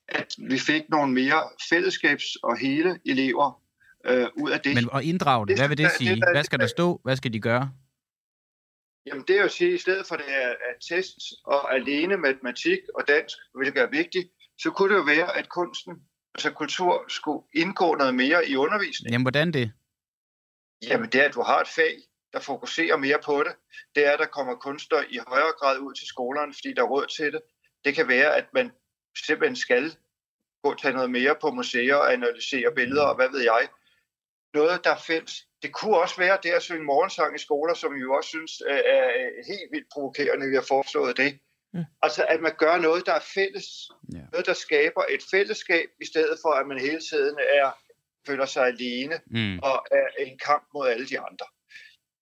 at 0.07 0.35
vi 0.37 0.59
fik 0.59 0.89
nogle 0.89 1.13
mere 1.13 1.43
fællesskabs- 1.61 2.35
og 2.43 2.57
hele 2.57 2.99
elever 3.05 3.61
øh, 4.05 4.27
ud 4.35 4.51
af 4.51 4.59
det. 4.59 4.75
Men 4.75 4.89
at 4.93 5.03
inddrage 5.03 5.47
det, 5.47 5.59
hvad 5.59 5.67
vil 5.67 5.77
det 5.77 5.91
sige? 5.97 6.23
Hvad 6.33 6.43
skal 6.43 6.59
der 6.59 6.67
stå? 6.67 7.01
Hvad 7.03 7.15
skal 7.15 7.33
de 7.33 7.39
gøre? 7.39 7.71
Jamen 9.05 9.23
det 9.27 9.35
er 9.35 9.39
jo 9.39 9.45
at 9.45 9.51
sige, 9.51 9.69
at 9.69 9.75
i 9.75 9.77
stedet 9.77 10.05
for 10.07 10.15
det 10.15 10.25
er, 10.27 10.49
er 10.49 10.73
tests 10.89 11.33
og 11.45 11.75
alene 11.75 12.17
matematik 12.17 12.79
og 12.95 13.07
dansk, 13.07 13.37
hvilket 13.53 13.81
er 13.81 13.89
vigtigt, 13.89 14.27
så 14.57 14.71
kunne 14.71 14.89
det 14.93 14.99
jo 14.99 15.03
være, 15.03 15.37
at 15.37 15.49
kunsten, 15.49 15.93
altså 16.35 16.51
kultur, 16.51 17.05
skulle 17.07 17.43
indgå 17.53 17.95
noget 17.95 18.15
mere 18.15 18.47
i 18.47 18.55
undervisningen. 18.55 19.13
Jamen 19.13 19.23
hvordan 19.23 19.53
det? 19.53 19.71
Jamen 20.81 21.09
det 21.09 21.21
er, 21.21 21.25
at 21.25 21.33
du 21.33 21.41
har 21.41 21.61
et 21.61 21.67
fag, 21.67 21.97
der 22.33 22.39
fokuserer 22.39 22.97
mere 22.97 23.19
på 23.25 23.43
det. 23.43 23.53
Det 23.95 24.05
er, 24.05 24.11
at 24.11 24.19
der 24.19 24.25
kommer 24.25 24.55
kunstnere 24.55 25.11
i 25.11 25.19
højere 25.27 25.53
grad 25.59 25.77
ud 25.77 25.93
til 25.93 26.07
skolerne, 26.07 26.53
fordi 26.53 26.73
der 26.73 26.81
er 26.81 26.87
råd 26.87 27.05
til 27.05 27.31
det. 27.31 27.41
Det 27.85 27.95
kan 27.95 28.07
være, 28.07 28.35
at 28.35 28.45
man 28.53 28.71
simpelthen 29.25 29.55
skal 29.55 29.95
gå 30.63 30.75
tage 30.75 30.93
noget 30.93 31.11
mere 31.11 31.35
på 31.41 31.51
museer 31.51 31.95
og 31.95 32.13
analysere 32.13 32.75
billeder, 32.75 33.03
og 33.03 33.15
hvad 33.15 33.29
ved 33.29 33.41
jeg. 33.41 33.67
Noget, 34.53 34.83
der 34.83 34.91
er 34.91 34.99
fælles. 35.07 35.47
Det 35.61 35.73
kunne 35.73 35.97
også 35.97 36.17
være 36.17 36.37
det 36.43 36.49
at 36.49 36.61
synge 36.61 36.83
morgensang 36.83 37.35
i 37.35 37.39
skoler, 37.39 37.73
som 37.73 37.95
vi 37.95 37.99
jo 37.99 38.13
også 38.13 38.29
synes 38.29 38.61
er 38.67 39.47
helt 39.47 39.71
vildt 39.71 39.87
provokerende, 39.93 40.49
vi 40.49 40.55
har 40.55 40.65
foreslået 40.67 41.17
det. 41.17 41.39
Mm. 41.73 41.83
Altså, 42.01 42.25
at 42.25 42.41
man 42.41 42.55
gør 42.57 42.77
noget, 42.77 43.05
der 43.05 43.13
er 43.13 43.25
fælles. 43.33 43.91
Ja. 44.13 44.23
Noget, 44.31 44.45
der 44.45 44.53
skaber 44.53 45.03
et 45.09 45.23
fællesskab, 45.31 45.89
i 46.01 46.05
stedet 46.05 46.39
for, 46.41 46.49
at 46.49 46.67
man 46.67 46.79
hele 46.79 47.01
tiden 47.09 47.37
er, 47.39 47.71
føler 48.27 48.45
sig 48.45 48.65
alene 48.67 49.19
mm. 49.27 49.59
og 49.59 49.85
er 49.91 50.07
en 50.19 50.37
kamp 50.37 50.63
mod 50.73 50.87
alle 50.87 51.07
de 51.07 51.19
andre. 51.19 51.45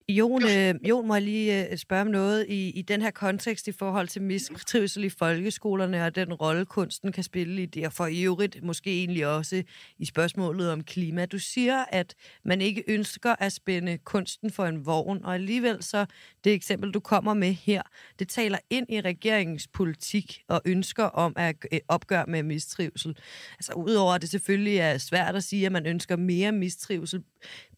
Jon, 0.10 0.44
øh, 0.44 0.76
Jon, 0.90 1.08
må 1.08 1.16
jeg 1.16 1.24
lige 1.24 1.70
øh, 1.70 1.78
spørge 1.78 2.02
om 2.02 2.08
noget 2.08 2.46
i, 2.50 2.70
i 2.70 2.82
den 2.82 3.02
her 3.02 3.12
kontekst 3.12 3.68
i 3.68 3.72
forhold 3.72 4.08
til 4.08 4.22
mistrivsel 4.22 5.04
i 5.04 5.10
folkeskolerne 5.10 6.06
og 6.06 6.16
den 6.16 6.34
rolle, 6.34 6.66
kunsten 6.66 7.12
kan 7.12 7.24
spille 7.24 7.64
i 7.64 7.66
det, 7.66 7.86
og 7.86 7.94
for 7.94 8.06
i 8.06 8.24
øvrigt 8.24 8.64
måske 8.64 9.00
egentlig 9.00 9.28
også 9.28 9.64
i 9.98 10.06
spørgsmålet 10.06 10.72
om 10.72 10.84
klima. 10.84 11.26
Du 11.26 11.40
siger, 11.40 11.86
at 11.90 12.16
man 12.46 12.62
ikke 12.62 12.84
ønsker 12.88 13.36
at 13.40 13.54
spænde 13.54 13.98
kunsten 13.98 14.52
for 14.52 14.66
en 14.66 14.86
vogn, 14.86 15.26
og 15.26 15.34
alligevel 15.34 15.84
så 15.84 16.06
det 16.44 16.54
eksempel, 16.54 16.92
du 16.92 17.00
kommer 17.00 17.34
med 17.34 17.54
her, 17.54 17.82
det 18.20 18.28
taler 18.28 18.58
ind 18.70 18.86
i 18.90 19.02
regeringens 19.02 19.68
politik 19.68 20.42
og 20.48 20.62
ønsker 20.66 21.04
om 21.04 21.34
at 21.36 21.56
øh, 21.72 21.80
opgøre 21.88 22.26
med 22.28 22.44
mistrivsel. 22.44 23.18
Altså 23.54 23.74
udover 23.74 24.14
at 24.14 24.22
det 24.22 24.30
selvfølgelig 24.30 24.78
er 24.78 24.98
svært 24.98 25.36
at 25.36 25.44
sige, 25.44 25.66
at 25.66 25.72
man 25.72 25.86
ønsker 25.86 26.16
mere 26.16 26.52
mistrivsel, 26.52 27.24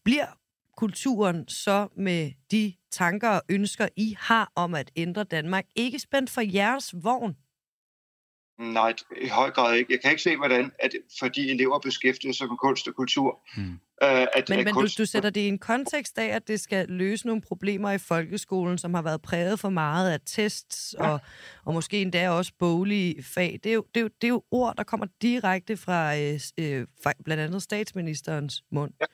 bliver 0.04 0.40
kulturen 0.80 1.48
så 1.48 1.88
med 1.96 2.32
de 2.50 2.74
tanker 2.90 3.28
og 3.28 3.42
ønsker, 3.48 3.88
I 3.96 4.16
har 4.18 4.52
om 4.54 4.74
at 4.74 4.90
ændre 4.96 5.24
Danmark, 5.24 5.64
ikke 5.76 5.98
spændt 5.98 6.30
for 6.30 6.40
jeres 6.40 6.94
vogn? 7.02 7.36
Nej, 8.58 8.94
i 9.22 9.28
høj 9.28 9.50
grad 9.50 9.76
ikke. 9.76 9.92
Jeg 9.92 10.00
kan 10.00 10.10
ikke 10.10 10.22
se, 10.22 10.36
hvordan, 10.36 10.72
at 10.78 10.90
fordi 11.18 11.50
elever 11.50 11.78
beskæftiger 11.78 12.32
sig 12.32 12.48
med 12.48 12.56
kunst 12.56 12.88
og 12.88 12.94
kultur, 12.94 13.40
hmm. 13.56 13.72
øh, 13.72 13.78
at, 14.02 14.48
Men, 14.48 14.58
at 14.58 14.64
men 14.64 14.74
kunst... 14.74 14.98
du, 14.98 15.02
du 15.02 15.06
sætter 15.06 15.30
det 15.30 15.40
i 15.40 15.48
en 15.48 15.58
kontekst 15.58 16.18
af, 16.18 16.26
at 16.26 16.48
det 16.48 16.60
skal 16.60 16.88
løse 16.88 17.26
nogle 17.26 17.42
problemer 17.42 17.90
i 17.90 17.98
folkeskolen, 17.98 18.78
som 18.78 18.94
har 18.94 19.02
været 19.02 19.22
præget 19.22 19.60
for 19.60 19.68
meget 19.68 20.12
af 20.12 20.18
tests 20.26 20.94
ja. 20.98 21.08
og, 21.08 21.20
og 21.64 21.74
måske 21.74 22.02
endda 22.02 22.30
også 22.30 22.52
boglige 22.58 23.22
fag. 23.22 23.60
Det 23.64 23.70
er, 23.70 23.74
jo, 23.74 23.84
det, 23.94 24.00
er 24.00 24.02
jo, 24.02 24.08
det 24.20 24.26
er 24.26 24.28
jo 24.28 24.42
ord, 24.50 24.76
der 24.76 24.84
kommer 24.84 25.06
direkte 25.22 25.76
fra, 25.76 26.16
øh, 26.16 26.40
øh, 26.58 26.86
fra 27.02 27.12
blandt 27.24 27.42
andet 27.42 27.62
statsministerens 27.62 28.64
mund. 28.70 28.92
Ja. 29.00 29.06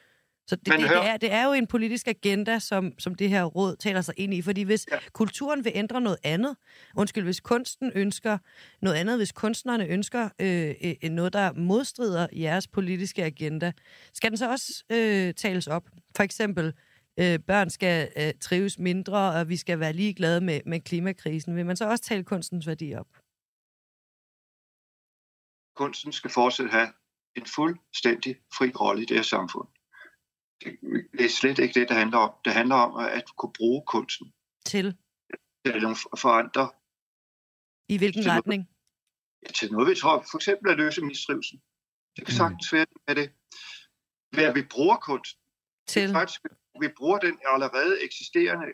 Så 0.48 0.56
det, 0.56 0.66
det, 0.66 0.80
det, 0.80 1.06
er, 1.06 1.16
det 1.16 1.32
er 1.32 1.44
jo 1.44 1.52
en 1.52 1.66
politisk 1.66 2.08
agenda, 2.08 2.58
som, 2.58 2.92
som 2.98 3.14
det 3.14 3.28
her 3.28 3.44
råd 3.44 3.76
taler 3.76 4.00
sig 4.00 4.14
ind 4.16 4.34
i. 4.34 4.42
Fordi 4.42 4.62
hvis 4.62 4.86
ja. 4.92 4.98
kulturen 5.12 5.64
vil 5.64 5.72
ændre 5.74 6.00
noget 6.00 6.18
andet, 6.24 6.56
undskyld, 6.96 7.24
hvis 7.24 7.40
kunsten 7.40 7.92
ønsker 7.94 8.38
noget 8.82 8.96
andet, 8.96 9.16
hvis 9.16 9.32
kunstnerne 9.32 9.86
ønsker 9.86 10.28
øh, 10.40 10.74
øh, 11.02 11.10
noget, 11.10 11.32
der 11.32 11.52
modstrider 11.52 12.26
jeres 12.32 12.68
politiske 12.68 13.24
agenda, 13.24 13.72
skal 14.14 14.30
den 14.30 14.38
så 14.38 14.50
også 14.50 14.84
øh, 14.92 15.34
tales 15.34 15.66
op? 15.66 15.88
For 16.16 16.22
eksempel, 16.22 16.72
øh, 17.18 17.38
børn 17.38 17.70
skal 17.70 18.12
øh, 18.16 18.32
trives 18.40 18.78
mindre, 18.78 19.32
og 19.32 19.48
vi 19.48 19.56
skal 19.56 19.80
være 19.80 19.92
ligeglade 19.92 20.40
med, 20.40 20.60
med 20.66 20.80
klimakrisen. 20.80 21.56
Vil 21.56 21.66
man 21.66 21.76
så 21.76 21.90
også 21.90 22.04
tale 22.04 22.24
kunstens 22.24 22.66
værdi 22.66 22.94
op? 22.94 23.08
Kunsten 25.76 26.12
skal 26.12 26.30
fortsat 26.30 26.70
have 26.70 26.88
en 27.36 27.46
fuldstændig 27.46 28.36
fri 28.58 28.72
rolle 28.80 29.02
i 29.02 29.04
det 29.04 29.16
her 29.16 29.22
samfund 29.22 29.68
det 31.18 31.24
er 31.24 31.28
slet 31.28 31.58
ikke 31.58 31.80
det, 31.80 31.88
det 31.88 31.96
handler 31.96 32.18
om. 32.18 32.32
Det 32.44 32.52
handler 32.52 32.74
om 32.74 32.96
at 32.96 33.24
kunne 33.36 33.52
bruge 33.52 33.82
kunsten. 33.86 34.32
Til? 34.64 34.96
Til 35.66 35.72
at 35.72 35.98
forandre. 36.18 36.70
I 37.88 37.98
hvilken 37.98 38.22
til 38.22 38.30
retning? 38.30 38.60
Noget, 38.62 39.48
ja, 39.48 39.52
til 39.52 39.72
noget, 39.72 39.88
vi 39.90 39.94
tror. 39.94 40.24
For 40.30 40.38
eksempel 40.38 40.70
at 40.70 40.76
løse 40.76 41.04
mistrivsel. 41.04 41.60
Det 42.16 42.26
kan 42.26 42.34
sagtens 42.34 42.72
være 42.72 42.86
med 43.08 43.14
det. 43.14 43.32
Ved 44.32 44.44
at 44.44 44.54
vi 44.54 44.62
bruger 44.62 44.96
kunst. 44.96 45.38
Til? 45.86 46.12
Faktisk, 46.12 46.40
vi 46.80 46.88
bruger 46.96 47.18
den 47.18 47.38
allerede 47.52 48.04
eksisterende 48.04 48.66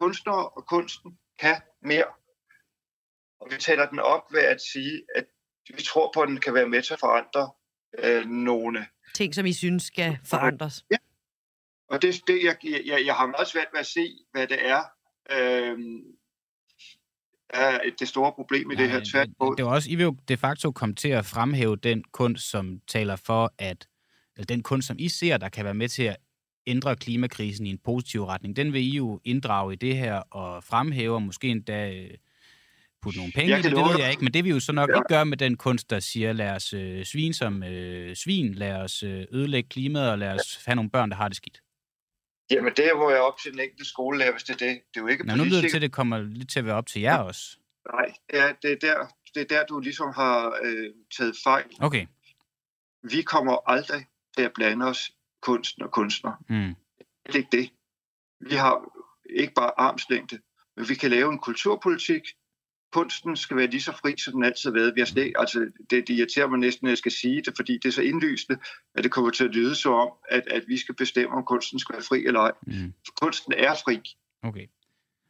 kunstnere 0.00 0.48
og 0.48 0.66
kunsten 0.66 1.18
kan 1.38 1.62
mere. 1.82 2.06
Og 3.40 3.48
vi 3.50 3.56
taler 3.56 3.88
den 3.90 3.98
op 3.98 4.32
ved 4.32 4.40
at 4.40 4.60
sige, 4.60 5.02
at 5.14 5.26
vi 5.76 5.82
tror 5.82 6.10
på, 6.14 6.20
at 6.20 6.28
den 6.28 6.40
kan 6.40 6.54
være 6.54 6.68
med 6.68 6.82
til 6.82 6.92
at 6.92 7.00
forandre 7.00 7.52
øh, 7.98 8.26
nogle 8.26 8.86
ting, 9.14 9.34
som 9.34 9.46
I 9.46 9.52
synes 9.52 9.82
skal 9.82 10.18
forandres. 10.24 10.84
Ja, 10.90 10.96
og 11.90 12.02
det, 12.02 12.22
det 12.26 12.44
jeg, 12.44 12.56
jeg, 12.86 13.06
jeg 13.06 13.14
har 13.14 13.26
meget 13.26 13.48
svært 13.48 13.66
ved 13.72 13.80
at 13.80 13.86
se, 13.86 14.08
hvad 14.32 14.46
det 14.46 14.58
er, 14.68 14.82
øh, 15.30 15.78
er 17.48 17.78
det 17.98 18.08
store 18.08 18.32
problem 18.32 18.70
i 18.70 18.74
Nej, 18.74 18.82
det 18.82 18.92
her 18.92 19.04
tværtimod. 19.12 19.56
Det 19.56 19.64
var 19.64 19.70
også, 19.70 19.90
I 19.90 19.94
vil 19.94 20.04
jo 20.04 20.16
de 20.28 20.36
facto 20.36 20.72
komme 20.72 20.94
til 20.94 21.08
at 21.08 21.26
fremhæve 21.26 21.76
den 21.76 22.04
kunst, 22.12 22.50
som 22.50 22.80
taler 22.88 23.16
for, 23.16 23.52
at 23.58 23.86
eller 24.36 24.46
den 24.46 24.62
kunst, 24.62 24.88
som 24.88 24.96
I 24.98 25.08
ser, 25.08 25.36
der 25.36 25.48
kan 25.48 25.64
være 25.64 25.74
med 25.74 25.88
til 25.88 26.02
at 26.02 26.16
ændre 26.66 26.96
klimakrisen 26.96 27.66
i 27.66 27.70
en 27.70 27.78
positiv 27.78 28.24
retning, 28.24 28.56
den 28.56 28.72
vil 28.72 28.82
I 28.82 28.96
jo 28.96 29.20
inddrage 29.24 29.72
i 29.72 29.76
det 29.76 29.96
her 29.96 30.14
og 30.14 30.64
fremhæve, 30.64 31.14
og 31.14 31.22
måske 31.22 31.48
endda 31.48 32.08
putte 33.02 33.18
nogle 33.18 33.32
penge 33.32 33.58
i 33.58 33.62
det, 33.62 33.64
det 33.64 33.84
ved 33.84 33.98
jeg 33.98 34.10
ikke, 34.10 34.24
men 34.24 34.34
det 34.34 34.44
vil 34.44 34.50
jo 34.50 34.60
så 34.60 34.72
nok 34.72 34.90
ja. 34.90 34.94
ikke 34.94 35.08
gøre 35.08 35.26
med 35.26 35.36
den 35.36 35.56
kunst, 35.56 35.90
der 35.90 36.00
siger, 36.00 36.32
lad 36.32 36.50
os 36.50 36.72
øh, 36.72 37.04
svin 37.04 37.32
som 37.32 37.62
øh, 37.62 38.16
svin, 38.16 38.54
lad 38.54 38.72
os 38.72 39.02
øh, 39.02 39.26
ødelægge 39.32 39.68
klimaet, 39.68 40.10
og 40.10 40.18
lad 40.18 40.40
os 40.40 40.64
have 40.66 40.76
nogle 40.76 40.90
børn, 40.90 41.10
der 41.10 41.16
har 41.16 41.28
det 41.28 41.36
skidt. 41.36 41.60
Jamen, 42.50 42.72
det 42.76 42.90
må 42.96 43.10
jeg 43.10 43.20
op 43.20 43.38
til 43.42 43.52
den 43.52 43.60
enkelte 43.60 43.84
skolelærer, 43.84 44.32
hvis 44.32 44.42
det 44.42 44.52
er 44.52 44.66
det. 44.66 44.80
Det 44.94 44.96
er 44.96 45.00
jo 45.00 45.06
ikke 45.06 45.26
Nå, 45.26 45.36
nu 45.36 45.44
lyder 45.44 45.60
det 45.60 45.70
til, 45.70 45.76
at 45.76 45.82
det 45.82 45.92
kommer 45.92 46.18
lidt 46.18 46.50
til 46.50 46.58
at 46.58 46.64
være 46.64 46.74
op 46.74 46.86
til 46.86 47.00
jer 47.02 47.14
ja. 47.14 47.22
også. 47.22 47.58
Nej, 47.92 48.14
det 48.30 48.38
er, 48.40 48.52
det, 48.62 48.72
er 48.72 48.76
der, 48.76 49.06
det 49.34 49.40
er 49.40 49.56
der, 49.56 49.66
du 49.66 49.80
ligesom 49.80 50.12
har 50.14 50.58
øh, 50.62 50.90
taget 51.16 51.36
fejl. 51.44 51.64
Okay. 51.80 52.06
Vi 53.02 53.22
kommer 53.22 53.70
aldrig 53.70 54.06
til 54.36 54.42
at 54.42 54.52
blande 54.54 54.86
os 54.86 55.12
kunsten 55.42 55.82
og 55.82 55.90
kunstner. 55.90 56.32
Mm. 56.48 56.74
slet 57.30 57.34
ikke 57.34 57.56
det. 57.56 57.70
Vi 58.40 58.54
har 58.54 58.84
ikke 59.36 59.52
bare 59.54 59.72
armslængde, 59.76 60.38
men 60.76 60.88
vi 60.88 60.94
kan 60.94 61.10
lave 61.10 61.32
en 61.32 61.38
kulturpolitik. 61.38 62.22
Kunsten 62.92 63.36
skal 63.36 63.56
være 63.56 63.66
lige 63.66 63.80
så 63.80 63.92
fri, 63.92 64.14
som 64.18 64.32
den 64.32 64.44
altid 64.44 64.70
har 64.70 64.78
været. 64.78 64.94
Vi 64.94 65.00
har 65.00 65.06
slet, 65.06 65.32
altså, 65.38 65.58
det, 65.90 66.08
det 66.08 66.10
irriterer 66.10 66.48
mig 66.48 66.58
næsten, 66.58 66.86
at 66.86 66.90
jeg 66.90 66.98
skal 66.98 67.12
sige 67.12 67.42
det, 67.42 67.52
fordi 67.56 67.72
det 67.72 67.84
er 67.84 67.92
så 67.92 68.02
indlysende, 68.02 68.58
at 68.94 69.04
det 69.04 69.12
kommer 69.12 69.30
til 69.30 69.44
at 69.44 69.50
lyde 69.50 69.74
så 69.74 69.92
om, 69.92 70.10
at, 70.30 70.48
at 70.50 70.64
vi 70.68 70.76
skal 70.76 70.94
bestemme, 70.94 71.36
om 71.36 71.44
kunsten 71.44 71.78
skal 71.78 71.92
være 71.92 72.02
fri 72.02 72.26
eller 72.26 72.40
ej. 72.40 72.52
Mm. 72.66 72.92
For 73.06 73.12
kunsten 73.20 73.52
er 73.56 73.74
fri. 73.74 74.00
Okay. 74.42 74.66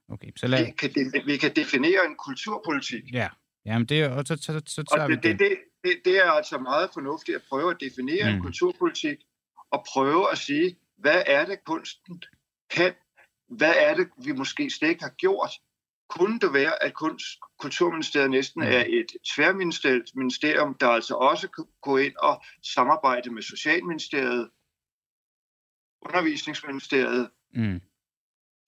Okay, 0.08 0.30
så 0.36 0.46
lad... 0.46 0.64
Vi 0.64 0.70
kan, 0.70 0.90
de, 0.94 1.22
vi 1.26 1.36
kan 1.36 1.52
definere 1.56 2.06
en 2.06 2.16
kulturpolitik. 2.16 3.02
Ja, 3.12 3.28
Jamen, 3.66 3.86
det 3.86 4.00
er, 4.00 4.08
og 4.08 4.26
så, 4.26 4.36
så, 4.36 4.62
så 4.66 4.80
Og 4.80 4.96
tager 4.96 5.08
vi 5.08 5.14
det, 5.14 5.22
det, 5.22 5.38
det, 5.38 5.58
det, 5.84 5.96
det 6.04 6.18
er 6.18 6.30
altså 6.30 6.58
meget 6.58 6.90
fornuftigt 6.94 7.36
at 7.36 7.42
prøve 7.48 7.70
at 7.70 7.76
definere. 7.80 8.30
Mm. 8.30 8.36
en 8.36 8.42
kulturpolitik, 8.42 9.18
og 9.70 9.84
prøve 9.92 10.32
at 10.32 10.38
sige, 10.38 10.76
hvad 10.96 11.22
er 11.26 11.44
det 11.44 11.64
kunsten 11.64 12.22
kan? 12.70 12.92
Hvad 13.48 13.74
er 13.76 13.94
det, 13.94 14.08
vi 14.24 14.32
måske 14.32 14.70
slet 14.70 14.88
ikke 14.88 15.02
har 15.02 15.14
gjort? 15.18 15.50
Kunne 16.10 16.38
det 16.40 16.52
være, 16.52 16.82
at 16.82 16.94
kunst, 16.94 17.24
Kulturministeriet 17.58 18.30
næsten 18.30 18.62
Mm. 18.62 18.68
er 18.68 18.84
et 18.88 19.06
tværministerielt 19.34 20.10
ministerium, 20.16 20.74
der 20.74 20.88
altså 20.88 21.14
også 21.14 21.48
kan 21.48 21.64
gå 21.82 21.96
ind 21.96 22.16
og 22.16 22.42
samarbejde 22.74 23.30
med 23.30 23.42
Socialministeriet, 23.42 24.50
Undervisningsministeriet, 26.02 27.30
Mm. 27.54 27.80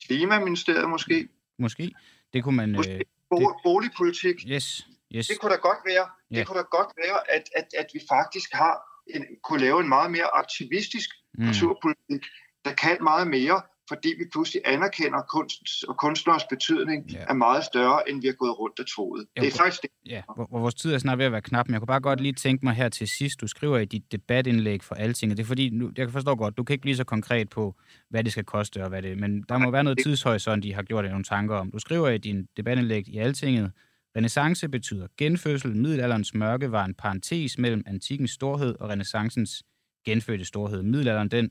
Klimaministeriet 0.07 0.91
måske, 0.91 1.29
Måske. 1.59 1.91
Det 2.33 2.45
kunne 2.45 2.57
man... 2.57 2.73
måske 2.73 2.95
Øh, 2.95 3.01
bo- 3.31 3.61
boligpolitik. 3.65 4.35
yes, 4.49 4.87
yes. 5.15 5.27
Det 5.27 5.41
kunne 5.41 5.53
da 5.53 5.57
godt 5.57 5.79
være, 5.87 6.09
Ja. 6.31 6.39
det 6.39 6.47
kunne 6.47 6.59
da 6.59 6.63
godt 6.71 6.93
være 7.05 7.31
at, 7.37 7.45
at, 7.57 7.67
at 7.79 7.87
vi 7.95 8.01
faktisk 8.09 8.53
har 8.53 8.75
en, 9.15 9.25
kunne 9.43 9.61
lave 9.61 9.81
en 9.81 9.89
meget 9.89 10.11
mere 10.11 10.27
aktivistisk 10.35 11.09
Mm. 11.39 11.45
kulturpolitik, 11.47 12.23
der 12.65 12.75
kan 12.75 12.97
meget 13.03 13.27
mere, 13.29 13.63
fordi 13.89 14.09
vi 14.19 14.25
pludselig 14.33 14.63
anerkender 14.65 15.23
kunst 15.23 15.85
og 15.89 15.97
kunstners 15.97 16.45
betydning 16.51 17.11
Ja. 17.11 17.25
er 17.29 17.35
meget 17.35 17.65
større, 17.65 18.11
end 18.11 18.21
vi 18.21 18.27
har 18.27 18.35
gået 18.35 18.59
rundt 18.59 18.81
og 18.81 18.87
troet. 18.87 19.21
Jo, 19.37 19.43
Det 19.43 19.53
er 19.53 19.57
faktisk 19.59 19.83
det. 19.83 19.91
Ja, 20.07 20.23
vores 20.51 20.75
tid 20.75 20.95
er 20.95 20.99
snart 20.99 21.19
ved 21.19 21.25
at 21.27 21.33
være 21.33 21.41
knap, 21.43 21.69
men 21.69 21.73
jeg 21.73 21.81
kunne 21.81 21.87
bare 21.87 22.01
godt 22.01 22.21
lige 22.21 22.33
tænke 22.33 22.65
mig 22.65 22.75
her 22.75 22.89
til 22.89 23.09
sidst. 23.09 23.41
Du 23.41 23.47
skriver 23.47 23.79
i 23.79 23.85
dit 23.85 24.13
debatindlæg 24.13 24.83
for 24.83 24.95
Altinget. 24.95 25.37
Det 25.37 25.43
er 25.43 25.47
fordi, 25.47 25.71
nu, 25.71 25.91
jeg 25.97 26.07
kan 26.07 26.13
forstå 26.13 26.35
godt, 26.35 26.57
du 26.57 26.65
kan 26.65 26.75
ikke 26.75 26.83
blive 26.83 26.97
så 26.97 27.05
konkret 27.05 27.49
på, 27.49 27.75
hvad 28.11 28.25
det 28.25 28.33
skal 28.33 28.45
koste 28.45 28.83
og 28.83 28.89
hvad 28.89 29.03
det 29.03 29.19
men 29.21 29.43
der 29.49 29.59
må 29.59 29.71
være 29.71 29.85
noget 29.85 29.99
tidshorisont, 30.05 30.63
de 30.63 30.75
har 30.75 30.83
gjort 30.83 31.05
nogle 31.05 31.25
tanker 31.25 31.57
om. 31.57 31.71
Du 31.71 31.79
skriver 31.79 32.09
i 32.09 32.19
din 32.19 32.47
debatindlæg 32.57 33.09
i 33.09 33.19
Altinget, 33.19 33.73
Renaissance 34.17 34.69
betyder 34.69 35.07
genfødsel. 35.19 35.77
Middelalderens 35.77 36.35
mørke 36.35 36.73
var 36.73 36.85
en 36.85 36.95
parentes 36.95 37.59
mellem 37.59 37.83
antikkens 37.87 38.31
storhed 38.31 38.75
og 38.81 38.89
renaissancens 38.89 39.63
genfødte 40.07 40.45
storhed. 40.45 40.83
Middelalderen, 40.83 41.29
den, 41.29 41.51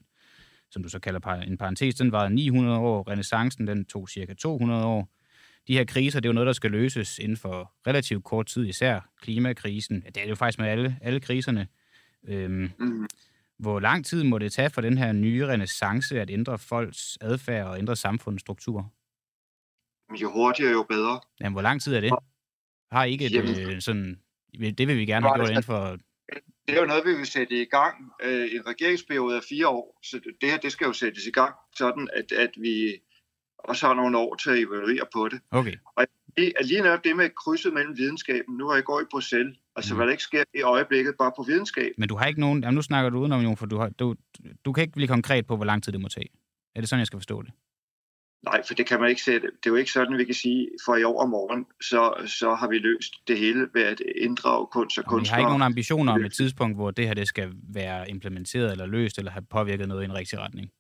som 0.72 0.84
du 0.84 0.89
så 0.89 0.99
kalder 0.99 1.30
en 1.30 1.57
parentes, 1.57 1.95
den 1.95 2.11
varede 2.11 2.34
900 2.36 2.80
år. 2.80 3.09
Renaissancen, 3.11 3.67
den 3.67 3.86
tog 3.86 4.09
cirka 4.09 4.34
200 4.34 4.86
år. 4.86 5.09
De 5.67 5.74
her 5.74 5.86
kriser, 5.86 6.19
det 6.19 6.26
er 6.26 6.30
jo 6.30 6.34
noget, 6.34 6.47
der 6.47 6.53
skal 6.53 6.72
løses 6.72 7.19
inden 7.19 7.38
for 7.38 7.74
relativt 7.88 8.24
kort 8.24 8.45
tid, 8.45 8.65
især 8.65 9.09
klimakrisen. 9.22 10.01
Ja, 10.05 10.09
det 10.09 10.17
er 10.17 10.22
det 10.22 10.30
jo 10.30 10.36
faktisk 10.36 10.59
med 10.59 10.67
alle, 10.67 10.97
alle 11.01 11.19
kriserne. 11.19 11.67
Øhm, 12.28 12.69
Mm. 12.80 13.07
hvor 13.59 13.80
lang 13.80 14.05
tid 14.05 14.24
må 14.24 14.38
det 14.38 14.51
tage 14.51 14.69
for 14.69 14.82
den 14.82 14.97
her 14.97 15.11
nye 15.11 15.47
renaissance 15.47 16.22
at 16.22 16.30
ændre 16.30 16.59
folks 16.59 17.17
adfærd 17.22 17.67
og 17.67 17.80
ændre 17.80 17.95
samfundets 17.95 18.41
struktur? 18.41 18.91
Jo 20.22 20.32
hurtigere, 20.32 20.72
jo 20.72 20.86
bedre. 20.89 21.19
Jamen, 21.41 21.53
hvor 21.53 21.61
lang 21.61 21.82
tid 21.82 21.95
er 21.95 22.01
det? 22.01 22.11
Har 22.91 23.03
I 23.03 23.11
ikke 23.11 23.26
et 23.26 23.32
Jamen- 23.32 23.59
øh, 23.76 23.82
sådan... 23.82 24.19
Det 24.78 24.88
vil 24.88 24.97
vi 24.97 25.05
gerne 25.05 25.26
have 25.28 25.36
gjort 25.36 25.49
inden 25.49 25.63
for... 25.63 25.97
Det 26.68 26.76
er 26.78 26.82
jo 26.82 26.88
noget, 26.88 27.05
vi 27.05 27.14
vil 27.16 27.26
sætte 27.26 27.62
i 27.62 27.66
gang 27.66 27.95
øh, 28.24 28.55
en 28.55 28.68
regeringsperiode 28.68 29.36
af 29.36 29.41
fire 29.49 29.68
år. 29.68 29.99
Så 30.03 30.20
det 30.41 30.49
her, 30.51 30.57
det 30.57 30.72
skal 30.72 30.86
jo 30.86 30.93
sættes 30.93 31.26
i 31.26 31.32
gang, 31.32 31.55
sådan 31.76 32.07
at, 32.14 32.32
at 32.32 32.51
vi 32.57 33.01
også 33.57 33.88
har 33.88 33.93
nogle 33.93 34.18
år 34.18 34.36
til 34.36 34.49
at 34.49 34.59
evaluere 34.59 35.05
på 35.14 35.30
det. 35.30 35.39
Okay. 35.51 35.74
Det 36.38 36.53
er 36.59 36.64
lige 36.64 36.82
netop 36.82 37.03
det 37.03 37.16
med 37.16 37.30
krydset 37.43 37.74
mellem 37.74 37.97
videnskaben. 37.97 38.57
Nu 38.57 38.70
er 38.70 38.76
jeg 38.76 38.84
går 38.84 39.01
i 39.01 39.03
Bruxelles. 39.12 39.57
Altså, 39.76 39.93
Mm. 39.93 39.97
hvad 39.97 40.05
der 40.05 40.12
ikke 40.12 40.24
sker 40.24 40.43
i 40.53 40.62
øjeblikket, 40.62 41.16
bare 41.20 41.32
på 41.38 41.43
videnskab. 41.43 41.91
Men 41.97 42.09
du 42.09 42.16
har 42.16 42.26
ikke 42.26 42.39
nogen... 42.39 42.64
Jamen, 42.64 42.76
nu 42.76 42.82
snakker 42.82 43.09
du 43.09 43.20
udenom, 43.20 43.41
Jon, 43.41 43.57
for 43.57 43.66
du, 43.66 43.78
har, 43.78 43.89
du, 43.89 44.16
du 44.66 44.74
kan 44.74 44.82
ikke 44.82 44.93
blive 44.93 45.07
konkret 45.07 45.47
på, 45.47 45.55
hvor 45.55 45.66
lang 45.66 45.84
tid 45.84 45.91
det 45.93 46.01
må 46.01 46.07
tage. 46.07 46.30
Er 46.76 46.80
det 46.82 46.89
sådan, 46.89 46.99
jeg 46.99 47.07
skal 47.07 47.20
forstå 47.20 47.41
det? 47.41 47.51
Nej, 48.44 48.62
for 48.68 48.74
det 48.74 48.86
kan 48.86 49.00
man 49.00 49.10
ikke 49.10 49.22
sætte. 49.22 49.48
Det 49.48 49.66
er 49.66 49.70
jo 49.70 49.76
ikke 49.76 49.92
sådan, 49.92 50.18
vi 50.18 50.26
kan 50.26 50.34
sige, 50.36 50.70
for 50.86 50.96
i 50.96 51.04
år 51.04 51.22
og 51.22 51.30
morgen, 51.30 51.66
så, 51.82 52.24
så 52.39 52.54
har 52.56 52.68
vi 52.68 52.78
løst 52.78 53.14
det 53.28 53.38
hele 53.38 53.70
ved 53.74 53.84
at 53.84 54.00
inddrage 54.16 54.68
kunst 54.68 54.98
og 54.98 55.04
Og 55.04 55.10
vi 55.10 55.14
har 55.14 55.18
kunstnere. 55.20 55.39
ikke 55.39 55.50
nogen 55.50 55.62
ambitioner 55.62 56.14
om 56.14 56.24
et 56.26 56.34
tidspunkt, 56.34 56.78
hvor 56.78 56.92
det 56.92 57.08
her 57.08 57.14
det 57.14 57.28
skal 57.28 57.52
være 57.74 58.10
implementeret 58.10 58.72
eller 58.72 58.86
løst, 58.86 59.18
eller 59.18 59.32
have 59.32 59.46
påvirket 59.50 59.88
noget 59.88 60.02
i 60.02 60.06
en 60.06 60.14
rigtig 60.14 60.39
retning. 60.39 60.72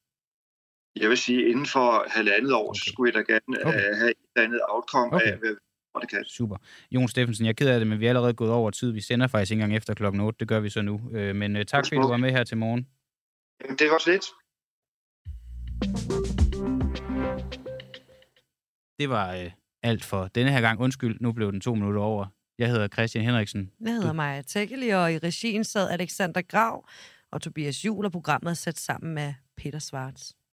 Jeg 0.95 1.09
vil 1.09 1.17
sige, 1.17 1.49
inden 1.49 1.65
for 1.65 2.05
halvandet 2.07 2.53
år, 2.53 2.69
okay. 2.69 2.79
så 2.79 2.85
skulle 2.91 3.11
vi 3.13 3.17
da 3.17 3.23
gerne 3.33 3.65
Okay. 3.67 3.79
okay. 3.79 3.95
have 3.95 4.09
et 4.11 4.41
andet 4.43 4.61
outcome 4.69 5.13
Okay. 5.15 5.25
af, 5.25 5.37
hvad 5.37 5.55
det 6.01 6.09
kan. 6.09 6.25
Super. 6.25 6.55
Jon 6.91 7.07
Steffensen, 7.07 7.45
jeg 7.45 7.49
er 7.49 7.53
ked 7.53 7.69
af 7.69 7.79
det, 7.79 7.87
men 7.87 7.99
vi 7.99 8.05
er 8.05 8.09
allerede 8.09 8.33
gået 8.33 8.51
over 8.51 8.71
tid. 8.71 8.91
Vi 8.91 9.01
sender 9.01 9.27
faktisk 9.27 9.51
ikke 9.51 9.63
engang 9.63 9.77
efter 9.77 9.93
klokken 9.93 10.21
8. 10.21 10.37
Det 10.39 10.47
gør 10.47 10.59
vi 10.59 10.69
så 10.69 10.81
nu. 10.81 11.01
Øh, 11.13 11.35
Men 11.35 11.55
øh, 11.55 11.65
tak, 11.65 11.85
fordi 11.85 11.95
du 12.01 12.07
var 12.07 12.17
med 12.17 12.31
her 12.31 12.43
til 12.43 12.57
morgen. 12.57 12.87
Det 13.79 13.87
var 13.89 13.97
slet. 13.99 14.23
Det 19.01 19.09
var 19.09 19.33
øh, 19.33 19.51
alt 19.83 20.05
for 20.05 20.27
denne 20.27 20.51
her 20.51 20.61
gang. 20.61 20.79
Undskyld, 20.79 21.17
nu 21.21 21.31
blev 21.31 21.51
den 21.51 21.61
to 21.61 21.73
minutter 21.75 22.01
over. 22.01 22.25
Jeg 22.59 22.69
hedder 22.69 22.87
Christian 22.87 23.25
Henriksen. 23.25 23.71
Jeg 23.85 23.93
hedder 23.93 24.13
Maja 24.13 24.41
Tekeli, 24.41 24.89
og 24.89 25.13
i 25.13 25.17
regien 25.17 25.63
sad 25.63 25.89
Alexander 25.89 26.41
Grav 26.41 26.87
og 27.31 27.41
Tobias 27.41 27.85
Juhl, 27.85 28.05
og 28.05 28.11
programmet 28.11 28.49
er 28.49 28.53
sat 28.53 28.79
sammen 28.79 29.13
med 29.13 29.33
Peter 29.57 29.79
Svarts. 29.79 30.35